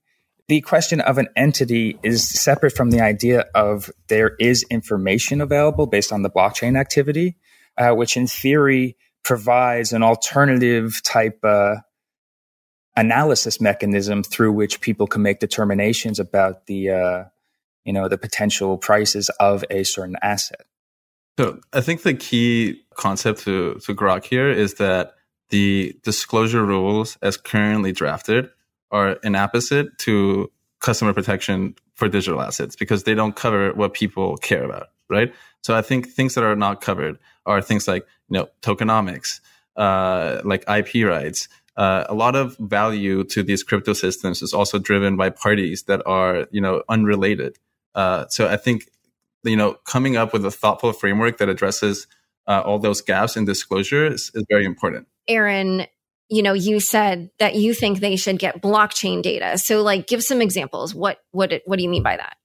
The 0.48 0.60
question 0.60 1.00
of 1.00 1.18
an 1.18 1.28
entity 1.36 1.98
is 2.02 2.28
separate 2.28 2.72
from 2.72 2.90
the 2.90 3.00
idea 3.00 3.46
of 3.54 3.90
there 4.08 4.34
is 4.40 4.64
information 4.70 5.40
available 5.40 5.86
based 5.86 6.12
on 6.12 6.22
the 6.22 6.30
blockchain 6.30 6.78
activity, 6.78 7.36
uh, 7.78 7.92
which 7.92 8.16
in 8.16 8.26
theory 8.26 8.96
provides 9.22 9.92
an 9.92 10.02
alternative 10.02 11.00
type 11.04 11.38
uh, 11.44 11.76
analysis 12.96 13.60
mechanism 13.60 14.22
through 14.22 14.52
which 14.52 14.80
people 14.80 15.06
can 15.06 15.22
make 15.22 15.38
determinations 15.38 16.18
about 16.18 16.66
the 16.66 16.90
uh, 16.90 17.24
you 17.84 17.92
know 17.92 18.08
the 18.08 18.18
potential 18.18 18.76
prices 18.78 19.30
of 19.40 19.64
a 19.70 19.84
certain 19.84 20.16
asset. 20.22 20.66
So 21.38 21.60
I 21.72 21.80
think 21.80 22.02
the 22.02 22.14
key 22.14 22.81
concept 22.96 23.40
to 23.40 23.74
to 23.84 23.94
grok 23.94 24.24
here 24.24 24.50
is 24.50 24.74
that 24.74 25.14
the 25.50 25.94
disclosure 26.02 26.64
rules 26.64 27.18
as 27.22 27.36
currently 27.36 27.92
drafted 27.92 28.48
are 28.90 29.18
an 29.22 29.34
opposite 29.34 29.96
to 29.98 30.50
customer 30.80 31.12
protection 31.12 31.74
for 31.94 32.08
digital 32.08 32.40
assets 32.40 32.74
because 32.76 33.04
they 33.04 33.14
don't 33.14 33.36
cover 33.36 33.72
what 33.74 33.94
people 33.94 34.36
care 34.38 34.64
about, 34.64 34.88
right? 35.08 35.32
So 35.62 35.76
I 35.76 35.82
think 35.82 36.08
things 36.08 36.34
that 36.34 36.44
are 36.44 36.56
not 36.56 36.80
covered 36.80 37.18
are 37.46 37.62
things 37.62 37.86
like 37.86 38.06
you 38.28 38.38
know 38.38 38.48
tokenomics, 38.62 39.40
uh, 39.76 40.40
like 40.44 40.64
IP 40.68 41.06
rights, 41.06 41.48
uh, 41.76 42.04
a 42.08 42.14
lot 42.14 42.36
of 42.36 42.56
value 42.58 43.24
to 43.24 43.42
these 43.42 43.62
crypto 43.62 43.92
systems 43.92 44.42
is 44.42 44.52
also 44.52 44.78
driven 44.78 45.16
by 45.16 45.30
parties 45.30 45.84
that 45.84 46.02
are, 46.06 46.46
you 46.50 46.60
know, 46.60 46.82
unrelated. 46.88 47.58
Uh, 47.94 48.26
so 48.28 48.46
I 48.46 48.56
think, 48.56 48.88
you 49.42 49.56
know, 49.56 49.74
coming 49.84 50.16
up 50.16 50.32
with 50.32 50.44
a 50.44 50.50
thoughtful 50.50 50.92
framework 50.92 51.38
that 51.38 51.48
addresses 51.48 52.06
uh, 52.46 52.62
all 52.64 52.78
those 52.78 53.00
gaps 53.00 53.36
in 53.36 53.44
disclosure 53.44 54.06
is, 54.06 54.30
is 54.34 54.44
very 54.48 54.64
important. 54.64 55.06
Aaron, 55.28 55.86
you 56.28 56.42
know, 56.42 56.52
you 56.52 56.80
said 56.80 57.30
that 57.38 57.54
you 57.54 57.74
think 57.74 58.00
they 58.00 58.16
should 58.16 58.38
get 58.38 58.62
blockchain 58.62 59.22
data. 59.22 59.58
So, 59.58 59.82
like, 59.82 60.06
give 60.06 60.22
some 60.22 60.40
examples. 60.40 60.94
What 60.94 61.18
what 61.30 61.62
what 61.64 61.76
do 61.76 61.82
you 61.82 61.90
mean 61.90 62.02
by 62.02 62.16
that? 62.16 62.36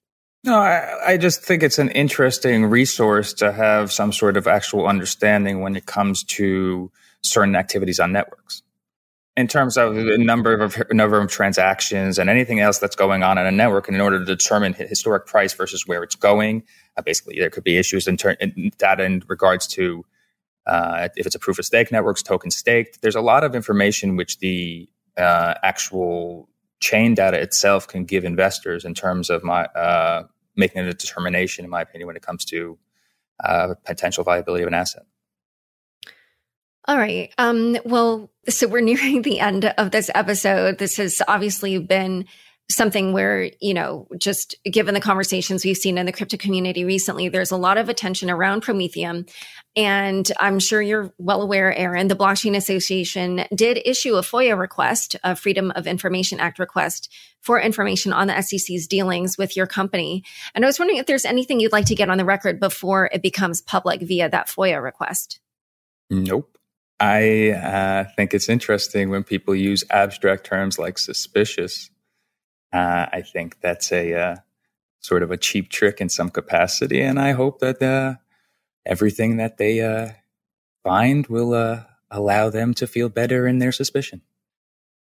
No, 0.44 0.60
I, 0.60 1.14
I, 1.14 1.18
just 1.18 1.44
think 1.44 1.64
it's 1.64 1.80
an 1.80 1.90
interesting 1.90 2.66
resource 2.66 3.34
to 3.34 3.52
have 3.52 3.92
some 3.92 4.14
sort 4.14 4.38
of 4.38 4.48
actual 4.48 4.88
understanding 4.88 5.62
when 5.62 5.76
it 5.76 5.86
comes 5.88 6.24
to 6.26 6.92
certain 7.22 7.56
activities 7.56 8.00
on 8.00 8.14
networks 8.14 8.62
in 9.38 9.48
terms 9.48 9.78
of 9.78 9.94
the 9.94 10.18
number 10.18 10.60
of 10.60 10.76
number 10.92 11.22
of 11.22 11.30
transactions 11.30 12.18
and 12.18 12.28
anything 12.28 12.60
else 12.60 12.80
that's 12.80 12.96
going 12.96 13.22
on 13.22 13.38
in 13.38 13.46
a 13.46 13.52
network, 13.52 13.88
in 13.88 14.02
order 14.02 14.18
to 14.18 14.26
determine 14.26 14.74
historic 14.74 15.28
price 15.28 15.54
versus 15.54 15.88
where 15.88 16.02
it's 16.02 16.16
going, 16.16 16.64
uh, 16.98 17.04
basically 17.04 17.40
there 17.40 17.52
could 17.52 17.64
be 17.64 17.78
issues 17.78 18.08
in, 18.08 18.18
ter- 18.18 18.32
in 18.42 18.72
data 18.80 19.04
in 19.04 19.24
regards 19.28 19.68
to 19.68 20.04
uh, 20.66 21.08
if 21.16 21.28
it's 21.28 21.36
a 21.36 21.40
proof 21.40 21.60
of 21.60 21.66
stake 21.66 21.92
networks, 21.92 22.24
token 22.24 22.50
staked. 22.50 23.02
There's 23.02 23.16
a 23.16 23.22
lot 23.22 23.44
of 23.44 23.56
information 23.56 24.18
which 24.18 24.40
the 24.40 24.90
uh, 25.16 25.54
actual 25.62 26.50
chain 26.80 27.14
data 27.14 27.40
itself 27.40 27.88
can 27.88 28.06
give 28.06 28.26
investors 28.26 28.84
in 28.86 28.96
terms 28.96 29.30
of 29.30 29.44
my 29.44 29.66
uh, 29.66 30.24
making 30.56 30.82
a 30.82 30.92
determination, 30.92 31.64
in 31.64 31.70
my 31.70 31.82
opinion, 31.82 32.08
when 32.08 32.16
it 32.16 32.24
comes 32.24 32.44
to 32.46 32.78
uh, 33.44 33.76
potential 33.86 34.24
viability 34.24 34.64
of 34.64 34.68
an 34.68 34.74
asset. 34.74 35.04
All 36.88 36.98
right. 36.98 37.34
Um, 37.38 37.78
well, 37.84 38.30
so 38.48 38.68
we're 38.68 38.82
nearing 38.82 39.22
the 39.22 39.40
end 39.40 39.66
of 39.66 39.92
this 39.92 40.10
episode. 40.16 40.78
This 40.78 40.98
has 40.98 41.22
obviously 41.28 41.80
been 41.80 42.26
something 42.70 43.14
where, 43.14 43.50
you 43.62 43.74
know, 43.74 44.08
just 44.18 44.56
given 44.66 44.94
the 44.94 45.00
conversations 45.00 45.64
we've 45.64 45.78
seen 45.78 45.98
in 45.98 46.06
the 46.06 46.12
crypto 46.12 46.36
community 46.36 46.84
recently, 46.84 47.30
there's 47.30 47.52
a 47.52 47.58
lot 47.58 47.78
of 47.78 47.88
attention 47.88 48.30
around 48.30 48.62
Prometheum. 48.62 49.26
And 49.78 50.30
I'm 50.38 50.60
sure 50.60 50.82
you're 50.82 51.14
well 51.18 51.42
aware, 51.42 51.74
Aaron, 51.74 52.10
the 52.10 52.16
Blockchain 52.16 52.58
Association 52.58 53.46
did 53.56 53.80
issue 53.86 54.16
a 54.16 54.22
FOIA 54.22 54.60
request, 54.60 55.16
a 55.24 55.36
Freedom 55.36 55.72
of 55.76 55.88
Information 55.88 56.42
Act 56.42 56.60
request 56.60 57.10
for 57.40 57.60
information 57.62 58.12
on 58.12 58.28
the 58.28 58.42
SEC's 58.42 58.86
dealings 58.86 59.38
with 59.38 59.56
your 59.56 59.68
company. 59.68 60.24
And 60.54 60.66
I 60.66 60.68
was 60.68 60.78
wondering 60.78 61.00
if 61.00 61.06
there's 61.06 61.26
anything 61.26 61.62
you'd 61.62 61.72
like 61.72 61.86
to 61.86 61.96
get 61.96 62.10
on 62.10 62.18
the 62.18 62.26
record 62.26 62.60
before 62.60 63.10
it 63.14 63.22
becomes 63.22 63.62
public 63.62 64.02
via 64.02 64.28
that 64.30 64.48
FOIA 64.48 64.84
request. 64.84 65.40
Nope. 66.10 66.57
I 67.00 67.52
uh, 67.52 68.06
think 68.16 68.34
it's 68.34 68.50
interesting 68.50 69.10
when 69.10 69.24
people 69.24 69.56
use 69.56 69.84
abstract 69.90 70.46
terms 70.46 70.80
like 70.80 70.98
suspicious 70.98 71.92
uh, 72.74 73.06
I 73.12 73.22
think 73.22 73.60
that's 73.62 73.92
a 73.92 74.14
uh, 74.14 74.36
sort 75.00 75.24
of 75.24 75.32
a 75.32 75.38
cheap 75.38 75.70
trick 75.70 76.02
in 76.02 76.10
some 76.10 76.30
capacity, 76.30 77.02
and 77.02 77.20
I 77.20 77.32
hope 77.32 77.60
that 77.60 77.82
uh, 77.82 78.16
everything 78.86 79.38
that 79.38 79.58
they 79.58 79.82
uh, 79.82 80.10
find 80.84 81.26
will 81.28 81.54
uh, 81.54 81.84
allow 82.12 82.50
them 82.50 82.74
to 82.76 82.88
feel 82.88 83.10
better 83.10 83.48
in 83.48 83.60
their 83.60 83.72
suspicion. 83.72 84.22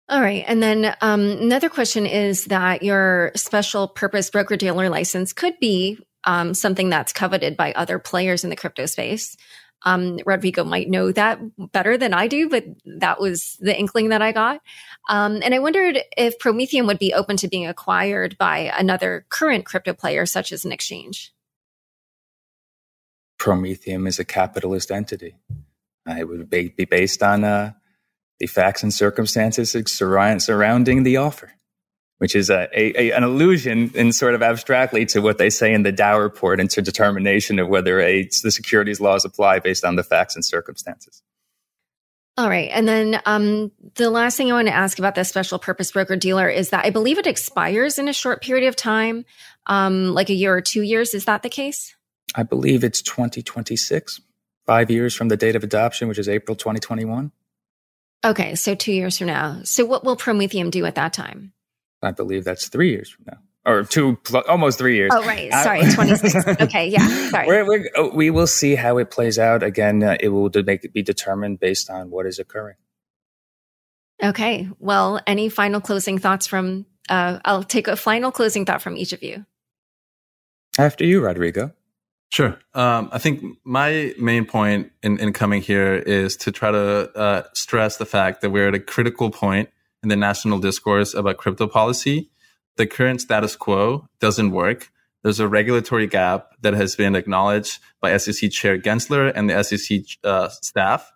All 0.09 0.21
right. 0.21 0.45
And 0.47 0.63
then 0.63 0.95
um, 1.01 1.21
another 1.21 1.69
question 1.69 2.07
is 2.07 2.45
that 2.45 2.85
your 2.85 3.33
special 3.35 3.89
purpose 3.89 4.31
broker 4.31 4.57
dealer 4.57 4.89
license 4.89 5.33
could 5.33 5.59
be 5.59 5.99
um, 6.23 6.55
something 6.55 6.91
that's 6.91 7.13
coveted 7.13 7.57
by 7.57 7.73
other 7.73 7.99
players 7.99 8.45
in 8.45 8.51
the 8.51 8.57
crypto 8.57 8.87
space. 8.87 9.37
Um, 9.85 10.19
Rodrigo 10.25 10.65
might 10.65 10.89
know 10.89 11.13
that 11.13 11.39
better 11.73 11.97
than 11.97 12.15
I 12.15 12.27
do, 12.27 12.49
but 12.49 12.65
that 12.99 13.21
was 13.21 13.57
the 13.61 13.79
inkling 13.79 14.09
that 14.09 14.23
I 14.23 14.33
got. 14.33 14.61
Um, 15.09 15.41
and 15.43 15.55
I 15.55 15.59
wondered 15.59 15.99
if 16.17 16.39
Prometheum 16.39 16.87
would 16.87 16.99
be 16.99 17.15
open 17.15 17.37
to 17.39 17.49
being 17.49 17.67
acquired 17.67 18.37
by 18.39 18.73
another 18.77 19.27
current 19.29 19.65
crypto 19.65 19.93
player, 19.93 20.27
such 20.27 20.51
as 20.51 20.65
an 20.65 20.73
exchange. 20.73 21.33
Prometheum 23.39 24.09
is 24.09 24.19
a 24.19 24.25
capitalist 24.25 24.91
entity. 24.91 25.37
It 26.07 26.27
would 26.27 26.49
be 26.49 26.71
based 26.71 27.23
on 27.23 27.45
uh, 27.45 27.73
the 28.39 28.47
facts 28.47 28.83
and 28.83 28.93
circumstances 28.93 29.71
surrounding 29.71 31.03
the 31.03 31.17
offer 31.17 31.53
which 32.19 32.35
is 32.35 32.49
a, 32.49 32.69
a, 32.73 33.11
an 33.13 33.23
allusion 33.23 33.91
in 33.95 34.13
sort 34.13 34.35
of 34.35 34.43
abstractly 34.43 35.05
to 35.07 35.21
what 35.21 35.39
they 35.39 35.51
say 35.51 35.73
in 35.73 35.83
the 35.83 35.93
DAO 35.93 36.21
report 36.21 36.61
and 36.61 36.71
to 36.71 36.81
determination 36.81 37.59
of 37.59 37.69
whether 37.69 38.01
a, 38.01 38.23
the 38.43 38.51
securities 38.51 39.01
laws 39.01 39.25
apply 39.25 39.59
based 39.59 39.85
on 39.85 39.97
the 39.97 40.03
facts 40.03 40.35
and 40.35 40.45
circumstances. 40.45 41.23
All 42.39 42.51
right. 42.51 42.69
And 42.73 42.87
then 42.87 43.21
um, 43.25 43.73
the 43.95 44.11
last 44.11 44.37
thing 44.37 44.51
I 44.51 44.55
want 44.55 44.69
to 44.69 44.75
ask 44.75 44.99
about 44.99 45.15
the 45.15 45.25
special 45.25 45.59
purpose 45.59 45.93
broker 45.93 46.17
dealer 46.17 46.49
is 46.49 46.69
that 46.71 46.85
I 46.85 46.91
believe 46.91 47.19
it 47.19 47.27
expires 47.27 47.99
in 47.99 48.09
a 48.09 48.13
short 48.13 48.43
period 48.43 48.69
of 48.69 48.77
time, 48.77 49.25
um, 49.67 50.13
like 50.13 50.29
a 50.29 50.35
year 50.35 50.55
or 50.55 50.61
two 50.61 50.83
years. 50.83 51.15
Is 51.15 51.25
that 51.25 51.43
the 51.43 51.49
case? 51.49 51.95
I 52.35 52.43
believe 52.43 52.85
it's 52.85 53.01
2026, 53.01 54.21
five 54.67 54.91
years 54.91 55.15
from 55.15 55.29
the 55.29 55.37
date 55.39 55.57
of 55.57 55.65
adoption, 55.65 56.09
which 56.09 56.19
is 56.19 56.29
April 56.29 56.57
2021. 56.57 57.33
Okay. 58.23 58.55
So 58.55 58.75
two 58.75 58.93
years 58.93 59.17
from 59.17 59.29
now. 59.29 59.61
So 59.65 59.87
what 59.87 60.05
will 60.05 60.17
Prometheum 60.17 60.71
do 60.71 60.85
at 60.85 60.97
that 60.97 61.15
time? 61.15 61.53
I 62.07 62.13
believe 62.13 62.45
that's 62.45 62.69
three 62.69 62.91
years 62.91 63.11
from 63.11 63.25
now, 63.27 63.71
or 63.71 63.85
two, 63.85 64.19
almost 64.49 64.79
three 64.79 64.97
years. 64.97 65.11
Oh, 65.15 65.25
right. 65.27 65.53
Sorry, 65.53 65.83
twenty 65.95 66.15
six. 66.17 66.35
okay, 66.61 66.89
yeah. 66.89 67.07
Sorry. 67.31 67.47
We're, 67.47 67.67
we're, 67.67 67.91
oh, 67.97 68.11
we 68.15 68.31
will 68.31 68.47
see 68.47 68.75
how 68.75 68.99
it 68.99 69.11
plays 69.11 69.39
out. 69.39 69.63
Again, 69.63 70.03
uh, 70.03 70.17
it 70.21 70.29
will 70.29 70.51
make, 70.65 70.93
be 70.93 71.03
determined 71.03 71.61
based 71.61 71.91
on 71.91 72.11
what 72.11 72.27
is 72.27 72.39
occurring. 72.39 72.77
Okay. 74.23 74.69
Well, 74.79 75.21
any 75.27 75.49
final 75.49 75.81
closing 75.81 76.19
thoughts 76.19 76.47
from? 76.47 76.87
Uh, 77.09 77.39
I'll 77.45 77.63
take 77.63 77.89
a 77.89 77.97
final 77.97 78.33
closing 78.33 78.65
thought 78.65 78.83
from 78.83 78.97
each 78.97 79.13
of 79.13 79.23
you. 79.23 79.45
After 80.79 81.05
you, 81.05 81.23
Rodrigo. 81.25 81.73
Sure. 82.31 82.59
Um, 82.75 83.09
I 83.13 83.19
think 83.19 83.57
my 83.65 84.13
main 84.19 84.47
point 84.47 84.91
in, 85.03 85.19
in 85.19 85.33
coming 85.33 85.63
here 85.63 85.95
is 85.95 86.37
to 86.39 86.53
try 86.53 86.71
to 86.71 87.17
uh, 87.17 87.43
stress 87.55 87.97
the 87.99 88.05
fact 88.05 88.41
that 88.41 88.51
we're 88.51 88.69
at 88.69 88.75
a 88.75 88.81
critical 88.81 89.31
point 89.31 89.71
in 90.07 90.09
the 90.09 90.15
national 90.15 90.61
discourse 90.61 91.15
about 91.15 91.37
crypto 91.37 91.67
policy. 91.67 92.31
The 92.77 92.87
current 92.87 93.21
status 93.21 93.57
quo 93.57 94.07
doesn't 94.21 94.53
work. 94.53 94.93
There's 95.25 95.41
a 95.41 95.49
regulatory 95.49 96.07
gap 96.07 96.53
that 96.61 96.75
has 96.75 96.95
been 96.95 97.17
acknowledged 97.17 97.81
by 98.01 98.17
SEC 98.17 98.53
Chair 98.53 98.79
Gensler 98.79 99.33
and 99.35 99.51
the 99.51 99.61
SEC 99.65 100.03
uh, 100.23 100.49
staff. 100.49 101.11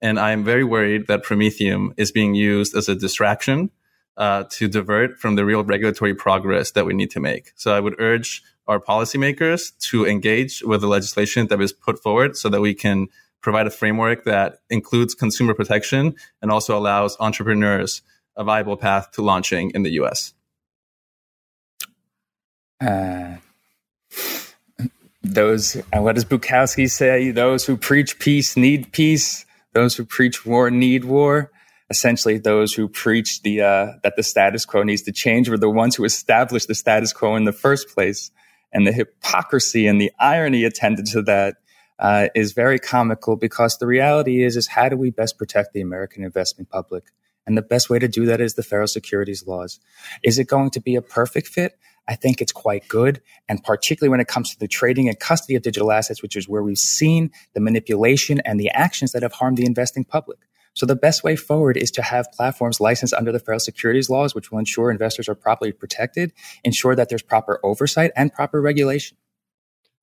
And 0.00 0.20
I 0.20 0.30
am 0.30 0.44
very 0.44 0.62
worried 0.62 1.08
that 1.08 1.24
Prometheum 1.24 1.92
is 1.96 2.12
being 2.12 2.36
used 2.36 2.76
as 2.76 2.88
a 2.88 2.94
distraction 2.94 3.70
uh, 4.16 4.44
to 4.50 4.68
divert 4.68 5.18
from 5.18 5.34
the 5.34 5.44
real 5.44 5.64
regulatory 5.64 6.14
progress 6.14 6.70
that 6.70 6.86
we 6.86 6.94
need 6.94 7.10
to 7.10 7.20
make. 7.20 7.50
So 7.56 7.74
I 7.74 7.80
would 7.80 7.96
urge 7.98 8.44
our 8.68 8.78
policymakers 8.78 9.76
to 9.90 10.06
engage 10.06 10.62
with 10.62 10.82
the 10.82 10.86
legislation 10.86 11.48
that 11.48 11.60
is 11.60 11.72
put 11.72 12.00
forward 12.00 12.36
so 12.36 12.48
that 12.50 12.60
we 12.60 12.74
can 12.74 13.08
provide 13.40 13.66
a 13.66 13.70
framework 13.70 14.22
that 14.22 14.60
includes 14.70 15.16
consumer 15.16 15.54
protection 15.54 16.14
and 16.40 16.52
also 16.52 16.78
allows 16.78 17.16
entrepreneurs 17.18 18.02
a 18.36 18.44
viable 18.44 18.76
path 18.76 19.10
to 19.12 19.22
launching 19.22 19.70
in 19.70 19.82
the 19.82 19.92
US? 19.92 20.34
Uh, 22.80 23.36
those, 25.22 25.76
uh, 25.76 26.00
what 26.00 26.14
does 26.14 26.24
Bukowski 26.24 26.90
say? 26.90 27.30
Those 27.30 27.64
who 27.64 27.76
preach 27.76 28.18
peace 28.18 28.56
need 28.56 28.92
peace. 28.92 29.44
Those 29.72 29.96
who 29.96 30.04
preach 30.04 30.46
war 30.46 30.70
need 30.70 31.04
war. 31.04 31.50
Essentially, 31.88 32.38
those 32.38 32.72
who 32.72 32.88
preach 32.88 33.42
the 33.42 33.60
uh, 33.60 33.92
that 34.02 34.16
the 34.16 34.22
status 34.22 34.64
quo 34.64 34.82
needs 34.82 35.02
to 35.02 35.12
change 35.12 35.48
were 35.48 35.58
the 35.58 35.70
ones 35.70 35.94
who 35.94 36.04
established 36.04 36.66
the 36.66 36.74
status 36.74 37.12
quo 37.12 37.36
in 37.36 37.44
the 37.44 37.52
first 37.52 37.88
place. 37.88 38.30
And 38.72 38.86
the 38.86 38.92
hypocrisy 38.92 39.86
and 39.86 40.00
the 40.00 40.10
irony 40.18 40.64
attended 40.64 41.06
to 41.06 41.22
that 41.22 41.56
uh, 41.98 42.28
is 42.34 42.52
very 42.52 42.78
comical 42.78 43.36
because 43.36 43.78
the 43.78 43.86
reality 43.86 44.42
is 44.42 44.56
is 44.56 44.66
how 44.66 44.88
do 44.88 44.96
we 44.96 45.10
best 45.10 45.38
protect 45.38 45.72
the 45.72 45.80
American 45.80 46.24
investment 46.24 46.70
public? 46.70 47.04
And 47.46 47.56
the 47.56 47.62
best 47.62 47.88
way 47.88 47.98
to 47.98 48.08
do 48.08 48.26
that 48.26 48.40
is 48.40 48.54
the 48.54 48.62
federal 48.62 48.88
securities 48.88 49.46
laws. 49.46 49.78
Is 50.22 50.38
it 50.38 50.48
going 50.48 50.70
to 50.70 50.80
be 50.80 50.96
a 50.96 51.02
perfect 51.02 51.48
fit? 51.48 51.78
I 52.08 52.14
think 52.14 52.40
it's 52.40 52.52
quite 52.52 52.88
good. 52.88 53.20
And 53.48 53.62
particularly 53.62 54.10
when 54.10 54.20
it 54.20 54.28
comes 54.28 54.50
to 54.50 54.58
the 54.58 54.68
trading 54.68 55.08
and 55.08 55.18
custody 55.18 55.54
of 55.54 55.62
digital 55.62 55.92
assets, 55.92 56.22
which 56.22 56.36
is 56.36 56.48
where 56.48 56.62
we've 56.62 56.78
seen 56.78 57.30
the 57.54 57.60
manipulation 57.60 58.40
and 58.40 58.60
the 58.60 58.70
actions 58.70 59.12
that 59.12 59.22
have 59.22 59.32
harmed 59.32 59.58
the 59.58 59.66
investing 59.66 60.04
public. 60.04 60.38
So 60.74 60.84
the 60.84 60.94
best 60.94 61.24
way 61.24 61.36
forward 61.36 61.78
is 61.78 61.90
to 61.92 62.02
have 62.02 62.30
platforms 62.32 62.80
licensed 62.80 63.14
under 63.14 63.32
the 63.32 63.38
federal 63.38 63.60
securities 63.60 64.10
laws, 64.10 64.34
which 64.34 64.50
will 64.50 64.58
ensure 64.58 64.90
investors 64.90 65.28
are 65.28 65.34
properly 65.34 65.72
protected, 65.72 66.32
ensure 66.64 66.94
that 66.94 67.08
there's 67.08 67.22
proper 67.22 67.58
oversight 67.62 68.12
and 68.14 68.32
proper 68.32 68.60
regulation. 68.60 69.16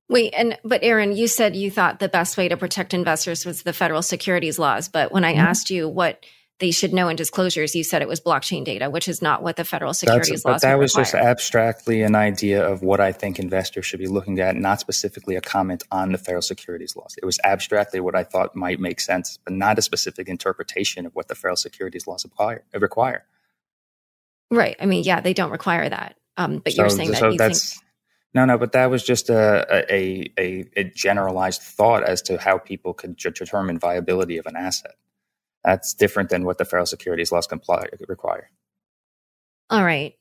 Wait, 0.10 0.34
and 0.36 0.58
but 0.66 0.84
Aaron, 0.84 1.16
you 1.16 1.28
said 1.28 1.56
you 1.56 1.72
thought 1.72 2.00
the 2.00 2.10
best 2.10 2.38
way 2.38 2.50
to 2.50 2.58
protect 2.58 2.94
investors 2.94 3.46
was 3.46 3.62
the 3.62 3.72
federal 3.72 4.02
securities 4.02 4.60
laws. 4.60 4.90
But 4.90 5.12
when 5.12 5.24
I 5.24 5.34
mm-hmm. 5.34 5.42
asked 5.42 5.70
you 5.70 5.88
what 5.88 6.26
they 6.64 6.72
should 6.72 6.94
know 6.94 7.10
in 7.10 7.18
disclosures. 7.18 7.76
You 7.76 7.84
said 7.84 8.02
it 8.02 8.08
was 8.08 8.22
blockchain 8.22 8.64
data, 8.64 8.90
which 8.90 9.10
is 9.10 9.22
not 9.22 9.44
what 9.44 9.58
the 9.58 9.66
federal 9.66 9.94
securities 9.94 10.30
That's, 10.30 10.46
laws. 10.46 10.62
But 10.62 10.68
that 10.70 10.80
was 10.80 10.94
require. 10.94 11.04
just 11.04 11.16
abstractly 11.16 12.04
an 12.04 12.16
idea 12.16 12.66
of 12.66 12.82
what 12.82 13.02
I 13.02 13.12
think 13.12 13.38
investors 13.38 13.86
should 13.86 14.00
be 14.00 14.08
looking 14.08 14.40
at, 14.40 14.56
not 14.56 14.80
specifically 14.80 15.36
a 15.36 15.42
comment 15.42 15.84
on 15.92 16.14
the 16.14 16.18
federal 16.18 16.42
securities 16.42 16.96
laws. 16.96 17.16
It 17.22 17.26
was 17.26 17.38
abstractly 17.44 18.00
what 18.00 18.16
I 18.16 18.24
thought 18.24 18.56
might 18.56 18.80
make 18.80 19.02
sense, 19.02 19.38
but 19.44 19.52
not 19.52 19.78
a 19.78 19.82
specific 19.82 20.30
interpretation 20.30 21.06
of 21.06 21.14
what 21.14 21.28
the 21.28 21.36
federal 21.36 21.58
securities 21.58 22.08
laws 22.08 22.24
require. 22.24 22.64
require. 22.74 23.26
Right. 24.50 24.78
I 24.80 24.86
mean, 24.86 25.04
yeah, 25.04 25.20
they 25.20 25.34
don't 25.34 25.52
require 25.52 25.90
that. 25.90 26.16
Um, 26.38 26.60
but 26.60 26.72
so, 26.72 26.84
you're 26.84 26.90
saying 26.92 27.12
that 27.12 27.20
so 27.20 27.30
you 27.32 27.38
that's, 27.38 27.74
think. 27.74 27.84
No, 28.36 28.46
no, 28.46 28.58
but 28.58 28.72
that 28.72 28.90
was 28.90 29.04
just 29.04 29.30
a, 29.30 29.68
a, 29.94 30.32
a, 30.40 30.66
a 30.78 30.84
generalized 30.86 31.62
thought 31.62 32.04
as 32.04 32.22
to 32.22 32.38
how 32.38 32.58
people 32.58 32.94
could 32.94 33.18
determine 33.18 33.80
viability 33.80 34.38
of 34.38 34.46
an 34.46 34.56
asset. 34.56 34.94
That's 35.64 35.94
different 35.94 36.30
than 36.30 36.44
what 36.46 36.58
the 36.58 36.66
federal 36.66 36.86
securities 36.86 37.32
laws 37.32 37.48
comply, 37.48 37.86
require. 38.08 38.50
All 39.70 39.84
right. 39.84 40.16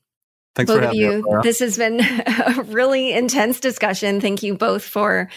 Thanks 0.55 0.71
both 0.71 0.83
of 0.83 0.93
you. 0.93 1.41
This 1.41 1.59
has 1.59 1.77
been 1.77 1.99
a 2.25 2.63
really 2.67 3.11
intense 3.11 3.59
discussion. 3.59 4.21
Thank 4.21 4.43
you 4.43 4.55
both 4.55 4.83
for 4.83 5.29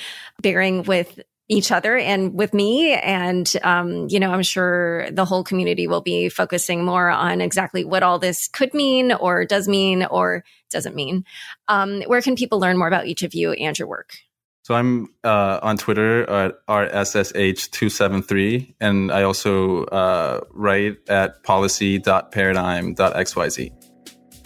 bearing 0.42 0.82
with 0.82 1.18
each 1.48 1.70
other 1.70 1.96
and 1.96 2.34
with 2.34 2.52
me. 2.52 2.92
And, 2.92 3.50
um, 3.62 4.08
you 4.08 4.18
know, 4.18 4.32
I'm 4.32 4.42
sure 4.42 5.10
the 5.12 5.24
whole 5.24 5.44
community 5.44 5.86
will 5.86 6.00
be 6.00 6.28
focusing 6.28 6.84
more 6.84 7.08
on 7.08 7.40
exactly 7.40 7.84
what 7.84 8.02
all 8.02 8.18
this 8.18 8.48
could 8.48 8.74
mean 8.74 9.12
or 9.12 9.44
does 9.44 9.68
mean 9.68 10.04
or 10.04 10.44
doesn't 10.70 10.96
mean. 10.96 11.24
Um, 11.68 12.02
where 12.02 12.20
can 12.20 12.34
people 12.34 12.58
learn 12.58 12.76
more 12.76 12.88
about 12.88 13.06
each 13.06 13.22
of 13.22 13.32
you 13.32 13.52
and 13.52 13.78
your 13.78 13.86
work? 13.86 14.18
So 14.66 14.74
I'm 14.74 15.06
uh, 15.22 15.60
on 15.62 15.76
Twitter 15.76 16.28
at 16.28 16.66
rssh273, 16.66 18.74
and 18.80 19.12
I 19.12 19.22
also 19.22 19.84
uh, 19.84 20.40
write 20.50 20.96
at 21.08 21.44
policy.paradigm.xyz. 21.44 23.70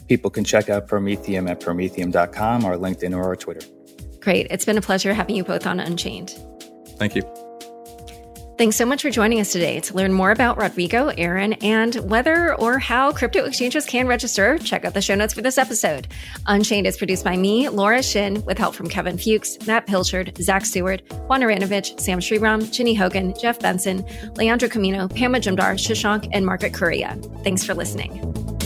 People 0.08 0.28
can 0.28 0.44
check 0.44 0.68
out 0.68 0.88
Prometheum 0.88 1.48
at 1.48 1.60
prometheum.com 1.60 2.66
or 2.66 2.76
LinkedIn 2.76 3.16
or 3.16 3.24
our 3.24 3.34
Twitter. 3.34 3.66
Great. 4.20 4.46
It's 4.50 4.66
been 4.66 4.76
a 4.76 4.82
pleasure 4.82 5.14
having 5.14 5.36
you 5.36 5.44
both 5.44 5.66
on 5.66 5.80
Unchained. 5.80 6.38
Thank 6.98 7.14
you. 7.14 7.22
Thanks 8.60 8.76
so 8.76 8.84
much 8.84 9.00
for 9.00 9.08
joining 9.08 9.40
us 9.40 9.52
today. 9.52 9.80
To 9.80 9.94
learn 9.94 10.12
more 10.12 10.32
about 10.32 10.58
Rodrigo, 10.58 11.06
Aaron, 11.16 11.54
and 11.62 11.94
whether 11.94 12.54
or 12.56 12.78
how 12.78 13.10
crypto 13.10 13.46
exchanges 13.46 13.86
can 13.86 14.06
register, 14.06 14.58
check 14.58 14.84
out 14.84 14.92
the 14.92 15.00
show 15.00 15.14
notes 15.14 15.32
for 15.32 15.40
this 15.40 15.56
episode. 15.56 16.08
Unchained 16.44 16.86
is 16.86 16.98
produced 16.98 17.24
by 17.24 17.38
me, 17.38 17.70
Laura 17.70 18.02
Shin, 18.02 18.44
with 18.44 18.58
help 18.58 18.74
from 18.74 18.90
Kevin 18.90 19.16
Fuchs, 19.16 19.56
Matt 19.66 19.86
Pilchard, 19.86 20.36
Zach 20.42 20.66
Seward, 20.66 21.02
Juan 21.26 21.40
Aranovich, 21.40 21.98
Sam 21.98 22.20
Sriram, 22.20 22.70
Ginny 22.70 22.92
Hogan, 22.92 23.32
Jeff 23.40 23.58
Benson, 23.60 24.04
Leandro 24.34 24.68
Camino, 24.68 25.08
Pam 25.08 25.32
Majumdar, 25.32 25.76
Shashank, 25.78 26.28
and 26.30 26.44
Margaret 26.44 26.74
Correia. 26.74 27.18
Thanks 27.42 27.64
for 27.64 27.72
listening. 27.72 28.59